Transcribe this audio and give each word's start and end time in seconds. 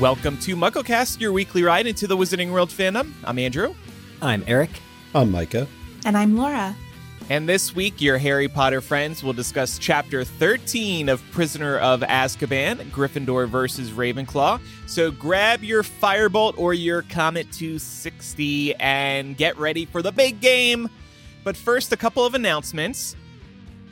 Welcome 0.00 0.38
to 0.38 0.56
MuggleCast, 0.56 1.20
your 1.20 1.30
weekly 1.30 1.62
ride 1.62 1.86
into 1.86 2.06
the 2.06 2.16
Wizarding 2.16 2.50
World 2.52 2.70
fandom. 2.70 3.12
I'm 3.22 3.38
Andrew. 3.38 3.74
I'm 4.22 4.42
Eric. 4.46 4.70
I'm 5.14 5.30
Micah. 5.30 5.68
And 6.06 6.16
I'm 6.16 6.38
Laura. 6.38 6.74
And 7.28 7.46
this 7.46 7.74
week, 7.74 8.00
your 8.00 8.16
Harry 8.16 8.48
Potter 8.48 8.80
friends 8.80 9.22
will 9.22 9.34
discuss 9.34 9.78
Chapter 9.78 10.24
13 10.24 11.10
of 11.10 11.22
Prisoner 11.32 11.76
of 11.76 12.00
Azkaban, 12.00 12.78
Gryffindor 12.90 13.46
versus 13.46 13.90
Ravenclaw. 13.90 14.58
So 14.86 15.10
grab 15.10 15.62
your 15.62 15.82
Firebolt 15.82 16.56
or 16.56 16.72
your 16.72 17.02
Comet 17.02 17.52
260 17.52 18.76
and 18.76 19.36
get 19.36 19.58
ready 19.58 19.84
for 19.84 20.00
the 20.00 20.12
big 20.12 20.40
game. 20.40 20.88
But 21.44 21.58
first, 21.58 21.92
a 21.92 21.96
couple 21.98 22.24
of 22.24 22.34
announcements. 22.34 23.16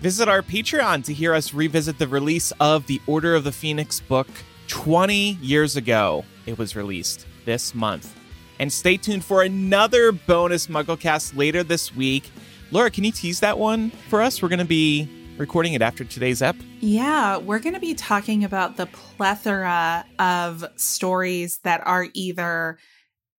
Visit 0.01 0.27
our 0.27 0.41
Patreon 0.41 1.05
to 1.05 1.13
hear 1.13 1.35
us 1.35 1.53
revisit 1.53 1.99
the 1.99 2.09
release 2.09 2.51
of 2.61 2.87
the 2.87 2.99
Order 3.07 3.35
of 3.35 3.45
the 3.45 3.53
Phoenix 3.53 4.01
book 4.01 4.29
20 4.69 5.39
years 5.41 5.77
ago. 5.77 6.25
It 6.47 6.57
was 6.57 6.77
released 6.77 7.27
this 7.45 7.75
month. 7.75 8.15
And 8.61 8.73
stay 8.73 8.97
tuned 8.97 9.25
for 9.25 9.43
another 9.43 10.13
bonus 10.13 10.67
MuggleCast 10.67 11.37
later 11.37 11.63
this 11.63 11.95
week. 11.95 12.31
Laura, 12.71 12.91
can 12.91 13.05
you 13.05 13.13
tease 13.13 13.41
that 13.41 13.59
one 13.59 13.91
for 14.09 14.21
us? 14.21 14.43
We're 14.43 14.49
going 14.49 14.59
to 14.59 14.65
be 14.65 15.09
recording 15.39 15.75
it 15.75 15.83
after 15.83 16.05
today's 16.05 16.43
ep. 16.43 16.57
Yeah, 16.81 17.39
we're 17.39 17.61
going 17.61 17.75
to 17.75 17.81
be 17.81 17.95
talking 17.95 18.45
about 18.45 18.77
the 18.77 18.87
plethora 18.87 20.05
of 20.19 20.65
stories 20.77 21.59
that 21.63 21.87
are 21.87 22.09
either 22.13 22.79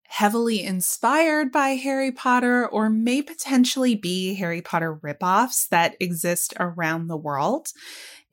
heavily 0.08 0.64
inspired 0.64 1.52
by 1.52 1.70
Harry 1.70 2.12
Potter 2.12 2.68
or 2.68 2.90
may 2.90 3.22
potentially 3.22 3.96
be 3.96 4.34
Harry 4.34 4.62
Potter 4.62 4.96
ripoffs 4.96 5.68
that 5.70 5.96
exist 6.00 6.54
around 6.60 7.08
the 7.08 7.18
world. 7.18 7.68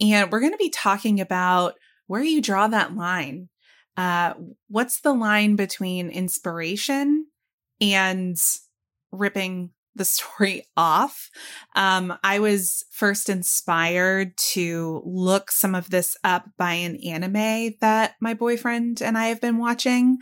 And 0.01 0.33
we're 0.33 0.41
going 0.41 0.53
to 0.53 0.59
be 0.59 0.71
talking 0.71 1.21
about 1.21 1.75
where 2.07 2.23
you 2.23 2.41
draw 2.41 2.69
that 2.69 2.97
line. 2.97 3.49
Uh, 3.97 4.35
what's 4.69 5.01
the 5.01 5.15
line 5.15 5.57
between 5.57 6.11
inspiration 6.11 7.27
and 7.81 8.37
ripping 9.11 9.71
the 9.97 10.05
story 10.05 10.67
off. 10.77 11.31
Um, 11.75 12.17
I 12.23 12.39
was 12.39 12.85
first 12.91 13.29
inspired 13.29 14.37
to 14.37 15.03
look 15.05 15.51
some 15.51 15.75
of 15.75 15.91
this 15.91 16.17
up 16.23 16.45
by 16.57 16.75
an 16.75 16.97
anime 16.97 17.75
that 17.81 18.15
my 18.21 18.35
boyfriend 18.35 19.03
and 19.03 19.19
I 19.19 19.27
have 19.27 19.41
been 19.41 19.59
watching 19.59 20.19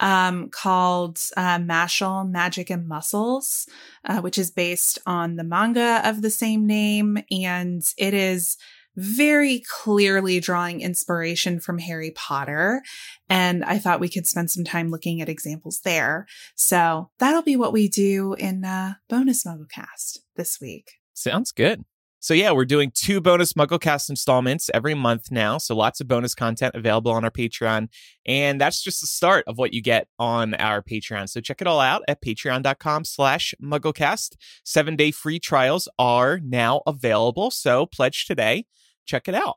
um, 0.00 0.48
called 0.48 1.18
uh, 1.36 1.58
Mashle 1.58 2.28
Magic 2.28 2.70
and 2.70 2.88
Muscles, 2.88 3.68
uh, 4.04 4.20
which 4.20 4.38
is 4.38 4.50
based 4.50 4.98
on 5.06 5.36
the 5.36 5.44
manga 5.44 6.00
of 6.08 6.22
the 6.22 6.30
same 6.30 6.66
name. 6.66 7.18
And 7.30 7.82
it 7.98 8.14
is 8.14 8.56
very 9.00 9.62
clearly 9.82 10.40
drawing 10.40 10.82
inspiration 10.82 11.58
from 11.58 11.78
Harry 11.78 12.12
Potter. 12.14 12.82
And 13.28 13.64
I 13.64 13.78
thought 13.78 14.00
we 14.00 14.10
could 14.10 14.26
spend 14.26 14.50
some 14.50 14.64
time 14.64 14.90
looking 14.90 15.22
at 15.22 15.28
examples 15.28 15.80
there. 15.84 16.26
So 16.54 17.10
that'll 17.18 17.42
be 17.42 17.56
what 17.56 17.72
we 17.72 17.88
do 17.88 18.34
in 18.34 18.64
uh, 18.64 18.94
bonus 19.08 19.44
MuggleCast 19.44 20.18
this 20.36 20.60
week. 20.60 20.92
Sounds 21.14 21.50
good. 21.50 21.84
So 22.22 22.34
yeah, 22.34 22.50
we're 22.50 22.66
doing 22.66 22.92
two 22.94 23.18
bonus 23.22 23.54
MuggleCast 23.54 24.10
installments 24.10 24.68
every 24.74 24.92
month 24.92 25.30
now. 25.30 25.56
So 25.56 25.74
lots 25.74 26.02
of 26.02 26.08
bonus 26.08 26.34
content 26.34 26.74
available 26.74 27.12
on 27.12 27.24
our 27.24 27.30
Patreon. 27.30 27.88
And 28.26 28.60
that's 28.60 28.82
just 28.82 29.00
the 29.00 29.06
start 29.06 29.44
of 29.46 29.56
what 29.56 29.72
you 29.72 29.80
get 29.80 30.06
on 30.18 30.52
our 30.54 30.82
Patreon. 30.82 31.30
So 31.30 31.40
check 31.40 31.62
it 31.62 31.66
all 31.66 31.80
out 31.80 32.02
at 32.06 32.22
patreon.com 32.22 33.06
slash 33.06 33.54
MuggleCast. 33.62 34.36
Seven 34.64 34.96
day 34.96 35.10
free 35.10 35.38
trials 35.38 35.88
are 35.98 36.38
now 36.44 36.82
available. 36.86 37.50
So 37.50 37.86
pledge 37.86 38.26
today 38.26 38.66
check 39.10 39.28
it 39.28 39.34
out. 39.34 39.56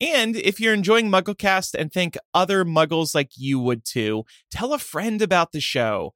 And 0.00 0.36
if 0.36 0.60
you're 0.60 0.74
enjoying 0.74 1.10
MuggleCast 1.10 1.74
and 1.74 1.90
think 1.90 2.18
other 2.34 2.64
muggles 2.64 3.14
like 3.14 3.30
you 3.36 3.58
would 3.58 3.84
too, 3.84 4.24
tell 4.50 4.74
a 4.74 4.78
friend 4.78 5.22
about 5.22 5.52
the 5.52 5.60
show. 5.60 6.12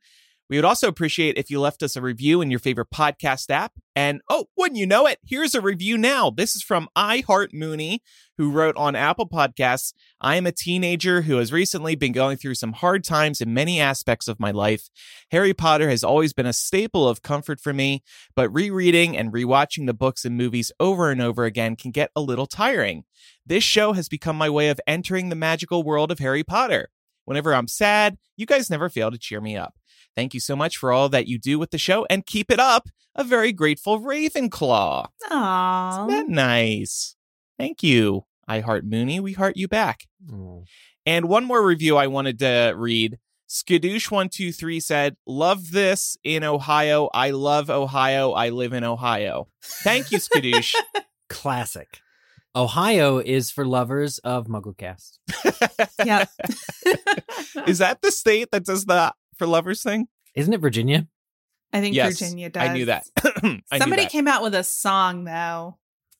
We 0.50 0.56
would 0.56 0.64
also 0.64 0.88
appreciate 0.88 1.38
if 1.38 1.48
you 1.48 1.60
left 1.60 1.80
us 1.80 1.94
a 1.94 2.02
review 2.02 2.40
in 2.40 2.50
your 2.50 2.58
favorite 2.58 2.90
podcast 2.92 3.50
app. 3.50 3.74
And 3.94 4.20
oh, 4.28 4.46
wouldn't 4.56 4.80
you 4.80 4.86
know 4.86 5.06
it? 5.06 5.20
Here's 5.24 5.54
a 5.54 5.60
review 5.60 5.96
now. 5.96 6.30
This 6.30 6.56
is 6.56 6.62
from 6.64 6.88
I 6.96 7.20
Heart 7.20 7.54
Mooney, 7.54 8.02
who 8.36 8.50
wrote 8.50 8.76
on 8.76 8.96
Apple 8.96 9.28
Podcasts 9.28 9.92
I 10.20 10.34
am 10.34 10.46
a 10.46 10.52
teenager 10.52 11.22
who 11.22 11.36
has 11.36 11.52
recently 11.52 11.94
been 11.94 12.10
going 12.10 12.36
through 12.36 12.56
some 12.56 12.72
hard 12.72 13.04
times 13.04 13.40
in 13.40 13.54
many 13.54 13.80
aspects 13.80 14.26
of 14.26 14.40
my 14.40 14.50
life. 14.50 14.90
Harry 15.30 15.54
Potter 15.54 15.88
has 15.88 16.02
always 16.02 16.32
been 16.32 16.46
a 16.46 16.52
staple 16.52 17.08
of 17.08 17.22
comfort 17.22 17.60
for 17.60 17.72
me, 17.72 18.02
but 18.34 18.52
rereading 18.52 19.16
and 19.16 19.32
rewatching 19.32 19.86
the 19.86 19.94
books 19.94 20.24
and 20.24 20.36
movies 20.36 20.72
over 20.80 21.12
and 21.12 21.22
over 21.22 21.44
again 21.44 21.76
can 21.76 21.92
get 21.92 22.10
a 22.16 22.20
little 22.20 22.46
tiring. 22.46 23.04
This 23.46 23.62
show 23.62 23.92
has 23.92 24.08
become 24.08 24.36
my 24.36 24.50
way 24.50 24.68
of 24.68 24.80
entering 24.84 25.28
the 25.28 25.36
magical 25.36 25.84
world 25.84 26.10
of 26.10 26.18
Harry 26.18 26.42
Potter. 26.42 26.88
Whenever 27.24 27.54
I'm 27.54 27.68
sad, 27.68 28.18
you 28.36 28.46
guys 28.46 28.68
never 28.68 28.88
fail 28.88 29.12
to 29.12 29.18
cheer 29.18 29.40
me 29.40 29.56
up. 29.56 29.74
Thank 30.16 30.34
you 30.34 30.40
so 30.40 30.56
much 30.56 30.76
for 30.76 30.92
all 30.92 31.08
that 31.08 31.28
you 31.28 31.38
do 31.38 31.58
with 31.58 31.70
the 31.70 31.78
show 31.78 32.06
and 32.10 32.26
keep 32.26 32.50
it 32.50 32.60
up. 32.60 32.88
A 33.14 33.24
very 33.24 33.52
grateful 33.52 34.00
Ravenclaw. 34.00 35.08
Aww. 35.30 35.92
Isn't 35.92 36.08
that 36.08 36.28
nice? 36.28 37.16
Thank 37.58 37.82
you. 37.82 38.24
I 38.46 38.60
heart 38.60 38.84
Mooney. 38.84 39.20
We 39.20 39.32
heart 39.32 39.56
you 39.56 39.68
back. 39.68 40.06
Mm. 40.26 40.64
And 41.06 41.28
one 41.28 41.44
more 41.44 41.64
review 41.64 41.96
I 41.96 42.06
wanted 42.06 42.38
to 42.40 42.74
read. 42.76 43.18
Skadoosh123 43.48 44.82
said, 44.82 45.16
Love 45.26 45.72
this 45.72 46.16
in 46.22 46.44
Ohio. 46.44 47.10
I 47.12 47.30
love 47.30 47.68
Ohio. 47.68 48.30
I 48.32 48.50
live 48.50 48.72
in 48.72 48.84
Ohio. 48.84 49.48
Thank 49.62 50.12
you, 50.12 50.18
Skadoosh. 50.18 50.74
Classic. 51.28 52.00
Ohio 52.54 53.18
is 53.18 53.50
for 53.50 53.64
lovers 53.64 54.18
of 54.18 54.46
MuggleCast. 54.46 55.18
yeah. 56.04 56.26
is 57.66 57.78
that 57.78 58.02
the 58.02 58.10
state 58.10 58.50
that 58.52 58.64
does 58.64 58.84
the 58.86 59.12
for 59.40 59.46
lovers 59.46 59.82
thing? 59.82 60.06
Isn't 60.34 60.52
it 60.52 60.60
Virginia? 60.60 61.08
I 61.72 61.80
think 61.80 61.96
yes, 61.96 62.18
Virginia 62.20 62.50
does. 62.50 62.68
I 62.68 62.74
knew 62.74 62.84
that. 62.84 63.04
I 63.72 63.78
Somebody 63.78 64.02
knew 64.02 64.06
that. 64.06 64.10
came 64.12 64.28
out 64.28 64.42
with 64.42 64.54
a 64.54 64.62
song 64.62 65.24
though. 65.24 65.78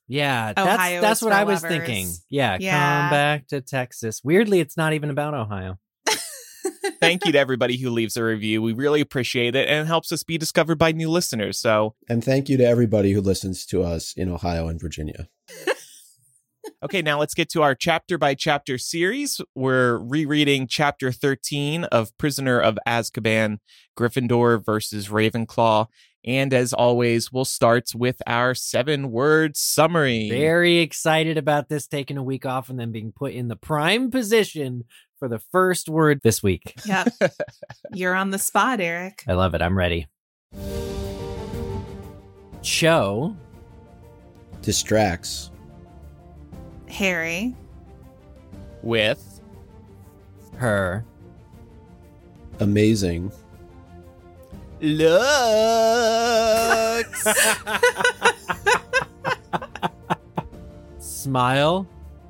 Yeah, 0.09 0.55
Ohio 0.57 1.01
that's 1.01 1.03
that's 1.03 1.23
what 1.23 1.33
I 1.33 1.45
was 1.45 1.63
lovers. 1.63 1.79
thinking. 1.79 2.09
Yeah, 2.31 2.57
yeah, 2.59 3.03
come 3.03 3.11
back 3.11 3.47
to 3.49 3.61
Texas. 3.61 4.23
Weirdly, 4.25 4.61
it's 4.61 4.77
not 4.77 4.95
even 4.95 5.11
about 5.11 5.35
Ohio. 5.35 5.79
Thank 7.01 7.27
you 7.27 7.33
to 7.33 7.39
everybody 7.39 7.77
who 7.77 7.91
leaves 7.91 8.17
a 8.17 8.25
review. 8.25 8.63
We 8.63 8.73
really 8.73 9.03
appreciate 9.03 9.55
it 9.55 9.69
and 9.69 9.83
it 9.83 9.87
helps 9.87 10.13
us 10.13 10.23
be 10.23 10.39
discovered 10.39 10.79
by 10.79 10.93
new 10.93 11.11
listeners. 11.11 11.59
So, 11.59 11.95
and 12.09 12.25
thank 12.25 12.49
you 12.49 12.57
to 12.57 12.65
everybody 12.65 13.13
who 13.13 13.21
listens 13.21 13.67
to 13.67 13.83
us 13.83 14.15
in 14.17 14.31
Ohio 14.31 14.67
and 14.69 14.81
Virginia. 14.81 15.29
Okay, 16.83 17.03
now 17.03 17.19
let's 17.21 17.35
get 17.35 17.51
to 17.51 17.61
our 17.61 17.75
chapter 17.75 18.17
by 18.17 18.35
chapter 18.35 18.79
series. 18.79 19.39
We're 19.55 19.99
rereading 19.99 20.67
chapter 20.67 21.13
13 21.13 21.85
of 21.85 22.17
Prisoner 22.17 22.59
of 22.59 22.79
Azkaban, 22.89 23.59
Gryffindor 23.99 24.65
versus 24.65 25.09
Ravenclaw. 25.09 25.89
And 26.25 26.55
as 26.55 26.73
always, 26.73 27.31
we'll 27.31 27.45
start 27.45 27.91
with 27.95 28.23
our 28.27 28.55
seven 28.55 29.11
word 29.11 29.59
summary. 29.59 30.31
Very 30.31 30.79
excited 30.79 31.37
about 31.37 31.69
this 31.69 31.87
taking 31.87 32.17
a 32.17 32.23
week 32.23 32.47
off 32.47 32.71
and 32.71 32.81
then 32.81 32.93
being 32.93 33.13
put 33.13 33.35
in 33.35 33.49
the 33.49 33.57
prime 33.57 34.11
position 34.11 34.85
for 35.19 35.29
the 35.29 35.39
first 35.39 35.87
word 35.87 36.21
this 36.23 36.43
week. 36.43 36.81
Yep. 36.87 37.13
You're 37.93 38.15
on 38.15 38.31
the 38.31 38.39
spot, 38.39 38.81
Eric. 38.81 39.23
I 39.29 39.35
love 39.35 39.55
it. 39.55 39.61
I'm 39.61 39.77
ready. 39.77 40.07
Cho 42.63 43.37
distracts 44.63 45.51
Harry 46.91 47.55
with 48.83 49.41
her 50.57 51.05
amazing 52.59 53.33
looks. 54.81 55.11
Smile. 60.99 61.87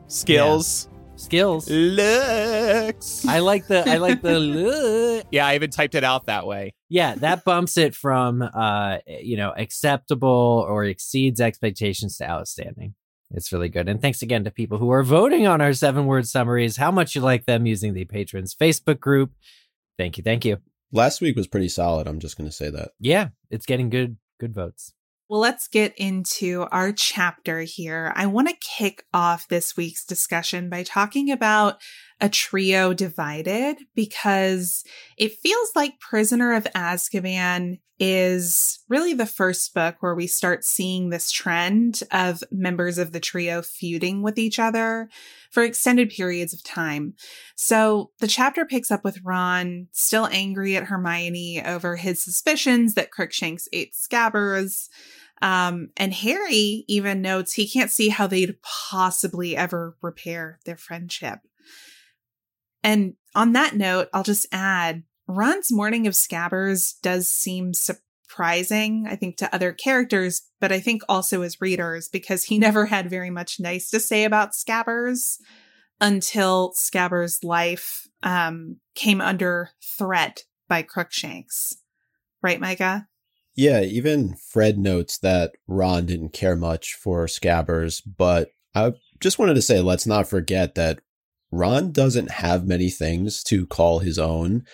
Skills. 0.09 0.89
Yeah. 0.91 0.97
Skills. 1.17 1.71
Looks. 1.71 3.27
I 3.27 3.39
like 3.41 3.67
the 3.67 3.89
I 3.89 3.99
like 3.99 4.23
the 4.23 4.39
look. 4.41 5.27
Yeah, 5.31 5.47
I 5.47 5.55
even 5.55 5.71
typed 5.71 5.95
it 5.95 6.03
out 6.03 6.27
that 6.27 6.47
way. 6.47 6.75
Yeah, 6.89 7.15
that 7.17 7.45
bumps 7.45 7.77
it 7.77 7.95
from 7.95 8.43
uh 8.43 8.99
you 9.07 9.37
know 9.37 9.53
acceptable 9.57 10.67
or 10.69 10.85
exceeds 10.85 11.41
expectations 11.41 12.17
to 12.19 12.29
outstanding. 12.29 12.95
It's 13.33 13.53
really 13.53 13.69
good. 13.69 13.89
And 13.89 14.01
thanks 14.01 14.23
again 14.23 14.45
to 14.45 14.51
people 14.51 14.79
who 14.79 14.91
are 14.91 15.03
voting 15.03 15.47
on 15.47 15.61
our 15.61 15.73
seven 15.73 16.07
word 16.07 16.27
summaries, 16.27 16.77
how 16.77 16.91
much 16.91 17.15
you 17.15 17.21
like 17.21 17.47
them 17.47 17.67
using 17.67 17.95
the 17.95 18.05
patrons 18.05 18.55
Facebook 18.55 18.99
group. 18.99 19.33
Thank 19.99 20.19
you. 20.19 20.25
Thank 20.25 20.45
you. 20.45 20.59
Last 20.93 21.21
week 21.21 21.37
was 21.37 21.47
pretty 21.47 21.69
solid. 21.69 22.09
I'm 22.09 22.19
just 22.19 22.37
going 22.37 22.49
to 22.49 22.55
say 22.55 22.71
that. 22.71 22.91
Yeah, 22.99 23.29
it's 23.51 23.67
getting 23.67 23.91
good 23.91 24.17
good 24.41 24.55
votes. 24.55 24.95
Well, 25.29 25.39
let's 25.39 25.69
get 25.69 25.95
into 25.97 26.67
our 26.73 26.91
chapter 26.91 27.61
here. 27.61 28.13
I 28.17 28.27
want 28.27 28.49
to 28.49 28.57
kick 28.57 29.05
off 29.15 29.47
this 29.47 29.77
week's 29.77 30.05
discussion 30.05 30.69
by 30.69 30.83
talking 30.83 31.31
about 31.31 31.81
a 32.21 32.29
trio 32.29 32.93
divided 32.93 33.79
because 33.95 34.85
it 35.17 35.39
feels 35.39 35.71
like 35.75 36.01
Prisoner 36.01 36.53
of 36.55 36.65
Azkaban 36.75 37.79
is 38.01 38.81
really 38.89 39.13
the 39.13 39.27
first 39.27 39.75
book 39.75 39.97
where 40.01 40.15
we 40.15 40.27
start 40.27 40.65
seeing 40.65 41.11
this 41.11 41.31
trend 41.31 42.03
of 42.11 42.43
members 42.51 42.97
of 42.97 43.13
the 43.13 43.21
trio 43.21 43.61
feuding 43.61 44.23
with 44.23 44.39
each 44.39 44.59
other 44.59 45.11
for 45.51 45.63
extended 45.63 46.09
periods 46.09 46.55
of 46.55 46.65
time. 46.65 47.13
So 47.57 48.11
the 48.19 48.27
chapter 48.27 48.65
picks 48.65 48.91
up 48.91 49.05
with 49.05 49.23
Ron 49.23 49.89
still 49.93 50.27
angry 50.33 50.77
at 50.77 50.85
Hermione 50.85 51.63
over 51.63 51.97
his 51.97 52.23
suspicions 52.23 52.95
that 52.95 53.11
Crookshanks 53.11 53.69
ate 53.71 53.93
Scabbers. 53.93 54.89
Um, 55.43 55.91
and 55.97 56.13
Harry 56.15 56.85
even 56.89 57.21
notes 57.21 57.53
he 57.53 57.69
can't 57.69 57.91
see 57.91 58.09
how 58.09 58.27
they'd 58.27 58.61
possibly 58.63 59.57
ever 59.57 59.97
repair 60.01 60.59
their 60.65 60.77
friendship. 60.77 61.41
And 62.83 63.15
on 63.35 63.53
that 63.53 63.75
note, 63.77 64.09
I'll 64.13 64.23
just 64.23 64.47
add 64.53 65.03
Ron's 65.27 65.71
mourning 65.71 66.07
of 66.07 66.15
Scabbers 66.15 66.95
does 67.03 67.31
seem 67.31 67.73
surprising, 67.75 69.07
I 69.09 69.17
think, 69.17 69.37
to 69.39 69.55
other 69.55 69.73
characters, 69.73 70.43
but 70.61 70.73
I 70.73 70.81
think 70.81 71.03
also 71.09 71.43
as 71.43 71.61
readers, 71.61 72.09
because 72.09 72.45
he 72.45 72.59
never 72.61 72.87
had 72.87 73.11
very 73.11 73.31
much 73.31 73.61
nice 73.61 73.91
to 73.91 74.01
say 74.01 74.25
about 74.25 74.53
Scabbers 74.53 75.39
until 76.01 76.73
Scabbers' 76.75 77.45
life 77.45 78.09
um, 78.23 78.79
came 78.95 79.21
under 79.21 79.71
threat 79.99 80.45
by 80.69 80.83
Crookshanks. 80.83 81.75
Right, 82.43 82.61
Micah? 82.61 83.07
Yeah, 83.55 83.83
even 83.83 84.35
Fred 84.37 84.79
notes 84.79 85.19
that 85.19 85.53
Ron 85.67 86.07
didn't 86.07 86.33
care 86.33 86.57
much 86.57 86.95
for 86.95 87.27
Scabbers, 87.27 88.01
but 88.17 88.51
I 88.75 88.95
just 89.21 89.39
wanted 89.39 89.55
to 89.55 89.63
say 89.63 89.81
let's 89.81 90.07
not 90.07 90.29
forget 90.29 90.77
that 90.77 91.01
Ron 91.53 91.93
doesn't 91.93 92.31
have 92.31 92.67
many 92.67 92.91
things 92.91 93.43
to 93.45 93.67
call 93.67 93.99
his 93.99 94.19
own. 94.19 94.65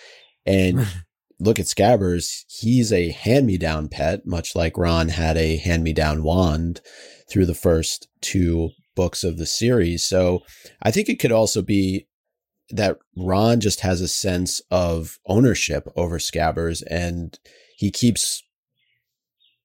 And 0.45 0.87
look 1.39 1.59
at 1.59 1.65
Scabbers, 1.65 2.43
he's 2.47 2.91
a 2.91 3.09
hand 3.09 3.47
me 3.47 3.57
down 3.57 3.89
pet, 3.89 4.25
much 4.25 4.55
like 4.55 4.77
Ron 4.77 5.09
had 5.09 5.37
a 5.37 5.57
hand 5.57 5.83
me 5.83 5.93
down 5.93 6.23
wand 6.23 6.81
through 7.29 7.45
the 7.45 7.53
first 7.53 8.07
two 8.21 8.71
books 8.95 9.23
of 9.23 9.37
the 9.37 9.45
series. 9.45 10.03
So 10.03 10.41
I 10.81 10.91
think 10.91 11.09
it 11.09 11.19
could 11.19 11.31
also 11.31 11.61
be 11.61 12.07
that 12.69 12.97
Ron 13.15 13.59
just 13.59 13.81
has 13.81 14.01
a 14.01 14.07
sense 14.07 14.61
of 14.71 15.19
ownership 15.25 15.87
over 15.95 16.17
Scabbers 16.17 16.83
and 16.89 17.37
he 17.77 17.91
keeps 17.91 18.43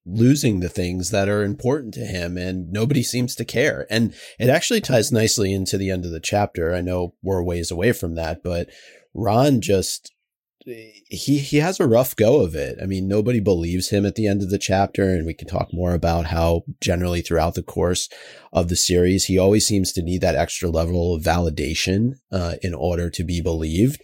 losing 0.05 0.61
the 0.61 0.69
things 0.69 1.11
that 1.11 1.29
are 1.29 1.45
important 1.45 1.95
to 1.95 2.01
him 2.01 2.37
and 2.37 2.71
nobody 2.73 3.03
seems 3.03 3.35
to 3.37 3.45
care. 3.45 3.87
And 3.89 4.15
it 4.39 4.49
actually 4.49 4.81
ties 4.81 5.13
nicely 5.13 5.53
into 5.53 5.79
the 5.79 5.91
end 5.91 6.05
of 6.05 6.11
the 6.11 6.21
chapter. 6.21 6.75
I 6.75 6.81
know 6.81 7.15
we're 7.23 7.43
ways 7.43 7.71
away 7.71 7.93
from 7.93 8.15
that, 8.17 8.43
but 8.43 8.69
Ron 9.15 9.61
just 9.61 10.13
he 10.65 11.39
he 11.39 11.57
has 11.59 11.81
a 11.81 11.87
rough 11.87 12.15
go 12.15 12.41
of 12.41 12.55
it. 12.55 12.79
I 12.81 12.87
mean, 12.87 13.09
nobody 13.09 13.41
believes 13.41 13.91
him 13.91 14.07
at 14.07 14.15
the 14.15 14.27
end 14.27 14.43
of 14.43 14.51
the 14.51 14.59
chapter, 14.59 15.11
and 15.11 15.27
we 15.27 15.35
can 15.35 15.49
talk 15.49 15.69
more 15.73 15.93
about 15.93 16.27
how 16.27 16.63
generally 16.81 17.21
throughout 17.21 17.55
the 17.55 17.63
course 17.63 18.09
of 18.53 18.69
the 18.69 18.77
series, 18.77 19.25
he 19.25 19.39
always 19.39 19.67
seems 19.67 19.93
to 19.93 20.03
need 20.03 20.21
that 20.21 20.37
extra 20.37 20.69
level 20.69 21.15
of 21.15 21.23
validation 21.23 22.13
uh, 22.31 22.55
in 22.63 22.75
order 22.75 23.11
to 23.11 23.25
be 23.25 23.41
believed. 23.41 24.01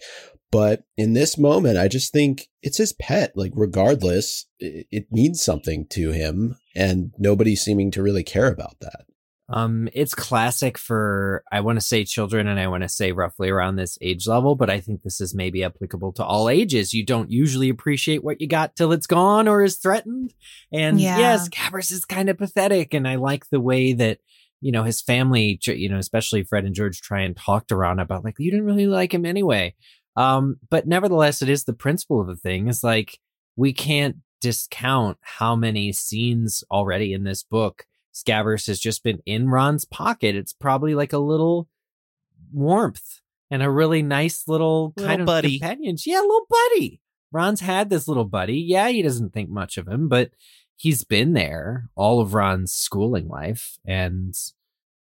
But 0.51 0.83
in 0.97 1.13
this 1.13 1.37
moment, 1.37 1.77
I 1.77 1.87
just 1.87 2.11
think 2.11 2.49
it's 2.61 2.77
his 2.77 2.93
pet. 2.93 3.33
Like, 3.35 3.51
regardless, 3.55 4.47
it, 4.59 4.87
it 4.91 5.11
means 5.11 5.43
something 5.43 5.85
to 5.91 6.11
him, 6.11 6.57
and 6.75 7.13
nobody's 7.19 7.61
seeming 7.61 7.91
to 7.91 8.01
really 8.01 8.23
care 8.23 8.47
about 8.47 8.79
that. 8.81 9.05
Um, 9.51 9.89
it's 9.93 10.13
classic 10.13 10.77
for 10.77 11.43
I 11.51 11.61
want 11.61 11.77
to 11.77 11.85
say 11.85 12.03
children, 12.03 12.47
and 12.47 12.59
I 12.59 12.67
want 12.67 12.83
to 12.83 12.89
say 12.89 13.11
roughly 13.11 13.49
around 13.49 13.75
this 13.75 13.97
age 14.01 14.27
level, 14.27 14.55
but 14.55 14.69
I 14.69 14.79
think 14.79 15.01
this 15.01 15.19
is 15.19 15.33
maybe 15.33 15.63
applicable 15.63 16.13
to 16.13 16.23
all 16.23 16.49
ages. 16.49 16.93
You 16.93 17.03
don't 17.03 17.31
usually 17.31 17.69
appreciate 17.69 18.23
what 18.23 18.41
you 18.41 18.47
got 18.47 18.75
till 18.75 18.91
it's 18.91 19.07
gone 19.07 19.47
or 19.47 19.63
is 19.63 19.77
threatened, 19.77 20.35
and 20.71 20.99
yeah. 20.99 21.17
yes, 21.17 21.49
Scabbers 21.49 21.91
is 21.91 22.05
kind 22.05 22.29
of 22.29 22.37
pathetic, 22.37 22.93
and 22.93 23.07
I 23.07 23.15
like 23.15 23.49
the 23.49 23.59
way 23.59 23.93
that 23.93 24.19
you 24.61 24.71
know 24.71 24.83
his 24.83 25.01
family, 25.01 25.59
you 25.65 25.89
know, 25.89 25.97
especially 25.97 26.43
Fred 26.43 26.65
and 26.65 26.75
George, 26.75 27.01
try 27.01 27.21
and 27.21 27.35
talk 27.35 27.67
to 27.67 27.75
Ron 27.75 27.99
about 27.99 28.23
like 28.23 28.35
you 28.37 28.51
didn't 28.51 28.67
really 28.67 28.87
like 28.87 29.13
him 29.13 29.25
anyway. 29.25 29.73
Um, 30.19 30.57
but 30.69 30.87
nevertheless, 30.87 31.41
it 31.41 31.49
is 31.49 31.63
the 31.63 31.73
principle 31.73 32.19
of 32.19 32.27
the 32.27 32.35
thing. 32.35 32.67
Is 32.67 32.83
like 32.83 33.19
we 33.55 33.73
can't 33.73 34.17
discount 34.41 35.17
how 35.21 35.55
many 35.55 35.91
scenes 35.91 36.63
already 36.71 37.13
in 37.13 37.23
this 37.23 37.43
book 37.43 37.85
Scabbers 38.13 38.67
has 38.67 38.79
just 38.79 39.03
been 39.03 39.21
in 39.25 39.49
Ron's 39.49 39.85
pocket. 39.85 40.35
It's 40.35 40.53
probably 40.53 40.95
like 40.95 41.13
a 41.13 41.19
little 41.19 41.67
warmth 42.51 43.21
and 43.51 43.63
a 43.63 43.69
really 43.69 44.01
nice 44.01 44.47
little, 44.47 44.93
little 44.95 45.07
kind 45.07 45.21
of 45.21 45.25
buddy. 45.25 45.59
companionship. 45.59 46.11
Yeah, 46.11 46.21
little 46.21 46.47
buddy. 46.49 47.01
Ron's 47.31 47.61
had 47.61 47.89
this 47.89 48.07
little 48.07 48.25
buddy. 48.25 48.59
Yeah, 48.59 48.89
he 48.89 49.01
doesn't 49.01 49.33
think 49.33 49.49
much 49.49 49.77
of 49.77 49.87
him, 49.87 50.09
but 50.09 50.31
he's 50.75 51.03
been 51.03 51.33
there 51.33 51.89
all 51.95 52.19
of 52.19 52.33
Ron's 52.33 52.73
schooling 52.73 53.27
life, 53.27 53.77
and 53.85 54.35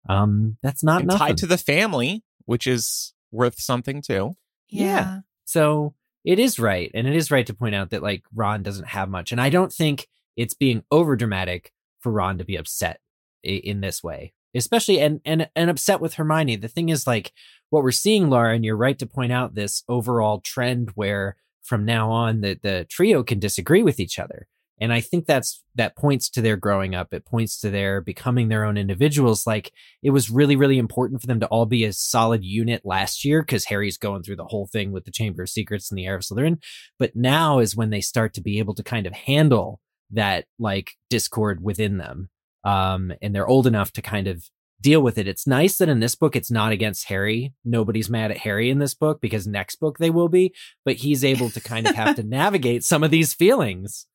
um, 0.09 0.57
that's 0.61 0.83
not 0.83 1.01
and 1.01 1.11
tied 1.11 1.37
to 1.37 1.47
the 1.47 1.57
family, 1.57 2.23
which 2.45 2.67
is 2.67 3.13
worth 3.31 3.59
something 3.59 4.01
too. 4.01 4.35
Yeah. 4.69 4.85
yeah. 4.85 5.19
So 5.45 5.93
it 6.23 6.39
is 6.39 6.59
right. 6.59 6.91
And 6.93 7.07
it 7.07 7.15
is 7.15 7.31
right 7.31 7.45
to 7.45 7.53
point 7.53 7.75
out 7.75 7.89
that 7.91 8.03
like 8.03 8.23
Ron 8.33 8.63
doesn't 8.63 8.87
have 8.87 9.09
much. 9.09 9.31
And 9.31 9.39
I 9.39 9.49
don't 9.49 9.71
think 9.71 10.07
it's 10.35 10.53
being 10.53 10.83
over 10.91 11.15
dramatic 11.15 11.71
for 11.99 12.11
Ron 12.11 12.37
to 12.37 12.45
be 12.45 12.57
upset 12.57 12.99
in 13.43 13.81
this 13.81 14.03
way, 14.03 14.33
especially 14.53 14.99
and, 14.99 15.21
and, 15.25 15.49
and 15.55 15.69
upset 15.69 16.01
with 16.01 16.15
Hermione. 16.15 16.57
The 16.57 16.67
thing 16.67 16.89
is 16.89 17.07
like 17.07 17.31
what 17.69 17.83
we're 17.83 17.91
seeing, 17.91 18.29
Laura, 18.29 18.53
and 18.53 18.65
you're 18.65 18.75
right 18.77 18.99
to 18.99 19.05
point 19.05 19.31
out 19.31 19.55
this 19.55 19.83
overall 19.87 20.39
trend 20.41 20.91
where 20.95 21.37
from 21.63 21.85
now 21.85 22.11
on 22.11 22.41
the, 22.41 22.59
the 22.61 22.85
trio 22.89 23.23
can 23.23 23.39
disagree 23.39 23.83
with 23.83 23.99
each 23.99 24.19
other. 24.19 24.47
And 24.79 24.93
I 24.93 25.01
think 25.01 25.25
that's 25.25 25.63
that 25.75 25.95
points 25.95 26.29
to 26.31 26.41
their 26.41 26.55
growing 26.55 26.93
up. 26.93 27.13
It 27.13 27.25
points 27.25 27.59
to 27.61 27.69
their 27.69 27.99
becoming 27.99 28.47
their 28.47 28.63
own 28.63 28.77
individuals. 28.77 29.47
Like 29.47 29.71
it 30.03 30.11
was 30.11 30.29
really, 30.29 30.55
really 30.55 30.77
important 30.77 31.21
for 31.21 31.27
them 31.27 31.39
to 31.39 31.47
all 31.47 31.65
be 31.65 31.83
a 31.83 31.93
solid 31.93 32.43
unit 32.43 32.81
last 32.85 33.25
year 33.25 33.41
because 33.41 33.65
Harry's 33.65 33.97
going 33.97 34.23
through 34.23 34.35
the 34.35 34.45
whole 34.45 34.67
thing 34.67 34.91
with 34.91 35.05
the 35.05 35.11
Chamber 35.11 35.43
of 35.43 35.49
Secrets 35.49 35.89
and 35.89 35.97
the 35.97 36.05
Heir 36.05 36.15
of 36.15 36.21
Slytherin. 36.21 36.61
But 36.99 37.15
now 37.15 37.59
is 37.59 37.75
when 37.75 37.89
they 37.89 38.01
start 38.01 38.33
to 38.35 38.41
be 38.41 38.59
able 38.59 38.75
to 38.75 38.83
kind 38.83 39.07
of 39.07 39.13
handle 39.13 39.79
that 40.11 40.45
like 40.59 40.91
discord 41.09 41.63
within 41.63 41.97
them. 41.97 42.29
Um, 42.63 43.13
and 43.21 43.33
they're 43.33 43.47
old 43.47 43.65
enough 43.65 43.91
to 43.93 44.01
kind 44.01 44.27
of 44.27 44.43
deal 44.81 45.01
with 45.01 45.17
it. 45.17 45.27
It's 45.27 45.47
nice 45.47 45.77
that 45.77 45.89
in 45.89 45.99
this 45.99 46.15
book 46.15 46.35
it's 46.35 46.51
not 46.51 46.71
against 46.71 47.07
Harry. 47.07 47.53
Nobody's 47.65 48.09
mad 48.09 48.31
at 48.31 48.37
Harry 48.37 48.69
in 48.69 48.79
this 48.79 48.93
book 48.93 49.21
because 49.21 49.47
next 49.47 49.77
book 49.77 49.97
they 49.97 50.09
will 50.09 50.29
be, 50.29 50.53
but 50.85 50.97
he's 50.97 51.23
able 51.23 51.49
to 51.49 51.61
kind 51.61 51.87
of 51.87 51.95
have 51.95 52.15
to 52.17 52.23
navigate 52.23 52.83
some 52.83 53.03
of 53.03 53.11
these 53.11 53.33
feelings. 53.33 54.05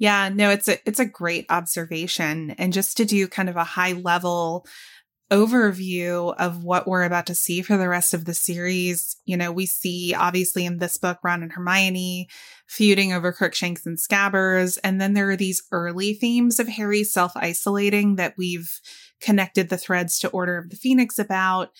Yeah, 0.00 0.30
no, 0.30 0.48
it's 0.48 0.66
a 0.66 0.78
it's 0.88 0.98
a 0.98 1.04
great 1.04 1.44
observation. 1.50 2.52
And 2.52 2.72
just 2.72 2.96
to 2.96 3.04
do 3.04 3.28
kind 3.28 3.50
of 3.50 3.56
a 3.56 3.64
high 3.64 3.92
level 3.92 4.66
overview 5.30 6.34
of 6.38 6.64
what 6.64 6.88
we're 6.88 7.04
about 7.04 7.26
to 7.26 7.34
see 7.34 7.60
for 7.60 7.76
the 7.76 7.88
rest 7.88 8.14
of 8.14 8.24
the 8.24 8.32
series, 8.32 9.18
you 9.26 9.36
know, 9.36 9.52
we 9.52 9.66
see 9.66 10.14
obviously 10.14 10.64
in 10.64 10.78
this 10.78 10.96
book 10.96 11.18
Ron 11.22 11.42
and 11.42 11.52
Hermione 11.52 12.30
feuding 12.66 13.12
over 13.12 13.30
Crookshanks 13.30 13.84
and 13.84 13.98
Scabbers, 13.98 14.78
and 14.82 14.98
then 15.02 15.12
there 15.12 15.28
are 15.28 15.36
these 15.36 15.62
early 15.70 16.14
themes 16.14 16.58
of 16.58 16.66
Harry 16.66 17.04
self-isolating 17.04 18.16
that 18.16 18.34
we've 18.38 18.80
connected 19.20 19.68
the 19.68 19.76
threads 19.76 20.18
to 20.20 20.30
Order 20.30 20.56
of 20.56 20.70
the 20.70 20.76
Phoenix 20.76 21.18
about. 21.18 21.72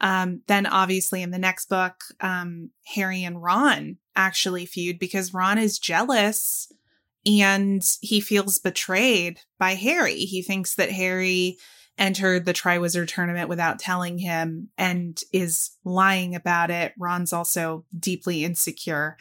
Um, 0.00 0.42
then 0.48 0.66
obviously 0.66 1.22
in 1.22 1.30
the 1.30 1.38
next 1.38 1.68
book, 1.68 1.94
um, 2.20 2.70
Harry 2.86 3.22
and 3.22 3.40
Ron 3.40 3.98
actually 4.16 4.66
feud 4.66 4.98
because 4.98 5.32
Ron 5.32 5.58
is 5.58 5.78
jealous 5.78 6.72
and 7.28 7.82
he 8.00 8.20
feels 8.20 8.58
betrayed 8.58 9.40
by 9.58 9.74
Harry. 9.74 10.20
He 10.20 10.42
thinks 10.42 10.76
that 10.76 10.90
Harry 10.90 11.58
entered 11.98 12.44
the 12.44 12.54
Triwizard 12.54 13.08
tournament 13.08 13.48
without 13.48 13.78
telling 13.78 14.18
him 14.18 14.68
and 14.78 15.20
is 15.32 15.70
lying 15.84 16.34
about 16.34 16.70
it. 16.70 16.92
Ron's 16.98 17.32
also 17.32 17.84
deeply 17.98 18.44
insecure, 18.44 19.16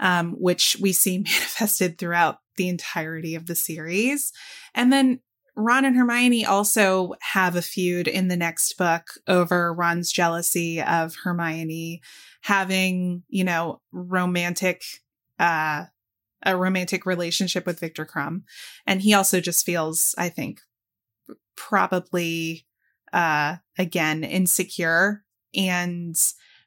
um, 0.00 0.32
which 0.38 0.76
we 0.80 0.92
see 0.92 1.18
manifested 1.18 1.98
throughout 1.98 2.38
the 2.56 2.68
entirety 2.68 3.34
of 3.34 3.46
the 3.46 3.54
series. 3.54 4.32
And 4.74 4.92
then 4.92 5.20
Ron 5.54 5.84
and 5.84 5.96
Hermione 5.96 6.46
also 6.46 7.12
have 7.20 7.54
a 7.54 7.62
feud 7.62 8.08
in 8.08 8.28
the 8.28 8.36
next 8.36 8.78
book 8.78 9.02
over 9.28 9.72
Ron's 9.74 10.10
jealousy 10.10 10.80
of 10.80 11.14
Hermione 11.22 12.00
having, 12.40 13.22
you 13.28 13.44
know, 13.44 13.80
romantic 13.92 14.82
uh 15.38 15.84
a 16.44 16.56
romantic 16.56 17.06
relationship 17.06 17.66
with 17.66 17.80
Viktor 17.80 18.06
Krum. 18.06 18.42
And 18.86 19.02
he 19.02 19.14
also 19.14 19.40
just 19.40 19.64
feels, 19.64 20.14
I 20.18 20.28
think, 20.28 20.60
probably 21.54 22.66
uh 23.12 23.56
again 23.78 24.24
insecure 24.24 25.22
and 25.54 26.16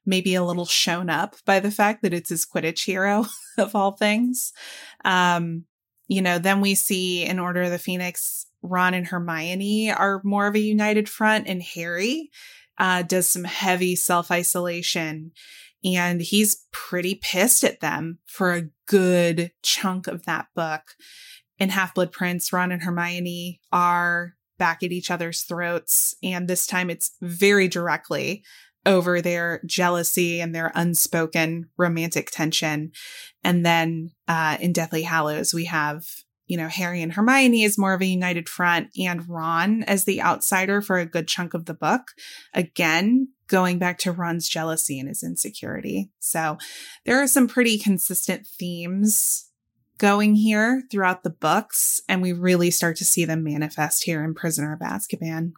maybe 0.05 0.36
a 0.36 0.44
little 0.44 0.65
shown 0.65 1.10
up 1.10 1.36
by 1.46 1.60
the 1.60 1.72
fact 1.72 2.03
that 2.03 2.13
it's 2.13 2.29
his 2.29 2.46
Quidditch 2.46 2.86
hero 2.86 3.25
of 3.58 3.75
all 3.75 3.91
things. 3.91 4.53
Um, 5.03 5.65
you 6.08 6.22
know, 6.22 6.38
then 6.38 6.62
we 6.62 6.75
see 6.75 7.24
in 7.24 7.39
Order 7.39 7.63
of 7.63 7.72
the 7.72 7.79
Phoenix, 7.79 8.46
Ron 8.62 8.94
and 8.94 9.08
Hermione 9.08 9.91
are 9.91 10.22
more 10.24 10.48
of 10.48 10.55
a 10.55 10.60
united 10.60 11.10
front, 11.10 11.48
and 11.48 11.63
Harry 11.63 12.29
uh, 12.77 13.01
does 13.03 13.29
some 13.29 13.44
heavy 13.44 13.96
self 13.96 14.32
isolation. 14.32 15.32
And 15.86 16.22
he's 16.22 16.65
pretty 16.72 17.15
pissed 17.22 17.63
at 17.63 17.80
them 17.80 18.20
for 18.25 18.54
a 18.54 18.70
good 18.88 19.51
chunk 19.62 20.08
of 20.08 20.25
that 20.25 20.48
book. 20.56 20.82
In 21.60 21.70
Half 21.70 21.94
Blood 21.94 22.12
Prince, 22.12 22.51
Ron 22.51 22.72
and 22.72 22.82
Hermione 22.82 23.62
are 23.72 24.34
back 24.58 24.84
at 24.84 24.92
each 24.92 25.12
other's 25.12 25.44
throats. 25.44 26.15
And 26.24 26.48
this 26.48 26.65
time 26.65 26.89
it's 26.89 27.12
very 27.22 27.68
directly 27.68 28.44
over 28.86 29.22
their 29.22 29.62
jealousy 29.65 30.39
and 30.42 30.54
their 30.54 30.72
unspoken 30.75 31.70
romantic 31.77 32.30
tension. 32.32 32.92
And 33.44 33.65
then 33.65 34.12
uh, 34.27 34.58
in 34.60 34.74
Deathly 34.74 35.04
Hallows, 35.04 35.54
we 35.54 35.65
have, 35.65 36.04
you 36.46 36.58
know, 36.58 36.68
Harry 36.68 37.01
and 37.01 37.13
Hermione 37.13 37.63
is 37.63 37.77
more 37.77 37.94
of 37.94 38.01
a 38.01 38.06
united 38.06 38.48
front 38.48 38.89
and 38.98 39.27
Ron 39.27 39.84
as 39.84 40.04
the 40.04 40.22
outsider 40.22 40.82
for 40.82 40.98
a 40.98 41.06
good 41.06 41.27
chunk 41.27 41.54
of 41.54 41.65
the 41.65 41.74
book. 41.74 42.10
Again, 42.54 43.30
going 43.48 43.78
back 43.78 43.98
to 44.00 44.12
Ron's 44.12 44.48
jealousy 44.48 45.00
and 45.00 45.08
his 45.08 45.24
insecurity. 45.24 46.10
So 46.20 46.58
there 47.06 47.22
are 47.22 47.28
some 47.28 47.48
pretty 47.48 47.78
consistent 47.78 48.48
themes 48.48 49.50
going 49.98 50.36
here 50.36 50.84
throughout 50.92 51.24
the 51.24 51.30
books, 51.30 52.02
and 52.10 52.22
we 52.22 52.34
really 52.34 52.72
start 52.72 52.98
to 52.98 53.06
see 53.06 53.25
them 53.25 53.44
manifest 53.44 54.04
here 54.04 54.24
in 54.24 54.34
Prisoner 54.34 54.74
of 54.74 54.80
Azkaban. 54.80 55.54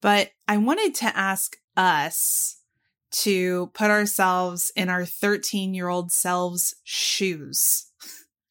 But 0.00 0.30
I 0.46 0.56
wanted 0.56 0.94
to 0.96 1.16
ask 1.16 1.56
us 1.76 2.58
to 3.10 3.68
put 3.68 3.90
ourselves 3.90 4.70
in 4.76 4.88
our 4.88 5.04
13 5.04 5.74
year 5.74 5.88
old 5.88 6.12
selves' 6.12 6.74
shoes. 6.84 7.89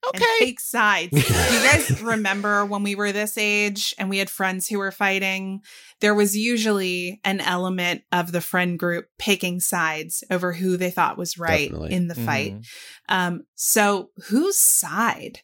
Okay. 0.08 0.24
And 0.24 0.40
take 0.40 0.60
sides. 0.60 1.10
Do 1.12 1.18
you 1.18 1.64
guys 1.64 2.02
remember 2.02 2.66
when 2.66 2.84
we 2.84 2.96
were 2.96 3.12
this 3.12 3.38
age 3.38 3.94
and 3.98 4.10
we 4.10 4.18
had 4.18 4.30
friends 4.30 4.68
who 4.68 4.80
were 4.80 4.92
fighting? 4.92 5.62
There 6.00 6.16
was 6.16 6.38
usually 6.38 7.20
an 7.26 7.42
element 7.42 8.04
of 8.12 8.32
the 8.32 8.42
friend 8.42 8.80
group 8.80 9.08
picking 9.18 9.60
sides 9.60 10.24
over 10.32 10.54
who 10.54 10.78
they 10.78 10.90
thought 10.90 11.18
was 11.18 11.38
right 11.38 11.70
Definitely. 11.70 11.94
in 11.94 12.08
the 12.08 12.16
fight. 12.16 12.54
Mhm. 12.54 12.66
Um, 13.10 13.44
so 13.56 14.12
whose 14.30 14.58
side 14.58 15.42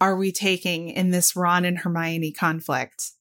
are 0.00 0.16
we 0.16 0.32
taking 0.32 0.88
in 0.88 1.12
this 1.12 1.36
Ron 1.36 1.64
and 1.64 1.78
Hermione 1.78 2.32
conflict? 2.32 3.12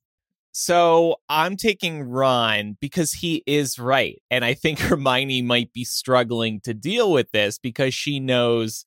So 0.52 1.18
I'm 1.30 1.56
taking 1.56 2.02
Ron 2.02 2.76
because 2.82 3.14
he 3.14 3.44
is 3.46 3.80
right. 3.80 4.22
And 4.30 4.44
I 4.44 4.56
think 4.56 4.80
Hermione 4.80 5.44
might 5.44 5.72
be 5.74 5.84
struggling 5.86 6.60
to 6.62 6.74
deal 6.74 7.12
with 7.12 7.32
this 7.32 7.60
because 7.60 7.94
she 7.94 8.20
knows 8.20 8.86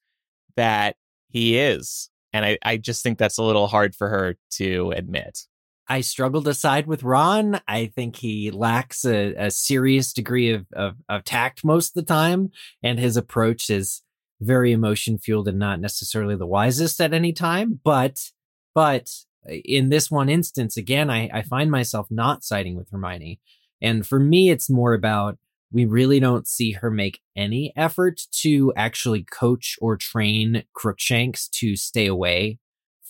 that 0.56 0.96
he 1.34 1.58
is. 1.58 2.08
And 2.32 2.44
I, 2.44 2.58
I 2.62 2.76
just 2.78 3.02
think 3.02 3.18
that's 3.18 3.38
a 3.38 3.42
little 3.42 3.66
hard 3.66 3.94
for 3.94 4.08
her 4.08 4.36
to 4.52 4.92
admit. 4.96 5.40
I 5.86 6.00
struggle 6.00 6.42
to 6.44 6.54
side 6.54 6.86
with 6.86 7.02
Ron. 7.02 7.60
I 7.68 7.86
think 7.94 8.16
he 8.16 8.50
lacks 8.50 9.04
a, 9.04 9.34
a 9.34 9.50
serious 9.50 10.14
degree 10.14 10.50
of, 10.50 10.64
of, 10.72 10.94
of 11.08 11.24
tact 11.24 11.64
most 11.64 11.90
of 11.90 11.94
the 12.06 12.08
time, 12.08 12.50
and 12.82 12.98
his 12.98 13.18
approach 13.18 13.68
is 13.68 14.02
very 14.40 14.72
emotion 14.72 15.18
fueled 15.18 15.48
and 15.48 15.58
not 15.58 15.80
necessarily 15.80 16.36
the 16.36 16.46
wisest 16.46 17.00
at 17.00 17.12
any 17.12 17.32
time. 17.32 17.80
But, 17.84 18.30
but 18.74 19.10
in 19.46 19.90
this 19.90 20.10
one 20.10 20.28
instance, 20.28 20.76
again, 20.76 21.10
I, 21.10 21.28
I 21.32 21.42
find 21.42 21.70
myself 21.70 22.06
not 22.10 22.44
siding 22.44 22.76
with 22.76 22.90
Hermione. 22.90 23.40
And 23.82 24.06
for 24.06 24.18
me, 24.18 24.50
it's 24.50 24.70
more 24.70 24.94
about 24.94 25.38
we 25.74 25.84
really 25.84 26.20
don't 26.20 26.46
see 26.46 26.70
her 26.72 26.88
make 26.88 27.20
any 27.34 27.72
effort 27.76 28.20
to 28.30 28.72
actually 28.76 29.24
coach 29.24 29.76
or 29.80 29.96
train 29.96 30.62
Crookshanks 30.72 31.48
to 31.48 31.74
stay 31.74 32.06
away 32.06 32.60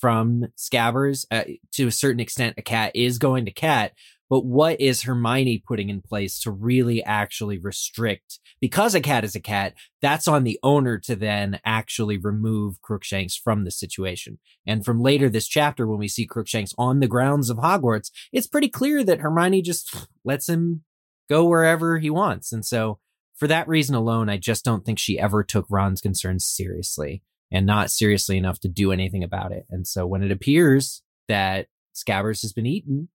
from 0.00 0.46
Scabbers. 0.56 1.26
Uh, 1.30 1.44
to 1.72 1.86
a 1.86 1.92
certain 1.92 2.20
extent, 2.20 2.54
a 2.56 2.62
cat 2.62 2.90
is 2.94 3.18
going 3.18 3.44
to 3.44 3.50
cat, 3.50 3.92
but 4.30 4.46
what 4.46 4.80
is 4.80 5.02
Hermione 5.02 5.62
putting 5.68 5.90
in 5.90 6.00
place 6.00 6.40
to 6.40 6.50
really 6.50 7.04
actually 7.04 7.58
restrict? 7.58 8.40
Because 8.62 8.94
a 8.94 9.00
cat 9.02 9.24
is 9.24 9.34
a 9.34 9.40
cat, 9.40 9.74
that's 10.00 10.26
on 10.26 10.44
the 10.44 10.58
owner 10.62 10.98
to 11.00 11.14
then 11.14 11.60
actually 11.66 12.16
remove 12.16 12.80
Crookshanks 12.80 13.36
from 13.36 13.64
the 13.64 13.70
situation. 13.70 14.38
And 14.66 14.86
from 14.86 15.02
later 15.02 15.28
this 15.28 15.46
chapter, 15.46 15.86
when 15.86 15.98
we 15.98 16.08
see 16.08 16.26
Crookshanks 16.26 16.72
on 16.78 17.00
the 17.00 17.08
grounds 17.08 17.50
of 17.50 17.58
Hogwarts, 17.58 18.10
it's 18.32 18.46
pretty 18.46 18.68
clear 18.68 19.04
that 19.04 19.20
Hermione 19.20 19.60
just 19.60 20.08
lets 20.24 20.48
him 20.48 20.84
go 21.28 21.44
wherever 21.44 21.98
he 21.98 22.10
wants. 22.10 22.52
And 22.52 22.64
so, 22.64 22.98
for 23.36 23.48
that 23.48 23.66
reason 23.66 23.94
alone, 23.94 24.28
I 24.28 24.36
just 24.36 24.64
don't 24.64 24.84
think 24.84 24.98
she 24.98 25.18
ever 25.18 25.42
took 25.42 25.66
Ron's 25.68 26.00
concerns 26.00 26.46
seriously 26.46 27.22
and 27.50 27.66
not 27.66 27.90
seriously 27.90 28.36
enough 28.36 28.60
to 28.60 28.68
do 28.68 28.92
anything 28.92 29.24
about 29.24 29.52
it. 29.52 29.66
And 29.70 29.86
so, 29.86 30.06
when 30.06 30.22
it 30.22 30.30
appears 30.30 31.02
that 31.28 31.66
Scabbers 31.94 32.42
has 32.42 32.52
been 32.52 32.66
eaten, 32.66 33.08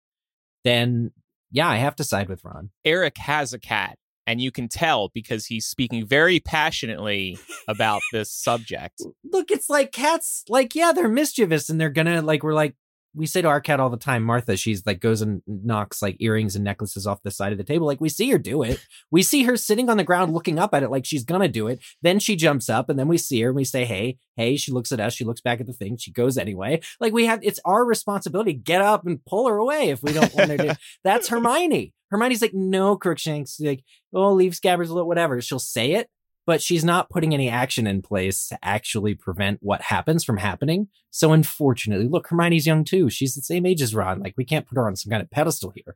then 0.64 1.12
yeah, 1.52 1.70
I 1.70 1.78
have 1.78 1.96
to 1.98 2.04
side 2.04 2.30
with 2.30 2.44
Ron. 2.44 2.70
Eric 2.86 3.18
has 3.18 3.54
a 3.54 3.60
cat, 3.60 3.98
and 4.28 4.40
you 4.40 4.52
can 4.52 4.68
tell 4.68 5.10
because 5.14 5.48
he's 5.48 5.66
speaking 5.66 6.06
very 6.06 6.40
passionately 6.40 7.38
about 7.68 8.02
this 8.12 8.32
subject. 8.32 9.02
Look, 9.24 9.52
it's 9.52 9.70
like 9.70 9.92
cats, 9.92 10.44
like, 10.48 10.76
yeah, 10.76 10.92
they're 10.92 11.10
mischievous 11.10 11.70
and 11.70 11.80
they're 11.80 11.90
gonna, 11.90 12.22
like, 12.22 12.44
we're 12.44 12.54
like, 12.54 12.76
we 13.20 13.26
say 13.26 13.42
to 13.42 13.50
our 13.50 13.60
cat 13.60 13.82
all 13.82 13.90
the 13.90 13.98
time, 13.98 14.24
Martha, 14.24 14.56
she's 14.56 14.86
like 14.86 15.02
goes 15.02 15.22
and 15.22 15.42
knocks 15.46 16.02
like 16.02 16.16
earrings 16.20 16.56
and 16.56 16.64
necklaces 16.64 17.06
off 17.06 17.22
the 17.22 17.32
side 17.32 17.52
of 17.52 17.58
the 17.58 17.66
table. 17.66 17.86
Like 17.86 18.00
we 18.00 18.08
see 18.08 18.30
her 18.30 18.38
do 18.38 18.64
it. 18.64 18.80
We 19.12 19.24
see 19.24 19.44
her 19.44 19.58
sitting 19.58 19.90
on 19.90 19.98
the 19.98 20.06
ground 20.06 20.34
looking 20.34 20.58
up 20.58 20.74
at 20.74 20.84
it 20.84 20.90
like 20.90 21.06
she's 21.06 21.26
gonna 21.26 21.50
do 21.50 21.68
it. 21.68 21.82
Then 22.02 22.20
she 22.20 22.38
jumps 22.38 22.70
up 22.70 22.90
and 22.90 22.98
then 22.98 23.10
we 23.10 23.18
see 23.18 23.42
her 23.42 23.50
and 23.50 23.58
we 23.58 23.66
say, 23.66 23.84
Hey, 23.84 24.18
hey, 24.38 24.56
she 24.56 24.72
looks 24.72 24.94
at 24.94 25.02
us, 25.02 25.14
she 25.14 25.26
looks 25.26 25.42
back 25.42 25.60
at 25.60 25.68
the 25.68 25.74
thing, 25.74 25.98
she 25.98 26.12
goes 26.12 26.38
anyway. 26.38 26.80
Like 27.02 27.12
we 27.12 27.26
have 27.26 27.40
it's 27.44 27.60
our 27.66 27.84
responsibility. 27.84 28.54
to 28.54 28.60
Get 28.60 28.82
up 28.82 29.06
and 29.06 29.24
pull 29.26 29.50
her 29.50 29.58
away 29.58 29.90
if 29.90 30.02
we 30.02 30.14
don't 30.14 30.34
want 30.34 30.52
her 30.52 30.58
to. 30.58 30.78
That's 31.04 31.28
Hermione. 31.28 31.94
Hermione's 32.12 32.42
like, 32.42 32.54
no, 32.54 32.96
Crookshanks, 32.96 33.60
like, 33.60 33.84
oh, 34.14 34.34
leave 34.34 34.54
Scabbers 34.54 35.06
whatever. 35.06 35.42
She'll 35.42 35.60
say 35.60 35.92
it, 35.92 36.10
but 36.46 36.62
she's 36.62 36.84
not 36.84 37.10
putting 37.10 37.34
any 37.34 37.50
action 37.50 37.86
in 37.88 38.02
place 38.02 38.48
to 38.48 38.58
actually 38.64 39.14
prevent 39.16 39.60
what 39.62 39.82
happens 39.82 40.24
from 40.24 40.38
happening. 40.38 40.88
So 41.12 41.32
unfortunately, 41.34 42.08
look, 42.08 42.28
Hermione's 42.28 42.66
young 42.68 42.84
too. 42.84 43.10
She's 43.10 43.36
the 43.36 43.42
same 43.42 43.66
age 43.66 43.82
as 43.82 43.94
Ron. 43.94 44.20
Like 44.20 44.34
we 44.38 44.46
can't 44.46 44.68
put 44.68 44.78
her 44.78 44.88
on 44.88 44.96
some 44.96 45.12
kind 45.12 45.22
of 45.22 45.30
pedestal 45.30 45.72
here. 45.76 45.96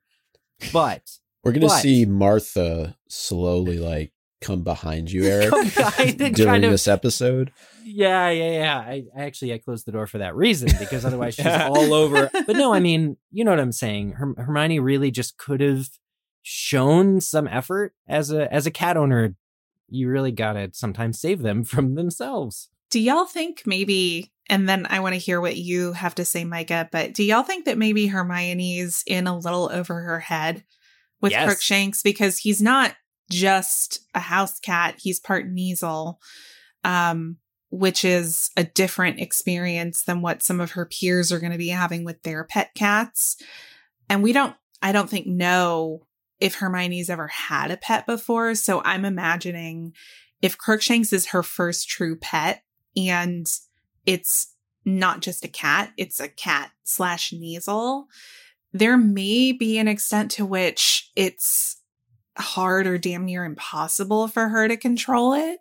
But 0.72 1.02
We're 1.44 1.52
gonna 1.54 1.68
But- 1.68 1.82
see 1.82 2.06
Martha 2.06 2.96
slowly 3.10 3.78
like 3.80 4.12
come 4.42 4.62
behind 4.64 5.12
you, 5.12 5.24
Eric, 5.26 5.52
behind 5.76 6.18
during 6.18 6.34
kind 6.36 6.66
of- 6.66 6.72
this 6.72 6.88
episode. 6.88 7.52
yeah, 7.86 8.30
yeah, 8.30 8.52
yeah. 8.52 8.78
I, 8.80 9.04
I 9.18 9.24
actually 9.24 9.54
I 9.54 9.58
closed 9.58 9.86
the 9.88 9.92
door 9.92 10.06
for 10.08 10.20
that 10.20 10.36
reason 10.36 10.70
because 10.80 11.04
otherwise 11.06 11.36
she's 11.36 11.46
all 11.48 11.94
over. 11.94 12.30
But 12.32 12.56
no, 12.58 12.74
I 12.74 12.80
mean, 12.80 13.18
you 13.32 13.44
know 13.44 13.52
what 13.52 13.60
I'm 13.60 13.72
saying. 13.72 14.12
Her, 14.14 14.34
Hermione 14.38 14.80
really 14.80 15.12
just 15.12 15.38
could 15.38 15.62
have 15.62 15.88
shown 16.44 17.22
some 17.22 17.48
effort 17.48 17.94
as 18.08 18.32
a 18.32 18.52
as 18.54 18.66
a 18.66 18.72
cat 18.72 18.98
owner. 18.98 19.36
You 19.94 20.10
really 20.10 20.32
gotta 20.32 20.70
sometimes 20.74 21.20
save 21.20 21.42
them 21.42 21.64
from 21.64 21.96
themselves. 21.96 22.70
Do 22.90 23.00
y'all 23.00 23.26
think 23.26 23.64
maybe, 23.66 24.32
and 24.50 24.70
then 24.70 24.86
I 24.90 25.00
want 25.00 25.14
to 25.14 25.20
hear 25.20 25.42
what 25.42 25.56
you 25.56 25.94
have 25.94 26.16
to 26.16 26.26
say, 26.26 26.44
Micah, 26.44 26.90
but 26.92 27.14
do 27.14 27.24
y'all 27.24 27.44
think 27.44 27.66
that 27.66 27.78
maybe 27.78 28.08
Hermione's 28.08 29.04
in 29.08 29.26
a 29.26 29.38
little 29.38 29.70
over 29.74 30.02
her 30.02 30.20
head 30.20 30.64
with 31.22 31.32
Yes. 31.32 31.48
Crookshanks 31.48 32.04
because 32.04 32.38
he's 32.38 32.62
not 32.62 32.96
just 33.32 34.00
a 34.14 34.20
house 34.20 34.60
cat, 34.60 34.96
he's 35.00 35.20
part 35.20 35.48
Kneazle, 35.48 36.18
um, 36.84 37.38
which 37.72 38.06
is 38.06 38.52
a 38.58 38.64
different 38.64 39.20
experience 39.20 40.04
than 40.04 40.22
what 40.22 40.44
some 40.44 40.60
of 40.60 40.72
her 40.72 40.86
peers 40.86 41.32
are 41.32 41.40
going 41.40 41.52
to 41.52 41.58
be 41.58 41.70
having 41.70 42.04
with 42.04 42.22
their 42.22 42.44
pet 42.44 42.72
cats. 42.76 43.38
And 44.10 44.22
we 44.22 44.34
don't, 44.34 44.56
I 44.82 44.92
don't 44.92 45.10
think, 45.10 45.26
know 45.26 46.06
if 46.44 46.56
Hermione's 46.56 47.10
ever 47.10 47.30
had 47.30 47.72
a 47.72 47.78
pet 47.78 48.06
before. 48.06 48.54
So 48.54 48.82
I'm 48.84 49.06
imagining 49.06 49.94
if 50.42 50.58
Crookshanks 50.58 51.14
is 51.14 51.28
her 51.28 51.42
first 51.42 51.88
true 51.88 52.18
pet 52.18 52.64
and 52.98 53.50
it's 54.06 54.54
not 54.84 55.22
just 55.22 55.46
a 55.46 55.48
cat, 55.48 55.94
it's 55.96 56.20
a 56.20 56.28
cat 56.28 56.72
slash 56.84 57.32
Kneazle, 57.32 58.08
there 58.74 58.98
may 58.98 59.54
be 59.54 59.78
an 59.78 59.88
extent 59.88 60.32
to 60.32 60.46
which 60.46 61.10
it's 61.16 61.78
hard 62.38 62.88
or 62.88 62.98
damn 62.98 63.24
near 63.24 63.46
impossible 63.46 64.28
for 64.28 64.50
her 64.50 64.68
to 64.68 64.76
control 64.76 65.34
it. 65.34 65.60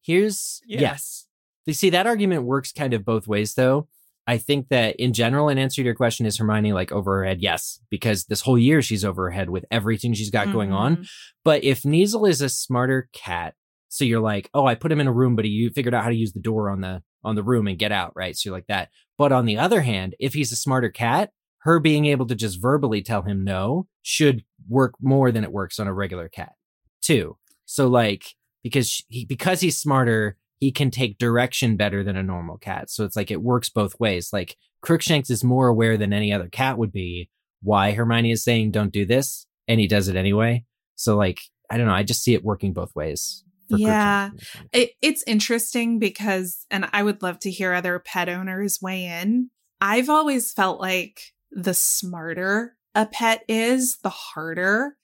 Here's 0.00 0.62
Yeah. 0.64 0.80
yes. 0.80 1.26
You 1.66 1.74
see, 1.74 1.90
that 1.90 2.06
argument 2.06 2.44
works 2.44 2.70
kind 2.70 2.94
of 2.94 3.04
both 3.04 3.26
ways, 3.26 3.54
though. 3.54 3.88
I 4.28 4.38
think 4.38 4.68
that 4.68 4.94
in 4.96 5.12
general, 5.14 5.48
in 5.48 5.58
answer 5.58 5.82
to 5.82 5.86
your 5.86 5.94
question, 5.94 6.26
is 6.26 6.36
Hermione 6.36 6.72
like 6.74 6.92
over 6.92 7.18
her 7.18 7.24
head? 7.24 7.40
Yes, 7.40 7.80
because 7.90 8.26
this 8.26 8.42
whole 8.42 8.58
year 8.58 8.82
she's 8.82 9.04
over 9.04 9.24
her 9.24 9.30
head 9.30 9.48
with 9.50 9.64
everything 9.70 10.12
she's 10.12 10.30
got 10.30 10.52
going 10.52 10.70
on. 10.72 10.96
Mhm. 10.98 11.08
But 11.44 11.64
if 11.64 11.82
Kneazle 11.82 12.28
is 12.28 12.40
a 12.42 12.48
smarter 12.48 13.08
cat, 13.12 13.54
so 13.88 14.04
you're 14.04 14.20
like, 14.20 14.50
oh, 14.52 14.66
I 14.66 14.74
put 14.74 14.92
him 14.92 15.00
in 15.00 15.06
a 15.06 15.12
room, 15.12 15.34
but 15.34 15.46
he 15.46 15.70
figured 15.74 15.94
out 15.94 16.04
how 16.04 16.10
to 16.10 16.14
use 16.14 16.32
the 16.34 16.40
door 16.40 16.68
on 16.70 16.82
the 16.82 17.02
on 17.24 17.34
the 17.36 17.42
room 17.42 17.66
and 17.66 17.78
get 17.78 17.90
out, 17.90 18.12
right? 18.14 18.36
So 18.36 18.50
you're 18.50 18.56
like 18.56 18.66
that. 18.68 18.90
But 19.16 19.32
on 19.32 19.46
the 19.46 19.56
other 19.58 19.80
hand, 19.80 20.14
if 20.20 20.34
he's 20.34 20.52
a 20.52 20.56
smarter 20.56 20.90
cat, 20.90 21.30
her 21.62 21.80
being 21.80 22.04
able 22.06 22.26
to 22.26 22.34
just 22.36 22.60
verbally 22.62 23.02
tell 23.02 23.22
him 23.22 23.42
no 23.44 23.88
should 24.02 24.44
work 24.68 24.94
more 25.00 25.32
than 25.32 25.42
it 25.42 25.50
works 25.52 25.80
on 25.80 25.88
a 25.88 25.92
regular 25.94 26.28
cat, 26.28 26.52
too. 27.00 27.36
So 27.64 27.88
like 27.88 28.24
because 28.62 28.88
sh- 28.90 29.02
he 29.08 29.24
because 29.24 29.60
he's 29.60 29.78
smarter, 29.78 30.36
he 30.58 30.72
can 30.72 30.90
take 30.90 31.18
direction 31.18 31.76
better 31.76 32.02
than 32.02 32.16
a 32.16 32.22
normal 32.22 32.58
cat. 32.58 32.90
So 32.90 33.04
it's 33.04 33.16
like 33.16 33.30
it 33.30 33.42
works 33.42 33.68
both 33.68 33.98
ways. 34.00 34.30
Like 34.32 34.56
Crookshanks 34.82 35.30
is 35.30 35.44
more 35.44 35.68
aware 35.68 35.96
than 35.96 36.12
any 36.12 36.32
other 36.32 36.48
cat 36.48 36.78
would 36.78 36.92
be 36.92 37.30
why 37.62 37.92
Hermione 37.92 38.32
is 38.32 38.44
saying 38.44 38.70
don't 38.70 38.92
do 38.92 39.04
this 39.04 39.46
and 39.66 39.80
he 39.80 39.86
does 39.86 40.08
it 40.08 40.16
anyway. 40.16 40.64
So 40.94 41.16
like 41.16 41.40
I 41.70 41.76
don't 41.76 41.86
know, 41.86 41.94
I 41.94 42.02
just 42.02 42.22
see 42.22 42.34
it 42.34 42.44
working 42.44 42.72
both 42.72 42.94
ways. 42.94 43.44
Yeah. 43.68 44.30
It, 44.72 44.92
it's 45.02 45.22
interesting 45.26 45.98
because, 45.98 46.64
and 46.70 46.88
I 46.92 47.02
would 47.02 47.22
love 47.22 47.38
to 47.40 47.50
hear 47.50 47.74
other 47.74 47.98
pet 47.98 48.28
owners 48.28 48.78
weigh 48.80 49.04
in. 49.04 49.50
I've 49.80 50.08
always 50.08 50.52
felt 50.52 50.80
like 50.80 51.20
the 51.50 51.74
smarter 51.74 52.76
a 52.94 53.06
pet 53.06 53.44
is, 53.48 53.98
the 53.98 54.08
harder 54.08 54.96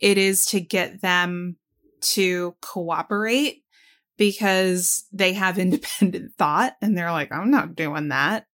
it 0.00 0.18
is 0.18 0.46
to 0.46 0.60
get 0.60 1.02
them 1.02 1.56
to 2.00 2.54
cooperate 2.60 3.62
because 4.22 5.04
they 5.12 5.32
have 5.32 5.58
independent 5.58 6.32
thought 6.38 6.76
and 6.80 6.96
they're 6.96 7.10
like, 7.10 7.32
I'm 7.32 7.50
not 7.50 7.74
doing 7.74 8.08
that. 8.08 8.46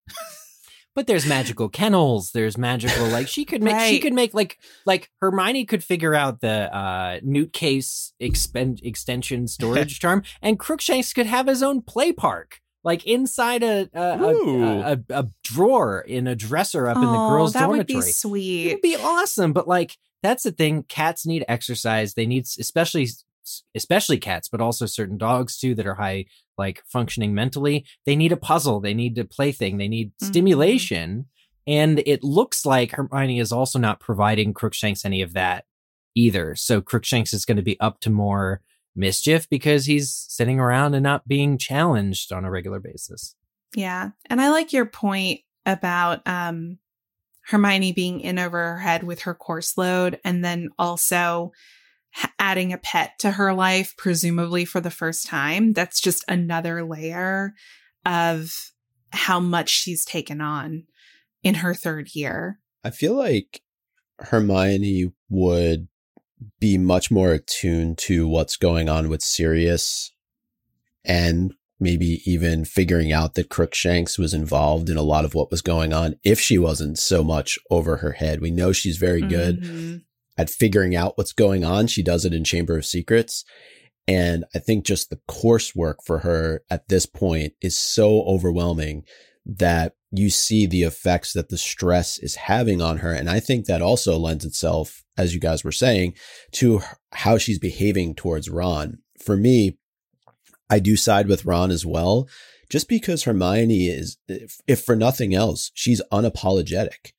but 0.95 1.07
there's 1.07 1.27
magical 1.27 1.69
kennels 1.69 2.33
there's 2.33 2.59
magical 2.59 3.07
like 3.07 3.29
she 3.29 3.45
could 3.45 3.63
make 3.63 3.75
right. 3.75 3.89
she 3.89 4.01
could 4.01 4.15
make 4.15 4.35
like 4.35 4.59
like 4.85 5.09
hermione 5.21 5.65
could 5.65 5.85
figure 5.85 6.13
out 6.13 6.41
the 6.41 6.75
uh 6.75 7.21
newt 7.23 7.53
case 7.53 8.13
expend 8.19 8.81
extension 8.83 9.47
storage 9.47 10.01
charm 10.01 10.25
and 10.43 10.59
crookshanks 10.59 11.13
could 11.13 11.27
have 11.27 11.47
his 11.47 11.63
own 11.63 11.81
play 11.83 12.11
park 12.11 12.61
like 12.83 13.07
inside 13.07 13.63
a 13.63 13.89
a, 13.95 14.01
a, 14.01 14.93
a, 14.93 15.01
a 15.11 15.27
drawer 15.45 16.01
in 16.01 16.27
a 16.27 16.35
dresser 16.35 16.89
up 16.89 16.97
oh, 16.97 17.03
in 17.03 17.07
the 17.07 17.29
girls' 17.29 17.53
that 17.53 17.67
dormitory. 17.67 17.79
Would 17.79 17.87
be 18.07 18.11
sweet. 18.11 18.67
It 18.67 18.75
would 18.75 18.81
be 18.81 18.97
awesome. 18.97 19.53
But 19.53 19.69
like 19.69 19.99
that's 20.23 20.43
the 20.43 20.53
thing. 20.53 20.85
Cats 20.85 21.27
need 21.27 21.45
exercise. 21.49 22.15
They 22.15 22.27
need, 22.27 22.47
especially 22.59 23.09
especially 23.75 24.19
cats, 24.19 24.49
but 24.49 24.61
also 24.61 24.87
certain 24.87 25.19
dogs 25.19 25.59
too 25.59 25.75
that 25.75 25.87
are 25.87 25.95
high 25.95 26.27
like 26.57 26.83
functioning 26.87 27.35
mentally. 27.35 27.85
They 28.07 28.17
need 28.17 28.33
a 28.33 28.37
puzzle. 28.37 28.81
They 28.81 28.95
need 28.95 29.19
a 29.19 29.25
plaything. 29.25 29.79
They 29.79 29.89
need 29.89 30.09
mm-hmm. 30.09 30.27
stimulation. 30.27 31.27
And 31.67 32.03
it 32.07 32.25
looks 32.25 32.65
like 32.65 32.93
Hermione 32.93 33.41
is 33.41 33.53
also 33.53 33.79
not 33.79 34.01
providing 34.01 34.55
Crookshanks 34.55 35.05
any 35.05 35.23
of 35.23 35.35
that 35.35 35.65
either. 36.15 36.55
So 36.57 36.81
Crookshanks 36.81 37.33
is 37.33 37.45
going 37.45 37.57
to 37.57 37.63
be 37.63 37.79
up 37.79 38.01
to 38.01 38.11
more 38.11 38.63
mischief 38.97 39.49
because 39.49 39.87
he's 39.87 40.13
sitting 40.29 40.59
around 40.59 40.95
and 40.95 41.03
not 41.03 41.29
being 41.29 41.59
challenged 41.59 42.33
on 42.33 42.45
a 42.45 42.51
regular 42.51 42.81
basis. 42.81 43.37
Yeah. 43.75 44.11
And 44.27 44.41
I 44.41 44.51
like 44.51 44.73
your 44.73 44.87
point 44.87 45.41
about 45.67 46.27
um 46.27 46.79
Hermione 47.49 47.93
being 47.93 48.21
in 48.21 48.39
over 48.39 48.59
her 48.59 48.79
head 48.79 49.05
with 49.05 49.23
her 49.23 49.35
course 49.35 49.79
load 49.79 50.21
and 50.25 50.45
then 50.45 50.69
also 50.79 51.53
adding 52.39 52.73
a 52.73 52.79
pet 52.79 53.13
to 53.21 53.33
her 53.33 53.53
life, 53.53 53.95
presumably 53.97 54.65
for 54.65 54.81
the 54.81 54.91
first 54.91 55.27
time. 55.27 55.73
That's 55.73 56.01
just 56.01 56.25
another 56.29 56.85
layer 56.85 57.55
of 58.07 58.55
how 59.11 59.41
much 59.41 59.69
she's 59.69 60.05
taken 60.05 60.41
on 60.41 60.85
in 61.43 61.57
her 61.57 61.75
third 61.75 62.15
year. 62.15 62.59
I 62.85 62.91
feel 62.91 63.15
like 63.15 63.63
Hermione 64.21 65.13
would 65.29 65.89
be 66.61 66.79
much 66.79 67.11
more 67.11 67.33
attuned 67.33 67.99
to 67.99 68.29
what's 68.29 68.57
going 68.57 68.89
on 68.89 69.09
with 69.09 69.23
Sirius 69.23 70.13
and 71.05 71.55
maybe 71.81 72.23
even 72.25 72.65
figuring 72.65 73.13
out 73.13 73.35
that 73.35 73.51
Crookshanks 73.51 74.19
was 74.19 74.35
involved 74.35 74.89
in 74.89 74.97
a 74.97 75.03
lot 75.03 75.25
of 75.25 75.35
what 75.35 75.51
was 75.51 75.63
going 75.63 75.93
on 75.93 76.17
if 76.25 76.41
she 76.41 76.59
wasn't 76.59 76.99
so 76.99 77.23
much 77.23 77.59
over 77.71 77.99
her 77.99 78.13
head. 78.13 78.41
We 78.41 78.51
know 78.51 78.73
she's 78.73 78.97
very 78.97 79.23
good 79.23 79.63
mm-hmm 79.63 79.97
at 80.39 80.49
figuring 80.49 80.95
out 80.97 81.19
what's 81.19 81.33
going 81.33 81.65
on. 81.65 81.89
She 81.89 82.03
does 82.03 82.25
it 82.25 82.33
in 82.33 82.45
Chamber 82.45 82.79
of 82.79 82.87
Secrets. 82.87 83.45
And 84.07 84.47
I 84.55 84.59
think 84.61 84.87
just 84.87 85.11
the 85.11 85.21
coursework 85.29 85.97
for 86.07 86.21
her 86.21 86.63
at 86.71 86.89
this 86.89 87.05
point 87.05 87.53
is 87.61 87.79
so 87.79 88.23
overwhelming 88.23 89.05
that 89.45 89.95
you 90.11 90.31
see 90.31 90.67
the 90.67 90.85
effects 90.85 91.35
that 91.35 91.51
the 91.51 91.59
stress 91.59 92.19
is 92.19 92.37
having 92.37 92.81
on 92.81 92.99
her. 92.99 93.13
And 93.13 93.29
I 93.29 93.41
think 93.41 93.67
that 93.67 93.83
also 93.83 94.17
lends 94.17 94.47
itself, 94.47 95.05
as 95.19 95.35
you 95.35 95.41
guys 95.41 95.65
were 95.65 95.73
saying, 95.73 96.15
to 96.53 96.81
how 97.13 97.37
she's 97.37 97.59
behaving 97.59 98.15
towards 98.15 98.49
Ron. 98.49 98.99
For 99.23 99.37
me, 99.37 99.79
I 100.71 100.79
do 100.79 100.97
side 100.97 101.29
with 101.29 101.45
Ron 101.45 101.71
as 101.71 101.85
well, 101.85 102.29
just 102.71 102.89
because 102.89 103.25
Hermione 103.25 103.89
is, 103.89 104.17
if, 104.29 104.59
if 104.67 104.83
for 104.83 104.97
nothing 104.97 105.35
else, 105.35 105.71
she's 105.75 106.03
unapologetic. 106.13 107.13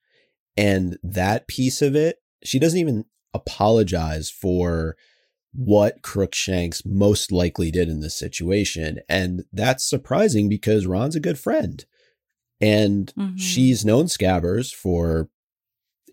And 0.58 0.98
that 1.04 1.48
piece 1.48 1.82
of 1.82 1.96
it 1.96 2.18
she 2.44 2.60
doesn't 2.60 2.80
even 2.80 3.06
apologize 3.34 4.30
for 4.30 4.96
what 5.54 6.02
Crookshanks 6.02 6.84
most 6.86 7.32
likely 7.32 7.72
did 7.72 7.90
in 7.90 8.02
this 8.02 8.18
situation. 8.18 9.00
And 9.10 9.44
that's 9.52 9.88
surprising 9.88 10.48
because 10.48 10.86
Ron's 10.86 11.16
a 11.16 11.20
good 11.20 11.40
friend. 11.40 11.84
And 12.62 13.12
mm-hmm. 13.18 13.38
she's 13.38 13.86
known 13.86 14.06
Scabbers 14.06 14.74
for 14.74 15.30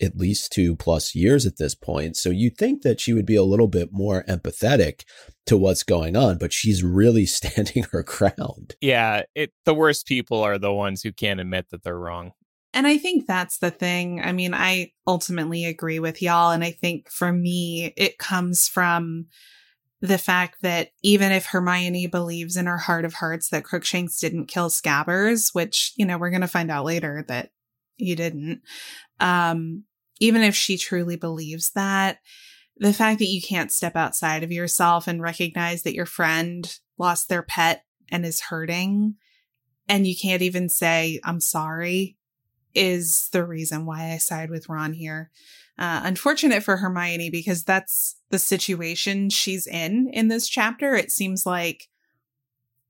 at 0.00 0.16
least 0.16 0.52
two 0.52 0.76
plus 0.76 1.14
years 1.14 1.46
at 1.46 1.56
this 1.58 1.74
point. 1.74 2.16
So 2.16 2.30
you'd 2.30 2.56
think 2.56 2.82
that 2.82 3.00
she 3.00 3.12
would 3.12 3.26
be 3.26 3.36
a 3.36 3.42
little 3.42 3.68
bit 3.68 3.90
more 3.92 4.24
empathetic 4.28 5.04
to 5.46 5.56
what's 5.56 5.82
going 5.82 6.16
on, 6.16 6.38
but 6.38 6.52
she's 6.52 6.82
really 6.82 7.26
standing 7.26 7.84
her 7.92 8.02
ground. 8.02 8.76
Yeah, 8.80 9.22
it 9.34 9.52
the 9.64 9.74
worst 9.74 10.06
people 10.06 10.42
are 10.42 10.58
the 10.58 10.72
ones 10.72 11.02
who 11.02 11.12
can't 11.12 11.40
admit 11.40 11.70
that 11.70 11.82
they're 11.82 11.98
wrong. 11.98 12.32
And 12.76 12.86
I 12.86 12.98
think 12.98 13.26
that's 13.26 13.56
the 13.56 13.70
thing. 13.70 14.20
I 14.20 14.32
mean, 14.32 14.52
I 14.52 14.92
ultimately 15.06 15.64
agree 15.64 15.98
with 15.98 16.20
y'all. 16.20 16.50
And 16.50 16.62
I 16.62 16.72
think 16.72 17.10
for 17.10 17.32
me, 17.32 17.94
it 17.96 18.18
comes 18.18 18.68
from 18.68 19.28
the 20.02 20.18
fact 20.18 20.60
that 20.60 20.90
even 21.02 21.32
if 21.32 21.46
Hermione 21.46 22.06
believes 22.06 22.54
in 22.54 22.66
her 22.66 22.76
heart 22.76 23.06
of 23.06 23.14
hearts 23.14 23.48
that 23.48 23.64
Crookshanks 23.64 24.20
didn't 24.20 24.48
kill 24.48 24.68
Scabbers, 24.68 25.54
which, 25.54 25.94
you 25.96 26.04
know, 26.04 26.18
we're 26.18 26.28
going 26.28 26.42
to 26.42 26.48
find 26.48 26.70
out 26.70 26.84
later 26.84 27.24
that 27.28 27.48
he 27.96 28.14
didn't, 28.14 28.60
um, 29.20 29.84
even 30.20 30.42
if 30.42 30.54
she 30.54 30.76
truly 30.76 31.16
believes 31.16 31.70
that, 31.70 32.18
the 32.76 32.92
fact 32.92 33.20
that 33.20 33.30
you 33.30 33.40
can't 33.40 33.72
step 33.72 33.96
outside 33.96 34.44
of 34.44 34.52
yourself 34.52 35.08
and 35.08 35.22
recognize 35.22 35.82
that 35.84 35.94
your 35.94 36.04
friend 36.04 36.78
lost 36.98 37.30
their 37.30 37.42
pet 37.42 37.84
and 38.12 38.26
is 38.26 38.42
hurting, 38.42 39.14
and 39.88 40.06
you 40.06 40.14
can't 40.14 40.42
even 40.42 40.68
say, 40.68 41.20
I'm 41.24 41.40
sorry, 41.40 42.18
is 42.76 43.28
the 43.32 43.44
reason 43.44 43.86
why 43.86 44.12
I 44.12 44.18
side 44.18 44.50
with 44.50 44.68
Ron 44.68 44.92
here. 44.92 45.30
Uh, 45.78 46.00
unfortunate 46.04 46.62
for 46.62 46.76
Hermione 46.76 47.30
because 47.30 47.64
that's 47.64 48.16
the 48.30 48.38
situation 48.38 49.30
she's 49.30 49.66
in 49.66 50.08
in 50.12 50.28
this 50.28 50.48
chapter. 50.48 50.94
It 50.94 51.10
seems 51.10 51.44
like 51.44 51.88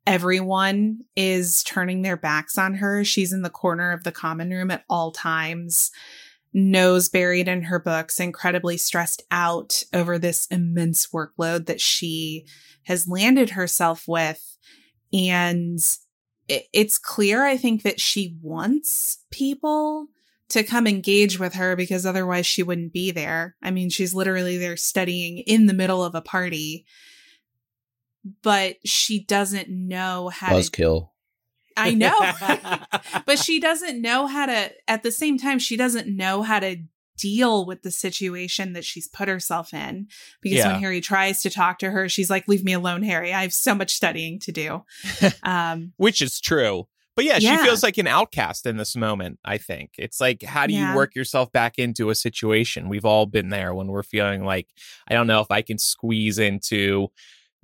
everyone 0.06 1.00
is 1.16 1.64
turning 1.64 2.02
their 2.02 2.16
backs 2.16 2.58
on 2.58 2.74
her. 2.74 3.04
She's 3.04 3.32
in 3.32 3.42
the 3.42 3.50
corner 3.50 3.92
of 3.92 4.04
the 4.04 4.12
common 4.12 4.50
room 4.50 4.70
at 4.70 4.84
all 4.88 5.10
times, 5.10 5.90
nose 6.52 7.08
buried 7.08 7.48
in 7.48 7.62
her 7.62 7.80
books, 7.80 8.20
incredibly 8.20 8.76
stressed 8.76 9.24
out 9.30 9.82
over 9.92 10.18
this 10.18 10.46
immense 10.46 11.08
workload 11.08 11.66
that 11.66 11.80
she 11.80 12.46
has 12.84 13.08
landed 13.08 13.50
herself 13.50 14.04
with. 14.06 14.56
And 15.12 15.80
it's 16.48 16.98
clear, 16.98 17.44
I 17.44 17.56
think, 17.56 17.82
that 17.82 18.00
she 18.00 18.36
wants 18.40 19.18
people 19.30 20.08
to 20.48 20.62
come 20.62 20.86
engage 20.86 21.38
with 21.38 21.54
her 21.54 21.74
because 21.74 22.06
otherwise 22.06 22.46
she 22.46 22.62
wouldn't 22.62 22.92
be 22.92 23.10
there. 23.10 23.56
I 23.62 23.70
mean, 23.70 23.90
she's 23.90 24.14
literally 24.14 24.58
there 24.58 24.76
studying 24.76 25.38
in 25.38 25.66
the 25.66 25.74
middle 25.74 26.04
of 26.04 26.14
a 26.14 26.20
party, 26.20 26.86
but 28.42 28.76
she 28.84 29.24
doesn't 29.24 29.68
know 29.68 30.28
how 30.28 30.54
Buzzkill. 30.56 31.00
to. 31.00 31.08
I 31.76 31.92
know. 31.92 32.18
but 33.26 33.38
she 33.38 33.60
doesn't 33.60 34.00
know 34.00 34.26
how 34.26 34.46
to, 34.46 34.70
at 34.88 35.02
the 35.02 35.12
same 35.12 35.38
time, 35.38 35.58
she 35.58 35.76
doesn't 35.76 36.08
know 36.08 36.42
how 36.42 36.60
to 36.60 36.76
deal 37.16 37.66
with 37.66 37.82
the 37.82 37.90
situation 37.90 38.72
that 38.74 38.84
she's 38.84 39.08
put 39.08 39.28
herself 39.28 39.72
in. 39.74 40.08
Because 40.40 40.58
yeah. 40.58 40.72
when 40.72 40.80
Harry 40.80 41.00
tries 41.00 41.42
to 41.42 41.50
talk 41.50 41.78
to 41.80 41.90
her, 41.90 42.08
she's 42.08 42.30
like, 42.30 42.48
Leave 42.48 42.64
me 42.64 42.72
alone, 42.72 43.02
Harry. 43.02 43.32
I 43.32 43.42
have 43.42 43.52
so 43.52 43.74
much 43.74 43.92
studying 43.92 44.38
to 44.40 44.52
do. 44.52 44.84
Um, 45.42 45.92
Which 45.96 46.22
is 46.22 46.40
true. 46.40 46.88
But 47.16 47.24
yeah, 47.24 47.38
yeah, 47.40 47.56
she 47.56 47.64
feels 47.64 47.82
like 47.82 47.96
an 47.96 48.06
outcast 48.06 48.66
in 48.66 48.76
this 48.76 48.94
moment, 48.94 49.38
I 49.42 49.56
think. 49.56 49.92
It's 49.96 50.20
like, 50.20 50.42
how 50.42 50.66
do 50.66 50.74
yeah. 50.74 50.90
you 50.90 50.96
work 50.96 51.14
yourself 51.14 51.50
back 51.50 51.78
into 51.78 52.10
a 52.10 52.14
situation? 52.14 52.90
We've 52.90 53.06
all 53.06 53.24
been 53.24 53.48
there 53.48 53.74
when 53.74 53.86
we're 53.86 54.02
feeling 54.02 54.44
like, 54.44 54.68
I 55.08 55.14
don't 55.14 55.26
know 55.26 55.40
if 55.40 55.50
I 55.50 55.62
can 55.62 55.78
squeeze 55.78 56.38
into 56.38 57.08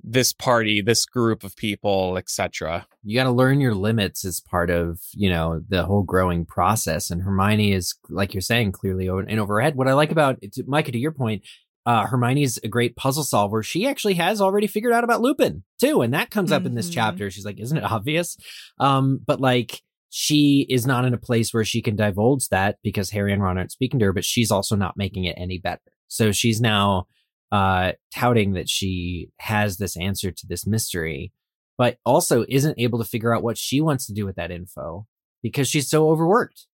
this 0.03 0.33
party, 0.33 0.81
this 0.81 1.05
group 1.05 1.43
of 1.43 1.55
people, 1.55 2.17
etc. 2.17 2.85
You 3.03 3.17
got 3.17 3.23
to 3.23 3.31
learn 3.31 3.61
your 3.61 3.73
limits 3.73 4.25
as 4.25 4.41
part 4.41 4.69
of, 4.69 4.99
you 5.13 5.29
know, 5.29 5.61
the 5.67 5.83
whole 5.83 6.03
growing 6.03 6.45
process. 6.45 7.09
And 7.09 7.21
Hermione 7.21 7.71
is, 7.71 7.95
like 8.09 8.33
you're 8.33 8.41
saying, 8.41 8.73
clearly 8.73 9.07
in 9.07 9.39
over 9.39 9.55
her 9.55 9.61
head. 9.61 9.75
What 9.75 9.87
I 9.87 9.93
like 9.93 10.11
about 10.11 10.39
Micah, 10.67 10.91
to 10.91 10.97
your 10.97 11.13
point, 11.13 11.43
uh, 11.85 12.05
Hermione's 12.05 12.59
a 12.63 12.67
great 12.67 12.95
puzzle 12.95 13.23
solver. 13.23 13.63
She 13.63 13.87
actually 13.87 14.15
has 14.15 14.41
already 14.41 14.67
figured 14.67 14.93
out 14.93 15.03
about 15.03 15.21
Lupin 15.21 15.63
too, 15.79 16.01
and 16.01 16.13
that 16.13 16.31
comes 16.31 16.51
up 16.51 16.61
mm-hmm. 16.61 16.67
in 16.67 16.75
this 16.75 16.87
mm-hmm. 16.87 16.95
chapter. 16.95 17.29
She's 17.29 17.45
like, 17.45 17.59
"Isn't 17.59 17.77
it 17.77 17.83
obvious?" 17.83 18.37
Um, 18.79 19.19
but 19.25 19.41
like, 19.41 19.81
she 20.09 20.65
is 20.69 20.85
not 20.85 21.03
in 21.05 21.13
a 21.13 21.17
place 21.17 21.53
where 21.53 21.65
she 21.65 21.81
can 21.81 21.95
divulge 21.95 22.47
that 22.49 22.77
because 22.83 23.09
Harry 23.09 23.33
and 23.33 23.41
Ron 23.41 23.57
aren't 23.57 23.71
speaking 23.71 23.99
to 23.99 24.05
her. 24.05 24.13
But 24.13 24.23
she's 24.23 24.51
also 24.51 24.75
not 24.75 24.95
making 24.95 25.25
it 25.25 25.35
any 25.37 25.59
better. 25.59 25.81
So 26.07 26.31
she's 26.31 26.61
now 26.61 27.07
uh, 27.53 27.91
touting 28.11 28.53
that 28.53 28.67
she 28.67 29.29
has 29.37 29.77
this 29.77 29.95
answer 29.95 30.31
to 30.31 30.47
this 30.47 30.65
mystery, 30.65 31.31
but 31.77 31.99
also 32.03 32.45
isn't 32.49 32.79
able 32.79 32.97
to 32.97 33.05
figure 33.05 33.33
out 33.33 33.43
what 33.43 33.59
she 33.59 33.79
wants 33.79 34.07
to 34.07 34.13
do 34.13 34.25
with 34.25 34.35
that 34.37 34.49
info 34.49 35.05
because 35.43 35.67
she's 35.67 35.87
so 35.87 36.09
overworked. 36.09 36.65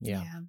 Yeah. 0.00 0.22
yeah. 0.22 0.40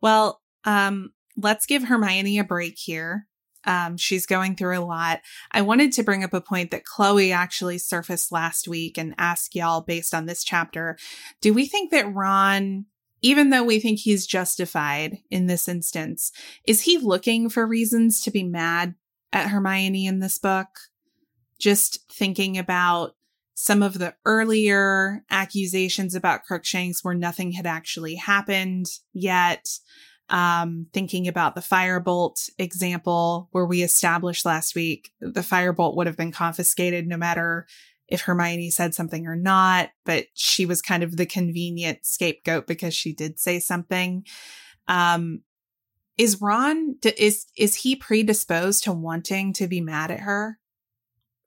Well, 0.00 0.40
um, 0.64 1.12
let's 1.36 1.66
give 1.66 1.82
Hermione 1.82 2.38
a 2.38 2.44
break 2.44 2.78
here. 2.78 3.26
Um, 3.64 3.96
she's 3.96 4.26
going 4.26 4.54
through 4.54 4.78
a 4.78 4.86
lot. 4.86 5.22
I 5.50 5.62
wanted 5.62 5.90
to 5.94 6.04
bring 6.04 6.22
up 6.22 6.32
a 6.32 6.40
point 6.40 6.70
that 6.70 6.84
Chloe 6.84 7.32
actually 7.32 7.78
surfaced 7.78 8.30
last 8.30 8.68
week 8.68 8.96
and 8.96 9.12
ask 9.18 9.56
y'all 9.56 9.80
based 9.80 10.14
on 10.14 10.26
this 10.26 10.44
chapter. 10.44 10.96
Do 11.40 11.52
we 11.52 11.66
think 11.66 11.90
that 11.90 12.14
Ron, 12.14 12.86
even 13.26 13.50
though 13.50 13.64
we 13.64 13.80
think 13.80 13.98
he's 13.98 14.24
justified 14.24 15.18
in 15.32 15.46
this 15.46 15.66
instance, 15.66 16.30
is 16.64 16.82
he 16.82 16.96
looking 16.96 17.48
for 17.48 17.66
reasons 17.66 18.20
to 18.20 18.30
be 18.30 18.44
mad 18.44 18.94
at 19.32 19.48
Hermione 19.48 20.06
in 20.06 20.20
this 20.20 20.38
book? 20.38 20.68
Just 21.58 22.08
thinking 22.08 22.56
about 22.56 23.16
some 23.54 23.82
of 23.82 23.98
the 23.98 24.14
earlier 24.24 25.24
accusations 25.28 26.14
about 26.14 26.44
Crookshanks 26.44 27.02
where 27.02 27.14
nothing 27.14 27.50
had 27.50 27.66
actually 27.66 28.14
happened 28.14 28.86
yet 29.12 29.66
um, 30.28 30.86
thinking 30.92 31.26
about 31.26 31.56
the 31.56 31.60
firebolt 31.60 32.48
example 32.58 33.48
where 33.50 33.66
we 33.66 33.82
established 33.82 34.46
last 34.46 34.76
week, 34.76 35.10
the 35.20 35.40
firebolt 35.40 35.96
would 35.96 36.06
have 36.06 36.16
been 36.16 36.32
confiscated 36.32 37.08
no 37.08 37.16
matter 37.16 37.66
if 38.08 38.22
Hermione 38.22 38.70
said 38.70 38.94
something 38.94 39.26
or 39.26 39.36
not, 39.36 39.90
but 40.04 40.26
she 40.34 40.66
was 40.66 40.82
kind 40.82 41.02
of 41.02 41.16
the 41.16 41.26
convenient 41.26 42.00
scapegoat 42.02 42.66
because 42.66 42.94
she 42.94 43.12
did 43.12 43.40
say 43.40 43.58
something. 43.58 44.24
Um, 44.88 45.42
is 46.16 46.40
Ron 46.40 46.96
is 47.18 47.46
is 47.56 47.74
he 47.76 47.96
predisposed 47.96 48.84
to 48.84 48.92
wanting 48.92 49.52
to 49.54 49.66
be 49.66 49.80
mad 49.80 50.10
at 50.10 50.20
her? 50.20 50.58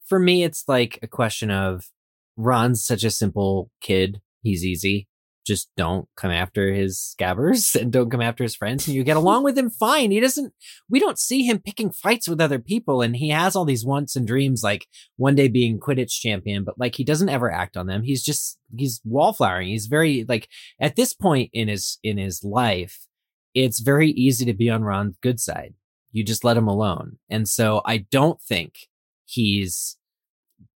For 0.06 0.20
me, 0.20 0.44
it's 0.44 0.66
like 0.68 1.00
a 1.02 1.08
question 1.08 1.50
of 1.50 1.90
Ron's 2.36 2.84
such 2.86 3.04
a 3.04 3.12
simple 3.12 3.72
kid. 3.82 4.22
He's 4.42 4.66
easy 4.66 5.08
just 5.50 5.68
don't 5.76 6.08
come 6.16 6.30
after 6.30 6.72
his 6.72 7.16
scabbers 7.20 7.76
and 7.82 7.92
don't 7.92 8.12
come 8.12 8.22
after 8.22 8.44
his 8.44 8.56
friends 8.56 8.88
and 8.88 8.96
you 8.96 9.04
get 9.04 9.18
along 9.18 9.44
with 9.44 9.58
him 9.58 9.70
fine. 9.70 10.12
He 10.12 10.20
doesn't, 10.20 10.54
we 10.88 11.00
don't 11.00 11.18
see 11.18 11.44
him 11.44 11.60
picking 11.60 11.92
fights 11.92 12.28
with 12.28 12.40
other 12.40 12.60
people 12.60 13.02
and 13.02 13.16
he 13.16 13.30
has 13.30 13.56
all 13.56 13.66
these 13.66 13.84
wants 13.84 14.16
and 14.16 14.28
dreams 14.28 14.62
like 14.64 14.86
one 15.18 15.34
day 15.34 15.48
being 15.48 15.80
Quidditch 15.80 16.12
champion, 16.12 16.64
but 16.64 16.80
like 16.80 16.96
he 16.96 17.04
doesn't 17.04 17.30
ever 17.30 17.52
act 17.52 17.76
on 17.76 17.88
them. 17.88 18.04
He's 18.04 18.24
just, 18.24 18.60
he's 18.78 19.02
wallflowering. 19.04 19.68
He's 19.68 19.88
very 19.88 20.24
like 20.30 20.48
at 20.80 20.96
this 20.96 21.14
point 21.14 21.50
in 21.52 21.68
his, 21.68 21.98
in 22.04 22.20
his 22.20 22.44
life, 22.44 23.08
it's 23.56 23.80
very 23.80 24.12
easy 24.12 24.46
to 24.46 24.54
be 24.54 24.70
on 24.70 24.84
Ron's 24.84 25.18
good 25.22 25.40
side. 25.40 25.74
You 26.12 26.24
just 26.24 26.44
let 26.44 26.58
him 26.58 26.68
alone. 26.68 27.18
And 27.28 27.50
so 27.50 27.82
I 27.86 28.06
don't 28.12 28.40
think 28.42 28.88
he's 29.26 29.98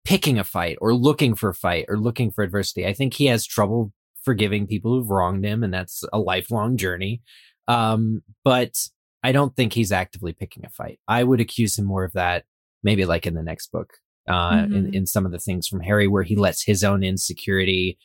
picking 0.04 0.38
a 0.38 0.44
fight 0.44 0.78
or 0.80 0.94
looking 0.94 1.34
for 1.34 1.50
a 1.50 1.54
fight 1.54 1.84
or 1.88 1.98
looking 1.98 2.30
for 2.30 2.42
adversity. 2.42 2.86
I 2.86 2.94
think 2.94 3.14
he 3.14 3.26
has 3.26 3.46
trouble 3.46 3.92
forgiving 4.24 4.66
people 4.66 4.92
who've 4.92 5.10
wronged 5.10 5.44
him, 5.44 5.62
and 5.62 5.72
that's 5.72 6.04
a 6.12 6.18
lifelong 6.18 6.76
journey. 6.76 7.22
Um, 7.68 8.22
but 8.44 8.76
I 9.22 9.32
don't 9.32 9.54
think 9.54 9.72
he's 9.72 9.92
actively 9.92 10.32
picking 10.32 10.64
a 10.64 10.70
fight. 10.70 10.98
I 11.06 11.24
would 11.24 11.40
accuse 11.40 11.78
him 11.78 11.84
more 11.84 12.04
of 12.04 12.12
that, 12.12 12.44
maybe 12.82 13.04
like 13.04 13.26
in 13.26 13.34
the 13.34 13.42
next 13.42 13.70
book, 13.70 13.94
uh, 14.28 14.52
mm-hmm. 14.52 14.74
in, 14.74 14.94
in 14.94 15.06
some 15.06 15.26
of 15.26 15.32
the 15.32 15.38
things 15.38 15.68
from 15.68 15.80
Harry, 15.80 16.08
where 16.08 16.22
he 16.24 16.36
lets 16.36 16.64
his 16.64 16.82
own 16.82 17.02
insecurity 17.02 17.98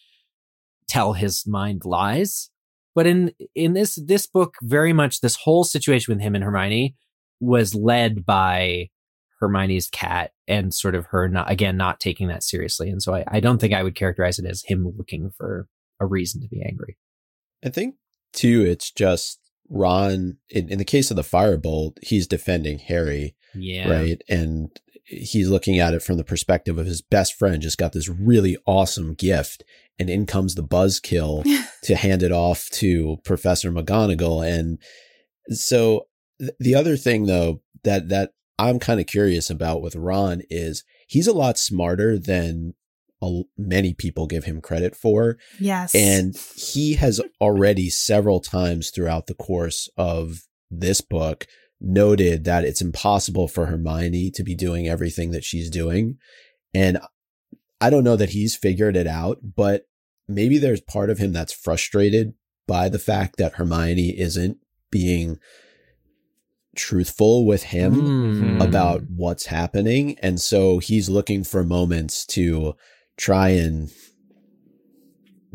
tell 0.87 1.13
his 1.13 1.45
mind 1.45 1.85
lies. 1.85 2.49
But 2.95 3.07
in 3.07 3.33
in 3.53 3.73
this 3.73 3.95
this 3.95 4.25
book, 4.25 4.55
very 4.61 4.93
much 4.93 5.21
this 5.21 5.35
whole 5.35 5.63
situation 5.63 6.13
with 6.13 6.21
him 6.21 6.35
and 6.35 6.43
Hermione 6.43 6.95
was 7.39 7.75
led 7.75 8.25
by 8.25 8.89
Hermione's 9.39 9.87
cat 9.87 10.31
and 10.47 10.73
sort 10.73 10.95
of 10.95 11.05
her 11.07 11.27
not 11.27 11.51
again 11.51 11.77
not 11.77 11.99
taking 11.99 12.27
that 12.29 12.43
seriously. 12.43 12.89
And 12.89 13.01
so 13.01 13.13
I, 13.13 13.23
I 13.27 13.39
don't 13.39 13.59
think 13.59 13.73
I 13.73 13.83
would 13.83 13.95
characterize 13.95 14.39
it 14.39 14.45
as 14.45 14.63
him 14.63 14.91
looking 14.97 15.31
for 15.37 15.67
a 15.99 16.05
reason 16.05 16.41
to 16.41 16.47
be 16.47 16.63
angry. 16.65 16.97
I 17.63 17.69
think 17.69 17.95
too, 18.33 18.63
it's 18.65 18.91
just 18.91 19.39
Ron. 19.69 20.37
In, 20.49 20.69
in 20.69 20.77
the 20.77 20.85
case 20.85 21.09
of 21.11 21.17
the 21.17 21.23
firebolt, 21.23 21.97
he's 22.01 22.27
defending 22.27 22.79
Harry, 22.79 23.35
yeah, 23.55 23.89
right, 23.89 24.21
and 24.29 24.69
he's 25.05 25.49
looking 25.49 25.79
at 25.79 25.93
it 25.93 26.03
from 26.03 26.17
the 26.17 26.23
perspective 26.23 26.77
of 26.77 26.85
his 26.85 27.01
best 27.01 27.33
friend 27.33 27.61
just 27.61 27.77
got 27.77 27.93
this 27.93 28.09
really 28.09 28.57
awesome 28.65 29.13
gift, 29.13 29.63
and 29.97 30.09
in 30.09 30.25
comes 30.25 30.55
the 30.55 30.63
buzzkill 30.63 31.43
to 31.83 31.95
hand 31.95 32.23
it 32.23 32.31
off 32.31 32.69
to 32.71 33.17
Professor 33.23 33.71
McGonagall, 33.71 34.47
and 34.47 34.79
so 35.49 36.07
th- 36.39 36.51
the 36.59 36.75
other 36.75 36.97
thing 36.97 37.25
though 37.25 37.61
that 37.83 38.09
that 38.09 38.31
I'm 38.59 38.79
kind 38.79 38.99
of 38.99 39.05
curious 39.05 39.49
about 39.49 39.81
with 39.81 39.95
Ron 39.95 40.41
is 40.49 40.83
he's 41.07 41.27
a 41.27 41.33
lot 41.33 41.57
smarter 41.57 42.17
than 42.17 42.73
a, 43.21 43.41
many 43.57 43.93
people 43.93 44.27
give 44.27 44.43
him 44.43 44.61
credit 44.61 44.95
for. 44.95 45.37
Yes. 45.59 45.95
And 45.95 46.35
he 46.55 46.93
has 46.95 47.21
already 47.41 47.89
several 47.89 48.39
times 48.39 48.89
throughout 48.89 49.27
the 49.27 49.33
course 49.33 49.89
of 49.97 50.43
this 50.69 51.01
book 51.01 51.47
noted 51.79 52.43
that 52.45 52.63
it's 52.63 52.81
impossible 52.81 53.47
for 53.47 53.67
Hermione 53.67 54.31
to 54.31 54.43
be 54.43 54.55
doing 54.55 54.87
everything 54.87 55.31
that 55.31 55.43
she's 55.43 55.69
doing. 55.69 56.17
And 56.73 56.99
I 57.79 57.89
don't 57.89 58.03
know 58.03 58.15
that 58.15 58.31
he's 58.31 58.55
figured 58.55 58.95
it 58.95 59.07
out, 59.07 59.39
but 59.55 59.87
maybe 60.27 60.57
there's 60.57 60.81
part 60.81 61.09
of 61.09 61.19
him 61.19 61.33
that's 61.33 61.53
frustrated 61.53 62.33
by 62.67 62.89
the 62.89 62.99
fact 62.99 63.37
that 63.37 63.53
Hermione 63.53 64.19
isn't 64.19 64.57
being 64.91 65.39
truthful 66.75 67.45
with 67.45 67.63
him 67.63 67.95
mm-hmm. 67.95 68.61
about 68.61 69.03
what's 69.09 69.47
happening. 69.47 70.17
And 70.19 70.39
so 70.39 70.79
he's 70.79 71.09
looking 71.09 71.43
for 71.43 71.63
moments 71.63 72.25
to 72.27 72.75
try 73.17 73.49
and 73.49 73.91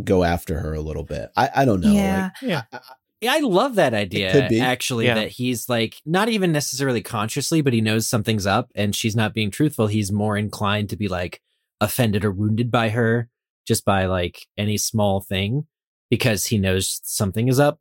go 0.02 0.24
after 0.24 0.58
her 0.60 0.74
a 0.74 0.80
little 0.80 1.04
bit. 1.04 1.30
I, 1.36 1.50
I 1.56 1.64
don't 1.64 1.80
know. 1.80 1.92
Yeah. 1.92 2.30
Like, 2.40 2.50
yeah. 2.50 2.62
I, 2.72 2.76
I, 2.76 2.82
I 3.28 3.38
love 3.40 3.76
that 3.76 3.94
idea 3.94 4.48
actually 4.60 5.06
yeah. 5.06 5.14
that 5.14 5.28
he's 5.28 5.68
like 5.68 6.00
not 6.04 6.28
even 6.28 6.50
necessarily 6.50 7.02
consciously 7.02 7.60
but 7.60 7.72
he 7.72 7.80
knows 7.80 8.08
something's 8.08 8.46
up 8.46 8.70
and 8.74 8.96
she's 8.96 9.14
not 9.14 9.32
being 9.32 9.50
truthful 9.50 9.86
he's 9.86 10.10
more 10.10 10.36
inclined 10.36 10.90
to 10.90 10.96
be 10.96 11.06
like 11.08 11.40
offended 11.80 12.24
or 12.24 12.32
wounded 12.32 12.70
by 12.70 12.88
her 12.88 13.28
just 13.66 13.84
by 13.84 14.06
like 14.06 14.46
any 14.58 14.76
small 14.76 15.20
thing 15.20 15.66
because 16.10 16.46
he 16.46 16.58
knows 16.58 17.00
something 17.04 17.46
is 17.46 17.60
up 17.60 17.78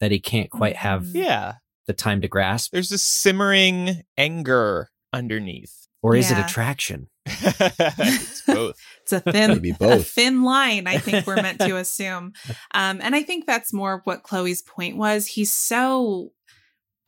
that 0.00 0.12
he 0.12 0.20
can't 0.20 0.50
quite 0.50 0.76
have 0.76 1.02
mm-hmm. 1.02 1.18
yeah 1.18 1.54
the 1.86 1.92
time 1.92 2.20
to 2.20 2.28
grasp 2.28 2.70
there's 2.72 2.92
a 2.92 2.98
simmering 2.98 4.02
anger 4.16 4.90
underneath 5.12 5.88
or 6.02 6.14
is 6.14 6.30
yeah. 6.30 6.38
it 6.38 6.44
attraction 6.44 7.08
it's 7.26 8.42
both. 8.42 8.78
it's 9.02 9.12
a 9.12 9.20
thin, 9.20 9.74
a 9.80 9.98
thin 9.98 10.42
line. 10.42 10.86
I 10.86 10.98
think 10.98 11.26
we're 11.26 11.36
meant 11.36 11.60
to 11.60 11.76
assume, 11.76 12.32
um, 12.74 13.00
and 13.02 13.14
I 13.14 13.22
think 13.22 13.46
that's 13.46 13.72
more 13.72 14.02
what 14.04 14.22
Chloe's 14.22 14.62
point 14.62 14.96
was. 14.96 15.26
He's 15.26 15.52
so 15.52 16.32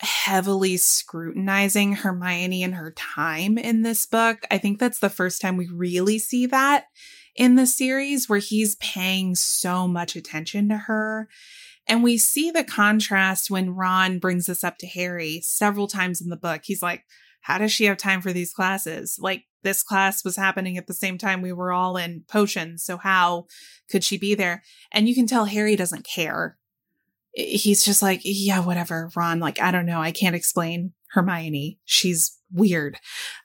heavily 0.00 0.76
scrutinizing 0.76 1.94
Hermione 1.94 2.62
and 2.62 2.74
her 2.74 2.92
time 2.92 3.56
in 3.56 3.82
this 3.82 4.06
book. 4.06 4.38
I 4.50 4.58
think 4.58 4.78
that's 4.78 4.98
the 4.98 5.08
first 5.08 5.40
time 5.40 5.56
we 5.56 5.68
really 5.68 6.18
see 6.18 6.46
that 6.46 6.84
in 7.34 7.54
the 7.54 7.66
series, 7.66 8.28
where 8.28 8.38
he's 8.38 8.76
paying 8.76 9.34
so 9.34 9.86
much 9.86 10.16
attention 10.16 10.68
to 10.70 10.76
her. 10.76 11.28
And 11.86 12.02
we 12.02 12.18
see 12.18 12.50
the 12.50 12.64
contrast 12.64 13.50
when 13.50 13.74
Ron 13.74 14.18
brings 14.18 14.46
this 14.46 14.64
up 14.64 14.78
to 14.78 14.86
Harry 14.86 15.40
several 15.42 15.86
times 15.86 16.20
in 16.20 16.30
the 16.30 16.36
book. 16.36 16.62
He's 16.64 16.82
like, 16.82 17.04
How 17.42 17.58
does 17.58 17.72
she 17.72 17.84
have 17.84 17.96
time 17.96 18.20
for 18.20 18.32
these 18.32 18.52
classes? 18.52 19.18
Like, 19.20 19.44
this 19.66 19.82
class 19.82 20.24
was 20.24 20.36
happening 20.36 20.78
at 20.78 20.86
the 20.86 20.94
same 20.94 21.18
time 21.18 21.42
we 21.42 21.52
were 21.52 21.72
all 21.72 21.96
in 21.96 22.22
potions. 22.28 22.84
So 22.84 22.98
how 22.98 23.46
could 23.90 24.04
she 24.04 24.16
be 24.16 24.36
there? 24.36 24.62
And 24.92 25.08
you 25.08 25.14
can 25.14 25.26
tell 25.26 25.46
Harry 25.46 25.74
doesn't 25.74 26.06
care. 26.06 26.56
He's 27.32 27.84
just 27.84 28.00
like, 28.00 28.20
yeah, 28.22 28.60
whatever, 28.60 29.10
Ron. 29.16 29.40
Like, 29.40 29.60
I 29.60 29.72
don't 29.72 29.84
know. 29.84 30.00
I 30.00 30.12
can't 30.12 30.36
explain 30.36 30.92
Hermione. 31.10 31.80
She's 31.84 32.38
weird. 32.52 32.98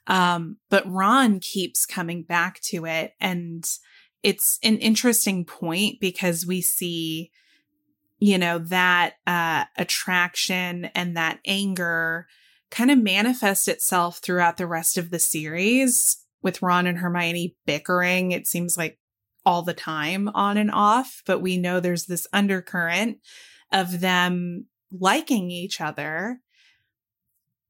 Um, 0.06 0.58
but 0.70 0.88
Ron 0.88 1.40
keeps 1.40 1.86
coming 1.86 2.22
back 2.22 2.60
to 2.66 2.86
it. 2.86 3.14
And 3.20 3.68
it's 4.22 4.60
an 4.62 4.78
interesting 4.78 5.44
point 5.44 5.98
because 6.00 6.46
we 6.46 6.60
see, 6.60 7.32
you 8.20 8.38
know, 8.38 8.60
that 8.60 9.14
uh, 9.26 9.64
attraction 9.76 10.84
and 10.94 11.16
that 11.16 11.40
anger 11.44 12.28
kind 12.72 12.90
of 12.90 12.98
manifest 12.98 13.68
itself 13.68 14.18
throughout 14.18 14.56
the 14.56 14.66
rest 14.66 14.96
of 14.96 15.10
the 15.10 15.18
series 15.18 16.16
with 16.42 16.62
Ron 16.62 16.86
and 16.86 16.98
Hermione 16.98 17.54
bickering. 17.66 18.32
It 18.32 18.46
seems 18.46 18.76
like 18.76 18.98
all 19.44 19.62
the 19.62 19.74
time 19.74 20.28
on 20.34 20.56
and 20.56 20.70
off, 20.70 21.22
but 21.26 21.40
we 21.40 21.58
know 21.58 21.78
there's 21.80 22.06
this 22.06 22.26
undercurrent 22.32 23.18
of 23.72 24.00
them 24.00 24.66
liking 24.90 25.50
each 25.50 25.80
other. 25.80 26.40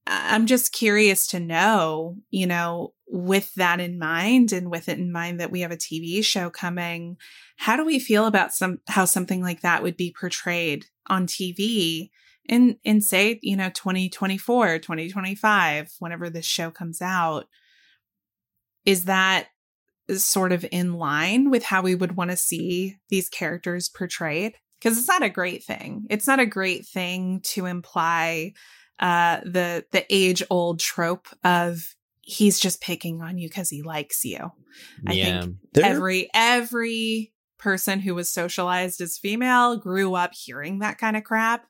I'm 0.06 0.46
just 0.46 0.72
curious 0.72 1.26
to 1.28 1.40
know, 1.40 2.16
you 2.30 2.46
know, 2.46 2.94
with 3.08 3.52
that 3.54 3.80
in 3.80 3.98
mind 3.98 4.52
and 4.52 4.70
with 4.70 4.88
it 4.88 4.98
in 4.98 5.12
mind 5.12 5.40
that 5.40 5.50
we 5.50 5.60
have 5.60 5.70
a 5.72 5.76
TV 5.76 6.24
show 6.24 6.48
coming, 6.48 7.16
how 7.56 7.76
do 7.76 7.84
we 7.84 7.98
feel 7.98 8.26
about 8.26 8.52
some 8.52 8.78
how 8.88 9.04
something 9.04 9.42
like 9.42 9.62
that 9.62 9.82
would 9.82 9.96
be 9.96 10.14
portrayed 10.18 10.86
on 11.08 11.26
TV 11.26 12.10
in 12.48 12.76
in 12.84 13.00
say 13.00 13.38
you 13.42 13.56
know 13.56 13.70
2024 13.70 14.78
2025 14.78 15.92
whenever 16.00 16.28
this 16.30 16.44
show 16.44 16.70
comes 16.70 17.00
out 17.00 17.46
is 18.84 19.04
that 19.04 19.48
sort 20.16 20.52
of 20.52 20.66
in 20.72 20.94
line 20.94 21.50
with 21.50 21.62
how 21.64 21.82
we 21.82 21.94
would 21.94 22.16
want 22.16 22.30
to 22.30 22.36
see 22.36 22.96
these 23.08 23.28
characters 23.28 23.88
portrayed 23.88 24.54
because 24.80 24.98
it's 24.98 25.08
not 25.08 25.22
a 25.22 25.28
great 25.30 25.62
thing 25.64 26.04
it's 26.10 26.26
not 26.26 26.40
a 26.40 26.46
great 26.46 26.86
thing 26.86 27.40
to 27.44 27.66
imply 27.66 28.52
uh, 28.98 29.40
the 29.44 29.84
the 29.90 30.04
age 30.14 30.42
old 30.50 30.78
trope 30.78 31.26
of 31.42 31.94
he's 32.20 32.60
just 32.60 32.80
picking 32.80 33.20
on 33.20 33.36
you 33.36 33.48
because 33.48 33.68
he 33.68 33.82
likes 33.82 34.24
you. 34.24 34.52
I 35.08 35.12
Yeah. 35.14 35.40
think 35.42 35.56
There- 35.72 35.84
every 35.84 36.30
every 36.32 37.32
person 37.58 37.98
who 37.98 38.14
was 38.14 38.30
socialized 38.30 39.00
as 39.00 39.18
female 39.18 39.76
grew 39.76 40.14
up 40.14 40.32
hearing 40.34 40.80
that 40.80 40.98
kind 40.98 41.16
of 41.16 41.24
crap 41.24 41.66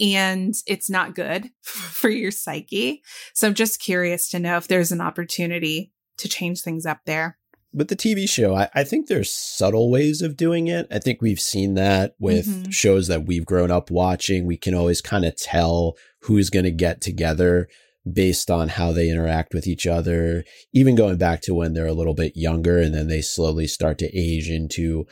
and 0.00 0.54
it's 0.66 0.88
not 0.90 1.14
good 1.14 1.50
for 1.62 2.08
your 2.10 2.30
psyche 2.30 3.02
so 3.34 3.46
i'm 3.46 3.54
just 3.54 3.80
curious 3.80 4.28
to 4.28 4.38
know 4.38 4.56
if 4.56 4.66
there's 4.68 4.92
an 4.92 5.00
opportunity 5.00 5.92
to 6.16 6.28
change 6.28 6.62
things 6.62 6.86
up 6.86 7.00
there 7.06 7.36
with 7.72 7.86
the 7.86 7.94
TV 7.94 8.28
show, 8.28 8.56
I, 8.56 8.68
I 8.74 8.82
think 8.82 9.06
there's 9.06 9.32
subtle 9.32 9.92
ways 9.92 10.22
of 10.22 10.36
doing 10.36 10.66
it. 10.66 10.88
I 10.90 10.98
think 10.98 11.22
we've 11.22 11.38
seen 11.38 11.74
that 11.74 12.16
with 12.18 12.46
Mhm. 12.48 12.72
shows 12.72 13.06
that 13.06 13.26
we've 13.26 13.46
grown 13.46 13.70
up 13.70 13.92
watching. 13.92 14.44
We 14.44 14.56
can 14.56 14.74
always 14.74 15.00
kind 15.00 15.24
of 15.24 15.36
tell 15.36 15.96
who's 16.22 16.50
going 16.50 16.64
to 16.64 16.72
get 16.72 17.00
together 17.00 17.68
based 18.12 18.50
on 18.50 18.70
how 18.70 18.90
they 18.90 19.08
interact 19.08 19.54
with 19.54 19.68
each 19.68 19.86
other, 19.86 20.42
even 20.72 20.96
going 20.96 21.16
back 21.16 21.42
to 21.42 21.54
when 21.54 21.72
they're 21.74 21.86
a 21.86 21.92
little 21.92 22.12
bit 22.14 22.32
younger 22.36 22.76
and 22.78 22.92
then 22.92 23.06
they 23.06 23.20
slowly 23.22 23.68
start 23.68 23.98
to 23.98 24.10
age 24.18 24.48
into 24.50 25.06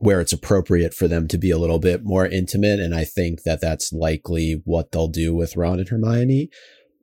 where 0.00 0.20
it's 0.20 0.32
appropriate 0.32 0.92
for 0.94 1.06
them 1.06 1.28
to 1.28 1.38
be 1.38 1.50
a 1.50 1.58
little 1.58 1.78
bit 1.78 2.02
more 2.04 2.26
intimate. 2.26 2.80
And 2.80 2.94
I 2.94 3.04
think 3.04 3.42
that 3.44 3.60
that's 3.60 3.92
likely 3.92 4.62
what 4.64 4.92
they'll 4.92 5.08
do 5.08 5.34
with 5.34 5.56
Ron 5.56 5.78
and 5.78 5.88
Hermione. 5.88 6.48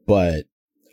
But 0.06 0.46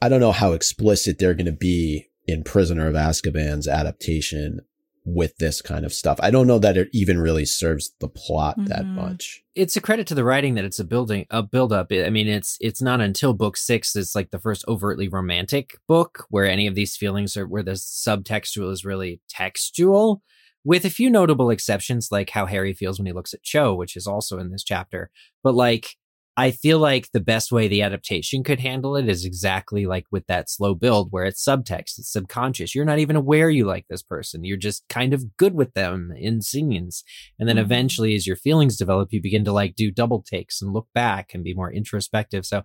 I 0.02 0.08
don't 0.08 0.20
know 0.20 0.32
how 0.32 0.52
explicit 0.52 1.18
they're 1.18 1.34
going 1.34 1.46
to 1.46 1.52
be 1.52 2.08
in 2.26 2.44
Prisoner 2.44 2.86
of 2.88 2.94
Azkaban's 2.94 3.66
adaptation 3.66 4.60
with 5.06 5.36
this 5.36 5.60
kind 5.62 5.84
of 5.84 5.92
stuff. 5.92 6.18
I 6.22 6.30
don't 6.30 6.46
know 6.46 6.58
that 6.58 6.76
it 6.78 6.88
even 6.92 7.18
really 7.18 7.44
serves 7.44 7.92
the 8.00 8.08
plot 8.08 8.56
that 8.66 8.84
Mhm. 8.84 8.94
much. 8.94 9.42
it's 9.54 9.76
a 9.76 9.80
credit 9.80 10.06
to 10.08 10.14
the 10.14 10.24
writing 10.24 10.54
that 10.54 10.64
it's 10.64 10.80
a 10.80 10.84
building 10.84 11.24
a 11.30 11.42
build 11.42 11.72
up. 11.72 11.88
I 11.92 12.10
mean, 12.10 12.26
it's 12.26 12.56
it's 12.60 12.82
not 12.82 13.00
until 13.00 13.34
book 13.34 13.56
six 13.56 13.94
it's 13.94 14.14
like 14.14 14.30
the 14.30 14.38
first 14.38 14.64
overtly 14.66 15.06
romantic 15.08 15.76
book 15.86 16.24
where 16.28 16.44
any 16.46 16.66
of 16.66 16.74
these 16.74 16.96
feelings 16.96 17.36
are 17.36 17.46
where 17.46 17.62
the 17.62 17.72
subtextual 17.72 18.72
is 18.72 18.84
really 18.84 19.20
textual, 19.28 20.22
with 20.64 20.84
a 20.84 20.90
few 20.90 21.10
notable 21.10 21.50
exceptions 21.50 22.08
like 22.10 22.30
how 22.30 22.46
Harry 22.46 22.72
feels 22.72 22.98
when 22.98 23.06
he 23.06 23.12
looks 23.12 23.34
at 23.34 23.42
Cho, 23.42 23.74
which 23.74 23.96
is 23.96 24.06
also 24.06 24.38
in 24.38 24.50
this 24.50 24.64
chapter. 24.64 25.10
But 25.42 25.54
like 25.54 25.96
I 26.36 26.50
feel 26.50 26.80
like 26.80 27.12
the 27.12 27.20
best 27.20 27.52
way 27.52 27.68
the 27.68 27.82
adaptation 27.82 28.42
could 28.42 28.58
handle 28.58 28.96
it 28.96 29.08
is 29.08 29.24
exactly 29.24 29.86
like 29.86 30.04
with 30.10 30.26
that 30.26 30.50
slow 30.50 30.74
build 30.74 31.12
where 31.12 31.24
it's 31.24 31.44
subtext, 31.44 31.96
it's 31.98 32.10
subconscious. 32.10 32.74
You're 32.74 32.84
not 32.84 32.98
even 32.98 33.14
aware 33.14 33.50
you 33.50 33.66
like 33.66 33.86
this 33.88 34.02
person. 34.02 34.42
You're 34.42 34.56
just 34.56 34.82
kind 34.88 35.14
of 35.14 35.36
good 35.36 35.54
with 35.54 35.74
them 35.74 36.12
in 36.16 36.42
scenes. 36.42 37.04
And 37.38 37.48
then 37.48 37.54
Mhm. 37.56 37.60
eventually, 37.60 38.16
as 38.16 38.26
your 38.26 38.34
feelings 38.34 38.76
develop, 38.76 39.12
you 39.12 39.22
begin 39.22 39.44
to 39.44 39.52
like 39.52 39.76
do 39.76 39.92
double 39.92 40.22
takes 40.22 40.60
and 40.60 40.72
look 40.72 40.88
back 40.92 41.34
and 41.34 41.44
be 41.44 41.54
more 41.54 41.72
introspective. 41.72 42.44
So 42.44 42.64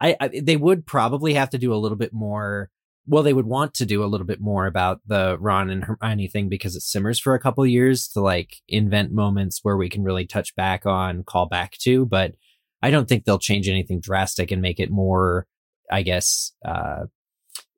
I, 0.00 0.16
I 0.20 0.28
they 0.42 0.56
would 0.56 0.86
probably 0.86 1.34
have 1.34 1.50
to 1.50 1.58
do 1.58 1.72
a 1.74 1.76
little 1.82 1.98
bit 1.98 2.12
more. 2.12 2.70
Well, 3.10 3.24
they 3.24 3.32
would 3.32 3.46
want 3.46 3.74
to 3.74 3.86
do 3.86 4.04
a 4.04 4.06
little 4.06 4.26
bit 4.26 4.40
more 4.40 4.66
about 4.66 5.00
the 5.04 5.36
Ron 5.40 5.68
and 5.68 5.82
Hermione 5.82 6.28
thing 6.28 6.48
because 6.48 6.76
it 6.76 6.82
simmers 6.82 7.18
for 7.18 7.34
a 7.34 7.40
couple 7.40 7.64
of 7.64 7.68
years 7.68 8.06
to 8.10 8.20
like 8.20 8.58
invent 8.68 9.10
moments 9.10 9.58
where 9.64 9.76
we 9.76 9.88
can 9.88 10.04
really 10.04 10.26
touch 10.26 10.54
back 10.54 10.86
on, 10.86 11.24
call 11.24 11.46
back 11.46 11.72
to. 11.78 12.06
But 12.06 12.36
I 12.82 12.92
don't 12.92 13.08
think 13.08 13.24
they'll 13.24 13.40
change 13.40 13.68
anything 13.68 13.98
drastic 13.98 14.52
and 14.52 14.62
make 14.62 14.78
it 14.78 14.92
more, 14.92 15.48
I 15.90 16.02
guess, 16.02 16.52
uh, 16.64 17.06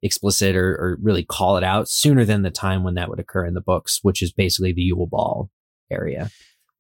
explicit 0.03 0.55
or, 0.55 0.75
or 0.75 0.99
really 1.01 1.25
call 1.25 1.57
it 1.57 1.65
out 1.65 1.89
sooner 1.89 2.27
than 2.27 2.43
the 2.43 2.51
time 2.51 2.85
when 2.85 2.97
that 2.97 3.09
would 3.09 3.19
occur 3.19 3.47
in 3.47 3.55
the 3.55 3.63
books, 3.63 4.01
which 4.03 4.21
is 4.21 4.35
basically 4.35 4.75
the 4.75 4.83
Yule 4.83 5.07
Ball 5.07 5.49
area. 5.91 6.31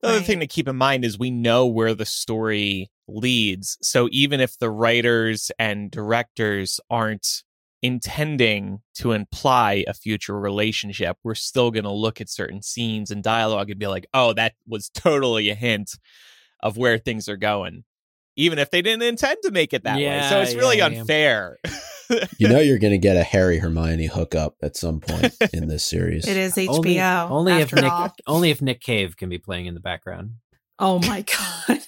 The 0.02 0.08
other 0.08 0.18
Right. 0.18 0.26
thing 0.26 0.40
to 0.40 0.46
keep 0.46 0.68
in 0.68 0.76
mind 0.76 1.06
is 1.06 1.18
we 1.18 1.30
know 1.30 1.66
where 1.66 1.94
the 1.94 2.04
story 2.04 2.90
leads. 3.08 3.78
So 3.80 4.10
even 4.12 4.40
if 4.40 4.58
the 4.58 4.68
writers 4.70 5.50
and 5.58 5.90
directors 5.90 6.80
aren't 6.90 7.44
intending 7.82 8.80
to 8.94 9.12
imply 9.12 9.84
a 9.86 9.94
future 9.94 10.38
relationship, 10.38 11.16
we're 11.24 11.34
still 11.34 11.70
going 11.70 11.84
to 11.84 11.90
look 11.90 12.20
at 12.20 12.28
certain 12.28 12.62
scenes 12.62 13.10
and 13.10 13.22
dialogue 13.22 13.70
and 13.70 13.78
be 13.78 13.88
like, 13.88 14.06
oh, 14.14 14.32
that 14.34 14.54
was 14.66 14.88
totally 14.88 15.50
a 15.50 15.54
hint 15.54 15.98
of 16.60 16.76
where 16.76 16.96
things 16.96 17.28
are 17.28 17.36
going. 17.36 17.84
Even 18.36 18.58
if 18.58 18.70
they 18.70 18.80
didn't 18.80 19.02
intend 19.02 19.38
to 19.42 19.50
make 19.50 19.74
it 19.74 19.84
that 19.84 19.96
way. 19.96 20.26
So 20.30 20.40
it's 20.40 20.54
really 20.54 20.78
yeah, 20.78 20.88
yeah. 20.88 21.00
unfair. 21.00 21.58
You 22.38 22.48
know 22.48 22.60
you're 22.60 22.78
going 22.78 22.92
to 22.92 22.98
get 22.98 23.16
a 23.16 23.22
Harry 23.24 23.58
Hermione 23.58 24.06
hookup 24.06 24.56
at 24.62 24.76
some 24.76 25.00
point 25.00 25.34
in 25.52 25.68
this 25.68 25.84
series. 25.84 26.26
it 26.28 26.36
is 26.36 26.54
hbo 26.54 26.68
Only, 26.68 27.00
only 27.00 27.52
if 27.54 27.72
after 27.72 27.82
Nick, 27.82 28.12
only 28.26 28.50
if 28.50 28.60
Nick 28.62 28.80
Cave 28.80 29.16
can 29.16 29.28
be 29.28 29.38
playing 29.38 29.66
in 29.66 29.74
the 29.74 29.80
background. 29.80 30.32
Oh 30.78 30.98
my 31.00 31.22
God. 31.68 31.80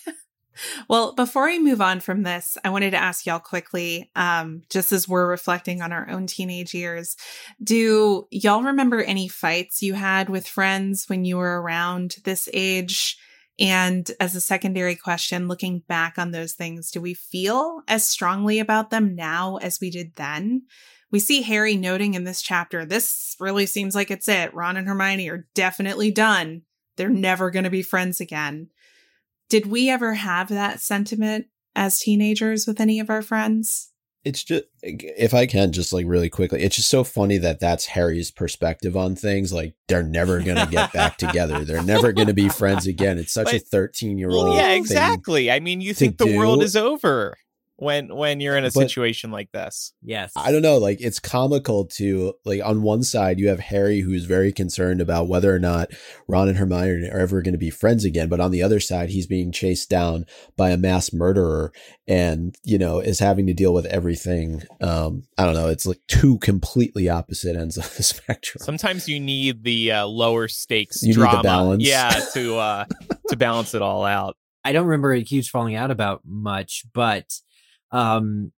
Well, 0.89 1.13
before 1.15 1.49
I 1.49 1.59
move 1.59 1.81
on 1.81 2.01
from 2.01 2.23
this, 2.23 2.57
I 2.65 2.71
wanted 2.71 2.91
to 2.93 3.03
ask 3.03 3.27
y'all 3.27 3.39
quickly, 3.39 4.11
um, 4.17 4.63
just 4.71 4.93
as 4.93 5.09
we're 5.09 5.29
reflecting 5.29 5.83
on 5.83 5.93
our 5.93 6.09
own 6.09 6.27
teenage 6.27 6.75
years, 6.75 7.17
do 7.63 8.27
y'all 8.31 8.63
remember 8.63 9.01
any 9.01 9.29
fights 9.29 9.83
you 9.83 9.95
had 9.95 10.29
with 10.29 10.47
friends 10.47 11.09
when 11.09 11.25
you 11.25 11.37
were 11.37 11.61
around 11.61 12.17
this 12.25 12.49
age? 12.53 13.17
And 13.59 14.11
as 14.19 14.35
a 14.35 14.41
secondary 14.41 14.97
question, 14.97 15.47
looking 15.47 15.83
back 15.87 16.19
on 16.19 16.33
those 16.33 16.55
things, 16.55 16.91
do 16.91 17.01
we 17.01 17.15
feel 17.15 17.83
as 17.87 18.05
strongly 18.05 18.59
about 18.59 18.91
them 18.91 19.15
now 19.15 19.59
as 19.59 19.79
we 19.81 19.91
did 19.91 20.17
then? 20.17 20.63
We 21.11 21.21
see 21.21 21.43
Harry 21.43 21.77
noting 21.77 22.15
in 22.15 22.25
this 22.25 22.43
chapter, 22.43 22.85
this 22.85 23.37
really 23.39 23.67
seems 23.67 23.95
like 23.95 24.11
it's 24.11 24.29
it. 24.29 24.53
Ron 24.53 24.77
and 24.77 24.89
Hermione 24.89 25.29
are 25.29 25.47
definitely 25.55 26.11
done. 26.11 26.63
They're 26.97 27.09
never 27.09 27.51
going 27.51 27.65
to 27.65 27.71
be 27.71 27.83
friends 27.83 28.21
again. 28.21 28.71
Did 29.49 29.67
we 29.67 29.91
ever 29.91 30.15
have 30.15 30.49
that 30.49 30.81
sentiment 30.81 31.47
as 31.77 32.01
teenagers 32.01 32.67
with 32.67 32.81
any 32.81 33.01
of 33.01 33.11
our 33.11 33.23
friends? 33.23 33.91
it's 34.25 34.43
just 34.43 34.65
if 34.83 35.35
I 35.35 35.47
can 35.47 35.73
just 35.73 35.93
like 35.93 36.07
really 36.09 36.31
quickly, 36.31 36.63
it's 36.63 36.77
just 36.77 36.89
so 36.89 37.05
funny 37.05 37.37
that 37.39 37.61
that's 37.61 37.87
Harry's 37.87 38.31
perspective 38.31 38.97
on 38.97 39.15
things. 39.15 39.53
Like 39.53 39.75
they're 39.87 40.03
never 40.03 40.41
going 40.41 40.57
to 40.57 40.67
get 40.67 40.93
back 40.93 41.19
together. 41.19 41.65
They're 41.65 41.83
never 41.83 42.13
going 42.13 42.29
to 42.29 42.35
be 42.35 42.49
friends 42.49 42.87
again. 42.87 43.19
It's 43.19 43.33
such 43.33 43.53
a 43.53 43.59
13 43.59 44.19
year 44.19 44.31
old. 44.31 44.49
well, 44.49 44.57
yeah, 44.57 44.71
exactly. 44.71 45.51
I 45.51 45.61
mean, 45.61 45.81
you 45.81 45.93
think 45.93 46.17
the 46.17 46.37
world 46.37 46.63
is 46.63 46.75
over 46.75 47.37
when 47.77 48.15
when 48.15 48.41
you're 48.41 48.57
in 48.57 48.65
a 48.65 48.69
But- 48.69 48.75
situation 48.89 49.31
like 49.33 49.51
this. 49.53 49.93
Yes. 50.03 50.33
I 50.37 50.53
don't 50.53 50.63
know. 50.63 50.79
Like 50.79 51.01
it's 51.01 51.19
comical 51.19 51.87
to 51.97 52.35
like 52.45 52.61
on 52.65 52.83
one 52.83 53.03
side 53.03 53.39
you 53.41 53.49
have 53.49 53.59
Harry 53.59 54.01
who's 54.01 54.25
very 54.27 54.53
concerned 54.53 55.01
about 55.01 55.27
whether 55.29 55.53
or 55.55 55.59
not 55.59 55.91
Ron 56.29 56.49
and 56.49 56.57
Hermione 56.59 57.09
are 57.11 57.19
ever 57.19 57.43
going 57.43 57.53
to 57.55 57.59
be 57.59 57.71
friends 57.71 58.05
again, 58.05 58.29
but 58.29 58.39
on 58.41 58.53
the 58.53 58.63
other 58.63 58.79
side 58.81 59.09
he's 59.11 59.27
being 59.27 59.51
chased 59.51 59.91
down 59.91 60.25
by 60.57 60.71
a 60.71 60.77
mass 60.77 61.13
murderer 61.13 61.73
and 62.07 62.55
you 62.63 62.79
know 62.79 63.01
is 63.01 63.19
having 63.19 63.47
to 63.49 63.55
deal 63.55 63.75
with 63.75 63.87
everything. 63.87 64.63
Um, 64.81 65.25
I 65.37 65.45
don't 65.45 65.55
know. 65.55 65.69
It's 65.69 65.87
like 65.87 66.01
two 66.07 66.39
completely 66.39 67.09
opposite 67.09 67.57
ends 67.57 67.77
of 67.77 67.93
the 67.97 68.03
spectrum. 68.05 68.63
Sometimes 68.65 69.09
you 69.09 69.19
need 69.19 69.65
the 69.65 69.91
uh, 69.91 70.07
lower 70.07 70.47
stakes 70.47 71.03
You 71.03 71.15
need 71.17 71.23
the 71.23 71.41
balance. 71.43 71.83
yeah, 71.85 72.21
to 72.35 72.57
uh, 72.57 72.85
to 73.29 73.37
balance 73.37 73.75
it 73.75 73.83
all 73.83 74.05
out. 74.05 74.37
I 74.65 74.73
don't 74.73 74.87
remember 74.87 75.13
a 75.13 75.21
huge 75.21 75.51
falling 75.51 75.75
out 75.75 75.91
about 75.91 76.23
much, 76.25 76.85
but 76.95 77.27
um 77.95 78.53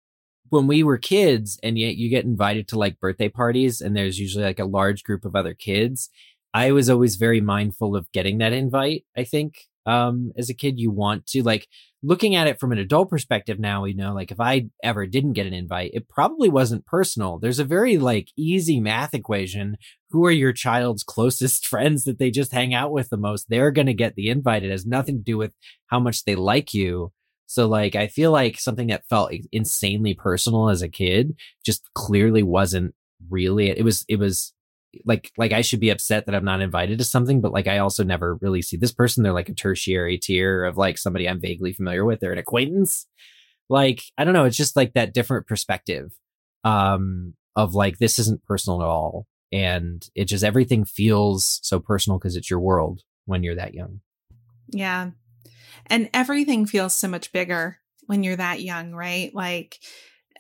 when 0.49 0.66
we 0.66 0.83
were 0.83 0.99
kids 0.99 1.59
and 1.62 1.79
yet 1.79 1.96
you 1.96 2.09
get 2.09 2.25
invited 2.25 2.68
to 2.68 2.79
like 2.79 3.01
birthday 3.01 3.29
parties 3.29 3.81
and 3.81 3.96
there's 3.96 4.18
usually 4.18 4.44
like 4.44 4.61
a 4.61 4.64
large 4.64 5.03
group 5.05 5.25
of 5.25 5.35
other 5.37 5.55
kids, 5.55 6.09
I 6.55 6.72
was 6.72 6.88
always 6.88 7.16
very 7.16 7.40
mindful 7.40 7.96
of 7.96 8.11
getting 8.12 8.38
that 8.38 8.53
invite, 8.53 9.05
I 9.16 9.25
think. 9.25 9.66
Um 9.85 10.33
as 10.37 10.51
a 10.51 10.55
kid 10.55 10.81
you 10.81 10.90
want 10.90 11.27
to 11.29 11.42
like 11.42 11.68
looking 12.03 12.37
at 12.37 12.46
it 12.46 12.61
from 12.61 12.72
an 12.72 12.79
adult 12.79 13.11
perspective 13.11 13.59
now, 13.59 13.83
we 13.83 13.92
know 13.92 14.14
like 14.14 14.31
if 14.31 14.40
I 14.40 14.68
ever 14.83 15.07
didn't 15.07 15.33
get 15.33 15.46
an 15.46 15.53
invite, 15.53 15.90
it 15.92 16.09
probably 16.09 16.49
wasn't 16.49 16.87
personal. 16.87 17.38
There's 17.38 17.59
a 17.59 17.64
very 17.64 17.99
like 17.99 18.29
easy 18.37 18.81
math 18.81 19.12
equation. 19.12 19.77
Who 20.11 20.25
are 20.25 20.31
your 20.31 20.53
child's 20.53 21.03
closest 21.14 21.66
friends 21.66 22.05
that 22.05 22.18
they 22.18 22.31
just 22.31 22.53
hang 22.53 22.72
out 22.72 22.92
with 22.92 23.11
the 23.11 23.16
most? 23.16 23.46
They're 23.49 23.72
going 23.72 23.87
to 23.88 23.94
get 23.94 24.14
the 24.14 24.29
invite. 24.29 24.62
It 24.62 24.70
has 24.70 24.87
nothing 24.87 25.16
to 25.18 25.22
do 25.22 25.37
with 25.37 25.53
how 25.88 25.99
much 25.99 26.25
they 26.25 26.37
like 26.37 26.72
you. 26.72 27.12
So 27.47 27.69
like 27.69 27.95
I 27.95 28.09
feel 28.09 28.33
like 28.33 28.59
something 28.59 28.89
that 28.89 29.07
felt 29.09 29.33
insanely 29.53 30.15
personal 30.15 30.69
as 30.69 30.83
a 30.83 30.89
kid 30.89 31.37
just 31.65 31.89
clearly 31.95 32.43
wasn't 32.43 32.95
really 33.31 33.71
it 33.71 33.85
was 33.85 34.05
it 34.09 34.19
was 34.19 34.53
like 35.05 35.31
like 35.37 35.53
I 35.53 35.61
should 35.61 35.81
be 35.81 35.91
upset 35.91 36.27
that 36.27 36.35
I'm 36.35 36.45
not 36.45 36.61
invited 36.61 36.99
to 36.99 37.05
something 37.05 37.41
but 37.41 37.53
like 37.53 37.67
I 37.67 37.79
also 37.79 38.03
never 38.03 38.37
really 38.37 38.63
see 38.63 38.77
this 38.77 38.93
person. 38.93 39.23
They're 39.23 39.33
like 39.33 39.49
a 39.49 39.55
tertiary 39.55 40.19
tier 40.19 40.65
of 40.65 40.77
like 40.77 40.99
somebody 40.99 41.29
I'm 41.29 41.41
vaguely 41.41 41.73
familiar 41.73 42.05
with. 42.05 42.21
They're 42.21 42.33
an 42.33 42.39
acquaintance. 42.39 43.07
Like 43.69 44.03
I 44.19 44.25
don't 44.25 44.35
know 44.35 44.45
it's 44.45 44.57
just 44.57 44.77
like 44.77 44.95
that 44.95 45.15
different 45.15 45.47
perspective 45.47 46.13
um 46.65 47.35
of 47.55 47.75
like 47.75 47.99
this 47.99 48.19
isn't 48.19 48.45
personal 48.45 48.83
at 48.83 48.89
all. 48.89 49.27
And 49.53 50.07
it 50.15 50.25
just 50.25 50.45
everything 50.45 50.85
feels 50.85 51.61
so 51.63 51.79
personal 51.79 52.19
because 52.19 52.37
it's 52.37 52.51
your 52.51 52.61
world 52.61 53.03
when 53.25 53.43
you're 53.43 53.55
that 53.55 53.75
young. 53.75 54.01
Yeah. 54.69 55.11
And 55.88 56.11
everything 56.12 56.66
feels 56.66 56.94
so 56.94 57.09
much 57.09 57.33
bigger 57.33 57.79
when 58.07 58.22
you're 58.22 58.37
that 58.37 58.62
young, 58.62 58.92
right? 58.92 59.35
Like, 59.35 59.79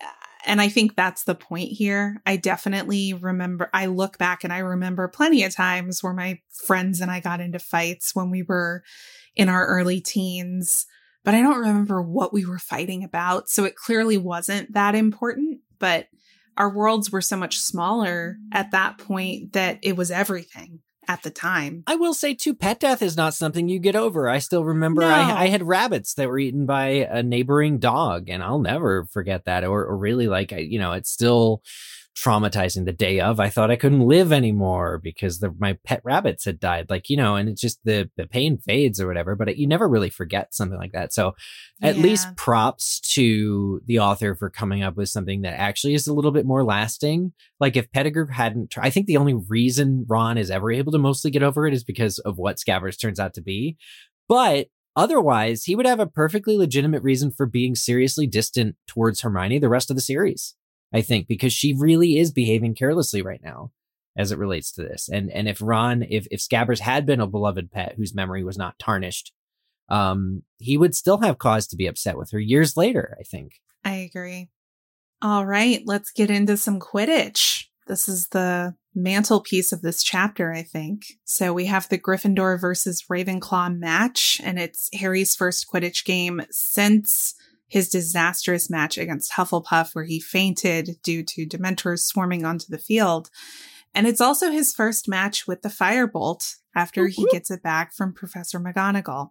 uh, 0.00 0.06
and 0.44 0.60
I 0.60 0.68
think 0.68 0.94
that's 0.94 1.24
the 1.24 1.34
point 1.34 1.70
here. 1.72 2.22
I 2.24 2.36
definitely 2.36 3.14
remember, 3.14 3.68
I 3.72 3.86
look 3.86 4.18
back 4.18 4.44
and 4.44 4.52
I 4.52 4.58
remember 4.58 5.08
plenty 5.08 5.44
of 5.44 5.54
times 5.54 6.02
where 6.02 6.12
my 6.12 6.40
friends 6.50 7.00
and 7.00 7.10
I 7.10 7.20
got 7.20 7.40
into 7.40 7.58
fights 7.58 8.14
when 8.14 8.30
we 8.30 8.42
were 8.42 8.82
in 9.34 9.48
our 9.48 9.66
early 9.66 10.00
teens. 10.00 10.86
but 11.26 11.34
I 11.34 11.42
don't 11.42 11.58
remember 11.58 12.00
what 12.00 12.32
we 12.32 12.46
were 12.46 12.60
fighting 12.60 13.02
about. 13.02 13.48
So 13.48 13.64
it 13.64 13.74
clearly 13.74 14.16
wasn't 14.16 14.74
that 14.74 14.94
important, 14.94 15.58
but 15.80 16.06
our 16.56 16.72
worlds 16.72 17.10
were 17.10 17.20
so 17.20 17.36
much 17.36 17.58
smaller 17.58 18.36
at 18.52 18.70
that 18.70 18.98
point 18.98 19.52
that 19.54 19.80
it 19.82 19.96
was 19.96 20.12
everything 20.12 20.78
at 21.08 21.22
the 21.22 21.30
time. 21.30 21.82
I 21.86 21.96
will 21.96 22.14
say 22.14 22.34
too, 22.34 22.54
pet 22.54 22.80
death 22.80 23.02
is 23.02 23.16
not 23.16 23.34
something 23.34 23.68
you 23.68 23.78
get 23.78 23.96
over. 23.96 24.28
I 24.28 24.38
still 24.38 24.64
remember 24.64 25.02
No. 25.02 25.08
I, 25.08 25.44
I 25.44 25.46
had 25.48 25.62
rabbits 25.62 26.14
that 26.14 26.28
were 26.28 26.38
eaten 26.38 26.66
by 26.66 26.86
a 27.10 27.22
neighboring 27.22 27.78
dog, 27.78 28.28
and 28.28 28.42
I'll 28.42 28.58
never 28.58 29.06
forget 29.06 29.44
that. 29.44 29.64
Or, 29.64 29.84
or 29.84 29.96
really, 29.96 30.26
like 30.28 30.52
I- 30.52 30.58
you 30.58 30.78
know, 30.78 30.92
it's 30.92 31.10
still 31.10 31.62
traumatizing 32.16 32.86
the 32.86 32.92
day 32.92 33.20
of. 33.20 33.38
I 33.38 33.50
thought 33.50 33.70
I 33.70 33.76
couldn't 33.76 34.06
live 34.06 34.32
anymore 34.32 34.98
because 35.02 35.38
the, 35.38 35.54
my 35.58 35.78
pet 35.84 36.00
rabbits 36.02 36.44
had 36.46 36.58
died. 36.58 36.88
Like 36.88 37.08
you 37.10 37.16
know, 37.16 37.36
and 37.36 37.48
it's 37.48 37.60
just 37.60 37.78
the 37.84 38.10
the 38.16 38.26
pain 38.26 38.58
fades 38.58 39.00
or 39.00 39.06
whatever. 39.06 39.36
But 39.36 39.56
you 39.56 39.66
never 39.66 39.88
really 39.88 40.10
forget 40.10 40.54
something 40.54 40.78
like 40.78 40.92
that. 40.92 41.12
So 41.12 41.34
at 41.82 41.96
Yeah. 41.96 42.02
least 42.02 42.34
props 42.36 43.00
to 43.14 43.80
the 43.86 44.00
author 44.00 44.34
for 44.34 44.50
coming 44.50 44.82
up 44.82 44.96
with 44.96 45.08
something 45.10 45.42
that 45.42 45.60
actually 45.60 45.94
is 45.94 46.06
a 46.06 46.14
little 46.14 46.32
bit 46.32 46.46
more 46.46 46.64
lasting. 46.64 47.32
Like 47.60 47.76
if 47.76 47.92
Pettigrew 47.92 48.26
hadn't, 48.28 48.74
I 48.78 48.90
think 48.90 49.06
the 49.06 49.18
only 49.18 49.34
reason 49.34 50.04
Ron 50.08 50.38
is 50.38 50.50
ever 50.50 50.72
able 50.72 50.92
to 50.92 50.98
mostly 50.98 51.30
get 51.30 51.42
over 51.44 51.66
it 51.66 51.74
is 51.74 51.84
because 51.84 52.18
of 52.20 52.38
what 52.38 52.56
Scabbers 52.56 52.98
turns 53.00 53.20
out 53.20 53.34
to 53.34 53.42
be. 53.42 53.76
But 54.28 54.66
otherwise, 54.96 55.64
he 55.64 55.76
would 55.76 55.86
have 55.86 56.00
a 56.00 56.06
perfectly 56.06 56.56
legitimate 56.56 57.02
reason 57.04 57.30
for 57.30 57.46
being 57.46 57.74
seriously 57.76 58.26
distant 58.26 58.74
towards 58.88 59.20
Hermione 59.20 59.58
the 59.60 59.68
rest 59.68 59.90
of 59.90 59.96
the 59.96 60.02
series. 60.02 60.55
I 60.92 61.02
think 61.02 61.28
because 61.28 61.52
she 61.52 61.74
really 61.74 62.18
is 62.18 62.32
behaving 62.32 62.74
carelessly 62.74 63.22
right 63.22 63.40
now 63.42 63.72
as 64.16 64.32
it 64.32 64.38
relates 64.38 64.72
to 64.72 64.82
this. 64.82 65.08
And 65.08 65.30
and 65.30 65.48
if 65.48 65.60
Ron, 65.60 66.02
if 66.08 66.26
if 66.30 66.40
Scabbers 66.40 66.80
had 66.80 67.06
been 67.06 67.20
a 67.20 67.26
beloved 67.26 67.70
pet 67.70 67.94
whose 67.96 68.14
memory 68.14 68.44
was 68.44 68.56
not 68.56 68.78
tarnished, 68.78 69.32
um, 69.88 70.42
he 70.58 70.76
would 70.76 70.94
still 70.94 71.18
have 71.18 71.38
cause 71.38 71.66
to 71.68 71.76
be 71.76 71.86
upset 71.86 72.16
with 72.16 72.30
her 72.30 72.40
years 72.40 72.76
later, 72.76 73.16
I 73.20 73.22
think. 73.22 73.60
I 73.84 73.94
agree. 73.96 74.48
All 75.22 75.46
right, 75.46 75.82
let's 75.86 76.12
get 76.12 76.30
into 76.30 76.56
some 76.56 76.80
Quidditch. 76.80 77.64
This 77.86 78.08
is 78.08 78.28
the 78.28 78.74
mantelpiece 78.94 79.72
of 79.72 79.82
this 79.82 80.02
chapter, 80.02 80.52
I 80.52 80.62
think. 80.62 81.04
So 81.24 81.52
we 81.52 81.66
have 81.66 81.88
the 81.88 81.98
Gryffindor 81.98 82.60
versus 82.60 83.04
Ravenclaw 83.10 83.78
match, 83.78 84.40
and 84.42 84.58
it's 84.58 84.88
Harry's 84.94 85.36
first 85.36 85.66
Quidditch 85.72 86.04
game 86.04 86.42
since 86.50 87.34
his 87.68 87.88
disastrous 87.88 88.70
match 88.70 88.98
against 88.98 89.32
Hufflepuff, 89.32 89.94
where 89.94 90.04
he 90.04 90.20
fainted 90.20 90.96
due 91.02 91.22
to 91.24 91.46
Dementors 91.46 92.00
swarming 92.00 92.44
onto 92.44 92.66
the 92.68 92.78
field. 92.78 93.30
And 93.94 94.06
it's 94.06 94.20
also 94.20 94.50
his 94.50 94.74
first 94.74 95.08
match 95.08 95.46
with 95.46 95.62
the 95.62 95.68
Firebolt 95.68 96.56
after 96.74 97.08
he 97.08 97.26
gets 97.30 97.50
it 97.50 97.62
back 97.62 97.94
from 97.94 98.12
Professor 98.12 98.60
McGonagall. 98.60 99.30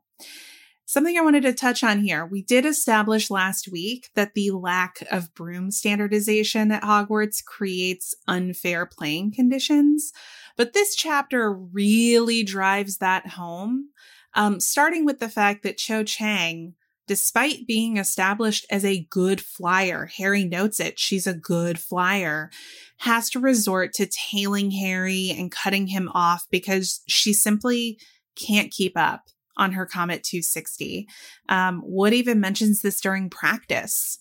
Something 0.88 1.17
I 1.17 1.21
wanted 1.21 1.41
to 1.43 1.54
touch 1.54 1.84
on 1.84 2.02
here. 2.02 2.26
We 2.26 2.43
did 2.43 2.63
establish 2.63 3.32
last 3.32 3.67
week 3.71 4.10
that 4.13 4.36
the 4.36 4.52
lack 4.52 5.04
of 5.12 5.34
broom 5.34 5.71
standardization 5.71 6.71
at 6.71 6.84
Hogwarts 6.84 7.43
creates 7.43 8.13
unfair 8.28 8.86
playing 8.86 9.34
conditions, 9.34 10.12
but 10.58 10.74
this 10.74 10.95
chapter 10.95 11.52
really 11.52 12.43
drives 12.43 12.98
that 12.98 13.30
home. 13.30 13.89
Um, 14.36 14.60
starting 14.60 15.06
with 15.06 15.19
the 15.19 15.30
fact 15.30 15.63
that 15.63 15.78
Cho 15.78 16.04
Chang, 16.04 16.74
despite 17.08 17.68
being 17.68 17.98
established 17.98 18.65
as 18.70 18.84
a 18.84 19.08
good 19.10 19.41
flyer, 19.41 20.10
Harry 20.18 20.46
notes 20.46 20.80
it, 20.80 20.98
she's 20.98 21.28
a 21.28 21.34
good 21.34 21.80
flyer, 21.80 22.50
has 22.98 23.30
to 23.32 23.39
resort 23.39 23.94
to 23.94 24.08
tailing 24.08 24.72
Harry 24.72 25.34
and 25.38 25.52
cutting 25.52 25.88
him 25.88 26.10
off 26.13 26.48
because 26.50 27.02
she 27.08 27.34
simply 27.34 28.00
can't 28.36 28.72
keep 28.72 28.94
up 28.96 29.30
on 29.58 29.74
her 29.74 29.86
Comet 29.86 30.24
260. 30.24 31.08
Um, 31.48 31.82
Wood 31.86 32.13
even 32.13 32.39
mentions 32.39 32.82
this 32.82 33.00
during 33.00 33.30
practice. 33.30 34.20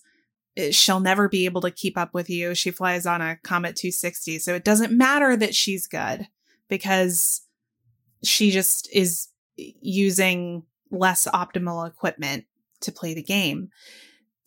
Uh, 0.57 0.71
She'll 0.71 0.99
never 0.99 1.27
be 1.27 1.45
able 1.45 1.61
to 1.61 1.71
keep 1.71 1.97
up 1.97 2.13
with 2.13 2.29
you. 2.29 2.55
She 2.55 2.71
flies 2.71 3.05
on 3.05 3.21
a 3.21 3.37
Comet 3.43 3.75
260. 3.75 4.39
So 4.39 4.55
it 4.55 4.63
doesn't 4.63 4.97
matter 4.97 5.35
that 5.35 5.55
she's 5.55 5.87
good 5.87 6.27
because 6.69 7.41
she 8.23 8.51
just 8.51 8.89
is 8.93 9.27
using 9.57 10.63
less 10.91 11.27
optimal 11.27 11.87
equipment 11.87 12.45
to 12.81 12.91
play 12.91 13.13
the 13.13 13.23
game. 13.23 13.69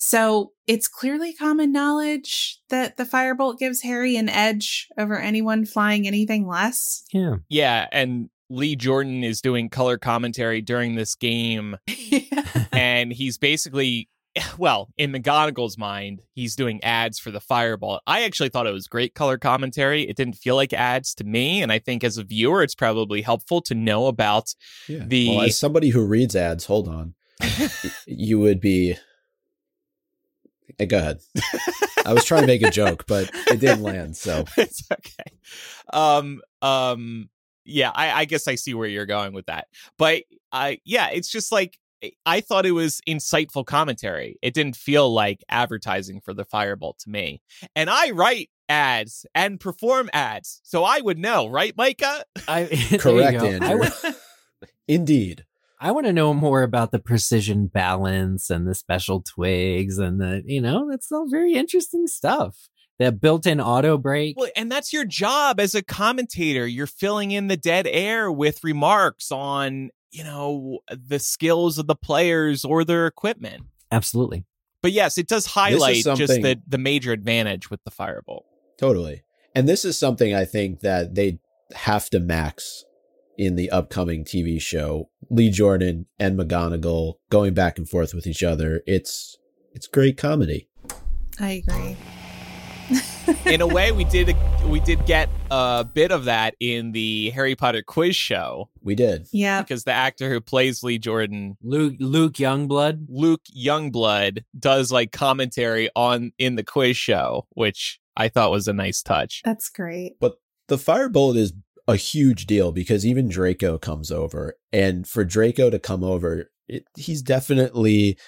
So 0.01 0.53
it's 0.69 0.87
clearly 0.87 1.33
common 1.33 1.73
knowledge 1.73 2.61
that 2.71 2.97
the 2.97 3.05
Firebolt 3.05 3.59
gives 3.59 3.83
Harry 3.83 4.17
an 4.17 4.29
edge 4.29 4.87
over 4.97 5.19
anyone 5.19 5.64
flying 5.64 6.07
anything 6.07 6.47
less. 6.47 7.03
Yeah. 7.12 7.37
Yeah, 7.49 7.88
and 7.91 8.31
Lee 8.49 8.77
Jordan 8.77 9.25
is 9.25 9.41
doing 9.41 9.69
color 9.69 9.99
commentary 9.99 10.61
during 10.62 10.95
this 10.95 11.14
game, 11.17 11.77
and 12.73 13.12
he's 13.12 13.38
basically, 13.38 14.09
well, 14.59 14.88
in 14.97 15.12
McGonagall's 15.12 15.77
mind, 15.77 16.23
he's 16.33 16.55
doing 16.55 16.83
ads 16.85 17.19
for 17.19 17.31
the 17.31 17.41
Firebolt. 17.41 17.99
I 18.07 18.23
actually 18.23 18.49
thought 18.51 18.67
it 18.67 18.73
was 18.73 18.87
great 18.87 19.14
color 19.14 19.37
commentary. 19.37 20.09
It 20.09 20.17
didn't 20.17 20.37
feel 20.37 20.55
like 20.55 20.73
ads 20.73 21.14
to 21.17 21.25
me, 21.25 21.61
and 21.62 21.73
I 21.73 21.79
think 21.79 22.05
as 22.05 22.19
a 22.19 22.25
viewer, 22.25 22.62
it's 22.62 22.75
probably 22.77 23.23
helpful 23.23 23.61
to 23.62 23.75
know 23.75 24.07
about 24.07 24.55
Yeah. 24.88 25.05
The- 25.07 25.29
well, 25.31 25.43
as 25.43 25.59
somebody 25.59 25.88
who 25.91 26.05
reads 26.07 26.37
ads, 26.37 26.67
hold 26.67 26.88
on, 26.88 27.14
y- 27.17 27.17
you 28.07 28.38
would 28.38 28.61
be. 28.61 28.96
Eh, 30.79 30.85
Go 30.85 30.98
ahead. 30.98 31.20
I 32.07 32.12
was 32.12 32.24
trying 32.24 32.42
to 32.42 32.46
make 32.46 32.62
a 32.62 32.70
joke, 32.70 33.05
but 33.07 33.31
it 33.48 33.61
didn't 33.61 33.83
land. 33.83 34.16
So 34.16 34.44
it's 34.57 34.83
okay. 34.90 35.37
Um, 35.92 36.40
um, 36.62 37.29
yeah, 37.64 37.90
I, 37.94 38.12
I 38.12 38.24
guess 38.24 38.48
I 38.48 38.55
see 38.55 38.74
where 38.74 38.88
you're 38.88 39.07
going 39.07 39.33
with 39.33 39.46
that. 39.46 39.66
But 39.98 40.22
I, 40.53 40.81
yeah, 40.85 41.11
it's 41.11 41.31
just 41.31 41.53
like 41.53 41.79
I 42.24 42.40
thought 42.40 42.66
it 42.66 42.72
was 42.72 43.01
insightful 43.09 43.64
commentary. 43.64 44.38
It 44.42 44.55
didn't 44.55 44.77
feel 44.77 45.12
like 45.12 45.42
advertising 45.48 46.20
for 46.20 46.33
the 46.33 46.44
Firebolt 46.44 46.98
to 47.01 47.11
me. 47.11 47.42
And 47.74 47.90
I 47.90 48.11
write 48.11 48.51
ads 48.68 49.27
and 49.35 49.59
perform 49.59 50.11
ads, 50.12 50.61
so 50.62 50.85
I 50.85 51.01
would 51.01 51.18
know, 51.18 51.48
right, 51.48 51.74
Micah? 51.77 52.24
I, 52.46 52.64
there 52.90 52.98
correct, 52.98 53.40
go. 53.40 53.46
I 53.46 53.48
Andrew. 53.48 54.12
Indeed. 54.88 55.44
I 55.81 55.93
want 55.93 56.07
to 56.07 56.12
know 56.12 56.35
more 56.35 56.62
about 56.62 56.91
the 56.91 56.99
precision 56.99 57.67
balance 57.67 58.51
and 58.51 58.67
the 58.67 58.75
special 58.75 59.23
twigs 59.23 59.99
and 59.99 60.21
the, 60.21 60.43
you 60.45 60.61
know, 60.61 60.88
that's 60.91 61.12
all 61.12 61.29
very 61.29 61.55
interesting 61.55 62.07
stuff. 62.07 62.69
The 62.99 63.12
built-in 63.12 63.61
auto 63.61 63.97
brake. 63.97 64.37
Well, 64.37 64.51
and 64.57 64.73
that's 64.73 64.93
your 64.93 65.05
job 65.05 65.61
as 65.61 65.77
a 65.77 65.83
commentator. 65.83 66.67
You're 66.67 66.88
filling 66.88 67.31
in 67.31 67.47
the 67.47 67.57
dead 67.57 67.87
air 67.87 68.33
with 68.33 68.64
remarks 68.64 69.31
on, 69.31 69.91
you 70.11 70.25
know, 70.25 70.81
the 70.91 71.21
skills 71.21 71.79
of 71.79 71.87
the 71.87 71.95
players 71.95 72.64
or 72.64 72.85
their 72.85 73.07
equipment. 73.07 73.62
Absolutely. 73.93 74.47
But 74.83 74.91
yes, 74.93 75.17
it 75.17 75.29
does 75.29 75.47
highlight 75.47 76.05
just 76.05 76.41
the 76.43 76.61
the 76.67 76.79
major 76.79 77.12
advantage 77.12 77.71
with 77.71 77.83
the 77.85 77.91
Firebolt. 77.91 78.43
Totally. 78.79 79.23
And 79.55 79.69
this 79.69 79.85
is 79.85 79.99
something 79.99 80.35
I 80.35 80.45
think 80.45 80.81
that 80.81 81.14
they 81.14 81.38
have 81.75 82.11
to 82.11 82.21
max 82.21 82.85
in 83.38 83.55
the 83.55 83.70
upcoming 83.70 84.24
TV 84.24 84.61
show. 84.61 85.09
Lee 85.31 85.51
Jordan 85.51 86.07
and 86.18 86.38
McGonagall 86.38 87.14
going 87.31 87.55
back 87.55 87.79
and 87.79 87.88
forth 87.88 88.12
with 88.12 88.27
each 88.27 88.42
other. 88.42 88.83
It's 88.87 89.38
it's 89.72 89.87
great 89.87 90.16
comedy. 90.18 90.68
I 91.40 91.62
agree. 91.66 91.96
In 93.46 93.61
a 93.61 93.66
way, 93.66 93.92
we 93.92 94.05
did 94.05 94.35
we 94.66 94.81
did 94.81 95.05
get 95.05 95.29
a 95.51 95.85
bit 95.85 96.11
of 96.11 96.24
that 96.24 96.55
in 96.61 96.92
the 96.92 97.31
Harry 97.31 97.55
Potter 97.55 97.83
quiz 97.83 98.16
show 98.16 98.70
We 98.83 98.94
did. 98.94 99.27
Yeah. 99.33 99.61
because 99.62 99.85
the 99.85 99.92
actor 99.92 100.31
who 100.31 100.40
plays 100.40 100.83
Lee 100.83 100.98
Jordan, 100.98 101.59
Luke 101.62 101.96
Luke 102.01 102.35
Youngblood. 102.35 103.07
Luke 103.09 103.42
Youngblood, 103.55 104.44
does 104.59 104.90
like 104.90 105.12
commentary 105.12 105.90
on 105.94 106.33
in 106.38 106.57
the 106.57 106.64
quiz 106.64 106.96
show, 106.96 107.46
which 107.51 108.01
I 108.16 108.29
thought 108.29 108.51
was 108.51 108.66
a 108.66 108.72
nice 108.72 109.03
touch. 109.03 109.42
That's 109.44 109.68
great. 109.68 110.18
But 110.18 110.40
the 110.68 110.77
firebolt 110.77 111.37
is 111.37 111.53
a 111.88 111.96
huge 111.96 112.46
deal 112.46 112.70
because 112.70 113.05
even 113.05 113.29
Draco 113.29 113.79
comes 113.79 114.12
over, 114.12 114.55
and 114.72 115.09
for 115.09 115.24
Draco 115.24 115.70
to 115.70 115.79
come 115.79 116.05
over, 116.05 116.51
it, 116.68 116.85
he's 116.96 117.22
definitely, 117.22 118.18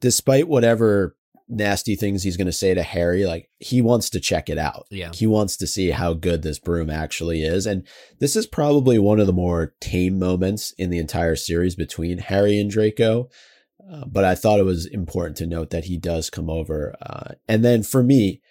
despite 0.00 0.48
whatever 0.48 1.16
nasty 1.48 1.96
things 1.96 2.22
he's 2.22 2.36
going 2.36 2.46
to 2.46 2.52
say 2.52 2.74
to 2.74 2.82
Harry, 2.82 3.24
like 3.24 3.48
he 3.58 3.80
wants 3.80 4.10
to 4.10 4.20
check 4.20 4.50
it 4.50 4.58
out. 4.58 4.86
Yeah. 4.90 5.12
He 5.14 5.26
wants 5.26 5.56
to 5.58 5.66
see 5.66 5.92
how 5.92 6.12
good 6.12 6.42
this 6.42 6.58
broom 6.58 6.90
actually 6.90 7.42
is, 7.42 7.66
and 7.66 7.86
this 8.18 8.34
is 8.36 8.46
probably 8.46 8.98
one 8.98 9.20
of 9.20 9.28
the 9.28 9.32
more 9.32 9.74
tame 9.80 10.18
moments 10.18 10.72
in 10.72 10.90
the 10.90 10.98
entire 10.98 11.36
series 11.36 11.76
between 11.76 12.18
Harry 12.18 12.60
and 12.60 12.70
Draco. 12.70 13.30
Uh, 13.90 14.04
but 14.06 14.24
I 14.24 14.34
thought 14.34 14.58
it 14.58 14.64
was 14.64 14.84
important 14.84 15.38
to 15.38 15.46
note 15.46 15.70
that 15.70 15.84
he 15.84 15.96
does 15.96 16.28
come 16.28 16.50
over, 16.50 16.96
uh, 17.00 17.34
and 17.46 17.64
then 17.64 17.84
for 17.84 18.02
me, 18.02 18.42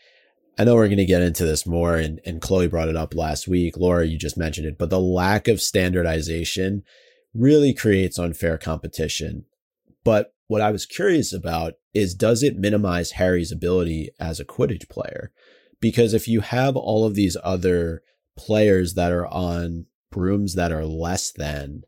I 0.57 0.63
know 0.63 0.75
we're 0.75 0.87
going 0.87 0.97
to 0.97 1.05
get 1.05 1.21
into 1.21 1.45
this 1.45 1.67
more, 1.67 1.95
and, 1.97 2.19
and 2.25 2.41
Chloe 2.41 2.67
brought 2.67 2.89
it 2.89 2.95
up 2.95 3.13
last 3.13 3.47
week. 3.47 3.77
Laura, 3.77 4.05
you 4.05 4.17
just 4.17 4.37
mentioned 4.37 4.65
it, 4.65 4.77
but 4.77 4.89
the 4.89 4.99
lack 4.99 5.47
of 5.47 5.61
standardization 5.61 6.83
really 7.33 7.73
creates 7.73 8.17
unfair 8.17 8.57
competition. 8.57 9.45
But 10.03 10.33
what 10.47 10.61
I 10.61 10.71
was 10.71 10.85
curious 10.85 11.31
about 11.31 11.73
is 11.93 12.15
does 12.15 12.41
it 12.41 12.57
minimize 12.57 13.11
Harry's 13.11 13.51
ability 13.51 14.09
as 14.19 14.39
a 14.39 14.45
Quidditch 14.45 14.89
player? 14.89 15.31
Because 15.79 16.13
if 16.13 16.27
you 16.27 16.41
have 16.41 16.75
all 16.75 17.05
of 17.05 17.13
these 17.15 17.37
other 17.43 18.01
players 18.37 18.95
that 18.95 19.11
are 19.11 19.27
on 19.27 19.85
brooms 20.11 20.55
that 20.55 20.71
are 20.71 20.85
less 20.85 21.31
than, 21.31 21.83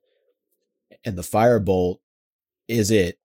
and 1.04 1.18
the 1.18 1.24
Firebolt, 1.24 1.98
is 2.68 2.92
it 2.92 3.19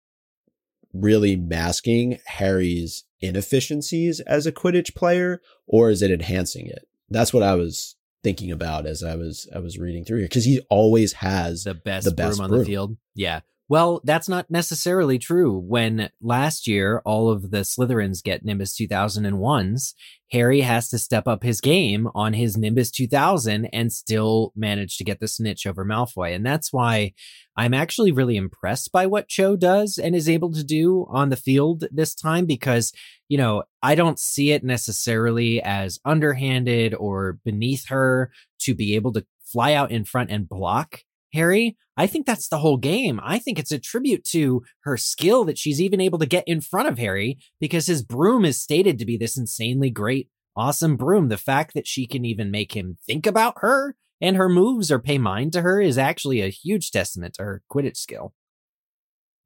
really 0.94 1.36
masking 1.36 2.18
Harry's 2.26 3.04
inefficiencies 3.20 4.20
as 4.20 4.46
a 4.46 4.52
Quidditch 4.52 4.94
player, 4.94 5.42
or 5.66 5.90
is 5.90 6.02
it 6.02 6.10
enhancing 6.10 6.66
it? 6.66 6.86
That's 7.10 7.32
what 7.32 7.42
I 7.42 7.54
was 7.54 7.96
thinking 8.22 8.50
about 8.50 8.86
as 8.86 9.02
I 9.02 9.16
was 9.16 9.48
I 9.54 9.58
was 9.58 9.78
reading 9.78 10.04
through 10.04 10.18
here 10.18 10.28
because 10.28 10.46
he 10.46 10.60
always 10.70 11.14
has 11.14 11.64
the 11.64 11.74
best, 11.74 12.06
the 12.06 12.12
best 12.12 12.38
broom 12.38 12.52
on 12.52 12.58
the 12.58 12.64
field. 12.64 12.96
Yeah. 13.14 13.40
Well, 13.66 14.02
that's 14.04 14.28
not 14.28 14.50
necessarily 14.50 15.18
true. 15.18 15.58
When 15.58 16.10
last 16.20 16.66
year 16.66 17.00
all 17.06 17.30
of 17.30 17.50
the 17.50 17.60
Slytherins 17.60 18.22
get 18.22 18.44
Nimbus 18.44 18.76
2001s, 18.76 19.94
Harry 20.32 20.60
has 20.60 20.90
to 20.90 20.98
step 20.98 21.26
up 21.26 21.42
his 21.42 21.62
game 21.62 22.08
on 22.14 22.34
his 22.34 22.58
Nimbus 22.58 22.90
2000 22.90 23.64
and 23.66 23.90
still 23.90 24.52
manage 24.54 24.98
to 24.98 25.04
get 25.04 25.18
the 25.18 25.28
snitch 25.28 25.66
over 25.66 25.82
Malfoy. 25.82 26.34
And 26.34 26.44
that's 26.44 26.74
why 26.74 27.14
I'm 27.56 27.72
actually 27.72 28.12
really 28.12 28.36
impressed 28.36 28.92
by 28.92 29.06
what 29.06 29.28
Cho 29.28 29.56
does 29.56 29.96
and 29.96 30.14
is 30.14 30.28
able 30.28 30.52
to 30.52 30.64
do 30.64 31.06
on 31.08 31.30
the 31.30 31.36
field 31.36 31.84
this 31.90 32.14
time 32.14 32.44
because, 32.44 32.92
you 33.28 33.38
know, 33.38 33.62
I 33.82 33.94
don't 33.94 34.18
see 34.18 34.50
it 34.50 34.62
necessarily 34.62 35.62
as 35.62 35.98
underhanded 36.04 36.94
or 36.94 37.38
beneath 37.44 37.88
her 37.88 38.30
to 38.60 38.74
be 38.74 38.94
able 38.94 39.12
to 39.12 39.24
fly 39.42 39.72
out 39.72 39.90
in 39.90 40.04
front 40.04 40.30
and 40.30 40.46
block 40.46 41.00
Harry. 41.34 41.76
I 41.96 42.06
think 42.06 42.26
that's 42.26 42.48
the 42.48 42.58
whole 42.58 42.76
game. 42.76 43.20
I 43.22 43.38
think 43.38 43.58
it's 43.58 43.72
a 43.72 43.78
tribute 43.78 44.24
to 44.26 44.62
her 44.84 44.96
skill 44.96 45.44
that 45.44 45.58
she's 45.58 45.80
even 45.80 46.00
able 46.00 46.18
to 46.18 46.26
get 46.26 46.44
in 46.46 46.60
front 46.60 46.88
of 46.88 46.98
Harry 46.98 47.38
because 47.60 47.86
his 47.86 48.02
broom 48.02 48.44
is 48.44 48.60
stated 48.60 48.98
to 48.98 49.04
be 49.04 49.16
this 49.16 49.36
insanely 49.36 49.90
great, 49.90 50.28
awesome 50.56 50.96
broom. 50.96 51.28
The 51.28 51.36
fact 51.36 51.74
that 51.74 51.86
she 51.86 52.06
can 52.06 52.24
even 52.24 52.50
make 52.50 52.74
him 52.74 52.98
think 53.06 53.26
about 53.26 53.54
her 53.58 53.96
and 54.20 54.36
her 54.36 54.48
moves 54.48 54.90
or 54.90 54.98
pay 54.98 55.18
mind 55.18 55.52
to 55.52 55.62
her 55.62 55.80
is 55.80 55.98
actually 55.98 56.40
a 56.40 56.48
huge 56.48 56.90
testament 56.90 57.34
to 57.34 57.42
her 57.42 57.62
Quidditch 57.70 57.96
skill. 57.96 58.32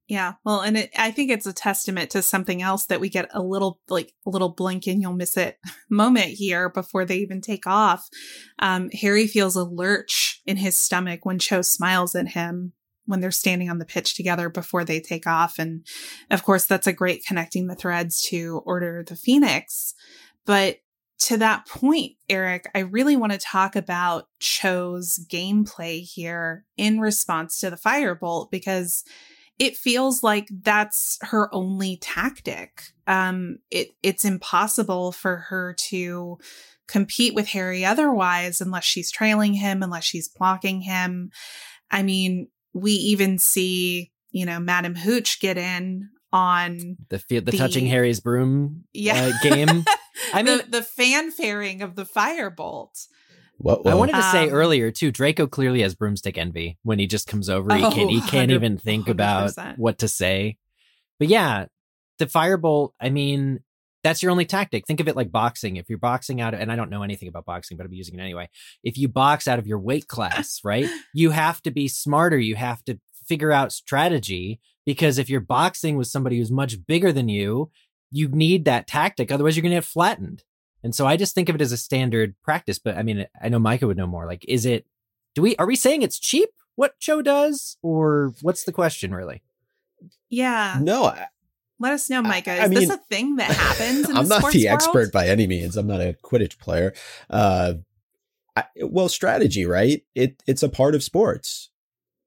Yeah, 0.09 0.35
well, 0.43 0.61
and 0.61 0.79
it, 0.79 0.91
I 0.97 1.11
think 1.11 1.31
it's 1.31 1.47
a 1.47 1.53
testament 1.53 2.11
to 2.11 2.23
something 2.23 2.63
else 2.63 2.87
that 2.87 3.01
we 3.01 3.11
get 3.11 3.29
a 3.35 3.43
little 3.43 3.79
like 3.91 4.15
a 4.27 4.31
little 4.31 4.49
blink 4.49 4.87
and 4.87 5.03
you'll 5.03 5.13
miss 5.13 5.37
it 5.37 5.59
moment 5.91 6.29
here 6.29 6.71
before 6.71 7.05
they 7.05 7.19
even 7.19 7.43
take 7.43 7.67
off. 7.67 8.09
Um, 8.59 8.89
Harry 9.03 9.27
feels 9.27 9.55
a 9.55 9.65
lurch 9.65 10.41
in 10.47 10.57
his 10.57 10.79
stomach 10.79 11.27
when 11.27 11.39
Cho 11.39 11.61
smiles 11.61 12.15
at 12.15 12.29
him 12.29 12.73
when 13.05 13.21
they're 13.21 13.31
standing 13.31 13.71
on 13.71 13.79
the 13.79 13.85
pitch 13.85 14.15
together 14.15 14.49
before 14.49 14.85
they 14.85 15.01
take 15.01 15.27
off, 15.27 15.59
and 15.59 15.87
of 16.31 16.43
course 16.43 16.65
that's 16.65 16.87
a 16.87 16.93
great 16.93 17.25
connecting 17.27 17.67
the 17.67 17.75
threads 17.75 18.23
to 18.23 18.63
Order 18.65 19.05
the 19.07 19.17
Phoenix. 19.17 19.95
But 20.47 20.79
to 21.21 21.37
that 21.39 21.67
point, 21.67 22.13
Eric, 22.31 22.71
I 22.75 22.81
really 22.81 23.17
want 23.17 23.33
to 23.33 23.39
talk 23.39 23.77
about 23.77 24.27
Cho's 24.39 25.19
gameplay 25.31 26.01
here 26.01 26.65
in 26.79 27.01
response 27.01 27.61
to 27.61 27.71
the 27.71 27.77
firebolt 27.77 28.51
because 28.51 29.05
it 29.59 29.77
feels 29.77 30.23
like 30.23 30.49
that's 30.63 31.19
her 31.23 31.53
only 31.55 31.97
tactic. 31.97 32.83
Um, 33.07 33.59
it 33.71 33.89
it's 34.03 34.25
impossible 34.25 35.13
for 35.13 35.37
her 35.49 35.75
to 35.89 36.39
compete 36.87 37.35
with 37.35 37.49
Harry 37.49 37.85
otherwise 37.85 38.61
unless 38.61 38.85
she's 38.85 39.11
trailing 39.11 39.55
him, 39.55 39.83
unless 39.83 40.05
she's 40.05 40.29
blocking 40.29 40.83
him. 40.83 41.31
I 41.91 42.03
mean, 42.03 42.49
we 42.73 42.93
even 42.93 43.39
see, 43.39 44.13
you 44.31 44.47
know, 44.47 44.61
Madam 44.61 44.95
Hooch 44.95 45.41
get 45.41 45.59
in 45.59 46.11
on 46.33 46.97
the 47.09 47.23
the, 47.29 47.41
the 47.41 47.53
touching 47.53 47.87
Harry's 47.87 48.21
broom 48.21 48.85
yeah 48.93 49.31
uh, 49.33 49.43
game. 49.43 49.85
I 50.33 50.43
mean, 50.43 50.59
the, 50.59 50.65
the 50.69 50.83
fanfaring 50.83 51.83
of 51.83 51.97
the 51.97 52.05
firebolt. 52.05 53.07
What, 53.59 53.87
I 53.87 53.95
wanted 53.95 54.15
to 54.15 54.23
say 54.23 54.45
Um, 54.49 54.55
earlier 54.55 54.91
too. 54.91 55.11
Draco 55.11 55.47
clearly 55.47 55.83
has 55.83 55.95
broomstick 55.95 56.39
envy 56.39 56.79
when 56.85 56.99
he 56.99 57.07
just 57.07 57.27
comes 57.27 57.49
over. 57.51 57.75
He 57.75 57.83
Oh, 57.85 57.91
can't. 57.91 58.11
He 58.11 58.21
can't 58.21 58.51
even 58.53 58.79
think 58.79 59.09
about 59.09 59.51
100%. 59.51 59.79
what 59.79 59.99
to 59.99 60.09
say. 60.09 60.57
But 61.19 61.29
yeah, 61.29 61.67
the 62.19 62.27
firebolt. 62.27 62.93
I 63.01 63.11
mean, 63.11 63.61
that's 64.05 64.23
your 64.23 64.31
only 64.31 64.45
tactic. 64.45 64.87
Think 64.87 65.01
of 65.01 65.09
it 65.09 65.17
like 65.17 65.33
boxing. 65.33 65.77
If 65.77 65.89
you're 65.89 65.99
boxing 65.99 66.41
out, 66.41 66.55
and 66.55 66.71
I 66.71 66.77
don't 66.77 66.89
know 66.91 67.03
anything 67.03 67.29
about 67.29 67.45
boxing, 67.45 67.77
but 67.77 67.85
I'm 67.85 67.93
using 67.93 68.17
it 68.19 68.23
anyway. 68.23 68.49
If 68.85 68.97
you 68.97 69.09
box 69.09 69.49
out 69.49 69.59
of 69.59 69.67
your 69.67 69.81
weight 69.81 70.07
class, 70.07 70.61
right, 70.65 70.89
you 71.13 71.31
have 71.31 71.61
to 71.63 71.73
be 71.73 71.89
smarter. 71.89 72.39
You 72.39 72.55
have 72.55 72.85
to 72.85 73.01
figure 73.27 73.51
out 73.53 73.73
strategy 73.73 74.61
because 74.87 75.19
if 75.19 75.29
you're 75.29 75.41
boxing 75.41 75.97
with 75.97 76.07
somebody 76.07 76.39
who's 76.39 76.51
much 76.53 76.87
bigger 76.87 77.13
than 77.13 77.29
you, 77.29 77.71
you 78.11 78.29
need 78.29 78.65
that 78.67 78.87
tactic. 78.87 79.31
Otherwise, 79.33 79.57
you're 79.57 79.63
going 79.63 79.73
to 79.73 79.77
get 79.77 79.85
flattened. 79.85 80.45
And 80.83 80.95
so 80.95 81.07
I 81.07 81.17
just 81.17 81.35
think 81.35 81.49
of 81.49 81.55
it 81.55 81.61
as 81.61 81.73
a 81.73 81.77
standard 81.77 82.35
practice. 82.43 82.79
But 82.79 82.97
I 82.97 83.03
mean, 83.03 83.27
I 83.43 83.49
know 83.49 83.59
Micah 83.59 83.87
would 83.87 83.97
know 83.97 84.07
more. 84.07 84.27
Like, 84.27 84.45
is 84.47 84.65
it, 84.65 84.87
do 85.35 85.43
we, 85.43 85.57
are 85.57 85.67
we 85.67 85.77
saying 85.77 86.03
it's 86.03 86.19
cheap 86.19 86.51
what 86.77 86.99
Cho 87.01 87.23
does? 87.23 87.77
Or 87.83 88.33
what's 88.43 88.65
the 88.65 88.73
question 88.73 89.13
really? 89.13 89.43
Yeah. 90.31 90.79
no, 90.81 91.07
I, 91.07 91.27
Let 91.81 91.93
us 91.93 92.09
know, 92.09 92.23
Micah. 92.23 92.55
Is 92.55 92.61
I 92.61 92.69
this 92.69 92.79
mean- 92.81 92.91
a 92.93 92.97
thing 93.11 93.37
that 93.37 93.51
happens 93.51 94.09
in 94.09 94.17
I'm 94.17 94.25
the 94.29 94.39
not 94.39 94.53
the 94.53 94.65
world? 94.67 94.75
expert 94.75 95.13
by 95.13 95.27
any 95.29 95.47
means. 95.47 95.77
I'm 95.77 95.87
not 95.89 96.01
a 96.01 96.17
Quidditch 96.23 96.59
player. 96.59 96.93
Uh, 97.29 97.75
I, 98.57 98.65
well, 98.83 99.09
strategy, 99.09 99.65
right? 99.65 100.03
It 100.15 100.43
it's 100.47 100.63
a 100.63 100.69
part 100.69 100.95
of 100.95 101.03
sports. 101.03 101.71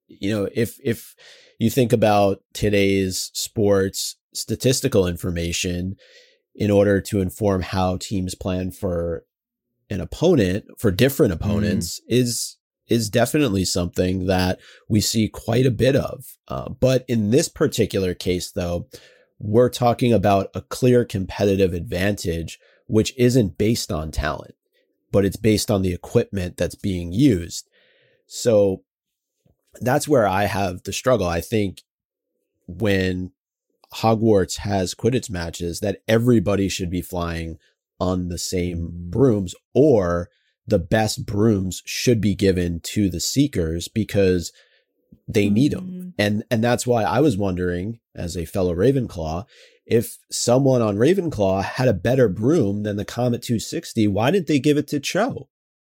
You 0.07 0.31
know, 0.31 0.49
if 0.53 0.77
if 0.83 1.15
you 1.59 1.69
think 1.69 1.93
about 1.93 2.41
today's 2.53 3.31
sports 3.33 4.15
statistical 4.33 5.07
information 5.07 5.95
in 6.55 6.69
order 6.71 6.99
to 7.01 7.21
inform 7.21 7.61
how 7.61 7.97
teams 7.97 8.35
plan 8.35 8.71
for 8.71 9.25
an 9.89 10.01
opponent 10.01 10.65
for 10.77 10.91
different 10.91 11.33
opponents 11.33 12.01
is 12.07 12.57
is 12.87 13.09
definitely 13.09 13.63
something 13.63 14.25
that 14.25 14.59
we 14.89 14.99
see 14.99 15.29
quite 15.29 15.65
a 15.65 15.71
bit 15.71 15.95
of. 15.95 16.37
Uh, 16.49 16.67
but 16.69 17.05
in 17.07 17.31
this 17.31 17.47
particular 17.47 18.13
case, 18.13 18.51
though, 18.51 18.89
we're 19.39 19.69
talking 19.69 20.11
about 20.11 20.49
a 20.53 20.61
clear 20.61 21.05
competitive 21.05 21.73
advantage, 21.73 22.59
which 22.87 23.13
isn't 23.17 23.57
based 23.57 23.93
on 23.93 24.11
talent, 24.11 24.55
but 25.09 25.23
it's 25.23 25.37
based 25.37 25.71
on 25.71 25.83
the 25.83 25.93
equipment 25.93 26.57
that's 26.57 26.75
being 26.75 27.13
used. 27.13 27.69
So 28.27 28.83
that's 29.79 30.07
where 30.07 30.27
I 30.27 30.43
have 30.45 30.83
the 30.83 30.93
struggle. 30.93 31.27
I 31.27 31.39
think 31.39 31.83
when 32.67 33.31
Hogwarts 33.95 34.57
has 34.59 34.95
Quidditch 34.95 35.29
matches, 35.29 35.79
that 35.81 35.99
everybody 36.07 36.69
should 36.69 36.89
be 36.89 37.01
flying 37.01 37.57
on 37.99 38.29
the 38.29 38.37
same 38.37 38.79
Mm. 38.87 39.09
brooms, 39.11 39.53
or 39.73 40.29
the 40.65 40.79
best 40.79 41.25
brooms 41.25 41.81
should 41.85 42.21
be 42.21 42.35
given 42.35 42.79
to 42.81 43.09
the 43.09 43.19
seekers 43.19 43.87
because 43.87 44.51
they 45.27 45.49
need 45.49 45.71
them. 45.71 45.87
Mhm. 45.89 46.13
And 46.17 46.43
and 46.49 46.63
that's 46.63 46.87
why 46.87 47.03
I 47.03 47.19
was 47.19 47.37
wondering, 47.37 47.99
as 48.15 48.35
a 48.37 48.45
fellow 48.45 48.73
Ravenclaw, 48.73 49.45
if 49.85 50.17
someone 50.31 50.81
on 50.81 50.97
Ravenclaw 50.97 51.63
had 51.63 51.87
a 51.87 51.93
better 51.93 52.27
broom 52.29 52.83
than 52.83 52.95
the 52.95 53.05
Comet 53.05 53.41
260, 53.41 54.07
why 54.07 54.31
didn't 54.31 54.47
they 54.47 54.59
give 54.59 54.77
it 54.77 54.87
to 54.89 54.99
Cho? 54.99 55.49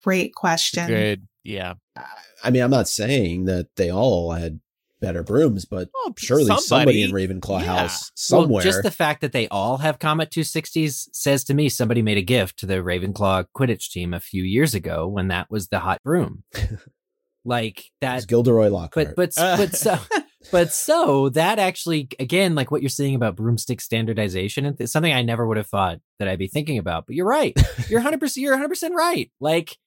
Great 0.03 0.33
question. 0.33 0.87
Good. 0.87 1.27
Yeah. 1.43 1.75
I- 1.95 2.05
I 2.45 2.49
mean, 2.51 2.61
I'm 2.63 2.71
not 2.71 2.89
saying 2.89 3.45
that 3.45 3.67
they 3.77 3.89
all 3.89 4.31
had 4.31 4.59
better 5.03 5.21
brooms, 5.21 5.65
but 5.65 5.89
Well, 5.93 6.13
surely 6.17 6.45
somebody, 6.45 6.63
somebody- 6.63 7.03
in 7.03 7.11
Ravenclaw 7.11 7.59
yeah. 7.59 7.79
House 7.79 8.11
somewhere. 8.15 8.47
Well, 8.47 8.63
just 8.63 8.81
the 8.83 8.89
fact 8.89 9.21
that 9.21 9.33
they 9.33 9.47
all 9.49 9.77
have 9.77 9.99
Comet 9.99 10.31
260s 10.31 11.09
says 11.11 11.43
to 11.43 11.53
me 11.53 11.67
somebody 11.69 12.01
made 12.01 12.17
a 12.17 12.21
gift 12.23 12.57
to 12.59 12.65
the 12.65 12.75
Ravenclaw 12.75 13.45
Quidditch 13.55 13.91
team 13.91 14.13
a 14.13 14.19
few 14.19 14.43
years 14.43 14.73
ago 14.73 15.07
when 15.07 15.27
that 15.27 15.51
was 15.51 15.67
the 15.67 15.79
hot 15.79 15.99
broom. 16.03 16.43
like 17.45 17.79
It's 17.79 17.89
that 18.01 18.27
Gilderoy 18.27 18.69
Lockhart. 18.69 19.15
but 19.15 19.33
but 19.35 19.57
but 19.57 19.75
so 19.75 19.97
but 20.51 20.71
so 20.71 21.29
that 21.29 21.59
actually 21.59 22.07
again 22.19 22.55
like 22.55 22.71
what 22.71 22.81
you're 22.81 22.89
saying 22.89 23.15
about 23.15 23.35
broomstick 23.35 23.79
standardization 23.81 24.65
it's 24.79 24.91
something 24.91 25.13
I 25.13 25.21
never 25.21 25.45
would 25.47 25.57
have 25.57 25.67
thought 25.67 25.99
that 26.19 26.27
I'd 26.27 26.39
be 26.39 26.47
thinking 26.47 26.77
about. 26.77 27.05
But 27.05 27.15
you're 27.15 27.27
right. 27.27 27.53
You're 27.89 28.01
100% 28.01 28.37
you're 28.37 28.57
100% 28.57 28.91
right. 28.91 29.29
Like 29.41 29.77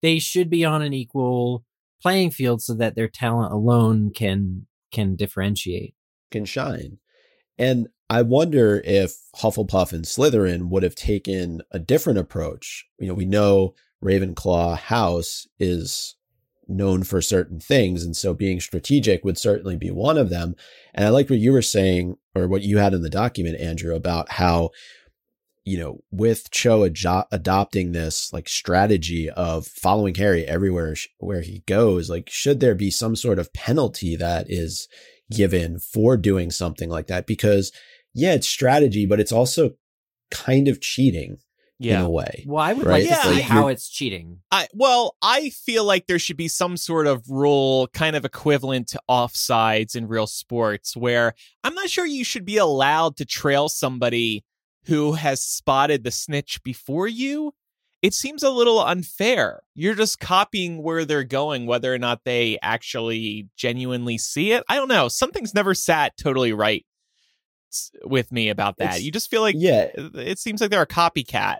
they 0.00 0.18
should 0.18 0.48
be 0.50 0.64
on 0.64 0.82
an 0.82 0.92
equal 0.94 1.64
playing 2.02 2.30
field 2.32 2.62
so 2.62 2.74
that 2.74 2.96
their 2.96 3.08
talent 3.08 3.52
alone 3.52 4.10
can 4.14 4.66
can 4.92 5.16
differentiate. 5.16 5.94
can 6.30 6.44
shine. 6.44 6.98
And 7.58 7.88
I 8.10 8.22
wonder 8.22 8.82
if 8.84 9.16
Hufflepuff 9.36 9.92
and 9.92 10.04
Slytherin 10.04 10.68
would 10.68 10.82
have 10.82 10.94
taken 10.94 11.62
a 11.70 11.78
different 11.78 12.18
approach. 12.18 12.86
You 12.98 13.08
know, 13.08 13.14
we 13.14 13.24
know 13.24 13.74
Ravenclaw 14.04 14.76
House 14.76 15.46
is 15.58 16.16
known 16.68 17.04
for 17.04 17.20
certain 17.20 17.60
things, 17.60 18.04
and 18.04 18.16
so 18.16 18.34
being 18.34 18.60
strategic 18.60 19.24
would 19.24 19.38
certainly 19.38 19.76
be 19.76 19.90
one 19.90 20.18
of 20.18 20.30
them. 20.30 20.54
And 20.94 21.04
I 21.04 21.08
like 21.10 21.30
what 21.30 21.38
you 21.38 21.52
were 21.52 21.62
saying, 21.62 22.16
or 22.34 22.48
what 22.48 22.62
you 22.62 22.78
had 22.78 22.94
in 22.94 23.02
the 23.02 23.10
document, 23.10 23.60
Andrew, 23.60 23.94
about 23.94 24.32
how, 24.32 24.70
you 25.64 25.78
know, 25.78 26.00
with 26.10 26.50
Cho 26.50 26.82
ajo- 26.82 27.24
adopting 27.30 27.92
this 27.92 28.32
like 28.32 28.48
strategy 28.48 29.30
of 29.30 29.66
following 29.66 30.14
Harry 30.16 30.44
everywhere 30.44 30.94
sh- 30.96 31.08
where 31.18 31.42
he 31.42 31.62
goes, 31.66 32.10
like, 32.10 32.28
should 32.30 32.60
there 32.60 32.74
be 32.74 32.90
some 32.90 33.14
sort 33.16 33.38
of 33.38 33.52
penalty 33.52 34.16
that 34.16 34.46
is 34.48 34.88
given 35.30 35.78
for 35.78 36.16
doing 36.16 36.50
something 36.50 36.90
like 36.90 37.06
that 37.06 37.26
because 37.26 37.72
yeah 38.12 38.34
it's 38.34 38.46
strategy 38.46 39.06
but 39.06 39.18
it's 39.18 39.32
also 39.32 39.70
kind 40.30 40.68
of 40.68 40.78
cheating 40.80 41.38
yeah. 41.78 41.94
in 41.94 42.00
Yeah. 42.00 42.06
a 42.06 42.10
way. 42.10 42.44
Well, 42.46 42.62
I 42.62 42.72
would 42.74 42.84
Right. 42.86 43.02
like 43.02 43.10
Yeah, 43.10 43.22
to 43.22 43.34
see 43.34 43.38
I- 43.38 43.42
how 43.42 43.68
it's 43.68 43.88
cheating. 43.88 44.40
I 44.50 44.66
well, 44.74 45.16
I 45.22 45.48
feel 45.50 45.84
like 45.84 46.06
there 46.06 46.18
should 46.18 46.36
be 46.36 46.48
some 46.48 46.76
sort 46.76 47.06
of 47.06 47.22
rule 47.30 47.86
kind 47.94 48.14
of 48.16 48.24
equivalent 48.26 48.88
to 48.88 49.00
offsides 49.08 49.94
in 49.96 50.06
real 50.08 50.26
sports 50.26 50.94
where 50.96 51.34
I'm 51.64 51.74
not 51.74 51.88
sure 51.88 52.04
you 52.04 52.24
should 52.24 52.44
be 52.44 52.56
allowed 52.58 53.16
to 53.18 53.24
trail 53.24 53.68
somebody 53.70 54.44
who 54.86 55.12
has 55.12 55.42
spotted 55.42 56.04
the 56.04 56.10
snitch 56.10 56.62
before 56.62 57.06
you. 57.08 57.52
It 58.02 58.14
seems 58.14 58.42
a 58.42 58.50
little 58.50 58.80
unfair. 58.82 59.62
You're 59.76 59.94
just 59.94 60.18
copying 60.18 60.82
where 60.82 61.04
they're 61.04 61.22
going 61.22 61.66
whether 61.66 61.94
or 61.94 61.98
not 61.98 62.22
they 62.24 62.58
actually 62.60 63.48
genuinely 63.56 64.18
see 64.18 64.52
it. 64.52 64.64
I 64.68 64.74
don't 64.74 64.88
know. 64.88 65.06
Something's 65.06 65.54
never 65.54 65.72
sat 65.74 66.16
totally 66.16 66.52
right 66.52 66.84
with 68.04 68.32
me 68.32 68.48
about 68.48 68.78
that. 68.78 68.84
It's- 68.84 69.02
you 69.02 69.12
just 69.12 69.30
feel 69.30 69.40
like 69.40 69.54
yeah, 69.56 69.88
uh, 69.96 70.10
it 70.14 70.38
seems 70.40 70.60
like 70.60 70.70
they're 70.70 70.82
a 70.82 70.86
copycat. 70.86 71.58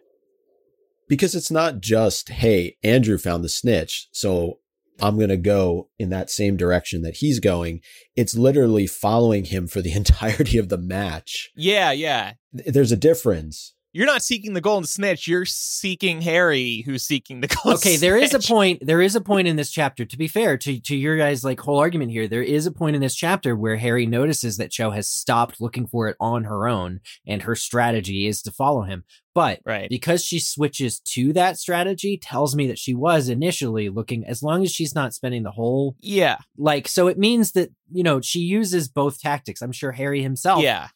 because 1.08 1.34
it's 1.34 1.50
not 1.50 1.80
just, 1.80 2.30
hey, 2.30 2.76
Andrew 2.82 3.18
found 3.18 3.44
the 3.44 3.48
snitch, 3.48 4.08
so 4.12 4.58
I'm 5.00 5.16
going 5.16 5.30
to 5.30 5.36
go 5.36 5.88
in 5.98 6.10
that 6.10 6.30
same 6.30 6.56
direction 6.56 7.02
that 7.02 7.16
he's 7.16 7.40
going. 7.40 7.80
It's 8.14 8.36
literally 8.36 8.86
following 8.86 9.46
him 9.46 9.66
for 9.66 9.80
the 9.80 9.92
entirety 9.96 10.58
of 10.58 10.68
the 10.68 10.78
match. 10.78 11.50
Yeah, 11.56 11.92
yeah. 11.92 12.34
There's 12.52 12.92
a 12.92 12.96
difference. 12.96 13.74
You're 13.94 14.06
not 14.06 14.22
seeking 14.22 14.54
the 14.54 14.60
golden 14.60 14.86
snitch. 14.86 15.28
You're 15.28 15.44
seeking 15.44 16.22
Harry, 16.22 16.82
who's 16.86 17.04
seeking 17.04 17.40
the 17.40 17.46
golden. 17.48 17.74
Okay, 17.74 17.96
there 17.96 18.16
is 18.16 18.30
a 18.32 18.40
snitch. 18.40 18.48
point. 18.48 18.86
There 18.86 19.02
is 19.02 19.14
a 19.16 19.20
point 19.20 19.48
in 19.48 19.56
this 19.56 19.70
chapter. 19.70 20.04
To 20.04 20.16
be 20.16 20.28
fair 20.28 20.56
to 20.58 20.80
to 20.80 20.96
your 20.96 21.16
guys' 21.16 21.44
like 21.44 21.60
whole 21.60 21.78
argument 21.78 22.10
here, 22.10 22.26
there 22.26 22.42
is 22.42 22.66
a 22.66 22.72
point 22.72 22.96
in 22.96 23.02
this 23.02 23.14
chapter 23.14 23.54
where 23.54 23.76
Harry 23.76 24.06
notices 24.06 24.56
that 24.56 24.70
Cho 24.70 24.90
has 24.92 25.08
stopped 25.10 25.60
looking 25.60 25.86
for 25.86 26.08
it 26.08 26.16
on 26.20 26.44
her 26.44 26.66
own, 26.68 27.00
and 27.26 27.42
her 27.42 27.54
strategy 27.54 28.26
is 28.26 28.40
to 28.42 28.50
follow 28.52 28.82
him. 28.82 29.04
But 29.34 29.60
Right. 29.64 29.88
because 29.88 30.22
she 30.24 30.38
switches 30.40 31.00
to 31.14 31.32
that 31.32 31.58
strategy, 31.58 32.18
tells 32.18 32.54
me 32.54 32.66
that 32.66 32.78
she 32.78 32.94
was 32.94 33.28
initially 33.30 33.88
looking. 33.88 34.24
As 34.26 34.42
long 34.42 34.62
as 34.62 34.70
she's 34.70 34.94
not 34.94 35.14
spending 35.14 35.42
the 35.42 35.50
whole 35.52 35.96
Yeah, 36.00 36.36
like, 36.58 36.86
so 36.88 37.08
it 37.08 37.18
means 37.18 37.52
that 37.52 37.70
you 37.90 38.02
know 38.02 38.20
she 38.20 38.40
uses 38.40 38.88
both 38.88 39.20
tactics. 39.20 39.60
I'm 39.62 39.72
sure 39.72 39.92
Harry 39.92 40.22
himself. 40.22 40.62
yeah. 40.62 40.88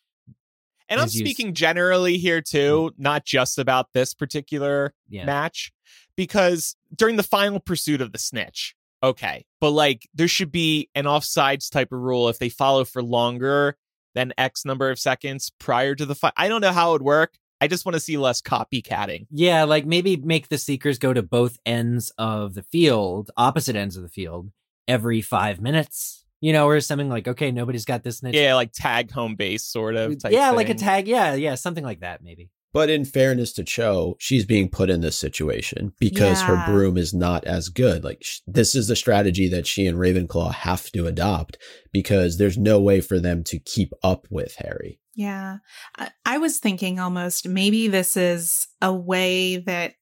And 0.88 1.00
I'm 1.00 1.06
used- 1.06 1.18
speaking 1.18 1.54
generally 1.54 2.18
here 2.18 2.40
mm. 2.40 2.50
too, 2.50 2.92
not 2.96 3.24
just 3.24 3.58
about 3.58 3.92
this 3.92 4.14
particular 4.14 4.94
yeah. 5.08 5.24
match, 5.24 5.72
because 6.16 6.76
during 6.94 7.16
the 7.16 7.22
final 7.22 7.60
pursuit 7.60 8.00
of 8.00 8.12
the 8.12 8.18
snitch, 8.18 8.74
okay, 9.02 9.44
but 9.60 9.70
like 9.70 10.08
there 10.14 10.28
should 10.28 10.52
be 10.52 10.88
an 10.94 11.04
offsides 11.04 11.70
type 11.70 11.92
of 11.92 12.00
rule 12.00 12.28
if 12.28 12.38
they 12.38 12.48
follow 12.48 12.84
for 12.84 13.02
longer 13.02 13.76
than 14.14 14.32
X 14.38 14.64
number 14.64 14.90
of 14.90 14.98
seconds 14.98 15.52
prior 15.58 15.94
to 15.94 16.06
the 16.06 16.14
fight. 16.14 16.32
I 16.36 16.48
don't 16.48 16.60
know 16.60 16.72
how 16.72 16.90
it 16.90 16.92
would 16.94 17.02
work. 17.02 17.34
I 17.60 17.68
just 17.68 17.86
want 17.86 17.94
to 17.94 18.00
see 18.00 18.18
less 18.18 18.42
copycatting. 18.42 19.26
Yeah, 19.30 19.64
like 19.64 19.86
maybe 19.86 20.16
make 20.16 20.48
the 20.48 20.58
seekers 20.58 20.98
go 20.98 21.12
to 21.12 21.22
both 21.22 21.58
ends 21.64 22.12
of 22.18 22.54
the 22.54 22.62
field, 22.62 23.30
opposite 23.36 23.76
ends 23.76 23.96
of 23.96 24.02
the 24.02 24.08
field, 24.10 24.50
every 24.86 25.22
five 25.22 25.60
minutes. 25.60 26.25
You 26.40 26.52
know, 26.52 26.66
or 26.68 26.80
something 26.80 27.08
like, 27.08 27.26
okay, 27.26 27.50
nobody's 27.50 27.84
got 27.86 28.02
this 28.04 28.18
snitch. 28.18 28.34
Yeah, 28.34 28.54
like 28.54 28.72
tag 28.72 29.10
home 29.10 29.36
base 29.36 29.64
sort 29.64 29.96
of. 29.96 30.18
Type 30.18 30.32
yeah, 30.32 30.50
like 30.50 30.68
a 30.68 30.74
tag. 30.74 31.08
Yeah, 31.08 31.34
yeah, 31.34 31.54
something 31.54 31.84
like 31.84 32.00
that, 32.00 32.22
maybe. 32.22 32.50
But 32.74 32.90
in 32.90 33.06
fairness 33.06 33.54
to 33.54 33.64
Cho, 33.64 34.16
she's 34.18 34.44
being 34.44 34.68
put 34.68 34.90
in 34.90 35.00
this 35.00 35.16
situation 35.16 35.94
because 35.98 36.42
Yeah. 36.42 36.46
her 36.48 36.70
broom 36.70 36.98
is 36.98 37.14
not 37.14 37.44
as 37.46 37.70
good. 37.70 38.04
Like 38.04 38.18
sh- 38.22 38.40
this 38.46 38.74
is 38.74 38.88
the 38.88 38.96
strategy 38.96 39.48
that 39.48 39.66
she 39.66 39.86
and 39.86 39.96
Ravenclaw 39.96 40.52
have 40.52 40.90
to 40.92 41.06
adopt 41.06 41.56
because 41.90 42.36
there's 42.36 42.58
no 42.58 42.78
way 42.78 43.00
for 43.00 43.18
them 43.18 43.42
to 43.44 43.58
keep 43.58 43.94
up 44.02 44.26
with 44.30 44.56
Harry. 44.58 45.00
Yeah. 45.14 45.58
I, 45.96 46.10
I 46.26 46.36
was 46.36 46.58
thinking 46.58 47.00
almost 47.00 47.48
maybe 47.48 47.88
this 47.88 48.14
is 48.14 48.68
a 48.82 48.92
way 48.92 49.56
that 49.56 49.94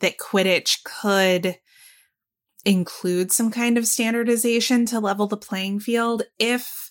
that 0.00 0.16
Quidditch 0.16 0.84
could 0.84 1.58
include 2.64 3.32
some 3.32 3.50
kind 3.50 3.76
of 3.76 3.86
standardization 3.86 4.86
to 4.86 5.00
level 5.00 5.26
the 5.26 5.36
playing 5.36 5.80
field 5.80 6.22
if 6.38 6.90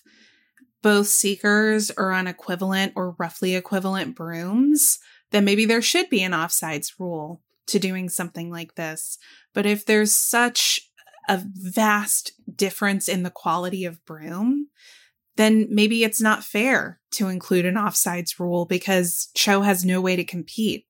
both 0.82 1.06
seekers 1.06 1.90
are 1.92 2.12
on 2.12 2.26
equivalent 2.26 2.92
or 2.96 3.14
roughly 3.18 3.54
equivalent 3.54 4.16
brooms, 4.16 4.98
then 5.30 5.44
maybe 5.44 5.64
there 5.64 5.80
should 5.80 6.10
be 6.10 6.22
an 6.22 6.32
offsides 6.32 6.92
rule 6.98 7.40
to 7.68 7.78
doing 7.78 8.08
something 8.08 8.50
like 8.50 8.74
this. 8.74 9.16
But 9.54 9.64
if 9.64 9.86
there's 9.86 10.14
such 10.14 10.80
a 11.28 11.40
vast 11.44 12.32
difference 12.54 13.08
in 13.08 13.22
the 13.22 13.30
quality 13.30 13.84
of 13.84 14.04
broom, 14.04 14.68
then 15.36 15.68
maybe 15.70 16.04
it's 16.04 16.20
not 16.20 16.44
fair 16.44 17.00
to 17.12 17.28
include 17.28 17.64
an 17.64 17.76
offsides 17.76 18.38
rule 18.38 18.66
because 18.66 19.30
Cho 19.34 19.62
has 19.62 19.84
no 19.84 20.00
way 20.00 20.16
to 20.16 20.24
compete 20.24 20.86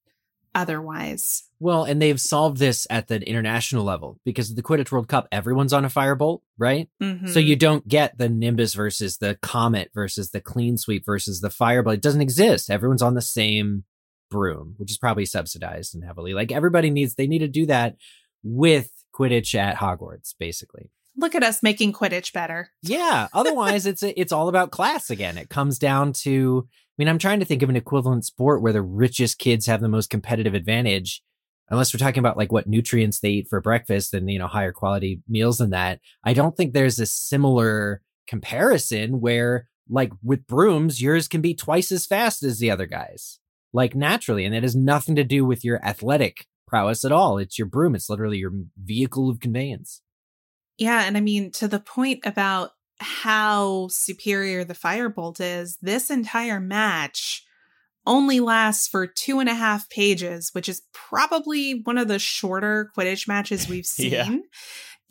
otherwise. 0.54 1.44
Well, 1.60 1.84
and 1.84 2.02
they've 2.02 2.20
solved 2.20 2.56
this 2.58 2.86
at 2.90 3.08
the 3.08 3.20
international 3.20 3.84
level 3.84 4.18
because 4.24 4.50
of 4.50 4.56
the 4.56 4.62
Quidditch 4.62 4.90
World 4.90 5.08
Cup, 5.08 5.28
everyone's 5.30 5.72
on 5.72 5.84
a 5.84 5.88
firebolt, 5.88 6.40
right? 6.58 6.88
Mhm. 7.00 7.28
So 7.28 7.38
you 7.38 7.54
don't 7.56 7.86
get 7.86 8.18
the 8.18 8.28
Nimbus 8.28 8.74
versus 8.74 9.18
the 9.18 9.36
Comet 9.42 9.90
versus 9.94 10.30
the 10.30 10.40
Clean 10.40 10.76
Sweep 10.76 11.04
versus 11.06 11.40
the 11.40 11.48
Firebolt. 11.50 11.94
It 11.94 12.02
doesn't 12.02 12.20
exist. 12.20 12.70
Everyone's 12.70 13.02
on 13.02 13.14
the 13.14 13.20
same 13.22 13.84
broom, 14.30 14.74
which 14.78 14.90
is 14.90 14.98
probably 14.98 15.26
subsidized 15.26 15.94
and 15.94 16.04
heavily. 16.04 16.34
Like 16.34 16.50
everybody 16.50 16.90
needs, 16.90 17.14
they 17.14 17.26
need 17.26 17.40
to 17.40 17.48
do 17.48 17.66
that 17.66 17.96
with 18.42 18.90
Quidditch 19.14 19.54
at 19.54 19.76
Hogwarts, 19.76 20.34
basically. 20.38 20.90
look 21.14 21.34
at 21.34 21.42
us 21.42 21.62
making 21.62 21.92
Quidditch 21.92 22.32
better. 22.32 22.70
Yeah. 22.82 23.28
Otherwise, 23.34 23.84
it's 23.84 24.02
it's 24.02 24.32
all 24.32 24.48
about 24.48 24.70
class 24.70 25.10
again. 25.10 25.36
It 25.36 25.50
comes 25.50 25.78
down 25.78 26.14
to. 26.24 26.66
I 26.92 26.94
mean, 26.98 27.08
I'm 27.08 27.18
trying 27.18 27.40
to 27.40 27.46
think 27.46 27.62
of 27.62 27.70
an 27.70 27.76
equivalent 27.76 28.24
sport 28.24 28.60
where 28.60 28.72
the 28.72 28.82
richest 28.82 29.38
kids 29.38 29.66
have 29.66 29.80
the 29.80 29.88
most 29.88 30.10
competitive 30.10 30.54
advantage. 30.54 31.22
Unless 31.70 31.94
we're 31.94 31.98
talking 31.98 32.18
about 32.18 32.36
like 32.36 32.52
what 32.52 32.66
nutrients 32.66 33.20
they 33.20 33.30
eat 33.30 33.46
for 33.48 33.60
breakfast 33.62 34.12
and 34.12 34.30
you 34.30 34.38
know 34.38 34.46
higher 34.46 34.72
quality 34.72 35.22
meals 35.26 35.58
than 35.58 35.70
that, 35.70 36.00
I 36.22 36.34
don't 36.34 36.54
think 36.56 36.72
there's 36.74 36.98
a 36.98 37.06
similar 37.06 38.02
comparison 38.26 39.20
where 39.20 39.68
like 39.88 40.12
with 40.22 40.46
brooms, 40.46 41.00
yours 41.00 41.28
can 41.28 41.40
be 41.40 41.54
twice 41.54 41.90
as 41.90 42.06
fast 42.06 42.42
as 42.42 42.58
the 42.58 42.70
other 42.70 42.86
guys, 42.86 43.38
like 43.72 43.94
naturally, 43.94 44.44
and 44.44 44.54
it 44.54 44.62
has 44.62 44.76
nothing 44.76 45.16
to 45.16 45.24
do 45.24 45.46
with 45.46 45.64
your 45.64 45.82
athletic 45.84 46.46
prowess 46.66 47.04
at 47.04 47.12
all. 47.12 47.38
It's 47.38 47.58
your 47.58 47.66
broom. 47.66 47.94
It's 47.94 48.10
literally 48.10 48.38
your 48.38 48.52
vehicle 48.82 49.30
of 49.30 49.40
conveyance. 49.40 50.02
Yeah, 50.78 51.04
and 51.04 51.16
I 51.16 51.20
mean 51.20 51.52
to 51.52 51.68
the 51.68 51.80
point 51.80 52.20
about 52.24 52.72
how 53.00 53.88
superior 53.90 54.64
the 54.64 54.74
firebolt 54.74 55.40
is, 55.40 55.78
this 55.82 56.10
entire 56.10 56.60
match 56.60 57.44
only 58.06 58.40
lasts 58.40 58.88
for 58.88 59.06
two 59.06 59.38
and 59.38 59.48
a 59.48 59.54
half 59.54 59.88
pages, 59.88 60.50
which 60.52 60.68
is 60.68 60.82
probably 60.92 61.80
one 61.84 61.98
of 61.98 62.08
the 62.08 62.18
shorter 62.18 62.90
Quidditch 62.96 63.28
matches 63.28 63.68
we've 63.68 63.86
seen. 63.86 64.12
Yeah. 64.12 64.36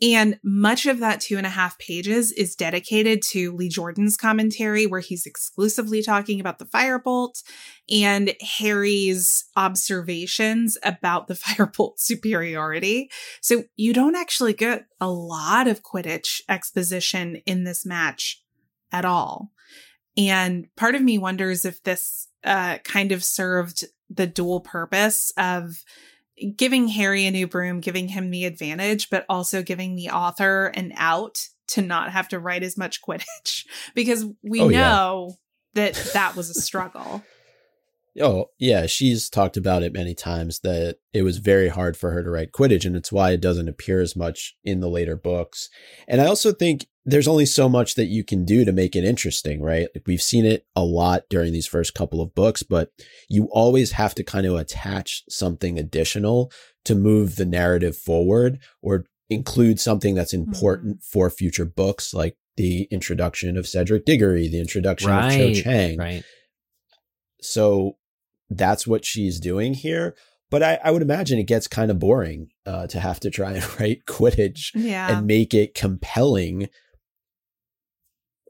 And 0.02 0.40
much 0.42 0.86
of 0.86 0.98
that 0.98 1.20
two 1.20 1.36
and 1.36 1.46
a 1.46 1.50
half 1.50 1.78
pages 1.78 2.32
is 2.32 2.56
dedicated 2.56 3.22
to 3.30 3.54
Lee 3.54 3.68
Jordan's 3.68 4.16
commentary, 4.16 4.84
where 4.84 5.00
he's 5.00 5.26
exclusively 5.26 6.02
talking 6.02 6.40
about 6.40 6.58
the 6.58 6.64
firebolt 6.64 7.44
and 7.88 8.34
Harry's 8.58 9.44
observations 9.54 10.76
about 10.82 11.28
the 11.28 11.34
firebolt 11.34 12.00
superiority. 12.00 13.10
So 13.40 13.62
you 13.76 13.92
don't 13.92 14.16
actually 14.16 14.54
get 14.54 14.86
a 15.00 15.08
lot 15.08 15.68
of 15.68 15.84
Quidditch 15.84 16.40
exposition 16.48 17.36
in 17.46 17.62
this 17.62 17.86
match 17.86 18.42
at 18.90 19.04
all. 19.04 19.52
And 20.16 20.66
part 20.76 20.96
of 20.96 21.02
me 21.02 21.16
wonders 21.16 21.64
if 21.64 21.80
this 21.84 22.26
uh, 22.42 22.78
kind 22.78 23.12
of 23.12 23.22
served 23.22 23.84
the 24.10 24.26
dual 24.26 24.60
purpose 24.60 25.32
of 25.36 25.84
giving 26.56 26.88
Harry 26.88 27.26
a 27.26 27.30
new 27.30 27.46
broom, 27.46 27.80
giving 27.80 28.08
him 28.08 28.30
the 28.30 28.44
advantage, 28.44 29.10
but 29.10 29.24
also 29.28 29.62
giving 29.62 29.96
the 29.96 30.10
author 30.10 30.66
an 30.74 30.92
out 30.96 31.46
to 31.68 31.82
not 31.82 32.10
have 32.12 32.28
to 32.28 32.38
write 32.38 32.62
as 32.62 32.76
much 32.76 33.00
Quidditch 33.06 33.66
because 33.94 34.24
we 34.42 34.60
Oh, 34.60 34.68
yeah. 34.68 34.80
know 34.80 35.36
that 35.74 35.94
that 36.12 36.36
was 36.36 36.50
a 36.50 36.54
struggle. 36.54 37.22
Oh, 38.20 38.46
yeah, 38.58 38.86
she's 38.86 39.30
talked 39.30 39.56
about 39.56 39.82
it 39.82 39.94
many 39.94 40.14
times 40.14 40.60
that 40.60 40.96
it 41.14 41.22
was 41.22 41.38
very 41.38 41.68
hard 41.68 41.96
for 41.96 42.10
her 42.10 42.22
to 42.22 42.30
write 42.30 42.52
Quidditch, 42.52 42.84
and 42.84 42.94
it's 42.94 43.10
why 43.10 43.30
it 43.30 43.40
doesn't 43.40 43.68
appear 43.68 44.02
as 44.02 44.14
much 44.14 44.54
in 44.62 44.80
the 44.80 44.90
later 44.90 45.16
books. 45.16 45.70
And 46.06 46.20
I 46.20 46.26
also 46.26 46.52
think 46.52 46.86
there's 47.04 47.28
only 47.28 47.46
so 47.46 47.68
much 47.68 47.94
that 47.94 48.06
you 48.06 48.22
can 48.22 48.44
do 48.44 48.64
to 48.64 48.72
make 48.72 48.94
it 48.94 49.04
interesting, 49.04 49.62
right? 49.62 49.88
Like 49.94 50.06
we've 50.06 50.22
seen 50.22 50.44
it 50.44 50.66
a 50.76 50.84
lot 50.84 51.22
during 51.30 51.52
these 51.52 51.66
first 51.66 51.94
couple 51.94 52.20
of 52.20 52.34
books, 52.34 52.62
but 52.62 52.90
you 53.28 53.48
always 53.50 53.92
have 53.92 54.14
to 54.16 54.22
kind 54.22 54.46
of 54.46 54.54
attach 54.54 55.24
something 55.28 55.78
additional 55.78 56.52
to 56.84 56.94
move 56.94 57.36
the 57.36 57.46
narrative 57.46 57.96
forward 57.96 58.60
or 58.82 59.06
include 59.30 59.80
something 59.80 60.14
that's 60.14 60.34
mm-hmm. 60.34 60.52
important 60.52 61.02
for 61.02 61.30
future 61.30 61.64
books, 61.64 62.12
like 62.14 62.36
the 62.56 62.82
introduction 62.90 63.56
of 63.56 63.66
Cedric 63.66 64.04
Diggory, 64.04 64.48
the 64.48 64.60
introduction 64.60 65.10
of 65.10 65.32
Cho 65.32 65.54
Chang. 65.54 65.98
Right. 65.98 66.24
So 67.40 67.96
that's 68.56 68.86
what 68.86 69.04
she's 69.04 69.40
doing 69.40 69.74
here. 69.74 70.14
But 70.50 70.62
I, 70.62 70.78
I 70.84 70.90
would 70.90 71.02
imagine 71.02 71.38
it 71.38 71.44
gets 71.44 71.66
kind 71.66 71.90
of 71.90 71.98
boring 71.98 72.48
uh, 72.66 72.86
to 72.88 73.00
have 73.00 73.20
to 73.20 73.30
try 73.30 73.52
and 73.52 73.64
write 73.80 74.04
Quidditch 74.06 74.72
Yeah. 74.74 75.16
and 75.18 75.26
make 75.26 75.54
it 75.54 75.74
compelling 75.74 76.68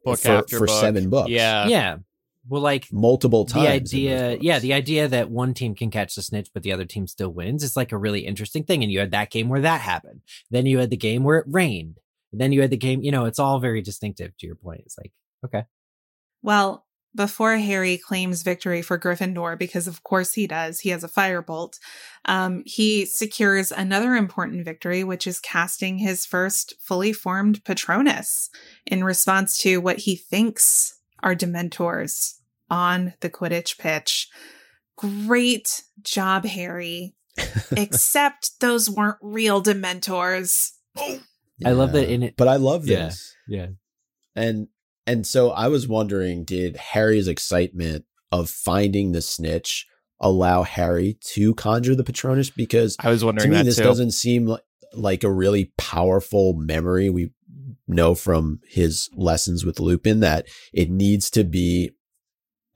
book 0.04 0.18
for, 0.18 0.28
after 0.32 0.58
for 0.58 0.66
book. 0.66 0.80
seven 0.80 1.10
books. 1.10 1.30
Yeah. 1.30 1.68
yeah 1.68 1.96
Well, 2.48 2.60
like 2.60 2.88
multiple 2.92 3.44
times. 3.44 3.64
the 3.64 3.70
idea, 4.08 4.38
yeah, 4.40 4.58
the 4.58 4.72
idea 4.72 5.06
that 5.08 5.30
one 5.30 5.54
team 5.54 5.74
can 5.76 5.90
catch 5.90 6.14
the 6.16 6.22
snitch, 6.22 6.50
but 6.52 6.64
the 6.64 6.72
other 6.72 6.84
team 6.84 7.06
still 7.06 7.30
wins 7.32 7.62
is 7.62 7.76
like 7.76 7.92
a 7.92 7.98
really 7.98 8.26
interesting 8.26 8.64
thing. 8.64 8.82
And 8.82 8.90
you 8.90 8.98
had 8.98 9.12
that 9.12 9.30
game 9.30 9.48
where 9.48 9.60
that 9.60 9.80
happened. 9.80 10.22
Then 10.50 10.66
you 10.66 10.78
had 10.80 10.90
the 10.90 10.96
game 10.96 11.22
where 11.22 11.38
it 11.38 11.46
rained. 11.48 11.98
And 12.32 12.40
then 12.40 12.50
you 12.50 12.62
had 12.62 12.70
the 12.70 12.76
game, 12.76 13.02
you 13.02 13.12
know, 13.12 13.26
it's 13.26 13.38
all 13.38 13.60
very 13.60 13.80
distinctive 13.82 14.36
to 14.38 14.46
your 14.46 14.56
point. 14.56 14.82
It's 14.86 14.96
like, 14.98 15.12
okay. 15.44 15.64
Well, 16.42 16.84
before 17.14 17.56
Harry 17.56 17.98
claims 17.98 18.42
victory 18.42 18.80
for 18.82 18.98
Gryffindor, 18.98 19.58
because 19.58 19.86
of 19.86 20.02
course 20.02 20.32
he 20.32 20.46
does, 20.46 20.80
he 20.80 20.88
has 20.90 21.04
a 21.04 21.08
firebolt, 21.08 21.78
um, 22.24 22.62
he 22.64 23.04
secures 23.04 23.70
another 23.70 24.14
important 24.14 24.64
victory, 24.64 25.04
which 25.04 25.26
is 25.26 25.40
casting 25.40 25.98
his 25.98 26.24
first 26.24 26.74
fully 26.80 27.12
formed 27.12 27.64
Patronus 27.64 28.48
in 28.86 29.04
response 29.04 29.58
to 29.58 29.78
what 29.78 29.98
he 30.00 30.16
thinks 30.16 30.94
are 31.22 31.34
Dementors 31.34 32.34
on 32.70 33.14
the 33.20 33.28
Quidditch 33.30 33.78
pitch. 33.78 34.28
Great 34.96 35.82
job, 36.02 36.44
Harry. 36.44 37.14
Except 37.76 38.60
those 38.60 38.88
weren't 38.90 39.18
real 39.22 39.62
Dementors. 39.62 40.70
I 41.64 41.72
love 41.72 41.92
that 41.92 42.10
in 42.10 42.22
it. 42.22 42.36
But 42.36 42.48
I 42.48 42.56
love 42.56 42.86
Yeah. 42.86 43.06
this. 43.06 43.34
Yeah. 43.48 43.66
And 44.34 44.68
and 45.06 45.26
so 45.26 45.50
I 45.50 45.68
was 45.68 45.88
wondering, 45.88 46.44
did 46.44 46.76
Harry's 46.76 47.28
excitement 47.28 48.04
of 48.30 48.48
finding 48.48 49.12
the 49.12 49.22
snitch 49.22 49.86
allow 50.20 50.62
Harry 50.62 51.18
to 51.20 51.54
conjure 51.54 51.94
the 51.94 52.04
Patronus? 52.04 52.50
Because 52.50 52.96
I 53.00 53.10
was 53.10 53.24
wondering 53.24 53.50
to 53.50 53.56
me, 53.56 53.56
that 53.58 53.64
this 53.64 53.76
too. 53.76 53.84
doesn't 53.84 54.12
seem 54.12 54.46
like, 54.46 54.62
like 54.94 55.24
a 55.24 55.32
really 55.32 55.72
powerful 55.76 56.54
memory. 56.54 57.10
We 57.10 57.32
know 57.88 58.14
from 58.14 58.60
his 58.66 59.08
lessons 59.14 59.64
with 59.64 59.80
Lupin 59.80 60.20
that 60.20 60.46
it 60.72 60.90
needs 60.90 61.30
to 61.30 61.44
be 61.44 61.90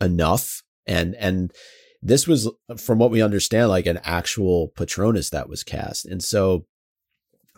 enough. 0.00 0.62
And 0.86 1.14
and 1.16 1.52
this 2.02 2.26
was, 2.26 2.48
from 2.76 2.98
what 2.98 3.10
we 3.10 3.22
understand, 3.22 3.68
like 3.68 3.86
an 3.86 4.00
actual 4.04 4.68
Patronus 4.68 5.30
that 5.30 5.48
was 5.48 5.64
cast. 5.64 6.06
And 6.06 6.22
so 6.22 6.66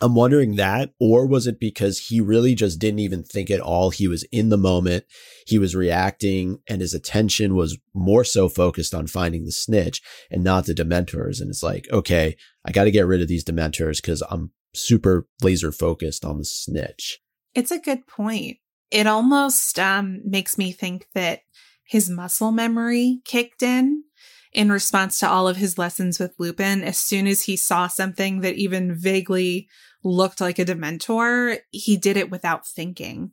I'm 0.00 0.14
wondering 0.14 0.56
that, 0.56 0.92
or 1.00 1.26
was 1.26 1.46
it 1.46 1.58
because 1.58 1.98
he 1.98 2.20
really 2.20 2.54
just 2.54 2.78
didn't 2.78 3.00
even 3.00 3.22
think 3.22 3.50
at 3.50 3.60
all? 3.60 3.90
He 3.90 4.06
was 4.06 4.24
in 4.30 4.48
the 4.48 4.56
moment, 4.56 5.04
he 5.46 5.58
was 5.58 5.74
reacting, 5.74 6.58
and 6.68 6.80
his 6.80 6.94
attention 6.94 7.54
was 7.54 7.78
more 7.94 8.24
so 8.24 8.48
focused 8.48 8.94
on 8.94 9.06
finding 9.06 9.44
the 9.44 9.52
snitch 9.52 10.02
and 10.30 10.44
not 10.44 10.66
the 10.66 10.74
Dementors. 10.74 11.40
And 11.40 11.50
it's 11.50 11.62
like, 11.62 11.86
okay, 11.92 12.36
I 12.64 12.72
got 12.72 12.84
to 12.84 12.90
get 12.90 13.06
rid 13.06 13.22
of 13.22 13.28
these 13.28 13.44
Dementors 13.44 14.00
because 14.00 14.22
I'm 14.30 14.52
super 14.74 15.26
laser 15.42 15.72
focused 15.72 16.24
on 16.24 16.38
the 16.38 16.44
snitch. 16.44 17.18
It's 17.54 17.70
a 17.70 17.80
good 17.80 18.06
point. 18.06 18.58
It 18.90 19.06
almost 19.06 19.78
um, 19.78 20.20
makes 20.24 20.56
me 20.56 20.72
think 20.72 21.06
that 21.14 21.40
his 21.84 22.08
muscle 22.08 22.52
memory 22.52 23.20
kicked 23.24 23.62
in 23.62 24.04
in 24.52 24.70
response 24.70 25.18
to 25.18 25.28
all 25.28 25.48
of 25.48 25.56
his 25.56 25.78
lessons 25.78 26.18
with 26.18 26.34
Lupin. 26.38 26.82
As 26.82 26.98
soon 26.98 27.26
as 27.26 27.42
he 27.42 27.56
saw 27.56 27.86
something 27.86 28.40
that 28.40 28.54
even 28.54 28.94
vaguely 28.94 29.68
looked 30.08 30.40
like 30.40 30.58
a 30.58 30.64
Dementor, 30.64 31.58
he 31.70 31.96
did 31.96 32.16
it 32.16 32.30
without 32.30 32.66
thinking. 32.66 33.32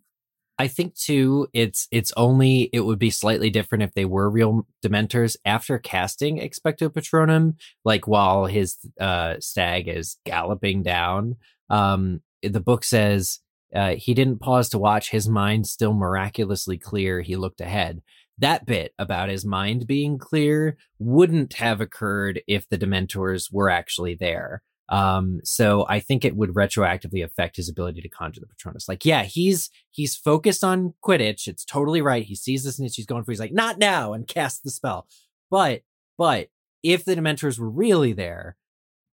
I 0.57 0.67
think 0.67 0.95
too, 0.95 1.47
it's 1.53 1.87
it's 1.91 2.13
only 2.15 2.69
it 2.71 2.81
would 2.81 2.99
be 2.99 3.09
slightly 3.09 3.49
different 3.49 3.83
if 3.83 3.93
they 3.93 4.05
were 4.05 4.29
real 4.29 4.65
Dementors 4.83 5.35
after 5.43 5.77
casting 5.77 6.37
Expecto 6.37 6.89
Patronum, 6.89 7.55
like 7.83 8.07
while 8.07 8.45
his 8.45 8.77
uh, 8.99 9.35
stag 9.39 9.89
is 9.89 10.17
galloping 10.25 10.81
down. 10.81 11.35
Um, 11.69 12.21
the 12.41 12.61
book 12.61 12.85
says 12.85 13.39
uh, 13.75 13.95
he 13.97 14.13
didn't 14.13 14.39
pause 14.39 14.69
to 14.69 14.77
watch 14.77 15.09
his 15.09 15.27
mind 15.27 15.67
still 15.67 15.93
miraculously 15.93 16.77
clear. 16.77 17.21
He 17.21 17.35
looked 17.35 17.59
ahead. 17.59 18.01
That 18.37 18.65
bit 18.65 18.93
about 18.97 19.29
his 19.29 19.45
mind 19.45 19.87
being 19.87 20.17
clear 20.17 20.77
wouldn't 20.99 21.53
have 21.55 21.81
occurred 21.81 22.41
if 22.47 22.67
the 22.69 22.77
Dementors 22.77 23.51
were 23.51 23.69
actually 23.69 24.15
there. 24.15 24.61
Um, 24.89 25.39
so 25.43 25.85
I 25.89 25.99
think 25.99 26.23
it 26.23 26.35
would 26.35 26.51
retroactively 26.51 27.23
affect 27.23 27.55
his 27.55 27.69
ability 27.69 28.01
to 28.01 28.09
conjure 28.09 28.41
the 28.41 28.47
Patronus. 28.47 28.87
Like, 28.87 29.05
yeah, 29.05 29.23
he's 29.23 29.69
he's 29.91 30.15
focused 30.15 30.63
on 30.63 30.93
Quidditch. 31.03 31.47
It's 31.47 31.65
totally 31.65 32.01
right. 32.01 32.23
He 32.23 32.35
sees 32.35 32.63
this 32.63 32.77
snitch 32.77 32.95
he's 32.95 33.05
going 33.05 33.23
for. 33.23 33.31
He's 33.31 33.39
like, 33.39 33.53
not 33.53 33.79
now, 33.79 34.13
and 34.13 34.27
casts 34.27 34.59
the 34.59 34.69
spell. 34.69 35.07
But 35.49 35.81
but 36.17 36.49
if 36.83 37.03
the 37.03 37.15
Dementors 37.15 37.57
were 37.57 37.69
really 37.69 38.13
there, 38.13 38.57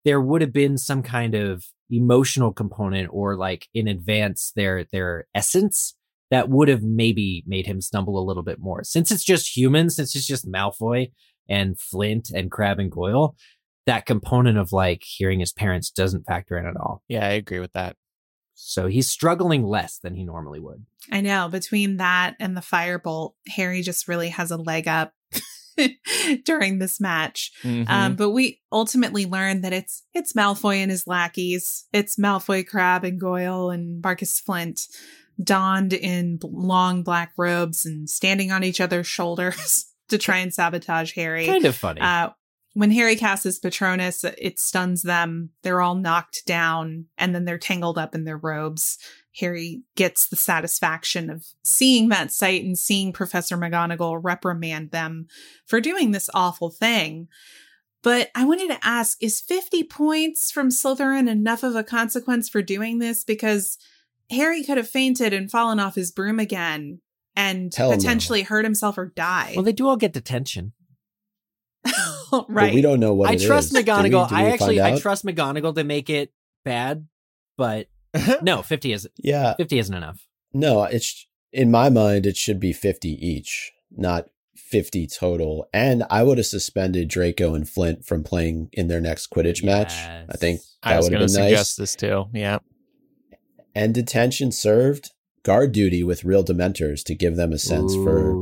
there 0.05 0.21
would 0.21 0.41
have 0.41 0.53
been 0.53 0.77
some 0.77 1.03
kind 1.03 1.35
of 1.35 1.65
emotional 1.91 2.53
component 2.53 3.09
or 3.13 3.37
like 3.37 3.69
in 3.75 3.89
advance 3.89 4.53
their 4.55 4.85
their 4.93 5.27
essence 5.35 5.95
that 6.31 6.49
would 6.49 6.69
have 6.69 6.83
maybe 6.83 7.43
made 7.47 7.67
him 7.67 7.81
stumble 7.81 8.19
a 8.19 8.25
little 8.25 8.45
bit 8.45 8.61
more. 8.61 8.85
Since 8.85 9.11
it's 9.11 9.25
just 9.25 9.57
humans, 9.57 9.97
since 9.97 10.15
it's 10.15 10.27
just 10.27 10.51
Malfoy 10.51 11.11
and 11.49 11.79
Flint 11.79 12.31
and 12.31 12.51
Crabbe 12.51 12.79
and 12.79 12.91
Goyle, 12.91 13.35
that 13.87 14.07
component 14.07 14.59
of 14.59 14.73
like 14.73 15.03
hearing 15.05 15.41
his 15.41 15.53
parents 15.53 15.91
doesn't 15.91 16.25
factor 16.27 16.57
in 16.59 16.67
at 16.67 16.77
all. 16.77 17.03
yeah, 17.09 17.25
I 17.27 17.31
agree 17.31 17.61
with 17.61 17.73
that. 17.73 17.97
So 18.55 18.89
he's 18.89 19.11
struggling 19.11 19.65
less 19.65 19.99
than 19.99 20.15
he 20.15 20.23
normally 20.25 20.61
would. 20.61 20.85
I 21.11 21.23
know 21.23 21.49
between 21.49 21.97
that 21.97 22.37
and 22.39 22.55
the 22.57 22.61
firebolt, 22.61 23.33
Harry 23.49 23.81
just 23.81 24.07
really 24.07 24.29
has 24.29 24.51
a 24.51 24.59
leg 24.59 24.87
up 24.87 25.15
during 26.45 26.79
this 26.79 27.01
match. 27.01 27.53
Mhm. 27.63 27.89
Um, 27.89 28.17
but 28.17 28.31
we 28.31 28.61
ultimately 28.71 29.25
learn 29.27 29.63
that 29.63 29.73
it's 29.73 30.03
it's 30.13 30.35
Malfoy 30.35 30.77
and 30.77 30.91
his 30.91 31.07
lackeys. 31.07 31.87
It's 31.93 32.17
Malfoy, 32.19 32.67
Crabbe, 32.67 33.05
and 33.05 33.21
Goyle 33.21 33.71
and 33.71 34.03
Marcus 34.03 34.39
Flint, 34.41 34.83
donned 35.43 35.95
in 35.95 36.39
long 36.43 37.03
black 37.03 37.33
robes 37.39 37.87
and 37.87 38.11
standing 38.11 38.53
on 38.53 38.63
each 38.63 38.81
other's 38.81 39.07
shoulders 39.07 39.87
to 40.09 40.19
try 40.19 40.39
and 40.39 40.53
sabotage 40.53 41.15
Harry. 41.15 41.47
Kind 41.47 41.65
of 41.65 41.77
funny. 41.77 42.01
Uh, 42.03 42.31
when 42.75 42.91
Harry 42.93 43.17
casts 43.17 43.45
his 43.45 43.59
Patronus, 43.59 44.25
it 44.25 44.61
stuns 44.61 45.03
them. 45.03 45.51
They're 45.63 45.81
all 45.81 45.97
knocked 45.97 46.47
down 46.47 47.07
and 47.19 47.35
then 47.35 47.45
they're 47.45 47.59
tangled 47.59 47.99
up 47.99 48.15
in 48.15 48.25
their 48.25 48.39
robes. 48.39 48.99
Harry 49.39 49.83
gets 49.97 50.29
the 50.29 50.37
satisfaction 50.37 51.31
of 51.31 51.45
seeing 51.65 52.09
that 52.09 52.33
sight 52.33 52.65
and 52.65 52.79
seeing 52.79 53.13
Professor 53.13 53.57
McGonagall 53.57 54.21
reprimand 54.23 54.91
them 54.91 55.27
for 55.67 55.81
doing 55.81 56.11
this 56.11 56.31
awful 56.35 56.71
thing. 56.71 57.29
But 58.03 58.31
I 58.35 58.45
wanted 58.45 58.69
to 58.69 58.87
ask 58.87 59.23
is 59.23 59.41
50 59.41 59.85
points 59.85 60.51
from 60.51 60.71
Slytherin 60.71 61.29
enough 61.29 61.63
of 61.63 61.77
a 61.77 61.85
consequence 61.85 62.49
for 62.49 62.63
doing 62.63 62.99
this? 62.99 63.25
Because 63.25 63.79
Harry 64.31 64.63
could 64.63 64.79
have 64.79 64.89
fainted 64.89 65.33
and 65.33 65.51
fallen 65.51 65.81
off 65.81 65.97
his 65.97 66.13
broom 66.13 66.39
again 66.39 67.01
and 67.37 67.75
Hell 67.75 67.91
no. 67.91 67.97
potentially 67.97 68.43
hurt 68.43 68.65
himself 68.65 68.97
or 68.97 69.07
die. 69.07 69.53
well, 69.55 69.65
they 69.65 69.73
do 69.73 69.89
all 69.89 69.97
get 69.97 70.13
detention. 70.13 70.73
Right. 71.85 71.93
But 72.49 72.75
we 72.75 72.81
don't 72.83 73.01
know 73.01 73.15
what 73.15 73.31
I 73.31 73.35
it 73.35 73.43
trust 73.43 73.67
is. 73.69 73.73
Did 73.73 73.87
we- 73.87 73.93
McGonagall. 73.93 74.29
did 74.29 74.37
we 74.39 74.43
I 74.45 74.51
actually 74.51 74.81
I 74.83 74.99
trust 74.99 75.25
McGonagall 75.25 75.75
to 75.75 75.85
make 75.85 76.09
it 76.11 76.33
bad, 76.65 77.07
but 77.57 77.89
no, 78.43 78.63
50 78.63 78.93
isn't. 78.93 79.15
Yeah, 79.19 79.55
50 79.55 79.79
isn't 79.79 79.95
enough. 79.95 80.27
no. 80.53 80.85
It's 80.85 81.27
in 81.53 81.71
my 81.71 81.89
mind, 81.91 82.27
it 82.27 82.37
should 82.37 82.61
be 82.61 82.73
fifty 82.73 83.11
each, 83.27 83.73
not 83.91 84.29
fifty 84.57 85.07
total. 85.09 85.69
And 85.73 86.05
I 86.11 86.23
would 86.23 86.39
have 86.39 86.47
suspended 86.47 87.09
Draco 87.09 87.55
and 87.55 87.69
Flint 87.69 88.05
from 88.05 88.23
playing 88.23 88.69
in 88.73 88.87
their 88.87 89.01
next 89.01 89.31
Quidditch 89.31 89.65
match. 89.65 89.93
I 89.93 90.37
think 90.37 90.61
Yes. 90.61 90.77
I 90.85 90.91
that 90.91 90.97
was 90.99 91.05
would 91.07 91.11
going 91.11 91.21
have 91.23 91.31
to 91.31 91.37
been 91.37 91.45
suggest 91.49 91.79
nice. 91.79 91.93
this 91.93 91.97
too. 91.97 92.27
Yeah. 92.33 92.59
And 93.75 93.93
detention 93.95 94.53
served 94.53 95.11
guard 95.43 95.73
duty 95.73 96.03
with 96.05 96.23
real 96.25 96.45
Dementors 96.45 97.03
to 97.05 97.15
give 97.17 97.35
them 97.37 97.53
a 97.53 97.59
sense 97.59 97.95
for 97.95 98.33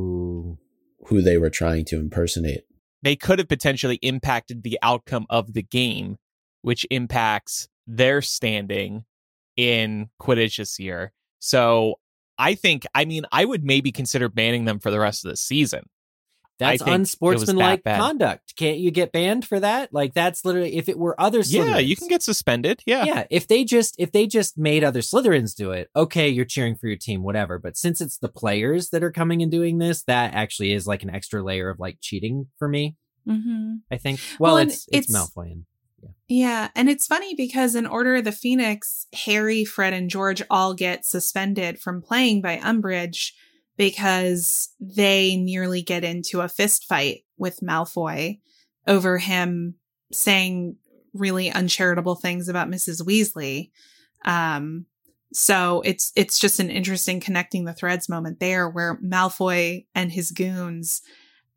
who 1.06 1.22
they 1.22 1.38
were 1.38 1.50
trying 1.50 1.84
to 1.86 1.98
impersonate. 1.98 2.64
They 3.02 3.16
could 3.16 3.38
have 3.38 3.48
potentially 3.48 3.96
impacted 4.02 4.62
the 4.62 4.78
outcome 4.82 5.26
of 5.30 5.52
the 5.52 5.62
game, 5.62 6.16
which 6.62 6.86
impacts 6.90 7.68
their 7.86 8.20
standing 8.22 9.04
in 9.56 10.10
Quidditch 10.20 10.56
this 10.56 10.78
year. 10.78 11.12
So 11.38 11.96
I 12.38 12.54
think, 12.54 12.86
I 12.94 13.04
mean, 13.04 13.24
I 13.32 13.44
would 13.44 13.64
maybe 13.64 13.92
consider 13.92 14.28
banning 14.28 14.64
them 14.64 14.78
for 14.78 14.90
the 14.90 15.00
rest 15.00 15.24
of 15.24 15.30
the 15.30 15.36
season. 15.36 15.88
That's 16.58 16.70
think 16.70 16.80
it 16.80 16.84
was 16.84 16.86
that 16.88 16.94
unsportsmanlike 16.94 17.84
conduct. 17.84 18.56
Can't 18.56 18.78
you 18.78 18.90
get 18.90 19.12
banned 19.12 19.46
for 19.46 19.60
that? 19.60 19.92
Like 19.92 20.14
that's 20.14 20.44
literally 20.44 20.76
if 20.76 20.88
it 20.88 20.98
were 20.98 21.20
other 21.20 21.40
Slytherins. 21.40 21.68
Yeah, 21.68 21.78
you 21.78 21.96
can 21.96 22.08
get 22.08 22.22
suspended. 22.22 22.82
Yeah. 22.86 23.04
Yeah, 23.04 23.26
if 23.30 23.46
they 23.46 23.64
just 23.64 23.94
if 23.98 24.12
they 24.12 24.26
just 24.26 24.58
made 24.58 24.84
other 24.84 25.00
Slytherins 25.00 25.54
do 25.54 25.70
it, 25.72 25.88
okay, 25.94 26.28
you're 26.28 26.44
cheering 26.44 26.76
for 26.76 26.88
your 26.88 26.96
team, 26.96 27.22
whatever. 27.22 27.58
But 27.58 27.76
since 27.76 28.00
it's 28.00 28.18
the 28.18 28.28
players 28.28 28.90
that 28.90 29.02
are 29.04 29.12
coming 29.12 29.42
and 29.42 29.50
doing 29.50 29.78
this, 29.78 30.02
that 30.04 30.34
actually 30.34 30.72
is 30.72 30.86
like 30.86 31.02
an 31.02 31.10
extra 31.10 31.42
layer 31.42 31.70
of 31.70 31.78
like 31.78 31.98
cheating 32.00 32.48
for 32.58 32.68
me. 32.68 32.96
Mm-hmm. 33.26 33.76
I 33.90 33.96
think. 33.96 34.20
Well, 34.38 34.54
Well, 34.54 34.62
it's, 34.62 34.86
it's 34.92 35.10
it's- 35.10 35.12
Malfoy 35.12 35.52
and 35.52 35.64
Yeah, 36.28 36.68
and 36.74 36.88
it's 36.88 37.06
funny 37.06 37.34
because 37.34 37.74
in 37.74 37.86
Order 37.86 38.16
of 38.16 38.24
the 38.24 38.32
Phoenix, 38.32 39.06
Harry, 39.12 39.64
Fred, 39.64 39.92
and 39.92 40.08
George 40.10 40.42
all 40.50 40.74
get 40.74 41.04
suspended 41.04 41.78
from 41.78 42.02
playing 42.02 42.40
by 42.42 42.56
Umbridge 42.58 43.32
because 43.78 44.68
they 44.78 45.36
nearly 45.36 45.80
get 45.80 46.04
into 46.04 46.42
a 46.42 46.48
fist 46.48 46.84
fight 46.84 47.24
with 47.38 47.60
Malfoy 47.60 48.40
over 48.86 49.16
him 49.16 49.76
saying 50.12 50.76
really 51.14 51.50
uncharitable 51.50 52.16
things 52.16 52.48
about 52.48 52.68
Mrs. 52.68 53.02
Weasley. 53.02 53.70
Um, 54.26 54.84
So 55.32 55.82
it's 55.84 56.12
it's 56.16 56.38
just 56.38 56.58
an 56.58 56.70
interesting 56.70 57.20
connecting 57.20 57.64
the 57.64 57.74
threads 57.74 58.08
moment 58.08 58.40
there 58.40 58.68
where 58.68 58.98
Malfoy 59.02 59.86
and 59.94 60.10
his 60.10 60.32
goons 60.32 61.02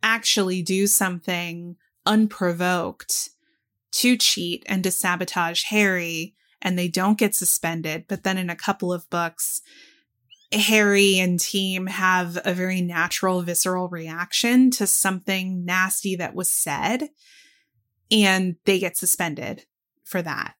actually 0.03 0.61
do 0.61 0.87
something 0.87 1.77
unprovoked 2.05 3.29
to 3.93 4.17
cheat 4.17 4.63
and 4.67 4.83
to 4.83 4.91
sabotage 4.91 5.63
Harry 5.65 6.35
and 6.61 6.77
they 6.77 6.87
don't 6.87 7.17
get 7.17 7.33
suspended. 7.33 8.05
But 8.07 8.23
then 8.23 8.37
in 8.37 8.49
a 8.49 8.55
couple 8.55 8.91
of 8.91 9.09
books, 9.09 9.61
Harry 10.53 11.17
and 11.19 11.39
team 11.39 11.87
have 11.87 12.37
a 12.43 12.53
very 12.53 12.81
natural, 12.81 13.41
visceral 13.41 13.87
reaction 13.89 14.69
to 14.71 14.85
something 14.87 15.63
nasty 15.65 16.15
that 16.17 16.35
was 16.35 16.49
said, 16.49 17.09
and 18.11 18.55
they 18.65 18.79
get 18.79 18.97
suspended 18.97 19.65
for 20.03 20.21
that. 20.21 20.55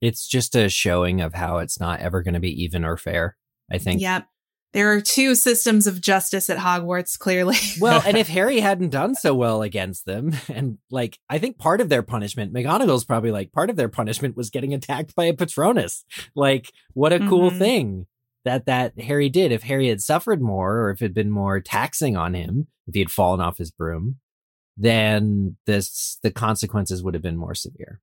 It's 0.00 0.26
just 0.26 0.54
a 0.54 0.68
showing 0.68 1.20
of 1.20 1.34
how 1.34 1.58
it's 1.58 1.80
not 1.80 2.00
ever 2.00 2.22
going 2.22 2.34
to 2.34 2.40
be 2.40 2.62
even 2.62 2.84
or 2.84 2.96
fair. 2.96 3.36
I 3.70 3.78
think. 3.78 4.00
Yep. 4.00 4.26
There 4.72 4.92
are 4.92 5.00
two 5.00 5.34
systems 5.34 5.86
of 5.86 6.02
justice 6.02 6.50
at 6.50 6.58
Hogwarts, 6.58 7.18
clearly. 7.18 7.56
well, 7.80 8.02
and 8.04 8.16
if 8.16 8.28
Harry 8.28 8.60
hadn't 8.60 8.90
done 8.90 9.14
so 9.14 9.34
well 9.34 9.62
against 9.62 10.04
them, 10.04 10.34
and 10.48 10.78
like, 10.90 11.18
I 11.30 11.38
think 11.38 11.58
part 11.58 11.80
of 11.80 11.88
their 11.88 12.02
punishment, 12.02 12.52
McGonagall's 12.52 13.04
probably 13.04 13.30
like, 13.30 13.52
part 13.52 13.70
of 13.70 13.76
their 13.76 13.88
punishment 13.88 14.36
was 14.36 14.50
getting 14.50 14.74
attacked 14.74 15.14
by 15.14 15.24
a 15.24 15.34
Patronus. 15.34 16.04
Like, 16.34 16.70
what 16.92 17.12
a 17.14 17.20
cool 17.20 17.50
Mhm. 17.50 17.58
thing 17.58 18.06
that 18.46 18.66
that 18.66 18.98
Harry 18.98 19.28
did. 19.28 19.52
If 19.52 19.64
Harry 19.64 19.88
had 19.88 20.00
suffered 20.00 20.40
more, 20.40 20.78
or 20.78 20.90
if 20.90 21.02
it 21.02 21.06
had 21.06 21.14
been 21.14 21.30
more 21.30 21.60
taxing 21.60 22.16
on 22.16 22.34
him, 22.34 22.68
if 22.86 22.94
he 22.94 23.00
had 23.00 23.10
fallen 23.10 23.40
off 23.40 23.58
his 23.58 23.70
broom, 23.70 24.16
then 24.76 25.56
this 25.66 26.18
the 26.22 26.30
consequences 26.30 27.02
would 27.02 27.14
have 27.14 27.22
been 27.22 27.36
more 27.36 27.54
severe. 27.54 28.00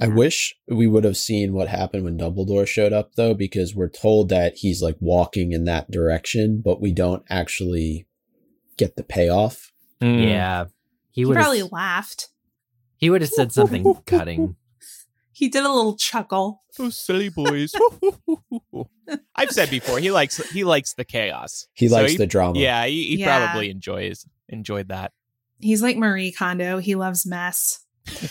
I 0.00 0.08
wish 0.08 0.54
we 0.68 0.86
would 0.86 1.04
have 1.04 1.16
seen 1.16 1.54
what 1.54 1.68
happened 1.68 2.04
when 2.04 2.18
Dumbledore 2.18 2.66
showed 2.66 2.92
up, 2.92 3.14
though, 3.14 3.32
because 3.32 3.74
we're 3.74 3.88
told 3.88 4.28
that 4.28 4.56
he's 4.56 4.82
like 4.82 4.96
walking 5.00 5.52
in 5.52 5.64
that 5.64 5.90
direction, 5.90 6.60
but 6.62 6.82
we 6.82 6.92
don't 6.92 7.24
actually 7.30 8.06
get 8.76 8.96
the 8.96 9.02
payoff. 9.02 9.72
Mm. 10.02 10.28
Yeah, 10.28 10.64
he 11.12 11.22
he 11.22 11.24
would 11.24 11.36
probably 11.36 11.60
have. 11.60 11.72
laughed. 11.72 12.28
He 12.98 13.08
would 13.08 13.22
have 13.22 13.30
said 13.30 13.52
something 13.52 13.94
cutting. 14.06 14.56
He 15.36 15.50
did 15.50 15.64
a 15.64 15.70
little 15.70 15.96
chuckle. 15.96 16.62
Those 16.78 16.96
silly 16.96 17.28
boys. 17.28 17.74
I've 19.34 19.50
said 19.50 19.68
before 19.68 19.98
he 19.98 20.10
likes 20.10 20.38
he 20.50 20.64
likes 20.64 20.94
the 20.94 21.04
chaos. 21.04 21.66
He 21.74 21.88
So 21.88 21.96
likes 21.96 22.16
the 22.16 22.26
drama. 22.26 22.58
Yeah, 22.58 22.86
he, 22.86 23.04
he 23.08 23.16
Yeah. 23.16 23.44
probably 23.46 23.68
enjoys 23.68 24.24
enjoyed 24.48 24.88
that. 24.88 25.12
He's 25.60 25.82
like 25.82 25.98
Marie 25.98 26.32
Kondo. 26.32 26.78
He 26.78 26.94
loves 26.94 27.26
mess. 27.26 27.80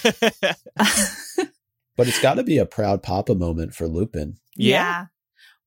But 1.97 2.09
it's 2.09 2.21
got 2.21 2.33
to 2.33 2.43
be 2.43 2.57
a 2.57 2.65
proud 2.65 3.01
papa 3.03 3.35
moment 3.35 3.73
for 3.73 3.87
Lupin. 3.87 4.35
Yeah. 4.57 5.05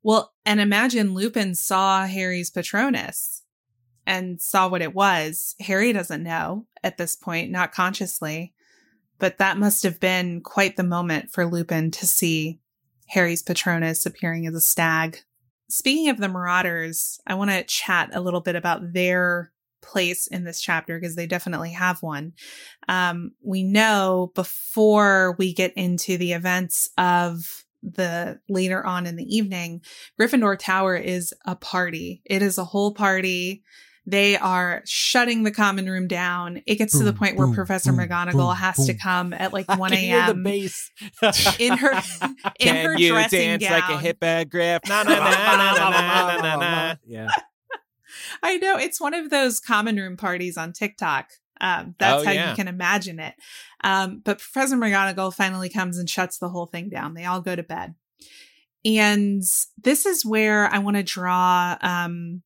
Well, 0.03 0.35
and 0.45 0.61
imagine 0.61 1.15
Lupin 1.15 1.55
saw 1.55 2.05
Harry's 2.07 2.51
Patronus 2.51 3.45
and 4.07 4.39
saw 4.41 4.69
what 4.69 4.83
it 4.83 4.93
was. 4.95 5.55
Harry 5.61 5.91
doesn't 5.95 6.23
know 6.23 6.67
at 6.83 6.99
this 6.99 7.17
point, 7.17 7.51
not 7.51 7.73
consciously, 7.73 8.53
but 9.19 9.39
that 9.39 9.59
must 9.59 9.83
have 9.83 10.01
been 10.01 10.41
quite 10.41 10.77
the 10.77 10.83
moment 10.83 11.31
for 11.31 11.47
Lupin 11.47 11.91
to 11.93 12.07
see 12.07 12.61
Harry's 13.09 13.43
Patronus 13.43 14.07
appearing 14.07 14.47
as 14.47 14.55
a 14.55 14.61
stag. 14.61 15.21
Speaking 15.69 16.09
of 16.09 16.19
the 16.19 16.29
Marauders, 16.29 17.21
I 17.27 17.35
want 17.35 17.51
to 17.51 17.65
chat 17.65 18.11
a 18.13 18.21
little 18.21 18.41
bit 18.41 18.57
about 18.57 18.93
their 18.93 19.53
place 19.83 20.27
in 20.27 20.45
this 20.45 20.61
chapter 20.61 20.99
because 20.99 21.17
they 21.17 21.27
definitely 21.27 21.73
have 21.73 22.03
one. 22.03 22.33
Um, 22.89 23.33
we 23.43 23.63
know 23.63 24.33
before 24.35 25.37
we 25.39 25.53
get 25.53 25.73
into 25.77 26.17
the 26.17 26.33
events 26.33 26.91
of 26.99 27.65
the 27.83 28.41
later 28.49 28.85
on 28.85 29.07
in 29.07 29.17
the 29.17 29.37
evening, 29.37 29.83
Gryffindor 30.21 30.59
Tower 30.59 30.97
is 30.97 31.33
a 31.47 31.55
party. 31.55 32.23
It 32.25 32.43
is 32.43 32.59
a 32.59 32.65
whole 32.65 32.93
party. 32.93 33.63
They 34.11 34.39
are 34.39 34.81
shutting 34.87 35.43
the 35.43 35.51
common 35.51 35.87
room 35.89 36.09
down. 36.09 36.63
It 36.67 36.77
gets 36.77 36.93
to 36.97 37.05
the 37.05 37.13
Boom, 37.13 37.19
point 37.19 37.37
where 37.37 37.47
boom, 37.47 37.55
Professor 37.57 37.93
boom, 37.93 38.09
McGonagall 38.09 38.33
boom, 38.33 38.57
has 38.57 38.87
to 38.87 38.95
come 38.95 39.35
at 39.35 39.53
like 39.53 39.69
1 39.79 39.91
can 39.91 39.99
hear 39.99 40.33
the 40.33 40.33
a.m. 40.33 41.33
in 41.59 41.77
her 41.77 41.93
in 42.59 42.75
her 42.77 42.95
Can 42.95 42.99
you 42.99 43.11
dressing 43.13 43.41
dance 43.59 43.65
gown. 43.65 43.73
like 43.81 43.91
a 43.91 43.99
hippogriff? 43.99 44.81
Na 44.89 45.03
na 45.03 45.11
na 45.11 45.31
na 45.31 45.75
na 45.75 46.37
na 46.37 46.37
na 46.41 46.57
na. 46.57 46.95
Yeah. 47.07 47.29
I 48.43 48.57
know 48.57 48.79
it's 48.79 48.99
one 49.01 49.13
of 49.15 49.29
those 49.29 49.61
common 49.61 49.97
room 49.97 50.17
parties 50.17 50.57
on 50.57 50.73
TikTok. 50.73 51.31
Um, 51.61 51.95
that's 51.99 52.23
Oh, 52.23 52.25
how 52.25 52.31
yeah. 52.33 52.51
you 52.51 52.57
can 52.57 52.69
imagine 52.69 53.21
it. 53.21 53.35
Um, 53.85 54.23
but 54.25 54.39
Professor 54.39 54.77
McGonagall 54.77 55.35
finally 55.35 55.69
comes 55.69 55.99
and 55.99 56.09
shuts 56.09 56.39
the 56.39 56.49
whole 56.49 56.67
thing 56.67 56.89
down. 56.89 57.13
They 57.15 57.25
all 57.27 57.41
go 57.43 57.55
to 57.55 57.63
bed. 57.63 57.95
And 58.85 59.43
this 59.83 60.07
is 60.07 60.25
where 60.25 60.67
I 60.73 60.79
want 60.79 60.97
to 60.97 61.03
draw 61.03 61.77
um, 61.83 62.43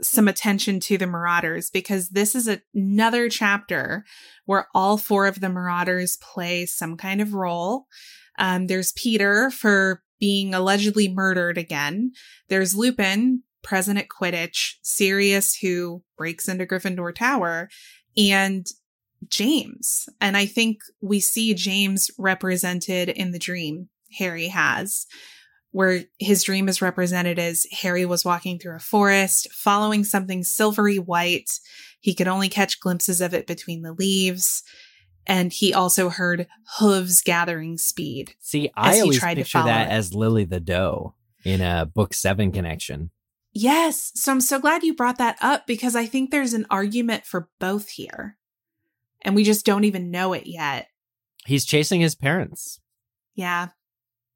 some 0.00 0.28
attention 0.28 0.80
to 0.80 0.98
the 0.98 1.06
Marauders 1.06 1.70
because 1.70 2.10
this 2.10 2.34
is 2.34 2.48
a- 2.48 2.62
another 2.74 3.28
chapter 3.28 4.04
where 4.44 4.68
all 4.74 4.96
four 4.96 5.26
of 5.26 5.40
the 5.40 5.48
Marauders 5.48 6.16
play 6.16 6.66
some 6.66 6.96
kind 6.96 7.20
of 7.20 7.34
role. 7.34 7.86
Um, 8.38 8.66
there's 8.66 8.92
Peter 8.92 9.50
for 9.50 10.02
being 10.18 10.54
allegedly 10.54 11.12
murdered 11.12 11.58
again. 11.58 12.12
There's 12.48 12.74
Lupin, 12.74 13.42
present 13.62 13.98
at 13.98 14.08
Quidditch, 14.08 14.74
Sirius, 14.82 15.56
who 15.56 16.02
breaks 16.16 16.48
into 16.48 16.66
Gryffindor 16.66 17.14
Tower, 17.14 17.68
and 18.16 18.66
James. 19.28 20.08
And 20.20 20.36
I 20.36 20.46
think 20.46 20.78
we 21.00 21.18
see 21.18 21.54
James 21.54 22.10
represented 22.18 23.08
in 23.08 23.32
the 23.32 23.38
dream 23.38 23.88
Harry 24.18 24.48
has, 24.48 25.06
where 25.74 26.04
his 26.20 26.44
dream 26.44 26.68
is 26.68 26.80
represented 26.80 27.36
as 27.36 27.66
Harry 27.72 28.06
was 28.06 28.24
walking 28.24 28.60
through 28.60 28.76
a 28.76 28.78
forest, 28.78 29.52
following 29.52 30.04
something 30.04 30.44
silvery 30.44 31.00
white. 31.00 31.58
He 31.98 32.14
could 32.14 32.28
only 32.28 32.48
catch 32.48 32.78
glimpses 32.78 33.20
of 33.20 33.34
it 33.34 33.48
between 33.48 33.82
the 33.82 33.92
leaves. 33.92 34.62
And 35.26 35.52
he 35.52 35.74
also 35.74 36.10
heard 36.10 36.46
hooves 36.78 37.22
gathering 37.22 37.76
speed. 37.76 38.36
See, 38.38 38.70
I 38.76 39.00
always 39.00 39.18
tried 39.18 39.34
to 39.34 39.40
picture 39.40 39.64
that 39.64 39.88
it. 39.88 39.92
as 39.92 40.14
Lily 40.14 40.44
the 40.44 40.60
Doe 40.60 41.16
in 41.44 41.60
a 41.60 41.84
book 41.84 42.14
seven 42.14 42.52
connection. 42.52 43.10
Yes. 43.52 44.12
So 44.14 44.30
I'm 44.30 44.40
so 44.40 44.60
glad 44.60 44.84
you 44.84 44.94
brought 44.94 45.18
that 45.18 45.38
up 45.40 45.66
because 45.66 45.96
I 45.96 46.06
think 46.06 46.30
there's 46.30 46.54
an 46.54 46.66
argument 46.70 47.26
for 47.26 47.48
both 47.58 47.88
here. 47.88 48.36
And 49.22 49.34
we 49.34 49.42
just 49.42 49.66
don't 49.66 49.82
even 49.82 50.12
know 50.12 50.34
it 50.34 50.46
yet. 50.46 50.86
He's 51.46 51.64
chasing 51.64 52.00
his 52.00 52.14
parents. 52.14 52.78
Yeah, 53.34 53.70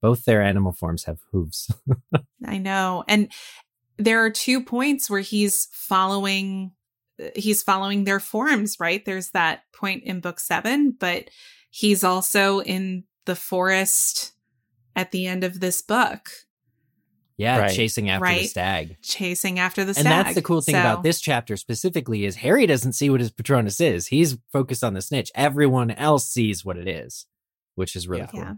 Both 0.00 0.24
their 0.24 0.42
animal 0.42 0.72
forms 0.72 1.04
have 1.04 1.18
hooves. 1.32 1.70
I 2.44 2.58
know. 2.58 3.04
And 3.08 3.30
there 3.96 4.24
are 4.24 4.30
two 4.30 4.62
points 4.62 5.10
where 5.10 5.20
he's 5.20 5.68
following 5.72 6.72
uh, 7.20 7.28
he's 7.34 7.62
following 7.62 8.04
their 8.04 8.20
forms, 8.20 8.76
right? 8.78 9.04
There's 9.04 9.30
that 9.30 9.62
point 9.72 10.04
in 10.04 10.20
book 10.20 10.38
7, 10.38 10.96
but 11.00 11.30
he's 11.70 12.04
also 12.04 12.60
in 12.60 13.04
the 13.26 13.34
forest 13.34 14.32
at 14.94 15.10
the 15.10 15.26
end 15.26 15.42
of 15.44 15.60
this 15.60 15.82
book 15.82 16.28
yeah, 17.36 17.58
Right. 17.60 17.70
chasing 17.74 18.10
after 18.10 18.26
the 18.34 18.44
stag. 18.46 18.96
chasing 19.00 19.60
after 19.60 19.84
the 19.84 19.90
And 19.90 19.98
stag. 19.98 20.06
And 20.06 20.26
that's 20.26 20.34
the 20.34 20.42
cool 20.42 20.60
thing 20.60 20.74
So- 20.74 20.80
about 20.80 21.02
this 21.04 21.20
chapter 21.20 21.56
specifically 21.56 22.24
is 22.24 22.34
Harry 22.36 22.66
doesn't 22.66 22.94
see 22.94 23.10
what 23.10 23.20
his 23.20 23.30
Patronus 23.30 23.80
is. 23.80 24.08
He's 24.08 24.36
focused 24.52 24.82
on 24.82 24.94
the 24.94 25.00
snitch. 25.02 25.30
Everyone 25.36 25.92
else 25.92 26.28
sees 26.28 26.64
what 26.64 26.76
it 26.76 26.88
is, 26.88 27.26
which 27.76 27.94
is 27.94 28.08
really 28.08 28.22
Yeah. 28.22 28.26
cool. 28.44 28.56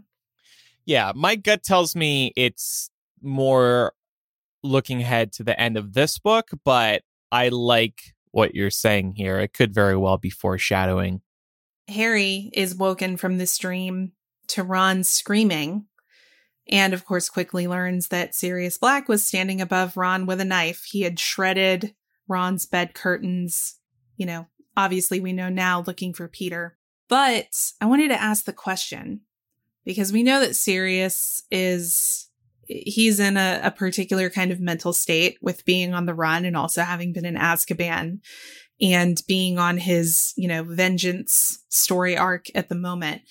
Yeah. 0.85 1.11
My 1.15 1.35
gut 1.35 1.63
tells 1.63 1.95
me 1.95 2.33
it's 2.35 2.89
more 3.21 3.93
looking 4.63 5.01
ahead 5.01 5.31
to 5.33 5.43
the 5.43 5.59
end 5.59 5.77
of 5.77 5.93
this 5.93 6.19
book, 6.19 6.49
but 6.63 7.03
I 7.31 7.49
like 7.49 8.13
what 8.31 8.55
you're 8.55 8.69
saying 8.69 9.13
here. 9.15 9.39
It 9.39 9.53
could 9.53 9.73
very 9.73 9.95
well 9.95 10.17
be 10.17 10.29
foreshadowing. 10.29 11.21
Harry 11.87 12.49
is 12.53 12.75
woken 12.75 13.17
from 13.17 13.37
this 13.37 13.57
dream 13.57 14.13
to 14.47 14.63
Ron 14.63 15.03
screaming, 15.03 15.85
and 16.69 16.93
of 16.93 17.05
course, 17.05 17.29
quickly 17.29 17.67
learns 17.67 18.09
that 18.09 18.35
Sirius 18.35 18.77
Black 18.77 19.09
was 19.09 19.27
standing 19.27 19.61
above 19.61 19.97
Ron 19.97 20.25
with 20.25 20.39
a 20.39 20.45
knife. 20.45 20.85
He 20.85 21.01
had 21.01 21.19
shredded 21.19 21.95
Ron's 22.27 22.65
bed 22.65 22.93
curtains. 22.93 23.77
You 24.15 24.25
know, 24.25 24.47
obviously, 24.77 25.19
we 25.19 25.33
know 25.33 25.49
now 25.49 25.83
looking 25.85 26.13
for 26.13 26.27
Peter. 26.27 26.77
But 27.09 27.47
I 27.81 27.85
wanted 27.87 28.09
to 28.09 28.21
ask 28.21 28.45
the 28.45 28.53
question 28.53 29.21
because 29.85 30.11
we 30.13 30.23
know 30.23 30.39
that 30.41 30.55
Sirius 30.55 31.41
is. 31.51 32.27
He's 32.67 33.19
in 33.19 33.35
a, 33.35 33.59
a 33.63 33.71
particular 33.71 34.29
kind 34.29 34.49
of 34.49 34.61
mental 34.61 34.93
state 34.93 35.37
with 35.41 35.65
being 35.65 35.93
on 35.93 36.05
the 36.05 36.13
run 36.13 36.45
and 36.45 36.55
also 36.55 36.83
having 36.83 37.11
been 37.11 37.25
in 37.25 37.35
Azkaban 37.35 38.19
and 38.79 39.21
being 39.27 39.59
on 39.59 39.77
his, 39.77 40.31
you 40.37 40.47
know, 40.47 40.63
vengeance 40.63 41.59
story 41.67 42.15
arc 42.17 42.45
at 42.55 42.69
the 42.69 42.75
moment. 42.75 43.23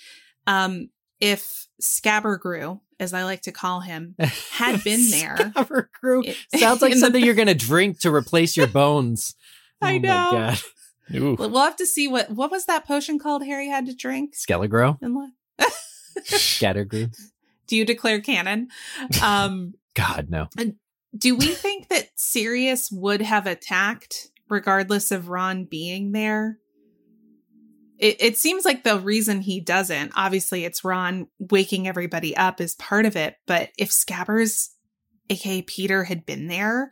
Um, 0.46 0.90
if 1.20 1.68
Scabbergrew, 1.80 2.80
as 2.98 3.14
I 3.14 3.24
like 3.24 3.40
to 3.42 3.52
call 3.52 3.80
him, 3.80 4.14
had 4.50 4.84
been 4.84 5.10
there. 5.10 5.36
Scabbercrew. 5.36 6.26
it- 6.26 6.36
Sounds 6.60 6.82
like 6.82 6.92
in 6.92 6.98
the- 6.98 7.00
something 7.06 7.24
you're 7.24 7.34
going 7.42 7.48
to 7.48 7.54
drink 7.54 8.00
to 8.00 8.14
replace 8.14 8.58
your 8.58 8.66
bones. 8.66 9.34
I 9.80 9.92
Oh 9.92 9.92
my 9.92 9.98
know. 9.98 10.30
God. 10.32 10.58
Ooh. 11.14 11.36
We'll 11.38 11.58
have 11.64 11.76
to 11.76 11.86
see 11.86 12.08
what 12.08 12.30
what 12.30 12.50
was 12.50 12.66
that 12.66 12.86
potion 12.86 13.18
called 13.18 13.42
Harry 13.46 13.68
had 13.68 13.86
to 13.86 13.94
drink. 13.94 14.34
Skele-Gro? 14.36 14.98
What- 16.14 16.24
Do 17.66 17.76
you 17.76 17.84
declare 17.84 18.20
canon? 18.20 18.68
Um, 19.22 19.74
God, 19.94 20.28
no. 20.28 20.48
do 21.16 21.36
we 21.36 21.46
think 21.46 21.88
that 21.88 22.08
Sirius 22.16 22.90
would 22.90 23.22
have 23.22 23.46
attacked 23.46 24.28
regardless 24.48 25.10
of 25.12 25.28
Ron 25.28 25.64
being 25.64 26.12
there? 26.12 26.58
It, 27.98 28.16
it 28.20 28.36
seems 28.38 28.64
like 28.64 28.82
the 28.82 28.98
reason 28.98 29.40
he 29.42 29.60
doesn't, 29.60 30.12
obviously, 30.16 30.64
it's 30.64 30.84
Ron 30.84 31.28
waking 31.38 31.86
everybody 31.86 32.36
up 32.36 32.60
is 32.60 32.74
part 32.74 33.04
of 33.06 33.14
it. 33.14 33.36
But 33.46 33.70
if 33.78 33.90
Scabbers, 33.90 34.70
aka 35.28 35.62
Peter, 35.62 36.04
had 36.04 36.24
been 36.24 36.48
there, 36.48 36.90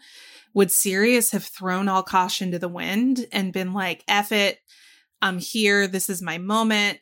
would 0.54 0.70
Sirius 0.70 1.30
have 1.32 1.44
thrown 1.44 1.88
all 1.88 2.02
caution 2.02 2.52
to 2.52 2.58
the 2.58 2.68
wind 2.68 3.26
and 3.32 3.52
been 3.52 3.72
like, 3.72 4.04
F 4.06 4.32
it, 4.32 4.58
I'm 5.22 5.38
here, 5.38 5.86
this 5.88 6.10
is 6.10 6.20
my 6.22 6.38
moment? 6.38 6.98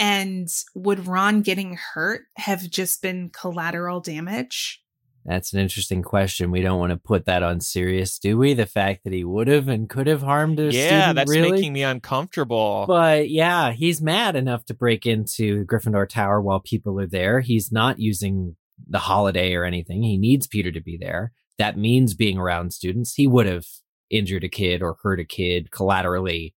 And 0.00 0.48
would 0.74 1.06
Ron 1.06 1.42
getting 1.42 1.76
hurt 1.76 2.22
have 2.36 2.68
just 2.70 3.02
been 3.02 3.28
collateral 3.28 4.00
damage? 4.00 4.82
That's 5.26 5.52
an 5.52 5.60
interesting 5.60 6.02
question. 6.02 6.50
We 6.50 6.62
don't 6.62 6.78
want 6.78 6.92
to 6.92 6.96
put 6.96 7.26
that 7.26 7.42
on 7.42 7.60
Sirius, 7.60 8.18
do 8.18 8.38
we? 8.38 8.54
The 8.54 8.64
fact 8.64 9.04
that 9.04 9.12
he 9.12 9.24
would 9.24 9.48
have 9.48 9.68
and 9.68 9.90
could 9.90 10.06
have 10.06 10.22
harmed 10.22 10.58
a 10.58 10.72
student. 10.72 10.74
yeah, 10.74 11.00
student, 11.00 11.16
that's 11.16 11.30
really? 11.30 11.50
making 11.52 11.72
me 11.74 11.82
uncomfortable. 11.82 12.86
But 12.88 13.28
yeah, 13.28 13.72
he's 13.72 14.00
mad 14.00 14.36
enough 14.36 14.64
to 14.66 14.74
break 14.74 15.04
into 15.04 15.66
Gryffindor 15.66 16.08
Tower 16.08 16.40
while 16.40 16.60
people 16.60 16.98
are 16.98 17.06
there. 17.06 17.40
He's 17.40 17.70
not 17.70 17.98
using 17.98 18.56
the 18.88 18.98
holiday 18.98 19.54
or 19.54 19.64
anything. 19.64 20.02
He 20.02 20.16
needs 20.16 20.46
Peter 20.46 20.72
to 20.72 20.80
be 20.80 20.96
there. 20.96 21.32
That 21.58 21.76
means 21.76 22.14
being 22.14 22.38
around 22.38 22.72
students. 22.72 23.12
He 23.12 23.26
would 23.26 23.44
have 23.44 23.66
injured 24.08 24.44
a 24.44 24.48
kid 24.48 24.82
or 24.82 24.96
hurt 25.02 25.20
a 25.20 25.24
kid 25.26 25.70
collaterally 25.70 26.54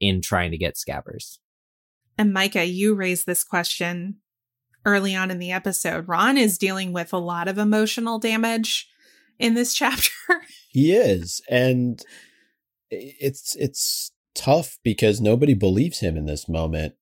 in 0.00 0.20
trying 0.20 0.50
to 0.50 0.58
get 0.58 0.74
scabbers. 0.74 1.38
And 2.16 2.32
Micah, 2.32 2.64
you 2.64 2.94
raised 2.94 3.26
this 3.26 3.44
question 3.44 4.16
early 4.84 5.14
on 5.14 5.30
in 5.30 5.38
the 5.38 5.52
episode. 5.52 6.08
Ron 6.08 6.36
is 6.36 6.58
dealing 6.58 6.92
with 6.92 7.12
a 7.12 7.18
lot 7.18 7.48
of 7.48 7.58
emotional 7.58 8.18
damage 8.18 8.88
in 9.38 9.54
this 9.54 9.74
chapter. 9.74 10.10
He 10.68 10.92
is, 10.92 11.40
and 11.48 12.02
it's 12.90 13.54
it's 13.56 14.12
tough 14.34 14.78
because 14.82 15.20
nobody 15.20 15.54
believes 15.54 16.00
him 16.00 16.16
in 16.16 16.26
this 16.26 16.48
moment, 16.48 16.94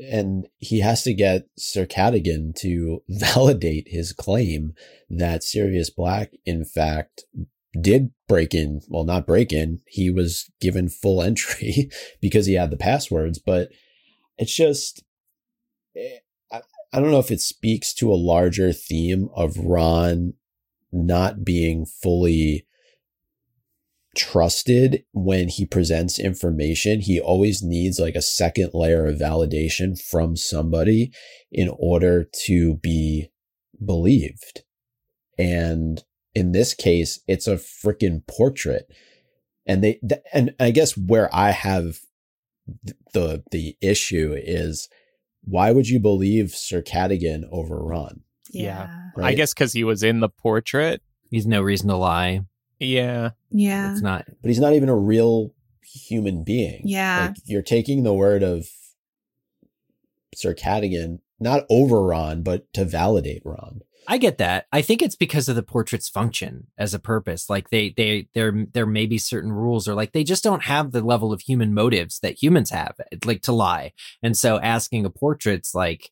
and 0.00 0.48
he 0.58 0.80
has 0.80 1.02
to 1.04 1.14
get 1.14 1.46
Sir 1.56 1.86
Cadogan 1.86 2.52
to 2.58 3.02
validate 3.08 3.88
his 3.88 4.12
claim 4.12 4.74
that 5.10 5.42
Sirius 5.42 5.90
Black, 5.90 6.32
in 6.44 6.64
fact, 6.64 7.24
did 7.80 8.10
break 8.28 8.54
in. 8.54 8.80
Well, 8.88 9.04
not 9.04 9.26
break 9.26 9.52
in. 9.52 9.80
He 9.86 10.10
was 10.10 10.50
given 10.60 10.88
full 10.88 11.22
entry 11.22 11.90
because 12.20 12.46
he 12.46 12.54
had 12.54 12.70
the 12.70 12.76
passwords, 12.76 13.38
but 13.38 13.70
it's 14.38 14.54
just. 14.54 15.02
Eh, 15.96 16.18
I, 16.50 16.62
I 16.92 17.00
don't 17.00 17.10
know 17.10 17.18
if 17.18 17.30
it 17.30 17.40
speaks 17.40 17.94
to 17.94 18.12
a 18.12 18.14
larger 18.14 18.72
theme 18.72 19.28
of 19.34 19.56
Ron 19.56 20.34
not 20.92 21.44
being 21.44 21.86
fully 21.86 22.66
trusted 24.14 25.04
when 25.12 25.48
he 25.48 25.64
presents 25.64 26.18
information. 26.18 27.00
He 27.00 27.18
always 27.18 27.62
needs 27.62 27.98
like 27.98 28.14
a 28.14 28.22
second 28.22 28.70
layer 28.74 29.06
of 29.06 29.18
validation 29.18 30.00
from 30.00 30.36
somebody 30.36 31.12
in 31.50 31.70
order 31.78 32.26
to 32.44 32.76
be 32.76 33.30
believed. 33.84 34.62
And 35.38 36.04
in 36.34 36.52
this 36.52 36.74
case, 36.74 37.20
it's 37.26 37.46
a 37.46 37.56
freaking 37.56 38.26
portrait. 38.26 38.86
And 39.66 39.82
they, 39.82 40.00
and 40.32 40.54
I 40.60 40.72
guess 40.72 40.96
where 40.96 41.34
I 41.34 41.50
have 41.50 42.00
the, 43.12 43.42
the 43.50 43.76
issue 43.80 44.34
is 44.36 44.88
why 45.44 45.72
would 45.72 45.88
you 45.88 45.98
believe 45.98 46.50
Sir 46.50 46.82
Cadogan 46.82 47.44
over 47.50 47.82
Ron? 47.82 48.22
Yeah. 48.50 48.88
Right? 49.16 49.28
I 49.28 49.34
guess 49.34 49.52
because 49.54 49.72
he 49.72 49.84
was 49.84 50.02
in 50.02 50.20
the 50.20 50.28
portrait. 50.28 51.02
He's 51.30 51.46
no 51.46 51.62
reason 51.62 51.88
to 51.88 51.96
lie. 51.96 52.42
Yeah. 52.78 53.30
Yeah. 53.50 53.92
It's 53.92 54.02
not. 54.02 54.26
but 54.40 54.48
he's 54.48 54.60
not 54.60 54.74
even 54.74 54.88
a 54.88 54.96
real 54.96 55.54
human 55.84 56.44
being. 56.44 56.82
Yeah. 56.84 57.28
Like 57.28 57.36
you're 57.44 57.62
taking 57.62 58.02
the 58.02 58.14
word 58.14 58.42
of 58.42 58.66
Sir 60.34 60.54
Cadogan, 60.54 61.20
not 61.40 61.64
over 61.70 62.02
Ron, 62.02 62.42
but 62.42 62.72
to 62.74 62.84
validate 62.84 63.42
Ron. 63.44 63.80
I 64.08 64.18
get 64.18 64.38
that. 64.38 64.66
I 64.72 64.82
think 64.82 65.00
it's 65.02 65.14
because 65.16 65.48
of 65.48 65.56
the 65.56 65.62
portrait's 65.62 66.08
function 66.08 66.66
as 66.76 66.92
a 66.94 66.98
purpose. 66.98 67.48
Like 67.48 67.70
they, 67.70 67.90
they, 67.96 68.28
there, 68.34 68.66
there 68.72 68.86
may 68.86 69.06
be 69.06 69.18
certain 69.18 69.52
rules, 69.52 69.86
or 69.88 69.94
like 69.94 70.12
they 70.12 70.24
just 70.24 70.42
don't 70.44 70.64
have 70.64 70.92
the 70.92 71.02
level 71.02 71.32
of 71.32 71.40
human 71.42 71.72
motives 71.72 72.18
that 72.20 72.42
humans 72.42 72.70
have, 72.70 72.96
like 73.24 73.42
to 73.42 73.52
lie. 73.52 73.92
And 74.22 74.36
so, 74.36 74.58
asking 74.60 75.04
a 75.04 75.10
portrait's 75.10 75.74
like 75.74 76.10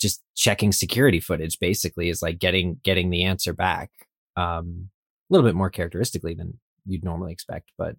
just 0.00 0.22
checking 0.34 0.72
security 0.72 1.20
footage. 1.20 1.58
Basically, 1.58 2.08
is 2.08 2.22
like 2.22 2.38
getting 2.38 2.80
getting 2.82 3.10
the 3.10 3.24
answer 3.24 3.52
back. 3.52 3.90
Um, 4.36 4.90
a 5.30 5.34
little 5.34 5.48
bit 5.48 5.56
more 5.56 5.70
characteristically 5.70 6.34
than 6.34 6.58
you'd 6.86 7.04
normally 7.04 7.32
expect, 7.32 7.70
but 7.76 7.96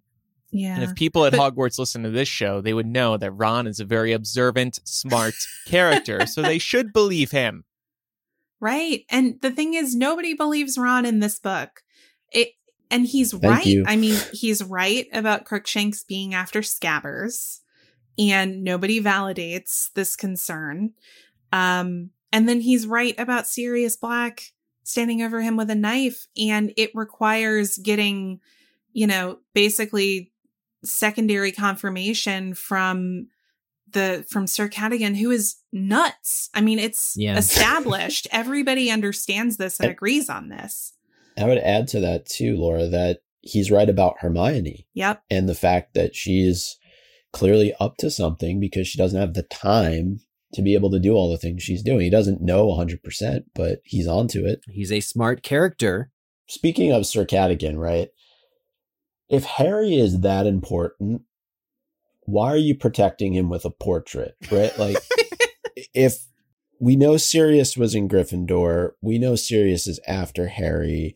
Yeah. 0.50 0.74
And 0.74 0.82
if 0.82 0.94
people 0.94 1.24
at 1.24 1.32
But- 1.32 1.54
Hogwarts 1.54 1.78
listen 1.78 2.02
to 2.02 2.10
this 2.10 2.28
show, 2.28 2.60
they 2.60 2.74
would 2.74 2.86
know 2.86 3.16
that 3.16 3.30
Ron 3.32 3.66
is 3.66 3.78
a 3.80 3.84
very 3.84 4.12
observant, 4.12 4.80
smart 4.84 5.34
character, 5.66 6.26
so 6.26 6.42
they 6.42 6.58
should 6.58 6.92
believe 6.92 7.30
him. 7.30 7.64
Right. 8.60 9.04
And 9.10 9.40
the 9.40 9.50
thing 9.50 9.74
is, 9.74 9.94
nobody 9.94 10.34
believes 10.34 10.76
Ron 10.76 11.06
in 11.06 11.20
this 11.20 11.38
book. 11.38 11.82
It 12.30 12.50
and 12.90 13.06
he's 13.06 13.32
Thank 13.32 13.44
right. 13.44 13.66
you. 13.66 13.84
I 13.86 13.96
mean, 13.96 14.18
he's 14.32 14.62
right 14.62 15.06
about 15.12 15.44
Crookshanks 15.44 16.04
being 16.04 16.34
after 16.34 16.60
scabbers, 16.60 17.60
and 18.18 18.62
nobody 18.64 19.00
validates 19.00 19.92
this 19.94 20.16
concern. 20.16 20.92
Um, 21.52 22.10
and 22.32 22.48
then 22.48 22.60
he's 22.60 22.86
right 22.86 23.14
about 23.18 23.46
Sirius 23.46 23.96
Black 23.96 24.52
standing 24.82 25.22
over 25.22 25.40
him 25.40 25.56
with 25.56 25.70
a 25.70 25.74
knife, 25.74 26.26
and 26.36 26.72
it 26.76 26.90
requires 26.94 27.78
getting, 27.78 28.40
you 28.92 29.06
know, 29.06 29.38
basically 29.54 30.32
secondary 30.84 31.52
confirmation 31.52 32.54
from 32.54 33.28
the 33.92 34.24
from 34.28 34.46
Sir 34.46 34.68
Cadogan, 34.68 35.14
who 35.16 35.30
is 35.30 35.56
nuts. 35.72 36.50
I 36.54 36.60
mean, 36.60 36.78
it's 36.78 37.14
Yeah. 37.16 37.36
established. 37.38 38.26
Everybody 38.32 38.90
understands 38.90 39.56
this 39.56 39.78
and 39.78 39.86
And- 39.86 39.92
agrees 39.92 40.28
on 40.28 40.48
this. 40.48 40.92
I 41.38 41.44
would 41.44 41.58
add 41.58 41.88
to 41.88 42.00
that 42.00 42.26
too, 42.26 42.56
Laura, 42.56 42.86
that 42.88 43.20
he's 43.40 43.70
right 43.70 43.88
about 43.88 44.16
Hermione 44.20 44.86
Yep. 44.94 45.22
and 45.30 45.48
the 45.48 45.54
fact 45.54 45.94
that 45.94 46.14
she's 46.14 46.76
clearly 47.32 47.72
up 47.80 47.96
to 47.98 48.10
something 48.10 48.60
because 48.60 48.86
she 48.88 48.98
doesn't 48.98 49.18
have 49.20 49.34
the 49.34 49.44
time 49.44 50.20
to 50.52 50.62
be 50.62 50.74
able 50.74 50.90
to 50.90 50.98
do 50.98 51.14
all 51.14 51.30
the 51.30 51.38
things 51.38 51.62
she's 51.62 51.82
doing. 51.82 52.00
He 52.00 52.10
doesn't 52.10 52.42
know 52.42 52.66
100%, 52.66 53.44
but 53.54 53.78
he's 53.84 54.06
onto 54.08 54.44
it. 54.44 54.60
he's 54.68 54.90
a 54.92 55.00
smart 55.00 55.42
character. 55.44 56.10
Speaking 56.48 56.90
of 56.92 57.06
Sir 57.06 57.24
Cadogan, 57.24 57.78
right? 57.78 58.08
If 59.28 59.44
Harry 59.44 59.94
is 59.94 60.20
that 60.22 60.46
important, 60.46 61.22
why 62.30 62.52
are 62.52 62.56
you 62.56 62.74
protecting 62.74 63.34
him 63.34 63.48
with 63.48 63.64
a 63.64 63.70
portrait, 63.70 64.36
right? 64.50 64.76
Like, 64.78 64.96
if 65.94 66.26
we 66.80 66.96
know 66.96 67.16
Sirius 67.16 67.76
was 67.76 67.94
in 67.94 68.08
Gryffindor, 68.08 68.92
we 69.02 69.18
know 69.18 69.36
Sirius 69.36 69.86
is 69.86 70.00
after 70.06 70.48
Harry. 70.48 71.14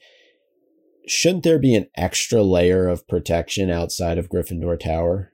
Shouldn't 1.07 1.45
there 1.45 1.59
be 1.59 1.75
an 1.75 1.87
extra 1.97 2.43
layer 2.43 2.89
of 2.89 3.07
protection 3.07 3.71
outside 3.71 4.19
of 4.19 4.29
Gryffindor 4.29 4.79
Tower? 4.81 5.33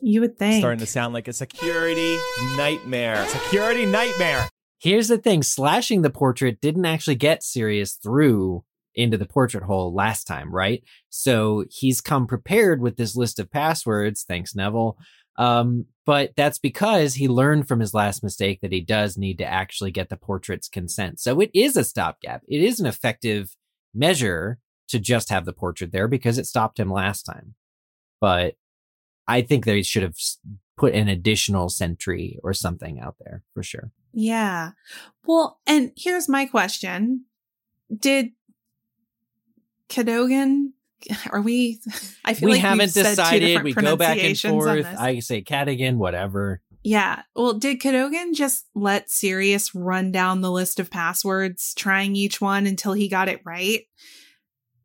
You 0.00 0.20
would 0.20 0.38
think. 0.38 0.60
Starting 0.60 0.80
to 0.80 0.86
sound 0.86 1.14
like 1.14 1.28
a 1.28 1.32
security 1.32 2.16
nightmare. 2.56 3.24
Security 3.26 3.86
nightmare. 3.86 4.48
Here's 4.78 5.08
the 5.08 5.18
thing 5.18 5.42
slashing 5.42 6.02
the 6.02 6.10
portrait 6.10 6.60
didn't 6.60 6.84
actually 6.84 7.14
get 7.14 7.42
Sirius 7.42 7.94
through 7.94 8.64
into 8.94 9.18
the 9.18 9.26
portrait 9.26 9.64
hole 9.64 9.92
last 9.92 10.24
time, 10.24 10.54
right? 10.54 10.82
So 11.10 11.64
he's 11.70 12.00
come 12.00 12.26
prepared 12.26 12.80
with 12.80 12.96
this 12.96 13.16
list 13.16 13.38
of 13.38 13.50
passwords. 13.50 14.24
Thanks, 14.26 14.54
Neville. 14.54 14.96
Um, 15.36 15.86
but 16.06 16.32
that's 16.36 16.58
because 16.58 17.14
he 17.14 17.28
learned 17.28 17.66
from 17.66 17.80
his 17.80 17.94
last 17.94 18.22
mistake 18.22 18.60
that 18.60 18.72
he 18.72 18.80
does 18.80 19.16
need 19.16 19.38
to 19.38 19.46
actually 19.46 19.90
get 19.90 20.08
the 20.08 20.16
portrait's 20.16 20.68
consent. 20.68 21.18
So 21.18 21.40
it 21.40 21.50
is 21.54 21.76
a 21.76 21.84
stopgap. 21.84 22.42
It 22.46 22.62
is 22.62 22.78
an 22.78 22.86
effective 22.86 23.56
measure 23.94 24.58
to 24.88 24.98
just 24.98 25.30
have 25.30 25.44
the 25.44 25.52
portrait 25.52 25.92
there 25.92 26.08
because 26.08 26.38
it 26.38 26.46
stopped 26.46 26.78
him 26.78 26.90
last 26.90 27.22
time. 27.22 27.54
But 28.20 28.54
I 29.26 29.42
think 29.42 29.64
they 29.64 29.82
should 29.82 30.02
have 30.02 30.16
put 30.76 30.94
an 30.94 31.08
additional 31.08 31.68
sentry 31.68 32.38
or 32.42 32.52
something 32.52 33.00
out 33.00 33.16
there 33.20 33.42
for 33.54 33.62
sure. 33.62 33.90
Yeah. 34.12 34.72
Well, 35.24 35.58
and 35.66 35.92
here's 35.96 36.28
my 36.28 36.46
question. 36.46 37.24
Did 37.96 38.30
Cadogan 39.94 40.72
are 41.30 41.40
we 41.40 41.80
I 42.24 42.34
feel 42.34 42.48
we 42.48 42.54
like 42.54 42.62
haven't 42.62 42.78
we've 42.78 42.90
said 42.90 43.04
two 43.04 43.10
decided. 43.10 43.62
We 43.62 43.72
go 43.74 43.94
back 43.94 44.18
and 44.18 44.38
forth. 44.38 44.86
I 44.98 45.20
say 45.20 45.42
Cadogan, 45.42 45.98
whatever. 45.98 46.60
Yeah. 46.82 47.22
Well, 47.36 47.54
did 47.54 47.80
Cadogan 47.80 48.34
just 48.34 48.66
let 48.74 49.08
Sirius 49.08 49.72
run 49.74 50.10
down 50.10 50.40
the 50.40 50.50
list 50.50 50.80
of 50.80 50.90
passwords, 50.90 51.74
trying 51.74 52.16
each 52.16 52.40
one 52.40 52.66
until 52.66 52.92
he 52.92 53.08
got 53.08 53.28
it 53.28 53.40
right? 53.44 53.82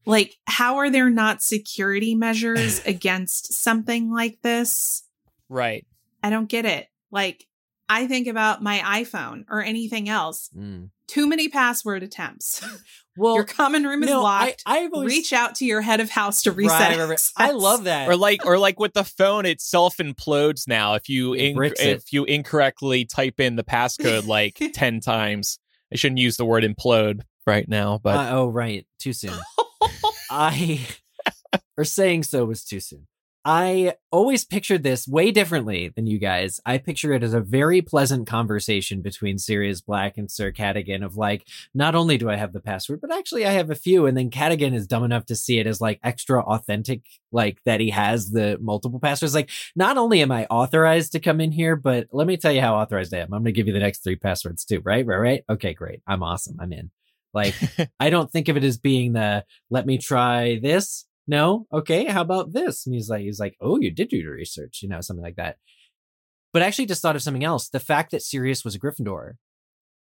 Like, 0.05 0.35
how 0.45 0.77
are 0.77 0.91
there 0.91 1.09
not 1.09 1.41
security 1.41 2.13
measures 2.13 2.79
against 2.85 3.53
something 3.53 4.13
like 4.13 4.39
this? 4.43 5.03
Right. 5.49 5.87
I 6.21 6.29
don't 6.29 6.49
get 6.49 6.65
it. 6.65 6.87
Like, 7.11 7.45
I 7.89 8.07
think 8.07 8.27
about 8.27 8.61
my 8.61 8.79
iPhone 9.03 9.45
or 9.49 9.61
anything 9.61 10.07
else. 10.07 10.49
Mm. 10.55 10.91
Too 11.07 11.27
many 11.27 11.49
password 11.49 12.03
attempts. 12.03 12.63
Well, 13.17 13.35
your 13.35 13.43
common 13.43 13.83
room 13.83 14.01
is 14.01 14.09
no, 14.09 14.23
locked. 14.23 14.63
I, 14.65 14.79
I've 14.79 14.93
always 14.93 15.11
Reach 15.11 15.33
out 15.33 15.55
to 15.55 15.65
your 15.65 15.81
head 15.81 15.99
of 15.99 16.09
house 16.09 16.43
to 16.43 16.53
reset. 16.53 16.91
Right, 16.91 16.97
right, 16.99 17.09
right. 17.09 17.31
I 17.35 17.51
love 17.51 17.83
that. 17.83 18.07
or 18.07 18.15
like 18.15 18.45
or 18.45 18.57
like 18.57 18.79
with 18.79 18.93
the 18.93 19.03
phone 19.03 19.45
it 19.45 19.59
self 19.59 19.97
implodes 19.97 20.69
now 20.69 20.93
if 20.93 21.09
you 21.09 21.31
inc- 21.31 21.73
if 21.79 22.13
you 22.13 22.23
incorrectly 22.23 23.03
type 23.03 23.41
in 23.41 23.57
the 23.57 23.63
passcode 23.65 24.25
like 24.25 24.57
10 24.73 25.01
times 25.01 25.59
i 25.91 25.97
shouldn't 25.97 26.19
use 26.19 26.37
the 26.37 26.45
word 26.45 26.63
implode 26.63 27.19
right 27.45 27.67
now 27.67 27.99
but 28.01 28.15
Uh, 28.15 28.29
oh, 28.37 28.47
right. 28.47 28.87
Too 28.99 29.11
soon. 29.11 29.33
I 30.31 30.79
or 31.77 31.83
saying 31.83 32.23
so 32.23 32.45
was 32.45 32.63
too 32.63 32.79
soon. 32.79 33.05
I 33.45 33.93
always 34.11 34.43
pictured 34.43 34.83
this 34.83 35.07
way 35.07 35.31
differently 35.31 35.93
than 35.95 36.07
you 36.07 36.19
guys. 36.19 36.59
I 36.65 36.77
picture 36.77 37.13
it 37.13 37.23
as 37.23 37.33
a 37.33 37.39
very 37.39 37.81
pleasant 37.81 38.27
conversation 38.27 39.01
between 39.01 39.37
Sirius 39.37 39.79
Black 39.79 40.17
and 40.17 40.29
Sir 40.29 40.51
Cadogan 40.51 41.03
of 41.03 41.15
like, 41.15 41.47
not 41.73 41.95
only 41.95 42.17
do 42.17 42.29
I 42.29 42.35
have 42.35 42.51
the 42.51 42.59
password, 42.59 42.99
but 42.99 43.13
actually 43.13 43.45
I 43.45 43.51
have 43.51 43.69
a 43.69 43.75
few. 43.75 44.05
And 44.05 44.17
then 44.17 44.29
Cadogan 44.29 44.73
is 44.73 44.87
dumb 44.87 45.05
enough 45.05 45.25
to 45.27 45.35
see 45.35 45.57
it 45.57 45.67
as 45.67 45.79
like 45.79 46.01
extra 46.03 46.41
authentic, 46.41 47.03
like 47.31 47.59
that 47.63 47.79
he 47.79 47.91
has 47.91 48.31
the 48.31 48.57
multiple 48.59 48.99
passwords. 48.99 49.35
Like, 49.35 49.49
not 49.73 49.97
only 49.97 50.21
am 50.21 50.31
I 50.31 50.45
authorized 50.47 51.13
to 51.13 51.19
come 51.21 51.39
in 51.39 51.53
here, 51.53 51.77
but 51.77 52.07
let 52.11 52.27
me 52.27 52.35
tell 52.35 52.51
you 52.51 52.61
how 52.61 52.75
authorized 52.75 53.13
I 53.13 53.19
am. 53.19 53.33
I'm 53.33 53.43
going 53.43 53.45
to 53.45 53.51
give 53.53 53.67
you 53.67 53.73
the 53.73 53.79
next 53.79 54.03
three 54.03 54.17
passwords 54.17 54.65
too, 54.65 54.81
right? 54.83 55.05
Right, 55.05 55.17
right. 55.17 55.43
Okay, 55.49 55.73
great. 55.73 56.01
I'm 56.05 56.23
awesome. 56.23 56.57
I'm 56.59 56.73
in. 56.73 56.91
Like, 57.33 57.55
I 57.99 58.09
don't 58.09 58.29
think 58.29 58.49
of 58.49 58.57
it 58.57 58.63
as 58.65 58.77
being 58.77 59.13
the 59.13 59.45
let 59.69 59.85
me 59.85 59.97
try 59.97 60.59
this. 60.61 61.05
No, 61.29 61.67
okay, 61.71 62.05
how 62.05 62.21
about 62.21 62.53
this? 62.53 62.87
And 62.87 62.95
he's 62.95 63.07
like, 63.07 63.21
he's 63.21 63.39
like, 63.39 63.55
oh, 63.61 63.79
you 63.79 63.91
did 63.91 64.09
do 64.09 64.17
your 64.17 64.33
research, 64.33 64.79
you 64.81 64.89
know, 64.89 64.99
something 64.99 65.23
like 65.23 65.35
that. 65.35 65.57
But 66.51 66.63
I 66.63 66.65
actually 66.65 66.87
just 66.87 67.03
thought 67.03 67.15
of 67.15 67.21
something 67.21 67.43
else. 67.43 67.69
The 67.69 67.79
fact 67.79 68.09
that 68.09 68.23
Sirius 68.23 68.65
was 68.65 68.73
a 68.73 68.79
Gryffindor 68.79 69.33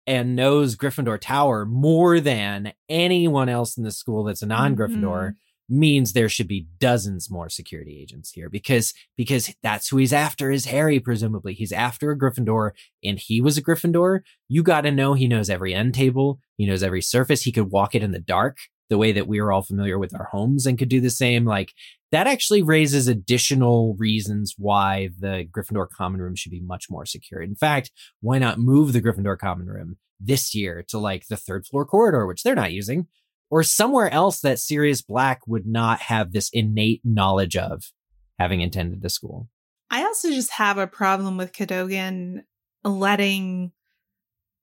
and 0.07 0.37
knows 0.37 0.77
Gryffindor 0.77 1.21
Tower 1.21 1.67
more 1.67 2.21
than 2.21 2.75
anyone 2.89 3.49
else 3.49 3.77
in 3.77 3.83
the 3.83 3.91
school 3.91 4.23
that's 4.23 4.43
a 4.43 4.47
non-Gryffindor 4.47 5.01
mm-hmm. 5.01 5.81
means 5.81 6.13
there 6.13 6.29
should 6.29 6.47
be 6.47 6.69
dozens 6.79 7.29
more 7.29 7.49
security 7.49 7.99
agents 8.01 8.31
here 8.31 8.49
because 8.49 8.95
because 9.17 9.53
that's 9.65 9.89
who 9.89 9.97
he's 9.97 10.13
after 10.13 10.53
is 10.53 10.67
Harry 10.67 11.01
presumably 11.01 11.55
he's 11.55 11.73
after 11.73 12.13
a 12.13 12.19
Gryffindor 12.19 12.71
and 13.03 13.19
he 13.19 13.41
was 13.41 13.59
a 13.59 13.63
Gryffindor 13.63 14.21
you 14.49 14.63
got 14.63 14.83
to 14.83 14.93
know 14.93 15.15
he 15.15 15.27
knows 15.29 15.51
every 15.51 15.75
end 15.75 15.95
table 15.95 16.39
he 16.57 16.67
knows 16.67 16.83
every 16.83 17.03
surface 17.03 17.43
he 17.43 17.53
could 17.53 17.71
walk 17.71 17.95
it 17.95 18.03
in 18.03 18.13
the 18.13 18.21
dark 18.21 18.59
the 18.91 18.99
way 18.99 19.13
that 19.13 19.27
we 19.27 19.39
are 19.39 19.51
all 19.51 19.63
familiar 19.63 19.99
with 19.99 20.15
our 20.15 20.29
homes 20.31 20.67
and 20.67 20.79
could 20.79 20.91
do 20.91 21.01
the 21.01 21.11
same 21.11 21.47
like 21.47 21.73
that 22.13 22.27
actually 22.27 22.63
raises 22.63 23.09
additional 23.09 23.95
reasons 23.99 24.55
why 24.59 25.09
the 25.19 25.47
Gryffindor 25.51 25.89
common 25.89 26.21
room 26.21 26.35
should 26.37 26.53
be 26.53 26.61
much 26.61 26.91
more 26.91 27.07
secure 27.07 27.41
in 27.41 27.55
fact 27.55 27.91
why 28.21 28.39
not 28.39 28.59
move 28.59 28.93
the 28.93 29.01
Gryffindor 29.01 29.39
common 29.39 29.67
room 29.67 29.97
this 30.21 30.55
year 30.55 30.85
to 30.89 30.99
like 30.99 31.29
the 31.29 31.37
third 31.37 31.67
floor 31.67 31.87
corridor 31.87 32.27
which 32.27 32.43
they're 32.43 32.55
not 32.55 32.73
using 32.73 33.07
or 33.51 33.63
somewhere 33.63 34.13
else 34.13 34.41
that 34.41 34.59
Sirius 34.59 35.03
Black 35.03 35.41
would 35.47 35.67
not 35.67 36.01
have 36.03 36.33
this 36.33 36.49
innate 36.53 37.01
knowledge 37.05 37.57
of 37.57 37.93
having 38.39 38.63
attended 38.63 39.03
the 39.03 39.11
school. 39.11 39.49
I 39.91 40.05
also 40.05 40.31
just 40.31 40.53
have 40.53 40.79
a 40.79 40.87
problem 40.87 41.37
with 41.37 41.53
Cadogan 41.53 42.45
letting, 42.85 43.73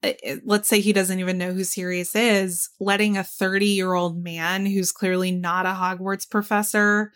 Uh, 0.04 0.14
let's 0.46 0.68
say 0.68 0.80
he 0.80 0.94
doesn't 0.94 1.20
even 1.20 1.38
know 1.38 1.54
who 1.54 1.64
Sirius 1.64 2.16
is, 2.16 2.70
letting 2.80 3.18
a 3.18 3.24
30 3.24 3.66
year 3.66 3.94
old 3.94 4.22
man 4.22 4.66
who's 4.66 4.92
clearly 4.92 5.32
not 5.32 5.66
a 5.66 5.70
Hogwarts 5.70 6.30
professor 6.30 7.12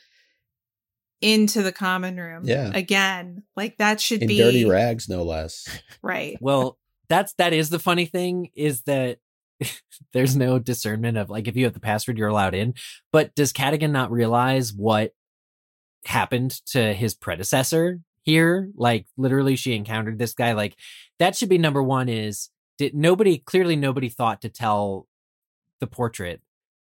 into 1.21 1.61
the 1.61 1.71
common 1.71 2.17
room. 2.17 2.43
Yeah. 2.45 2.71
Again, 2.73 3.43
like 3.55 3.77
that 3.77 4.01
should 4.01 4.23
In 4.23 4.27
be 4.27 4.37
dirty 4.39 4.65
rags, 4.65 5.07
no 5.07 5.23
less. 5.23 5.67
right. 6.01 6.37
Well, 6.41 6.79
that's 7.07 7.33
that 7.33 7.53
is 7.53 7.69
the 7.69 7.79
funny 7.79 8.05
thing 8.05 8.49
is 8.55 8.81
that 8.83 9.19
there's 10.13 10.35
no 10.35 10.57
discernment 10.59 11.17
of 11.17 11.29
like 11.29 11.47
if 11.47 11.55
you 11.55 11.65
have 11.65 11.73
the 11.73 11.79
password 11.79 12.17
you're 12.17 12.27
allowed 12.27 12.55
in. 12.55 12.73
But 13.11 13.35
does 13.35 13.53
Cadogan 13.53 13.91
not 13.91 14.11
realize 14.11 14.73
what 14.73 15.13
happened 16.05 16.51
to 16.67 16.93
his 16.93 17.13
predecessor 17.13 17.99
here? 18.23 18.69
Like 18.75 19.05
literally 19.17 19.55
she 19.55 19.75
encountered 19.75 20.17
this 20.17 20.33
guy. 20.33 20.53
Like 20.53 20.75
that 21.19 21.35
should 21.35 21.49
be 21.49 21.59
number 21.59 21.83
one 21.83 22.09
is 22.09 22.49
did 22.81 22.95
nobody 22.95 23.37
clearly 23.37 23.75
nobody 23.75 24.09
thought 24.09 24.41
to 24.41 24.49
tell 24.49 25.07
the 25.79 25.85
portrait 25.85 26.41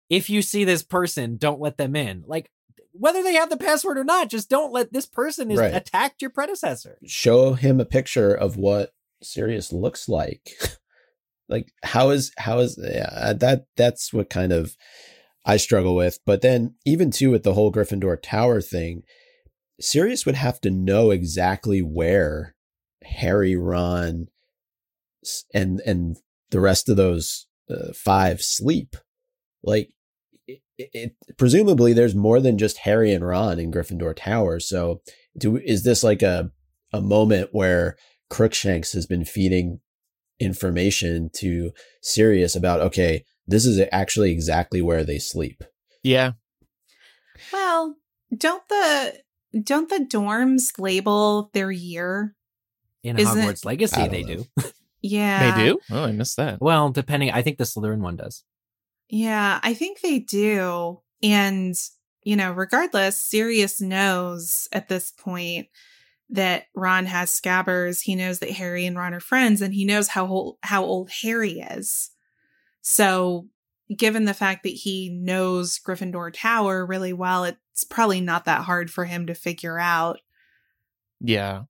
if 0.09 0.29
you 0.29 0.41
see 0.41 0.65
this 0.65 0.83
person, 0.83 1.37
don't 1.37 1.61
let 1.61 1.77
them 1.77 1.95
in. 1.95 2.25
Like 2.27 2.51
whether 2.91 3.23
they 3.23 3.35
have 3.35 3.49
the 3.49 3.55
password 3.55 3.97
or 3.97 4.03
not, 4.03 4.29
just 4.29 4.49
don't 4.49 4.73
let 4.73 4.91
this 4.91 5.05
person 5.05 5.49
is 5.51 5.57
Right. 5.57 5.73
attacked 5.73 6.21
your 6.21 6.31
predecessor. 6.31 6.97
Show 7.05 7.53
him 7.53 7.79
a 7.79 7.85
picture 7.85 8.33
of 8.33 8.57
what 8.57 8.93
Sirius 9.23 9.71
looks 9.71 10.09
like. 10.09 10.51
like 11.47 11.71
how 11.81 12.09
is 12.09 12.33
how 12.37 12.59
is 12.59 12.77
yeah, 12.77 13.09
uh, 13.13 13.33
that 13.33 13.67
that's 13.77 14.11
what 14.11 14.29
kind 14.29 14.51
of 14.51 14.75
I 15.45 15.55
struggle 15.55 15.95
with. 15.95 16.19
But 16.25 16.41
then 16.41 16.75
even 16.85 17.09
too 17.09 17.31
with 17.31 17.43
the 17.43 17.53
whole 17.53 17.71
Gryffindor 17.71 18.17
Tower 18.21 18.59
thing, 18.59 19.03
Sirius 19.79 20.25
would 20.25 20.35
have 20.35 20.59
to 20.59 20.69
know 20.69 21.11
exactly 21.11 21.79
where 21.79 22.53
Harry, 23.01 23.55
Ron, 23.55 24.27
and 25.53 25.79
and 25.85 26.17
the 26.51 26.59
rest 26.59 26.89
of 26.89 26.97
those 26.97 27.47
uh, 27.69 27.93
five 27.93 28.41
sleep. 28.41 28.95
Like 29.63 29.89
it, 30.47 30.61
it, 30.77 31.15
presumably 31.37 31.93
there's 31.93 32.15
more 32.15 32.39
than 32.39 32.57
just 32.57 32.79
Harry 32.79 33.11
and 33.13 33.25
Ron 33.25 33.59
in 33.59 33.71
Gryffindor 33.71 34.15
Tower. 34.15 34.59
So 34.59 35.01
do 35.37 35.57
is 35.57 35.83
this 35.83 36.03
like 36.03 36.21
a 36.21 36.51
a 36.93 37.01
moment 37.01 37.49
where 37.51 37.97
Crookshanks 38.29 38.93
has 38.93 39.05
been 39.05 39.25
feeding 39.25 39.79
information 40.39 41.29
to 41.37 41.71
Sirius 42.01 42.55
about 42.55 42.81
okay, 42.81 43.23
this 43.47 43.65
is 43.65 43.81
actually 43.91 44.31
exactly 44.31 44.81
where 44.81 45.03
they 45.03 45.17
sleep. 45.19 45.63
yeah 46.03 46.33
Well, 47.51 47.95
don't 48.35 48.67
the 48.69 49.19
don't 49.63 49.89
the 49.89 50.05
dorms 50.05 50.77
label 50.77 51.49
their 51.53 51.71
year? 51.71 52.35
In 53.03 53.17
Isn't- 53.17 53.37
Hogwarts 53.37 53.65
Legacy, 53.65 54.07
they 54.07 54.23
know. 54.23 54.35
do. 54.35 54.45
Yeah. 55.09 55.55
they 55.55 55.65
do 55.65 55.79
oh 55.91 56.03
i 56.05 56.11
missed 56.11 56.37
that 56.37 56.61
Well, 56.61 56.89
depending, 56.89 57.31
I 57.31 57.41
think 57.41 57.57
the 57.57 57.63
Slytherin 57.63 57.99
one 57.99 58.15
does. 58.15 58.43
Yeah, 59.07 59.59
I 59.61 59.73
think 59.75 60.01
they 60.01 60.19
do. 60.19 61.01
And, 61.21 61.75
you 62.23 62.35
know, 62.35 62.51
regardless, 62.51 63.21
Sirius 63.21 63.79
knows 63.79 64.67
at 64.71 64.87
this 64.89 65.11
point 65.11 65.67
that 66.31 66.63
Ron 66.73 67.05
has 67.05 67.29
scabbers. 67.29 68.01
He 68.01 68.15
knows 68.15 68.39
that 68.39 68.49
Harry 68.49 68.87
and 68.87 68.97
Ron 68.97 69.13
are 69.13 69.19
friends, 69.19 69.61
and 69.61 69.73
he 69.75 69.85
knows 69.85 70.07
how 70.07 70.25
old, 70.25 70.57
how 70.63 70.83
old 70.83 71.11
Harry 71.21 71.59
is. 71.59 72.09
So, 72.81 73.47
given 73.95 74.25
the 74.25 74.33
fact 74.33 74.63
that 74.63 74.69
he 74.69 75.09
knows 75.09 75.77
Gryffindor 75.79 76.33
Tower 76.33 76.83
really 76.83 77.13
well, 77.13 77.43
it's 77.43 77.83
probably 77.83 78.21
not 78.21 78.45
that 78.45 78.61
hard 78.61 78.89
for 78.89 79.05
him 79.05 79.27
to 79.27 79.35
figure 79.35 79.77
out. 79.79 80.19
yeah 81.21 81.63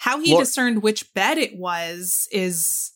How 0.00 0.20
he 0.20 0.32
Lor- 0.32 0.42
discerned 0.42 0.82
which 0.82 1.12
bed 1.14 1.38
it 1.38 1.56
was 1.56 2.26
is 2.32 2.92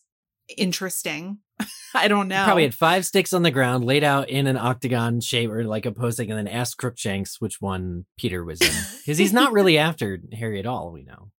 interesting. 0.56 1.38
I 1.94 2.08
don't 2.08 2.28
know. 2.28 2.44
Probably 2.44 2.64
had 2.64 2.74
five 2.74 3.04
sticks 3.06 3.32
on 3.32 3.42
the 3.42 3.50
ground, 3.50 3.84
laid 3.84 4.02
out 4.02 4.28
in 4.28 4.46
an 4.46 4.56
octagon 4.56 5.20
shape 5.20 5.50
or 5.50 5.64
like 5.64 5.86
opposing, 5.86 6.30
and 6.30 6.38
then 6.38 6.48
asked 6.48 6.78
Crookshanks 6.78 7.40
which 7.40 7.60
one 7.60 8.06
Peter 8.18 8.44
was 8.44 8.60
in. 8.60 8.68
Because 9.04 9.18
he's 9.18 9.32
not 9.34 9.52
really 9.52 9.76
after 9.78 10.18
Harry 10.32 10.58
at 10.58 10.66
all, 10.66 10.90
we 10.92 11.02
know. 11.04 11.30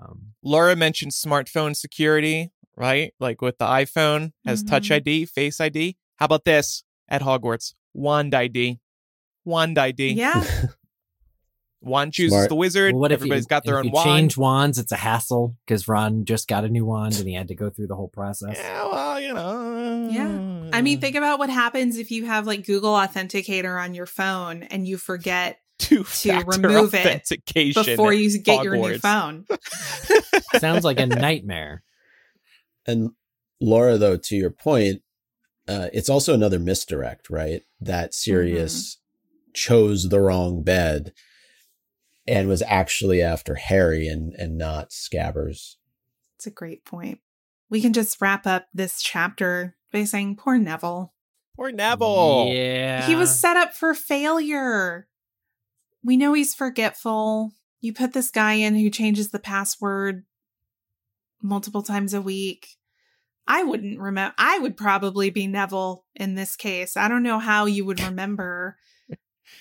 Um, 0.00 0.32
laura 0.42 0.74
mentioned 0.74 1.12
smartphone 1.12 1.76
security 1.76 2.50
right 2.74 3.12
like 3.20 3.42
with 3.42 3.58
the 3.58 3.66
iphone 3.66 4.32
has 4.46 4.62
touch 4.62 4.88
Mhm. 4.88 4.94
id 5.06 5.26
face 5.26 5.60
id 5.60 5.98
how 6.16 6.24
about 6.24 6.46
this 6.46 6.82
at 7.10 7.20
hogwarts 7.20 7.74
wand 7.92 8.34
id 8.34 8.80
wand 9.44 9.76
id 9.76 10.12
yeah. 10.12 10.42
wand 11.82 12.12
chooses 12.12 12.32
Smart. 12.32 12.48
the 12.48 12.54
wizard 12.54 12.94
well, 12.94 13.00
what 13.00 13.12
if 13.12 13.16
everybody's 13.18 13.44
you, 13.44 13.48
got 13.48 13.64
their 13.64 13.74
if 13.74 13.78
own 13.80 13.84
you 13.86 13.90
wand 13.92 14.06
change 14.06 14.36
wands? 14.36 14.78
It's 14.78 14.92
a 14.92 14.96
hassle 14.96 15.56
because 15.66 15.88
Ron 15.88 16.24
just 16.24 16.48
got 16.48 16.64
a 16.64 16.68
new 16.68 16.84
wand 16.84 17.16
and 17.16 17.28
he 17.28 17.34
had 17.34 17.48
to 17.48 17.54
go 17.54 17.70
through 17.70 17.88
the 17.88 17.96
whole 17.96 18.08
process. 18.08 18.56
yeah 18.56 18.84
well 18.84 19.20
you 19.20 19.32
know 19.34 20.08
Yeah. 20.10 20.70
I 20.72 20.80
mean, 20.80 21.00
think 21.00 21.16
about 21.16 21.38
what 21.38 21.50
happens 21.50 21.98
if 21.98 22.10
you 22.10 22.24
have 22.24 22.46
like 22.46 22.64
Google 22.64 22.94
Authenticator 22.94 23.78
on 23.82 23.94
your 23.94 24.06
phone 24.06 24.62
and 24.62 24.88
you 24.88 24.96
forget 24.96 25.58
two 25.78 26.04
to 26.04 26.44
remove 26.46 26.94
it 26.94 27.28
before 27.54 28.12
you 28.12 28.38
get 28.38 28.64
your 28.64 28.76
new 28.76 28.98
phone. 28.98 29.44
Sounds 30.58 30.84
like 30.84 31.00
a 31.00 31.06
nightmare. 31.26 31.82
And 32.86 33.10
Laura, 33.60 33.98
though, 33.98 34.16
to 34.16 34.36
your 34.36 34.50
point, 34.50 35.02
uh, 35.68 35.88
it's 35.92 36.08
also 36.08 36.34
another 36.34 36.58
misdirect, 36.58 37.30
right? 37.30 37.62
That 37.80 38.14
Sirius 38.14 38.98
chose 39.54 40.08
the 40.08 40.20
wrong 40.20 40.62
bed 40.62 41.12
and 42.26 42.48
was 42.48 42.62
actually 42.62 43.20
after 43.20 43.54
Harry 43.54 44.06
and 44.08 44.32
and 44.34 44.56
not 44.56 44.90
Scabbers. 44.90 45.76
It's 46.36 46.46
a 46.46 46.50
great 46.50 46.84
point. 46.84 47.20
We 47.70 47.80
can 47.80 47.92
just 47.92 48.20
wrap 48.20 48.46
up 48.46 48.66
this 48.74 49.00
chapter 49.00 49.76
by 49.92 50.04
saying, 50.04 50.36
poor 50.36 50.58
Neville. 50.58 51.12
Poor 51.56 51.70
Neville. 51.70 52.48
Yeah. 52.52 53.06
He 53.06 53.14
was 53.14 53.38
set 53.38 53.56
up 53.56 53.74
for 53.74 53.94
failure. 53.94 55.08
We 56.02 56.16
know 56.16 56.32
he's 56.32 56.54
forgetful. 56.54 57.52
You 57.80 57.92
put 57.92 58.12
this 58.12 58.30
guy 58.30 58.54
in 58.54 58.74
who 58.74 58.90
changes 58.90 59.30
the 59.30 59.38
password 59.38 60.24
multiple 61.42 61.82
times 61.82 62.14
a 62.14 62.20
week. 62.20 62.76
I 63.46 63.62
wouldn't 63.64 63.98
remember. 63.98 64.34
I 64.38 64.58
would 64.58 64.76
probably 64.76 65.30
be 65.30 65.46
Neville 65.46 66.04
in 66.14 66.34
this 66.34 66.56
case. 66.56 66.96
I 66.96 67.08
don't 67.08 67.22
know 67.22 67.38
how 67.38 67.66
you 67.66 67.84
would 67.84 68.00
remember 68.00 68.76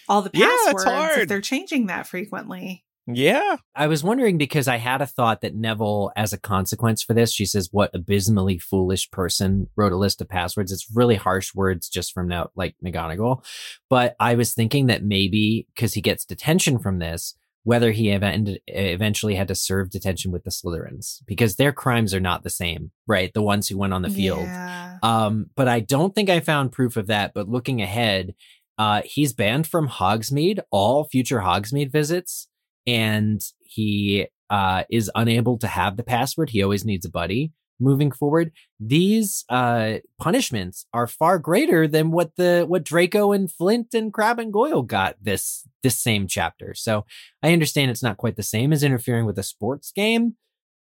all 0.10 0.22
the 0.22 0.32
Yeah, 0.34 0.48
it's 0.50 0.66
passwords 0.84 0.84
if 0.86 1.16
hard. 1.16 1.30
they're 1.30 1.42
changing 1.42 1.88
that 1.88 2.08
frequently. 2.08 2.84
Yeah. 3.08 3.58
I 3.76 3.88
was 3.88 4.04
wondering 4.04 4.38
because 4.38 4.68
I 4.68 4.78
had 4.78 5.02
a 5.02 5.08
thought 5.08 5.42
that 5.42 5.56
Neville, 5.56 6.12
as 6.16 6.34
a 6.34 6.38
consequence 6.40 7.02
for 7.02 7.14
this, 7.16 7.34
she 7.34 7.46
says, 7.46 7.70
"What 7.72 7.90
abysmally 7.96 8.60
foolish 8.60 9.10
person 9.10 9.68
wrote 9.76 9.92
a 9.92 9.98
list 9.98 10.22
of 10.22 10.30
passwords." 10.30 10.72
It's 10.72 10.88
really 10.94 11.16
harsh 11.16 11.54
words 11.56 11.90
just 11.90 12.14
from 12.14 12.28
now, 12.28 12.52
like 12.56 12.76
McGonagall. 12.86 13.44
But 13.90 14.16
I 14.20 14.36
was 14.36 14.54
thinking 14.54 14.86
that 14.86 15.04
maybe 15.04 15.68
because 15.74 15.96
he 15.96 16.02
gets 16.02 16.26
detention 16.26 16.78
from 16.78 17.00
this, 17.00 17.36
whether 17.64 17.92
he 17.92 18.12
ev- 18.12 18.58
eventually 18.68 19.36
had 19.36 19.48
to 19.48 19.56
serve 19.56 19.90
detention 19.90 20.32
with 20.32 20.44
the 20.44 20.52
Slytherins 20.52 21.22
because 21.26 21.56
their 21.56 21.74
crimes 21.74 22.14
are 22.14 22.20
not 22.20 22.44
the 22.44 22.50
same, 22.52 22.92
right? 23.08 23.34
The 23.34 23.42
ones 23.42 23.68
who 23.68 23.78
went 23.80 23.94
on 23.94 24.04
the 24.04 24.10
field. 24.12 24.44
Yeah. 24.44 25.00
Um, 25.04 25.50
but 25.56 25.68
I 25.68 25.80
don't 25.80 26.14
think 26.14 26.30
I 26.30 26.40
found 26.40 26.72
proof 26.72 26.98
of 26.98 27.08
that. 27.08 27.34
But 27.34 27.50
looking 27.50 27.82
ahead, 27.82 28.36
uh, 28.82 29.04
he's 29.06 29.32
banned 29.32 29.68
from 29.68 29.88
Hogsmeade, 29.88 30.60
all 30.72 31.04
future 31.04 31.42
Hogsmeade 31.42 31.92
visits, 31.92 32.48
and 32.88 33.40
he 33.60 34.26
uh, 34.50 34.86
is 34.90 35.12
unable 35.14 35.60
to 35.60 35.68
have 35.68 35.98
the 35.98 36.04
password. 36.04 36.50
He 36.50 36.64
always 36.64 36.84
needs 36.84 37.06
a 37.06 37.12
buddy. 37.12 37.52
Moving 37.80 38.10
forward, 38.10 38.52
these 38.80 39.46
uh, 39.50 39.98
punishments 40.20 40.88
are 40.96 41.06
far 41.06 41.38
greater 41.38 41.88
than 41.88 42.10
what 42.10 42.32
the 42.38 42.66
what 42.68 42.84
Draco 42.84 43.34
and 43.34 43.52
Flint 43.52 43.94
and 43.94 44.12
Crabbe 44.12 44.40
and 44.40 44.52
Goyle 44.52 44.82
got 44.82 45.16
this 45.22 45.68
this 45.84 46.00
same 46.00 46.26
chapter. 46.26 46.74
So 46.74 47.06
I 47.44 47.54
understand 47.54 47.92
it's 47.92 48.02
not 48.02 48.18
quite 48.18 48.36
the 48.36 48.42
same 48.42 48.74
as 48.74 48.82
interfering 48.82 49.28
with 49.28 49.38
a 49.38 49.44
sports 49.44 49.92
game, 49.92 50.38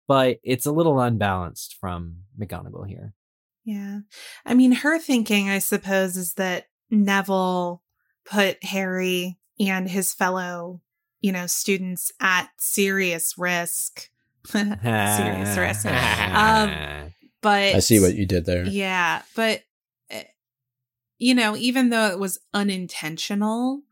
but 0.08 0.38
it's 0.42 0.66
a 0.66 0.72
little 0.72 0.98
unbalanced 0.98 1.76
from 1.80 2.16
McGonagall 2.40 2.88
here. 2.88 3.14
Yeah. 3.64 4.00
I 4.44 4.54
mean, 4.54 4.72
her 4.72 4.98
thinking, 4.98 5.48
I 5.48 5.60
suppose, 5.60 6.16
is 6.16 6.34
that 6.34 6.66
Neville 6.90 7.83
put 8.24 8.62
Harry 8.64 9.38
and 9.60 9.88
his 9.88 10.12
fellow, 10.12 10.80
you 11.20 11.32
know, 11.32 11.46
students 11.46 12.12
at 12.20 12.48
serious 12.58 13.36
risk. 13.38 14.10
serious 14.46 15.56
risk. 15.56 15.86
Um, 15.86 17.10
But 17.44 17.74
I 17.74 17.80
see 17.80 18.00
what 18.00 18.14
you 18.14 18.24
did 18.24 18.46
there. 18.46 18.64
Yeah, 18.64 19.20
but 19.36 19.64
eh, 20.08 20.24
you 21.18 21.34
know, 21.34 21.54
even 21.58 21.90
though 21.90 22.06
it 22.06 22.18
was 22.18 22.38
unintentional, 22.54 23.82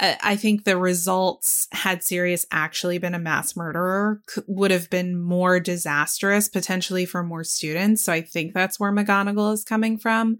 I 0.00 0.34
think 0.34 0.64
the 0.64 0.76
results 0.76 1.68
had 1.70 2.02
Sirius 2.02 2.46
actually 2.50 2.98
been 2.98 3.14
a 3.14 3.18
mass 3.18 3.54
murderer 3.54 4.20
would 4.48 4.72
have 4.72 4.90
been 4.90 5.20
more 5.20 5.60
disastrous 5.60 6.48
potentially 6.48 7.06
for 7.06 7.22
more 7.22 7.44
students. 7.44 8.04
So 8.04 8.12
I 8.12 8.20
think 8.20 8.54
that's 8.54 8.80
where 8.80 8.90
McGonagall 8.90 9.54
is 9.54 9.62
coming 9.62 9.96
from. 9.96 10.38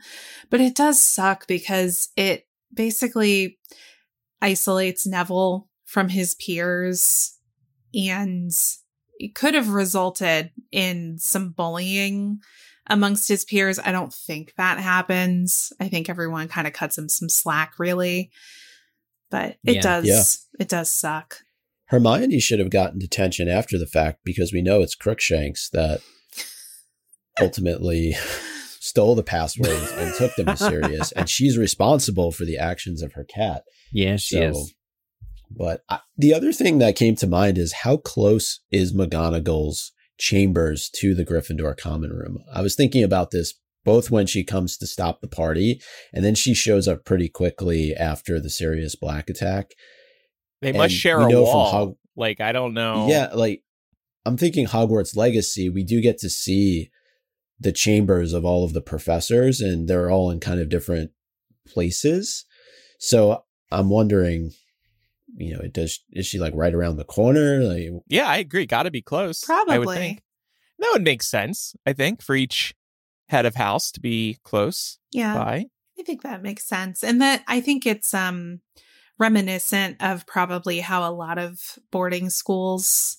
But 0.50 0.60
it 0.60 0.74
does 0.74 1.00
suck 1.00 1.46
because 1.46 2.08
it 2.16 2.48
basically 2.74 3.58
isolates 4.42 5.06
Neville 5.06 5.68
from 5.84 6.08
his 6.08 6.34
peers 6.34 7.38
and 7.94 8.50
it 9.20 9.36
could 9.36 9.54
have 9.54 9.68
resulted 9.68 10.50
in 10.72 11.16
some 11.18 11.50
bullying 11.50 12.40
amongst 12.88 13.28
his 13.28 13.44
peers. 13.44 13.78
I 13.78 13.92
don't 13.92 14.12
think 14.12 14.54
that 14.56 14.78
happens. 14.78 15.72
I 15.78 15.88
think 15.88 16.08
everyone 16.08 16.48
kind 16.48 16.66
of 16.66 16.72
cuts 16.72 16.98
him 16.98 17.08
some 17.08 17.28
slack, 17.28 17.78
really. 17.78 18.32
But 19.30 19.56
it 19.64 19.76
Yeah. 19.76 19.80
does, 19.82 20.06
Yeah. 20.06 20.22
it 20.62 20.68
does 20.68 20.90
suck. 20.90 21.38
Hermione 21.86 22.40
should 22.40 22.58
have 22.60 22.70
gotten 22.70 22.98
detention 22.98 23.48
after 23.48 23.78
the 23.78 23.86
fact 23.86 24.20
because 24.24 24.52
we 24.52 24.62
know 24.62 24.80
it's 24.80 24.94
Crookshanks 24.94 25.68
that 25.72 26.00
ultimately 27.40 28.14
stole 28.80 29.14
the 29.14 29.22
passwords 29.22 29.90
and 29.92 30.14
took 30.14 30.34
them 30.36 30.46
to 30.46 30.56
Sirius, 30.56 31.12
and 31.12 31.28
she's 31.28 31.58
responsible 31.58 32.32
for 32.32 32.44
the 32.44 32.58
actions 32.58 33.02
of 33.02 33.12
her 33.14 33.24
cat. 33.24 33.64
Yeah, 33.92 34.16
she 34.16 34.36
So, 34.36 34.50
is. 34.50 34.74
but 35.50 35.82
I, 35.88 36.00
the 36.16 36.34
other 36.34 36.52
thing 36.52 36.78
that 36.78 36.96
came 36.96 37.16
to 37.16 37.26
mind 37.26 37.58
is 37.58 37.72
how 37.72 37.96
close 37.96 38.60
is 38.70 38.92
McGonagall's 38.94 39.92
chambers 40.18 40.90
to 40.96 41.14
the 41.14 41.24
Gryffindor 41.24 41.76
common 41.76 42.10
room? 42.10 42.38
I 42.52 42.62
was 42.62 42.74
thinking 42.76 43.02
about 43.02 43.30
this 43.30 43.54
both 43.84 44.10
when 44.10 44.26
she 44.26 44.42
comes 44.44 44.76
to 44.78 44.86
stop 44.86 45.20
the 45.20 45.28
party, 45.28 45.80
and 46.12 46.24
then 46.24 46.34
she 46.34 46.54
shows 46.54 46.88
up 46.88 47.04
pretty 47.04 47.28
quickly 47.28 47.94
after 47.94 48.40
the 48.40 48.50
Sirius 48.50 48.94
Black 48.96 49.28
attack. 49.30 49.72
They 50.62 50.70
And 50.70 50.78
must 50.78 50.94
share 50.94 51.18
a 51.20 51.28
know 51.28 51.44
from 51.44 51.54
wall. 51.54 51.70
Hog- 51.70 51.96
like 52.16 52.40
I 52.40 52.52
don't 52.52 52.74
know. 52.74 53.06
Yeah, 53.08 53.30
like 53.34 53.62
I'm 54.24 54.36
thinking 54.36 54.66
Hogwarts 54.66 55.16
Legacy, 55.16 55.68
we 55.68 55.84
do 55.84 56.00
get 56.00 56.18
to 56.18 56.30
see 56.30 56.90
the 57.60 57.72
chambers 57.72 58.32
of 58.32 58.44
all 58.44 58.64
of 58.64 58.72
the 58.72 58.80
professors, 58.80 59.60
and 59.60 59.88
they're 59.88 60.10
all 60.10 60.30
in 60.30 60.40
kind 60.40 60.60
of 60.60 60.68
different 60.68 61.10
places. 61.66 62.44
So 62.98 63.44
I'm 63.70 63.88
wondering, 63.90 64.52
you 65.36 65.54
know, 65.54 65.60
it 65.60 65.72
does 65.72 66.00
is 66.10 66.26
she 66.26 66.38
like 66.38 66.54
right 66.54 66.74
around 66.74 66.96
the 66.96 67.04
corner? 67.04 67.58
Like, 67.62 67.88
Yeah, 68.08 68.26
I 68.28 68.38
agree. 68.38 68.66
Got 68.66 68.84
to 68.84 68.90
be 68.90 69.02
close. 69.02 69.48
I 69.48 69.54
would 69.62 69.66
Probably. 69.84 69.96
think. 69.96 70.22
That 70.78 70.90
would 70.92 71.02
make 71.04 71.22
sense. 71.22 71.74
I 71.86 71.92
think 71.92 72.22
for 72.22 72.34
each 72.34 72.74
head 73.28 73.46
of 73.46 73.54
house 73.54 73.90
to 73.92 74.00
be 74.00 74.38
close 74.44 74.98
Yeah. 75.12 75.34
by. 75.34 75.66
I 75.98 76.02
think 76.02 76.22
that 76.22 76.42
makes 76.42 76.66
sense. 76.66 77.02
And 77.02 77.22
that 77.22 77.42
I 77.46 77.60
think 77.60 77.86
it's 77.86 78.12
um 78.14 78.60
reminiscent 79.18 80.02
of 80.02 80.26
probably 80.26 80.80
how 80.80 81.08
a 81.08 81.14
lot 81.14 81.38
of 81.38 81.78
boarding 81.90 82.30
schools 82.30 83.18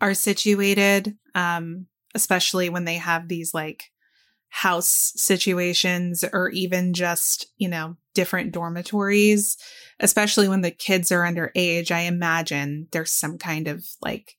are 0.00 0.14
situated. 0.14 1.16
Um, 1.34 1.86
especially 2.14 2.68
when 2.68 2.84
they 2.84 2.96
have 2.96 3.28
these 3.28 3.54
like 3.54 3.84
house 4.50 5.12
situations 5.16 6.22
or 6.30 6.50
even 6.50 6.92
just, 6.92 7.46
you 7.56 7.68
know, 7.68 7.96
different 8.12 8.52
dormitories, 8.52 9.56
especially 9.98 10.46
when 10.46 10.60
the 10.60 10.70
kids 10.70 11.10
are 11.10 11.22
underage. 11.22 11.90
I 11.90 12.00
imagine 12.00 12.88
there's 12.92 13.12
some 13.12 13.38
kind 13.38 13.66
of 13.66 13.82
like 14.02 14.36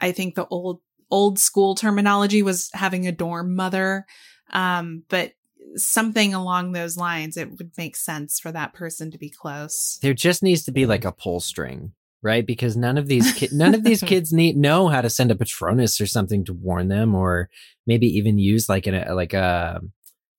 I 0.00 0.12
think 0.12 0.34
the 0.36 0.46
old 0.46 0.80
old 1.10 1.38
school 1.38 1.74
terminology 1.74 2.42
was 2.42 2.70
having 2.72 3.06
a 3.06 3.12
dorm 3.12 3.56
mother. 3.56 4.06
Um, 4.52 5.04
but 5.08 5.32
something 5.76 6.34
along 6.34 6.72
those 6.72 6.96
lines, 6.96 7.36
it 7.36 7.50
would 7.58 7.72
make 7.76 7.96
sense 7.96 8.40
for 8.40 8.52
that 8.52 8.74
person 8.74 9.10
to 9.10 9.18
be 9.18 9.30
close. 9.30 9.98
There 10.02 10.14
just 10.14 10.42
needs 10.42 10.64
to 10.64 10.72
be 10.72 10.86
like 10.86 11.04
a 11.04 11.12
pull 11.12 11.40
string, 11.40 11.92
right? 12.22 12.46
Because 12.46 12.76
none 12.76 12.98
of 12.98 13.06
these 13.06 13.32
ki- 13.32 13.50
none 13.52 13.74
of 13.74 13.84
these 13.84 14.02
kids 14.06 14.32
need 14.32 14.56
know 14.56 14.88
how 14.88 15.00
to 15.00 15.10
send 15.10 15.30
a 15.30 15.36
Patronus 15.36 16.00
or 16.00 16.06
something 16.06 16.44
to 16.46 16.52
warn 16.52 16.88
them, 16.88 17.14
or 17.14 17.48
maybe 17.86 18.06
even 18.06 18.38
use 18.38 18.68
like 18.68 18.86
an 18.86 19.14
like 19.14 19.32
a 19.34 19.80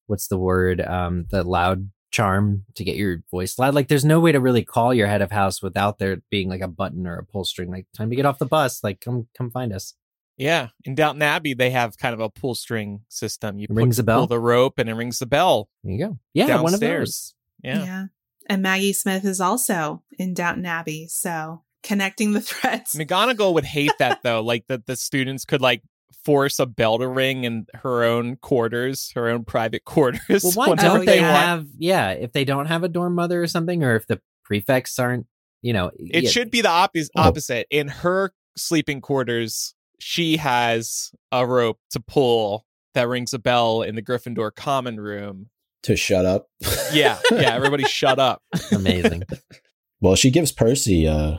what's 0.08 0.28
the 0.28 0.38
word 0.38 0.82
um 0.82 1.26
the 1.30 1.44
loud 1.44 1.90
charm 2.12 2.66
to 2.76 2.84
get 2.84 2.98
your 2.98 3.24
voice 3.32 3.58
loud. 3.58 3.74
Like 3.74 3.88
there's 3.88 4.06
no 4.06 4.20
way 4.20 4.34
to 4.34 4.40
really 4.40 4.64
call 4.64 4.94
your 4.94 5.08
head 5.08 5.22
of 5.22 5.32
house 5.32 5.62
without 5.62 5.98
there 5.98 6.18
being 6.30 6.50
like 6.50 6.62
a 6.62 6.68
button 6.68 7.08
or 7.08 7.16
a 7.16 7.26
pull 7.26 7.46
string. 7.46 7.72
Like 7.72 7.88
time 7.96 8.10
to 8.10 8.16
get 8.16 8.26
off 8.26 8.40
the 8.40 8.46
bus. 8.46 8.84
Like 8.84 9.00
come 9.00 9.28
come 9.38 9.50
find 9.50 9.74
us. 9.74 9.96
Yeah, 10.42 10.70
in 10.86 10.96
Downton 10.96 11.22
Abbey 11.22 11.54
they 11.54 11.70
have 11.70 11.98
kind 11.98 12.14
of 12.16 12.20
a 12.20 12.30
pull 12.30 12.56
string 12.56 13.02
system. 13.10 13.60
You 13.60 13.68
Rings 13.70 13.98
put, 13.98 14.02
a 14.02 14.06
bell? 14.06 14.20
pull 14.22 14.28
the 14.28 14.40
rope, 14.40 14.80
and 14.80 14.90
it 14.90 14.94
rings 14.94 15.20
the 15.20 15.28
bell. 15.28 15.70
There 15.84 15.94
you 15.94 16.00
go. 16.00 16.20
Yeah, 16.34 16.48
one 16.62 16.74
of 16.74 16.80
Downstairs. 16.80 17.36
those. 17.64 17.76
Yeah. 17.78 18.06
And 18.50 18.64
Maggie 18.64 18.94
Smith 18.94 19.24
is 19.24 19.40
also 19.40 20.02
in 20.18 20.34
Downton 20.34 20.66
Abbey. 20.66 21.08
So 21.08 21.62
connecting 21.84 22.34
the 22.34 22.42
threads. 22.52 22.94
McGonagall 22.94 23.54
would 23.54 23.66
hate 23.66 23.92
that 24.00 24.24
though, 24.24 24.42
like 24.44 24.66
that 24.68 24.88
the 24.88 24.96
students 24.96 25.46
could 25.46 25.62
like 25.62 25.84
force 26.26 26.58
a 26.60 26.66
bell 26.66 26.98
to 26.98 27.08
ring 27.08 27.44
in 27.44 27.68
her 27.76 28.04
own 28.04 28.36
quarters, 28.38 29.12
her 29.14 29.30
own 29.30 29.44
private 29.46 29.86
quarters. 29.86 30.44
Well, 30.44 30.54
why 30.70 30.76
don't 30.76 31.06
they 31.06 31.18
they 31.18 31.18
have? 31.20 31.68
Yeah, 31.78 32.12
if 32.12 32.34
they 32.34 32.46
don't 32.46 32.66
have 32.66 32.84
a 32.84 32.90
dorm 32.90 33.14
mother 33.14 33.44
or 33.44 33.48
something, 33.48 33.84
or 33.84 33.96
if 33.96 34.08
the 34.08 34.20
prefects 34.44 34.98
aren't, 34.98 35.28
you 35.62 35.74
know, 35.74 35.92
It 35.96 36.24
yeah, 36.24 36.30
should 36.32 36.50
be 36.50 36.62
the 36.62 36.70
opposite. 36.70 37.12
Oh. 37.16 37.22
Opposite 37.28 37.68
in 37.70 37.88
her 37.90 38.34
sleeping 38.58 39.02
quarters, 39.02 39.76
she 40.02 40.38
has 40.38 41.12
a 41.32 41.46
rope 41.46 41.80
to 41.92 42.00
pull 42.00 42.66
that 42.94 43.08
rings 43.08 43.34
a 43.34 43.40
bell 43.40 43.84
in 43.84 43.96
the 43.96 44.02
Gryffindor 44.02 44.54
common 44.54 45.00
room. 45.00 45.50
to 45.84 45.96
shut 45.96 46.26
up. 46.26 46.48
Yeah, 46.92 47.18
yeah. 47.32 47.56
Everybody, 47.56 47.84
shut 47.88 48.20
up. 48.20 48.42
amazing. 48.72 49.24
well, 50.02 50.16
she 50.16 50.30
gives 50.32 50.52
Percy 50.52 51.08
uh, 51.08 51.38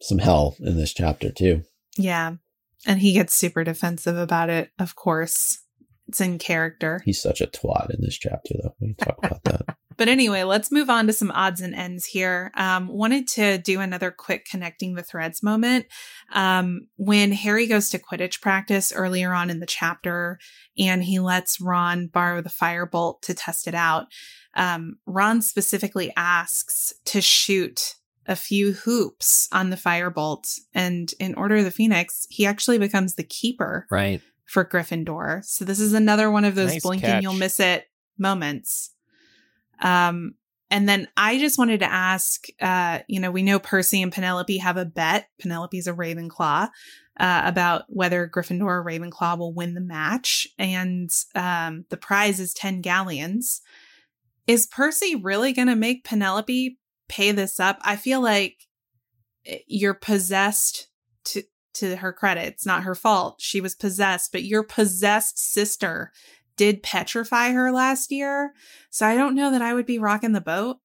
some 0.00 0.18
hell 0.18 0.56
in 0.60 0.76
this 0.76 0.92
chapter 0.92 1.30
too. 1.32 1.62
Yeah. 1.96 2.34
And 2.86 3.00
he 3.00 3.12
gets 3.12 3.34
super 3.34 3.64
defensive 3.64 4.16
about 4.18 4.50
it, 4.50 4.70
of 4.78 4.94
course. 4.94 5.60
It's 6.06 6.20
in 6.20 6.38
character. 6.38 7.00
He's 7.04 7.20
such 7.20 7.40
a 7.40 7.46
twat 7.46 7.88
in 7.94 8.02
this 8.02 8.18
chapter, 8.18 8.54
though. 8.62 8.74
We 8.78 8.94
can 8.94 9.06
talk 9.06 9.18
about 9.22 9.42
that. 9.44 9.76
But 9.96 10.08
anyway, 10.08 10.42
let's 10.44 10.72
move 10.72 10.90
on 10.90 11.06
to 11.06 11.12
some 11.12 11.30
odds 11.30 11.60
and 11.60 11.74
ends 11.74 12.06
here. 12.06 12.50
Um, 12.54 12.88
wanted 12.88 13.28
to 13.28 13.58
do 13.58 13.80
another 13.80 14.10
quick 14.10 14.44
connecting 14.44 14.94
the 14.94 15.02
threads 15.02 15.42
moment. 15.42 15.86
Um, 16.32 16.88
when 16.96 17.32
Harry 17.32 17.66
goes 17.66 17.90
to 17.90 17.98
Quidditch 17.98 18.40
practice 18.40 18.92
earlier 18.92 19.32
on 19.32 19.50
in 19.50 19.60
the 19.60 19.66
chapter 19.66 20.38
and 20.78 21.04
he 21.04 21.18
lets 21.20 21.60
Ron 21.60 22.06
borrow 22.08 22.40
the 22.40 22.48
firebolt 22.50 23.22
to 23.22 23.34
test 23.34 23.66
it 23.68 23.74
out, 23.74 24.06
um, 24.54 24.96
Ron 25.06 25.42
specifically 25.42 26.12
asks 26.16 26.92
to 27.06 27.20
shoot 27.20 27.96
a 28.26 28.36
few 28.36 28.72
hoops 28.72 29.48
on 29.52 29.68
the 29.70 29.76
firebolt. 29.76 30.58
And 30.72 31.12
in 31.20 31.34
Order 31.34 31.56
of 31.56 31.64
the 31.64 31.70
Phoenix, 31.70 32.26
he 32.30 32.46
actually 32.46 32.78
becomes 32.78 33.16
the 33.16 33.22
keeper 33.22 33.86
Right. 33.90 34.22
for 34.46 34.64
Gryffindor. 34.64 35.44
So 35.44 35.64
this 35.66 35.78
is 35.78 35.92
another 35.92 36.30
one 36.30 36.44
of 36.46 36.54
those 36.54 36.72
Nice 36.72 36.82
blink 36.82 37.02
catch. 37.02 37.10
and 37.10 37.22
you'll 37.22 37.34
miss 37.34 37.60
it 37.60 37.84
moments. 38.16 38.92
Um, 39.80 40.34
and 40.70 40.88
then 40.88 41.08
I 41.16 41.38
just 41.38 41.58
wanted 41.58 41.80
to 41.80 41.92
ask, 41.92 42.46
uh, 42.60 43.00
you 43.06 43.20
know, 43.20 43.30
we 43.30 43.42
know 43.42 43.58
Percy 43.58 44.02
and 44.02 44.12
Penelope 44.12 44.56
have 44.58 44.76
a 44.76 44.84
bet. 44.84 45.28
Penelope's 45.38 45.86
a 45.86 45.92
Ravenclaw, 45.92 46.68
uh, 47.20 47.42
about 47.44 47.84
whether 47.88 48.28
Gryffindor 48.28 48.62
or 48.62 48.84
Ravenclaw 48.84 49.38
will 49.38 49.54
win 49.54 49.74
the 49.74 49.80
match. 49.80 50.48
And, 50.58 51.10
um, 51.34 51.84
the 51.90 51.96
prize 51.96 52.40
is 52.40 52.54
10 52.54 52.80
galleons. 52.80 53.60
Is 54.46 54.66
Percy 54.66 55.14
really 55.14 55.52
going 55.52 55.68
to 55.68 55.76
make 55.76 56.04
Penelope 56.04 56.78
pay 57.08 57.32
this 57.32 57.60
up? 57.60 57.78
I 57.82 57.96
feel 57.96 58.20
like 58.20 58.66
eh, 59.46 59.58
you're 59.66 59.94
possessed 59.94 60.88
to, 61.26 61.44
to 61.74 61.96
her 61.96 62.12
credit. 62.12 62.46
It's 62.46 62.66
not 62.66 62.82
her 62.82 62.94
fault. 62.94 63.36
She 63.38 63.60
was 63.60 63.74
possessed, 63.74 64.32
but 64.32 64.42
your 64.42 64.64
possessed 64.64 65.38
sister 65.38 66.10
did 66.56 66.82
petrify 66.82 67.50
her 67.52 67.72
last 67.72 68.10
year. 68.12 68.52
So 68.90 69.06
I 69.06 69.16
don't 69.16 69.34
know 69.34 69.50
that 69.50 69.62
I 69.62 69.74
would 69.74 69.86
be 69.86 69.98
rocking 69.98 70.32
the 70.32 70.40
boat. 70.40 70.78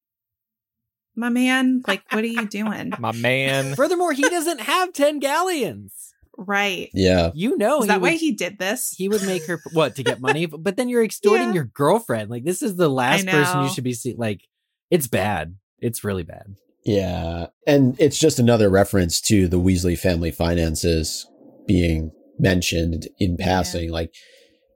My 1.16 1.30
man, 1.30 1.82
like, 1.88 2.04
what 2.12 2.24
are 2.24 2.28
you 2.28 2.48
doing? 2.48 2.94
My 3.00 3.12
man. 3.12 3.76
Furthermore, 3.76 4.14
he 4.14 4.22
doesn't 4.24 4.62
have 4.62 4.94
10 4.94 5.20
galleons. 5.20 5.94
Right. 6.38 6.90
Yeah. 6.94 7.32
You 7.34 7.58
know, 7.58 7.82
Is 7.82 7.88
that 7.88 7.96
he 7.96 8.00
why 8.00 8.12
he 8.14 8.32
did 8.32 8.58
this? 8.60 8.92
he 8.98 9.10
would 9.10 9.24
make 9.24 9.46
her 9.48 9.60
what 9.74 9.98
to 9.98 10.04
get 10.04 10.22
money, 10.22 10.46
but 10.48 10.78
then 10.78 10.88
you're 10.88 11.04
extorting 11.04 11.50
Yeah. 11.50 11.54
your 11.56 11.64
girlfriend. 11.66 12.30
Like 12.30 12.46
this 12.46 12.62
is 12.62 12.78
the 12.78 12.88
last 12.88 13.28
person 13.28 13.64
you 13.64 13.70
should 13.70 13.84
be 13.84 13.94
see 13.94 14.16
like 14.18 14.42
it's 14.90 15.08
bad. 15.08 15.58
It's 15.80 16.06
really 16.06 16.24
bad. 16.24 16.56
Yeah. 16.86 17.48
And 17.68 18.00
it's 18.00 18.18
just 18.18 18.40
another 18.40 18.70
reference 18.70 19.20
to 19.22 19.50
the 19.50 19.60
Weasley 19.60 20.00
family 20.00 20.32
finances 20.32 21.28
being 21.68 22.12
mentioned 22.40 23.10
in 23.20 23.36
passing. 23.36 23.92
Like 23.92 24.14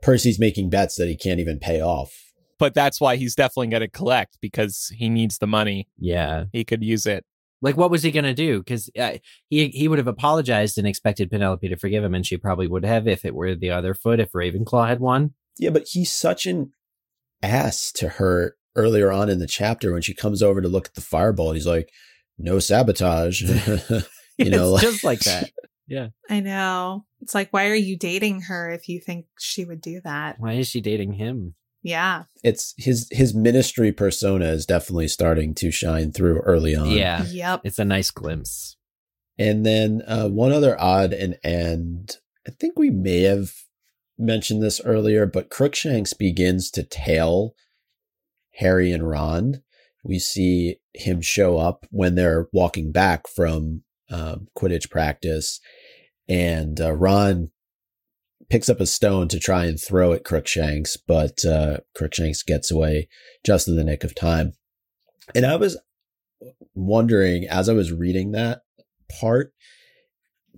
Percy's 0.03 0.39
making 0.39 0.69
bets 0.69 0.95
that 0.97 1.07
he 1.07 1.15
can't 1.15 1.39
even 1.39 1.59
pay 1.59 1.81
off. 1.81 2.13
But 2.59 2.73
that's 2.73 3.01
why 3.01 3.15
he's 3.15 3.35
definitely 3.35 3.67
going 3.67 3.81
to 3.81 3.88
collect 3.88 4.38
because 4.41 4.91
he 4.95 5.09
needs 5.09 5.38
the 5.39 5.47
money. 5.47 5.88
Yeah. 5.97 6.45
He 6.51 6.63
could 6.63 6.84
use 6.84 7.05
it. 7.05 7.25
Like 7.61 7.77
what 7.77 7.89
was 7.89 8.03
he 8.03 8.11
going 8.11 8.25
to 8.25 8.34
do? 8.34 8.61
Cuz 8.63 8.89
uh, 8.99 9.13
he 9.49 9.69
he 9.69 9.88
would 9.88 9.97
have 9.97 10.07
apologized 10.07 10.77
and 10.77 10.85
expected 10.85 11.31
Penelope 11.31 11.67
to 11.67 11.77
forgive 11.77 12.03
him 12.03 12.13
and 12.13 12.25
she 12.25 12.35
probably 12.38 12.67
would 12.67 12.84
have 12.85 13.07
if 13.07 13.23
it 13.23 13.34
were 13.34 13.55
the 13.55 13.69
other 13.71 13.93
foot 13.93 14.19
if 14.19 14.31
Ravenclaw 14.34 14.88
had 14.88 14.99
won. 14.99 15.34
Yeah, 15.57 15.69
but 15.69 15.88
he's 15.89 16.11
such 16.11 16.45
an 16.45 16.73
ass 17.41 17.91
to 17.93 18.09
her 18.09 18.55
earlier 18.75 19.11
on 19.11 19.30
in 19.30 19.39
the 19.39 19.47
chapter 19.47 19.93
when 19.93 20.01
she 20.01 20.13
comes 20.13 20.43
over 20.43 20.61
to 20.61 20.67
look 20.67 20.88
at 20.88 20.95
the 20.95 21.01
Firebolt. 21.01 21.53
He's 21.53 21.67
like, 21.67 21.89
no 22.38 22.59
sabotage. 22.59 23.41
you 24.38 24.49
know, 24.49 24.75
it's 24.75 24.84
like- 24.84 24.91
just 24.91 25.03
like 25.03 25.19
that. 25.21 25.51
Yeah, 25.88 26.07
I 26.30 26.39
know. 26.39 27.05
It's 27.23 27.33
like, 27.33 27.53
why 27.53 27.67
are 27.67 27.73
you 27.75 27.97
dating 27.97 28.41
her 28.41 28.69
if 28.69 28.89
you 28.89 28.99
think 28.99 29.27
she 29.39 29.63
would 29.63 29.79
do 29.79 30.01
that? 30.03 30.35
Why 30.39 30.53
is 30.53 30.67
she 30.67 30.81
dating 30.81 31.13
him? 31.13 31.55
Yeah. 31.81 32.23
it's 32.43 32.73
his 32.77 33.07
his 33.11 33.33
ministry 33.33 33.91
persona 33.93 34.45
is 34.45 34.65
definitely 34.65 35.07
starting 35.07 35.53
to 35.55 35.71
shine 35.71 36.11
through 36.11 36.39
early 36.39 36.75
on. 36.75 36.91
Yeah. 36.91 37.23
Yep. 37.25 37.61
It's 37.63 37.79
a 37.79 37.85
nice 37.85 38.11
glimpse. 38.11 38.77
And 39.37 39.65
then 39.65 40.01
uh, 40.05 40.27
one 40.27 40.51
other 40.51 40.79
odd 40.79 41.13
and 41.13 41.37
end. 41.43 42.17
I 42.45 42.51
think 42.51 42.77
we 42.77 42.89
may 42.89 43.21
have 43.21 43.53
mentioned 44.17 44.61
this 44.61 44.81
earlier, 44.83 45.25
but 45.25 45.49
Crookshanks 45.49 46.13
begins 46.13 46.69
to 46.71 46.83
tail 46.83 47.55
Harry 48.55 48.91
and 48.91 49.07
Ron. 49.09 49.63
We 50.03 50.19
see 50.19 50.77
him 50.93 51.21
show 51.21 51.57
up 51.57 51.85
when 51.89 52.15
they're 52.15 52.47
walking 52.51 52.91
back 52.91 53.27
from 53.27 53.83
um, 54.11 54.47
Quidditch 54.57 54.89
practice, 54.89 55.59
and 56.27 56.79
uh, 56.79 56.93
Ron 56.93 57.49
picks 58.49 58.69
up 58.69 58.79
a 58.79 58.85
stone 58.85 59.27
to 59.29 59.39
try 59.39 59.65
and 59.65 59.79
throw 59.79 60.13
at 60.13 60.23
Crookshanks, 60.23 60.97
but 60.97 61.43
uh, 61.45 61.77
Crookshanks 61.95 62.43
gets 62.43 62.71
away 62.71 63.07
just 63.45 63.67
in 63.67 63.75
the 63.75 63.83
nick 63.83 64.03
of 64.03 64.15
time. 64.15 64.53
And 65.33 65.45
I 65.45 65.55
was 65.55 65.77
wondering 66.75 67.45
as 67.47 67.69
I 67.69 67.73
was 67.73 67.91
reading 67.91 68.31
that 68.31 68.61
part, 69.19 69.53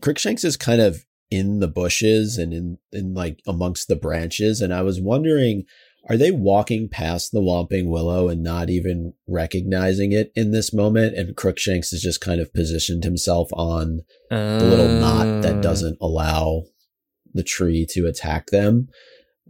Crookshanks 0.01 0.43
is 0.43 0.57
kind 0.57 0.81
of 0.81 1.05
in 1.31 1.59
the 1.59 1.67
bushes 1.67 2.37
and 2.37 2.53
in, 2.53 2.77
in 2.91 3.13
like 3.13 3.41
amongst 3.47 3.87
the 3.87 3.95
branches. 3.95 4.61
And 4.61 4.73
I 4.73 4.81
was 4.81 5.01
wondering, 5.01 5.63
are 6.07 6.17
they 6.17 6.31
walking 6.31 6.87
past 6.89 7.31
the 7.31 7.41
Whomping 7.41 7.87
Willow 7.89 8.29
and 8.29 8.43
not 8.43 8.69
even 8.69 9.13
recognizing 9.27 10.11
it 10.11 10.31
in 10.35 10.51
this 10.51 10.73
moment? 10.73 11.17
And 11.17 11.35
Crookshanks 11.35 11.91
has 11.91 12.01
just 12.01 12.21
kind 12.21 12.39
of 12.39 12.53
positioned 12.53 13.03
himself 13.03 13.49
on 13.53 14.01
the 14.29 14.65
little 14.69 14.87
knot 14.87 15.41
that 15.41 15.61
doesn't 15.61 15.97
allow 16.01 16.63
the 17.33 17.43
tree 17.43 17.85
to 17.91 18.05
attack 18.07 18.47
them. 18.47 18.87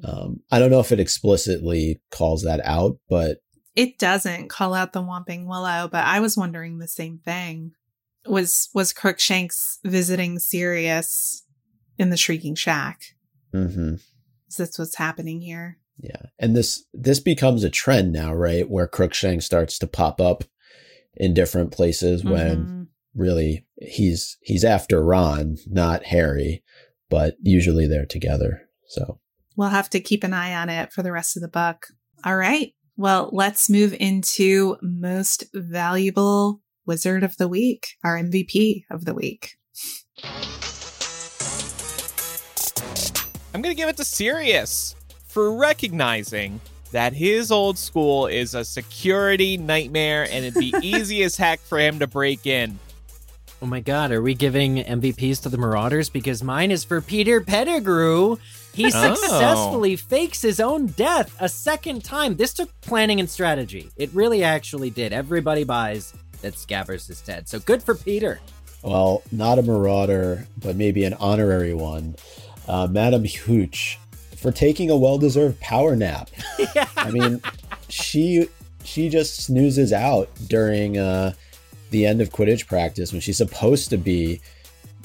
Um, 0.04 0.42
I 0.52 0.60
don't 0.60 0.72
know 0.72 0.80
if 0.80 0.92
it 0.92 1.00
explicitly 1.00 2.02
calls 2.12 2.44
that 2.44 2.62
out, 2.64 2.98
but 3.10 3.38
It 3.76 3.98
doesn't 3.98 4.48
call 4.50 4.74
out 4.74 4.94
the 4.94 5.02
Whomping 5.02 5.46
Willow, 5.48 5.90
but 5.92 6.06
I 6.06 6.20
was 6.22 6.38
wondering 6.38 6.78
the 6.80 6.88
same 6.88 7.20
thing. 7.20 7.72
Was 8.26 8.70
was 8.74 8.94
Crookshanks 8.94 9.80
visiting 9.84 10.40
Sirius 10.40 11.46
in 11.98 12.10
the 12.10 12.18
Shrieking 12.18 12.56
Shack? 12.56 13.02
mhm. 13.54 14.00
Is 14.48 14.58
this 14.58 14.80
what's 14.80 14.96
happening 14.96 15.42
here? 15.42 15.78
Yeah. 16.00 16.22
And 16.40 16.56
this 16.56 16.84
this 16.94 17.20
becomes 17.20 17.64
a 17.64 17.70
trend 17.70 18.12
now, 18.12 18.34
right? 18.34 18.70
Where 18.70 18.88
Crookshanks 18.88 19.46
starts 19.46 19.80
to 19.80 19.88
pop 19.88 20.20
up 20.20 20.44
in 21.16 21.34
different 21.34 21.72
places 21.72 22.24
when 22.24 22.58
Mhm. 22.66 22.88
really 23.14 23.66
he's 23.82 24.38
he's 24.42 24.64
after 24.66 25.04
Ron, 25.04 25.58
not 25.68 26.06
Harry, 26.08 26.64
but 27.10 27.36
usually 27.42 27.88
they're 27.88 28.06
together. 28.06 28.64
So 28.88 29.20
We'll 29.58 29.70
have 29.70 29.90
to 29.92 30.02
keep 30.02 30.26
an 30.26 30.34
eye 30.34 30.54
on 30.54 30.70
it 30.70 30.92
for 30.92 31.02
the 31.02 31.14
rest 31.14 31.38
of 31.38 31.42
the 31.42 31.48
book. 31.48 31.88
All 32.26 32.36
right. 32.36 32.74
Well, 32.98 33.30
let's 33.32 33.70
move 33.70 33.94
into 33.98 34.76
most 34.82 35.46
valuable 35.54 36.62
wizard 36.86 37.24
of 37.24 37.38
the 37.38 37.48
week, 37.48 37.94
our 38.04 38.18
MVP 38.18 38.84
of 38.92 39.06
the 39.06 39.14
week. 39.14 39.52
I'm 43.54 43.62
going 43.62 43.74
to 43.74 43.78
give 43.78 43.88
it 43.88 43.96
to 43.98 44.04
Sirius 44.04 44.96
for 45.36 45.52
recognizing 45.54 46.62
that 46.94 47.12
his 47.12 47.52
old 47.52 47.78
school 47.78 48.26
is 48.26 48.54
a 48.56 48.64
security 48.64 49.58
nightmare 49.58 50.26
and 50.32 50.46
it'd 50.46 50.58
be 50.58 50.74
easy 50.82 51.24
as 51.24 51.36
heck 51.36 51.60
for 51.60 51.78
him 51.78 52.00
to 52.00 52.08
break 52.08 52.48
in. 52.48 52.80
Oh 53.62 53.66
my 53.66 53.82
god, 53.82 54.12
are 54.14 54.22
we 54.22 54.34
giving 54.34 54.78
MVPs 54.78 55.42
to 55.44 55.50
the 55.50 55.58
Marauders? 55.58 56.08
Because 56.10 56.42
mine 56.42 56.72
is 56.72 56.86
for 56.86 57.02
Peter 57.02 57.42
Pettigrew. 57.42 58.38
He 58.74 58.86
Oh. 58.86 59.14
successfully 59.16 59.98
fakes 59.98 60.42
his 60.42 60.62
own 60.62 60.88
death 60.88 61.36
a 61.42 61.50
second 61.50 62.06
time. 62.06 62.38
This 62.38 62.54
took 62.54 62.70
planning 62.80 63.20
and 63.20 63.30
strategy. 63.30 63.90
It 63.98 64.10
really 64.14 64.42
actually 64.42 64.90
did. 64.90 65.12
Everybody 65.12 65.66
buys 65.66 66.14
that 66.44 66.54
Scabbers 66.54 67.10
is 67.10 67.20
dead. 67.20 67.50
So 67.50 67.60
good 67.60 67.84
for 67.84 67.96
Peter. 67.96 68.40
well, 68.84 69.22
not 69.34 69.60
a 69.60 69.64
marauder, 69.64 70.48
but 70.62 70.78
maybe 70.78 71.04
an 71.04 71.16
honorary 71.16 71.74
one. 71.74 72.16
Uh, 72.70 72.88
Madam 72.88 73.26
Hooch 73.26 74.00
for 74.46 74.52
taking 74.52 74.92
a 74.92 74.96
well-deserved 74.96 75.60
power 75.60 75.96
nap. 75.96 76.30
yeah. 76.76 76.88
I 76.98 77.10
mean, 77.10 77.42
she 77.90 78.48
she 78.84 79.10
just 79.10 79.44
snoozes 79.44 79.92
out 79.92 80.30
during 80.48 81.00
uh, 81.00 81.34
the 81.90 82.06
end 82.06 82.22
of 82.22 82.30
Quidditch 82.30 82.68
practice 82.68 83.12
when 83.12 83.22
she's 83.22 83.38
supposed 83.38 83.90
to 83.90 83.98
be 83.98 84.42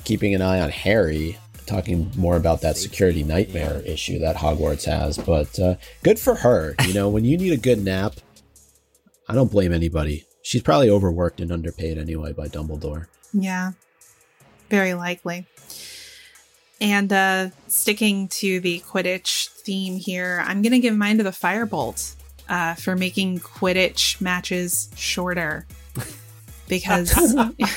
keeping 0.04 0.34
an 0.34 0.42
eye 0.42 0.60
on 0.60 0.68
Harry. 0.68 1.38
Talking 1.64 2.10
more 2.18 2.36
about 2.36 2.60
that 2.60 2.76
security 2.76 3.22
nightmare 3.22 3.80
issue 3.86 4.18
that 4.18 4.36
Hogwarts 4.36 4.84
has, 4.84 5.16
but 5.16 5.58
uh, 5.58 5.76
good 6.02 6.18
for 6.18 6.34
her. 6.34 6.74
You 6.86 6.92
know, 6.92 7.08
when 7.08 7.24
you 7.24 7.38
need 7.38 7.52
a 7.52 7.56
good 7.56 7.82
nap, 7.82 8.16
I 9.26 9.34
don't 9.34 9.50
blame 9.50 9.72
anybody. 9.72 10.26
She's 10.42 10.62
probably 10.62 10.90
overworked 10.90 11.40
and 11.40 11.50
underpaid 11.50 11.96
anyway 11.96 12.34
by 12.34 12.48
Dumbledore. 12.48 13.06
Yeah, 13.32 13.72
very 14.68 14.92
likely. 14.92 15.46
And 16.80 17.12
uh, 17.12 17.50
sticking 17.68 18.28
to 18.28 18.60
the 18.60 18.80
Quidditch 18.80 19.48
theme 19.48 19.96
here, 19.96 20.42
I'm 20.46 20.62
going 20.62 20.72
to 20.72 20.78
give 20.78 20.96
mine 20.96 21.18
to 21.18 21.22
the 21.22 21.30
Firebolt 21.30 22.14
uh, 22.48 22.74
for 22.74 22.96
making 22.96 23.40
Quidditch 23.40 24.20
matches 24.20 24.90
shorter. 24.96 25.66
Because 26.68 27.12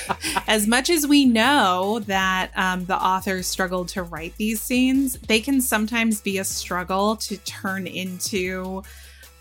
as 0.47 0.67
much 0.67 0.91
as 0.91 1.07
we 1.07 1.25
know 1.25 2.01
that 2.05 2.51
um, 2.55 2.85
the 2.85 2.95
authors 2.95 3.47
struggled 3.47 3.87
to 3.87 4.03
write 4.03 4.35
these 4.37 4.61
scenes, 4.61 5.13
they 5.13 5.39
can 5.39 5.61
sometimes 5.61 6.21
be 6.21 6.37
a 6.37 6.43
struggle 6.43 7.15
to 7.15 7.37
turn 7.37 7.87
into 7.87 8.83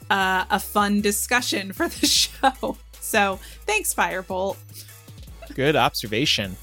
uh, 0.09 0.47
a 0.51 0.59
fun 0.59 1.03
discussion 1.03 1.73
for 1.75 1.87
the 1.87 2.07
show. 2.07 2.79
So 2.99 3.39
thanks, 3.67 3.95
Firebolt. 3.95 4.57
Good 5.55 5.77
observation. 5.77 6.57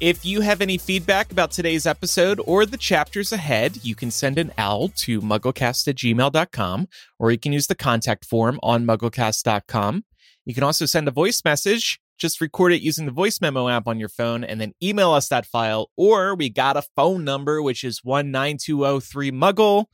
If 0.00 0.24
you 0.24 0.40
have 0.40 0.60
any 0.60 0.76
feedback 0.76 1.30
about 1.30 1.52
today's 1.52 1.86
episode 1.86 2.40
or 2.46 2.66
the 2.66 2.76
chapters 2.76 3.32
ahead, 3.32 3.78
you 3.84 3.94
can 3.94 4.10
send 4.10 4.38
an 4.38 4.52
owl 4.58 4.88
to 4.96 5.20
mugglecast 5.20 5.86
at 5.86 5.94
gmail.com 5.94 6.88
or 7.20 7.30
you 7.30 7.38
can 7.38 7.52
use 7.52 7.68
the 7.68 7.76
contact 7.76 8.24
form 8.24 8.58
on 8.62 8.84
mugglecast.com. 8.84 10.04
You 10.44 10.52
can 10.52 10.64
also 10.64 10.84
send 10.84 11.06
a 11.06 11.12
voice 11.12 11.42
message 11.44 12.00
Just 12.18 12.40
record 12.40 12.72
it 12.72 12.82
using 12.82 13.06
the 13.06 13.12
voice 13.12 13.40
memo 13.40 13.68
app 13.68 13.86
on 13.86 14.00
your 14.00 14.08
phone 14.08 14.42
and 14.42 14.60
then 14.60 14.72
email 14.82 15.12
us 15.12 15.28
that 15.28 15.46
file. 15.46 15.90
Or 15.96 16.34
we 16.34 16.50
got 16.50 16.76
a 16.76 16.82
phone 16.96 17.24
number, 17.24 17.62
which 17.62 17.84
is 17.84 18.00
19203 18.04 19.30
Muggle. 19.30 19.86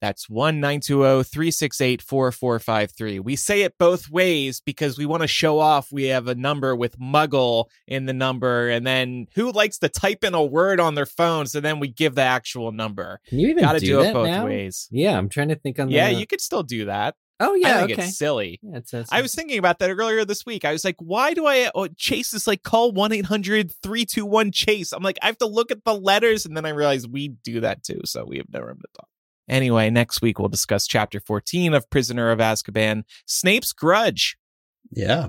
That's 0.00 0.26
1-920-368-4453. 0.26 3.20
We 3.20 3.36
say 3.36 3.62
it 3.62 3.78
both 3.78 4.10
ways 4.10 4.60
because 4.60 4.98
we 4.98 5.06
want 5.06 5.22
to 5.22 5.26
show 5.26 5.58
off 5.58 5.90
we 5.90 6.04
have 6.04 6.28
a 6.28 6.34
number 6.34 6.76
with 6.76 6.98
muggle 6.98 7.66
in 7.86 8.04
the 8.06 8.12
number 8.12 8.68
and 8.68 8.86
then 8.86 9.26
who 9.34 9.50
likes 9.52 9.78
to 9.78 9.88
type 9.88 10.22
in 10.22 10.34
a 10.34 10.44
word 10.44 10.80
on 10.80 10.94
their 10.94 11.06
phone 11.06 11.46
so 11.46 11.60
then 11.60 11.80
we 11.80 11.88
give 11.88 12.14
the 12.14 12.22
actual 12.22 12.72
number. 12.72 13.20
Can 13.26 13.38
you 13.38 13.48
even 13.48 13.64
Got 13.64 13.72
to 13.72 13.80
do, 13.80 13.86
do, 13.86 14.00
it 14.02 14.12
both 14.12 14.26
now? 14.26 14.44
ways. 14.44 14.88
Yeah, 14.90 15.16
I'm 15.16 15.28
trying 15.28 15.48
to 15.48 15.56
think 15.56 15.78
on 15.78 15.88
the. 15.88 15.94
Yeah, 15.94 16.08
you 16.08 16.26
could 16.26 16.40
still 16.40 16.62
do 16.62 16.86
that. 16.86 17.14
Oh 17.38 17.54
yeah, 17.54 17.68
I 17.68 17.72
think 17.80 17.98
okay. 17.98 18.04
it's 18.04 18.16
silly. 18.16 18.58
Yeah, 18.62 18.78
it 18.78 18.88
says. 18.88 19.08
I 19.12 19.20
was 19.20 19.34
thinking 19.34 19.58
about 19.58 19.78
that 19.80 19.90
earlier 19.90 20.24
this 20.24 20.46
week. 20.46 20.64
I 20.64 20.72
was 20.72 20.84
like, 20.84 20.96
why 20.98 21.34
do 21.34 21.46
I 21.46 21.70
oh, 21.74 21.88
Chase 21.88 22.32
is 22.32 22.46
like 22.46 22.62
call 22.62 22.92
1-800-321 22.92 24.54
Chase. 24.54 24.92
I'm 24.92 25.02
like, 25.02 25.18
I 25.22 25.26
have 25.26 25.38
to 25.38 25.46
look 25.46 25.70
at 25.70 25.84
the 25.84 25.94
letters 25.94 26.46
and 26.46 26.56
then 26.56 26.64
I 26.64 26.70
realized 26.70 27.12
we 27.12 27.28
do 27.28 27.60
that 27.60 27.82
too, 27.82 28.00
so 28.04 28.24
we 28.24 28.38
have 28.38 28.50
no 28.50 28.60
room 28.60 28.78
to 28.80 28.88
talk. 28.96 29.08
Anyway, 29.48 29.90
next 29.90 30.20
week 30.22 30.38
we'll 30.38 30.48
discuss 30.48 30.86
chapter 30.86 31.20
14 31.20 31.74
of 31.74 31.88
Prisoner 31.90 32.30
of 32.30 32.38
Azkaban, 32.40 33.04
Snape's 33.26 33.72
Grudge. 33.72 34.36
Yeah. 34.90 35.28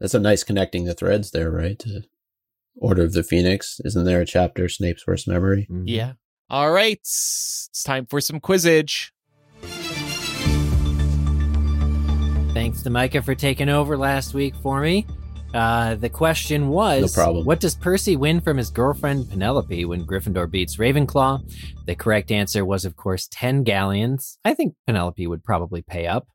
That's 0.00 0.14
a 0.14 0.20
nice 0.20 0.44
connecting 0.44 0.84
the 0.84 0.94
threads 0.94 1.32
there, 1.32 1.50
right? 1.50 1.78
To 1.80 2.02
Order 2.76 3.02
of 3.02 3.12
the 3.12 3.24
Phoenix. 3.24 3.80
Isn't 3.84 4.04
there 4.04 4.20
a 4.20 4.26
chapter, 4.26 4.68
Snape's 4.68 5.06
Worst 5.06 5.26
Memory? 5.26 5.66
Mhm. 5.70 5.84
Yeah. 5.86 6.12
All 6.48 6.70
right. 6.70 6.98
It's 6.98 7.68
time 7.84 8.06
for 8.06 8.20
some 8.20 8.40
quizzage. 8.40 9.10
Thanks 12.54 12.82
to 12.82 12.90
Micah 12.90 13.22
for 13.22 13.34
taking 13.34 13.68
over 13.68 13.96
last 13.96 14.34
week 14.34 14.54
for 14.62 14.80
me. 14.80 15.06
Uh, 15.54 15.94
the 15.94 16.08
question 16.10 16.68
was 16.68 17.16
No 17.16 17.22
problem. 17.22 17.46
What 17.46 17.60
does 17.60 17.74
Percy 17.74 18.16
win 18.16 18.40
from 18.40 18.58
his 18.58 18.70
girlfriend 18.70 19.30
Penelope 19.30 19.84
when 19.86 20.04
Gryffindor 20.06 20.50
beats 20.50 20.76
Ravenclaw? 20.76 21.40
The 21.86 21.94
correct 21.94 22.30
answer 22.30 22.64
was, 22.64 22.84
of 22.84 22.96
course, 22.96 23.28
10 23.30 23.64
galleons. 23.64 24.38
I 24.44 24.54
think 24.54 24.74
Penelope 24.86 25.26
would 25.26 25.42
probably 25.42 25.80
pay 25.82 26.06
up. 26.06 26.28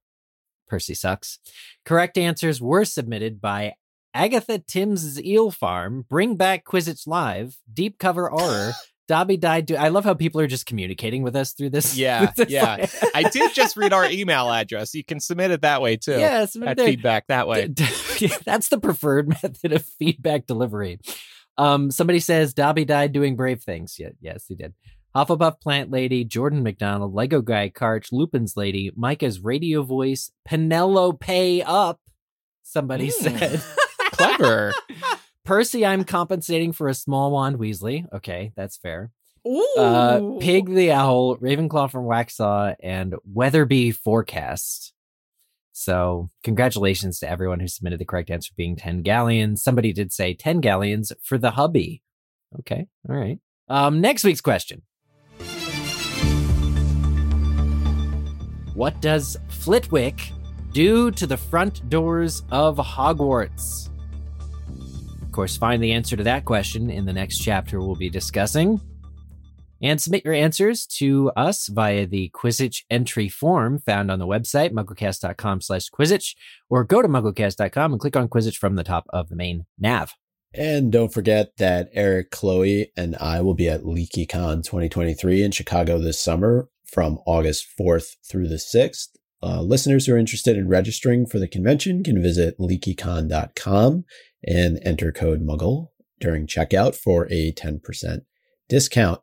Percy 0.68 0.96
sucks. 0.96 1.38
Correct 1.86 2.18
answers 2.18 2.60
were 2.60 2.86
submitted 2.86 3.40
by 3.40 3.74
Agatha 4.16 4.60
Timms' 4.60 5.22
Eel 5.22 5.52
Farm, 5.52 6.06
Bring 6.10 6.36
Back 6.36 6.66
Quizzitch 6.66 7.06
Live, 7.06 7.58
Deep 7.72 8.00
Cover 8.00 8.30
Horror, 8.30 8.72
Dobby 9.08 9.38
Died. 9.38 9.66
Do- 9.66 9.76
I 9.76 9.90
love 9.90 10.06
how 10.06 10.14
people 10.14 10.40
are 10.42 10.48
just 10.48 10.66
communicating 10.66 11.24
with 11.24 11.36
us 11.36 11.52
through 11.54 11.72
this. 11.72 11.98
Yeah, 11.98 12.32
this 12.38 12.50
yeah. 12.50 12.88
I 13.14 13.24
did 13.24 13.54
just 13.54 13.76
read 13.76 13.92
our 13.94 14.06
email 14.10 14.50
address. 14.50 14.94
You 14.96 15.04
can 15.04 15.20
submit 15.20 15.52
it 15.52 15.62
that 15.62 15.82
way 15.82 15.98
too. 15.98 16.18
Yeah, 16.20 16.46
submit 16.46 16.80
feedback 16.80 17.28
that 17.28 17.48
way. 17.48 17.68
That's 18.46 18.70
the 18.70 18.80
preferred 18.82 19.28
method 19.44 19.74
of 19.74 19.86
feedback 19.86 20.46
delivery. 20.48 21.00
Um, 21.58 21.92
somebody 21.92 22.20
says 22.20 22.54
Dobby 22.54 22.86
died 22.86 23.12
doing 23.12 23.36
brave 23.36 23.62
things. 23.62 23.98
Yeah, 24.00 24.10
yes, 24.22 24.46
he 24.48 24.56
did. 24.56 24.74
Hufflepuff 25.16 25.62
Plant 25.62 25.92
Lady, 25.92 26.24
Jordan 26.24 26.64
McDonald, 26.64 27.14
Lego 27.14 27.42
Guy 27.42 27.70
Karch, 27.70 28.08
Lupin's 28.12 28.58
Lady, 28.58 28.92
Micah's 28.96 29.40
radio 29.42 29.84
voice, 29.84 30.32
Penelope 30.46 31.18
Pay 31.20 31.62
up. 31.62 32.00
Somebody 32.64 33.10
Mm. 33.10 33.12
said. 33.12 33.62
Clever. 34.14 34.74
Percy, 35.46 35.86
I'm 35.86 36.06
compensating 36.06 36.72
for 36.72 36.88
a 36.88 36.94
small 36.94 37.32
wand 37.32 37.58
Weasley. 37.58 38.06
Okay, 38.14 38.54
that's 38.56 38.78
fair. 38.78 39.12
Ooh. 39.46 39.76
Uh, 39.78 40.40
Pig 40.40 40.74
the 40.74 40.94
Owl, 40.94 41.36
Ravenclaw 41.38 41.92
from 41.92 42.06
Waxaw, 42.06 42.76
and 42.80 43.16
Weatherby 43.26 43.92
Forecast. 43.92 44.94
So, 45.74 46.30
congratulations 46.44 47.20
to 47.20 47.30
everyone 47.30 47.60
who 47.60 47.68
submitted 47.68 48.00
the 48.00 48.06
correct 48.06 48.30
answer 48.30 48.54
being 48.56 48.78
10 48.78 49.02
galleons. 49.02 49.62
Somebody 49.62 49.92
did 49.92 50.14
say 50.14 50.34
10 50.34 50.62
galleons 50.62 51.12
for 51.22 51.38
the 51.38 51.52
hubby. 51.52 52.02
Okay, 52.60 52.88
all 53.10 53.16
right. 53.16 53.40
Um, 53.68 54.00
next 54.00 54.24
week's 54.24 54.42
question 54.42 54.84
What 58.76 59.02
does 59.02 59.36
Flitwick 59.50 60.32
do 60.72 61.12
to 61.12 61.28
the 61.28 61.38
front 61.38 61.90
doors 61.90 62.44
of 62.50 62.78
Hogwarts? 62.78 63.90
Course, 65.34 65.58
find 65.58 65.82
the 65.82 65.94
answer 65.94 66.16
to 66.16 66.24
that 66.24 66.46
question 66.46 66.92
in 66.92 67.06
the 67.06 67.12
next 67.12 67.40
chapter 67.40 67.80
we'll 67.80 67.96
be 67.96 68.10
discussing. 68.10 68.80
And 69.82 70.00
submit 70.00 70.24
your 70.24 70.36
answers 70.36 70.86
to 71.00 71.32
us 71.36 71.68
via 71.68 72.06
the 72.06 72.32
Quizzitch 72.34 72.84
entry 72.90 73.28
form 73.28 73.80
found 73.80 74.12
on 74.12 74.20
the 74.20 74.28
website, 74.28 74.72
mugglecast.com 74.72 75.62
slash 75.62 75.90
Quizzitch, 75.90 76.36
or 76.70 76.84
go 76.86 77.02
to 77.02 77.08
mugglecast.com 77.08 77.92
and 77.92 78.00
click 78.00 78.16
on 78.16 78.30
Quizzitch 78.30 78.58
from 78.58 78.76
the 78.76 78.84
top 78.84 79.06
of 79.10 79.28
the 79.28 79.36
main 79.36 79.66
nav. 79.78 80.14
And 80.54 80.92
don't 80.92 81.12
forget 81.12 81.58
that 81.58 81.90
Eric, 81.94 82.30
Chloe, 82.30 82.92
and 82.96 83.16
I 83.16 83.42
will 83.42 83.56
be 83.56 83.68
at 83.68 83.82
LeakyCon 83.82 84.64
2023 84.64 85.44
in 85.44 85.52
Chicago 85.52 85.98
this 85.98 86.20
summer 86.20 86.70
from 86.86 87.18
August 87.26 87.68
4th 87.78 88.18
through 88.30 88.50
the 88.50 88.56
6th. 88.56 89.08
Uh, 89.42 89.62
listeners 89.62 90.06
who 90.06 90.14
are 90.14 90.18
interested 90.18 90.56
in 90.56 90.70
registering 90.70 91.26
for 91.26 91.40
the 91.40 91.48
convention 91.48 92.04
can 92.04 92.22
visit 92.22 92.58
leakycon.com 92.60 94.06
and 94.44 94.80
enter 94.84 95.12
code 95.12 95.42
MUGGLE 95.42 95.92
during 96.20 96.48
checkout 96.48 96.96
for 96.96 97.28
a 97.32 97.52
10% 97.52 98.22
discount. 98.70 99.22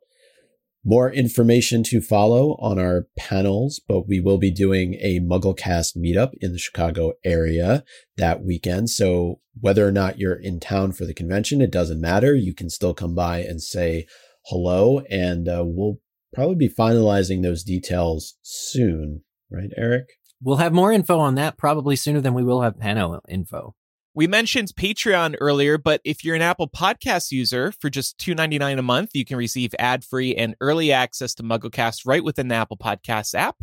More 0.84 1.12
information 1.12 1.82
to 1.84 2.00
follow 2.00 2.52
on 2.52 2.78
our 2.78 3.06
panels, 3.18 3.82
but 3.86 4.08
we 4.08 4.18
will 4.18 4.38
be 4.38 4.50
doing 4.50 4.94
a 4.94 5.20
MuggleCast 5.20 5.94
meetup 5.96 6.30
in 6.40 6.52
the 6.52 6.58
Chicago 6.58 7.12
area 7.22 7.84
that 8.16 8.42
weekend. 8.42 8.88
So 8.88 9.40
whether 9.60 9.86
or 9.86 9.92
not 9.92 10.18
you're 10.18 10.40
in 10.40 10.58
town 10.58 10.92
for 10.92 11.04
the 11.04 11.12
convention, 11.12 11.60
it 11.60 11.70
doesn't 11.70 12.00
matter. 12.00 12.34
You 12.34 12.54
can 12.54 12.70
still 12.70 12.94
come 12.94 13.14
by 13.14 13.40
and 13.40 13.62
say 13.62 14.06
hello, 14.46 15.00
and 15.10 15.48
uh, 15.48 15.64
we'll 15.66 15.98
probably 16.32 16.56
be 16.56 16.68
finalizing 16.68 17.42
those 17.42 17.62
details 17.62 18.38
soon, 18.40 19.22
right, 19.50 19.70
Eric? 19.76 20.06
We'll 20.42 20.56
have 20.56 20.72
more 20.72 20.92
info 20.92 21.18
on 21.18 21.34
that 21.34 21.58
probably 21.58 21.96
sooner 21.96 22.22
than 22.22 22.32
we 22.32 22.42
will 22.42 22.62
have 22.62 22.78
panel 22.78 23.20
info. 23.28 23.74
We 24.12 24.26
mentioned 24.26 24.72
Patreon 24.74 25.36
earlier, 25.40 25.78
but 25.78 26.00
if 26.04 26.24
you're 26.24 26.34
an 26.34 26.42
Apple 26.42 26.68
Podcast 26.68 27.30
user, 27.30 27.72
for 27.80 27.88
just 27.88 28.18
$2.99 28.18 28.80
a 28.80 28.82
month, 28.82 29.10
you 29.14 29.24
can 29.24 29.36
receive 29.36 29.72
ad 29.78 30.04
free 30.04 30.34
and 30.34 30.56
early 30.60 30.90
access 30.90 31.32
to 31.36 31.44
MuggleCast 31.44 32.02
right 32.04 32.24
within 32.24 32.48
the 32.48 32.56
Apple 32.56 32.76
Podcasts 32.76 33.34
app. 33.36 33.58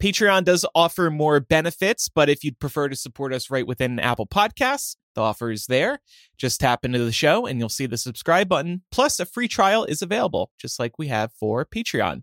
Patreon 0.00 0.44
does 0.44 0.64
offer 0.76 1.10
more 1.10 1.40
benefits, 1.40 2.08
but 2.08 2.28
if 2.28 2.44
you'd 2.44 2.60
prefer 2.60 2.88
to 2.88 2.94
support 2.94 3.32
us 3.32 3.50
right 3.50 3.66
within 3.66 3.98
Apple 3.98 4.28
Podcasts, 4.28 4.94
the 5.16 5.22
offer 5.22 5.50
is 5.50 5.66
there. 5.66 6.00
Just 6.38 6.60
tap 6.60 6.84
into 6.84 7.04
the 7.04 7.10
show 7.10 7.44
and 7.44 7.58
you'll 7.58 7.68
see 7.68 7.86
the 7.86 7.98
subscribe 7.98 8.48
button. 8.48 8.82
Plus, 8.92 9.18
a 9.18 9.26
free 9.26 9.48
trial 9.48 9.84
is 9.84 10.02
available, 10.02 10.52
just 10.56 10.78
like 10.78 10.98
we 10.98 11.08
have 11.08 11.32
for 11.32 11.64
Patreon. 11.64 12.22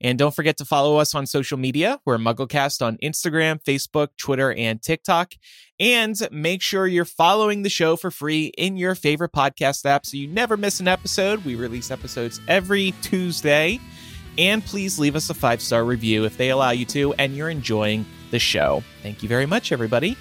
And 0.00 0.18
don't 0.18 0.34
forget 0.34 0.56
to 0.58 0.64
follow 0.64 0.96
us 0.96 1.14
on 1.14 1.26
social 1.26 1.58
media. 1.58 1.98
We're 2.04 2.18
MuggleCast 2.18 2.84
on 2.84 2.98
Instagram, 3.02 3.62
Facebook, 3.62 4.08
Twitter, 4.18 4.52
and 4.52 4.82
TikTok. 4.82 5.34
And 5.80 6.16
make 6.30 6.62
sure 6.62 6.86
you're 6.86 7.04
following 7.04 7.62
the 7.62 7.70
show 7.70 7.96
for 7.96 8.10
free 8.10 8.52
in 8.58 8.76
your 8.76 8.94
favorite 8.94 9.32
podcast 9.32 9.84
app 9.86 10.06
so 10.06 10.16
you 10.16 10.28
never 10.28 10.56
miss 10.56 10.80
an 10.80 10.88
episode. 10.88 11.44
We 11.44 11.54
release 11.54 11.90
episodes 11.90 12.40
every 12.48 12.92
Tuesday. 13.02 13.80
And 14.36 14.64
please 14.64 14.98
leave 14.98 15.16
us 15.16 15.30
a 15.30 15.34
five 15.34 15.62
star 15.62 15.84
review 15.84 16.24
if 16.24 16.36
they 16.36 16.50
allow 16.50 16.70
you 16.70 16.84
to 16.86 17.14
and 17.14 17.36
you're 17.36 17.50
enjoying 17.50 18.04
the 18.30 18.38
show. 18.38 18.82
Thank 19.02 19.22
you 19.22 19.28
very 19.28 19.46
much, 19.46 19.72
everybody. 19.72 20.16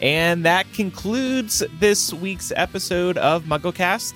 And 0.00 0.44
that 0.44 0.66
concludes 0.72 1.62
this 1.78 2.12
week's 2.12 2.52
episode 2.56 3.16
of 3.18 3.44
MuggleCast. 3.44 4.14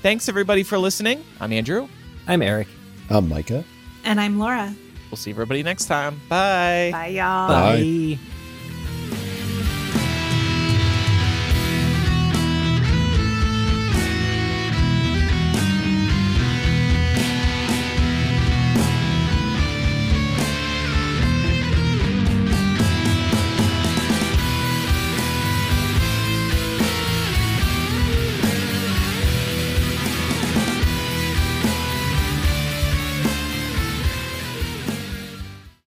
Thanks, 0.00 0.28
everybody, 0.28 0.62
for 0.62 0.78
listening. 0.78 1.24
I'm 1.40 1.52
Andrew. 1.52 1.88
I'm 2.28 2.40
Eric. 2.40 2.68
I'm 3.10 3.28
Micah. 3.28 3.64
And 4.04 4.20
I'm 4.20 4.38
Laura. 4.38 4.74
We'll 5.10 5.16
see 5.16 5.30
everybody 5.30 5.62
next 5.62 5.86
time. 5.86 6.20
Bye. 6.28 6.90
Bye, 6.92 7.08
y'all. 7.08 7.48
Bye. 7.48 8.16
Bye. 8.16 8.33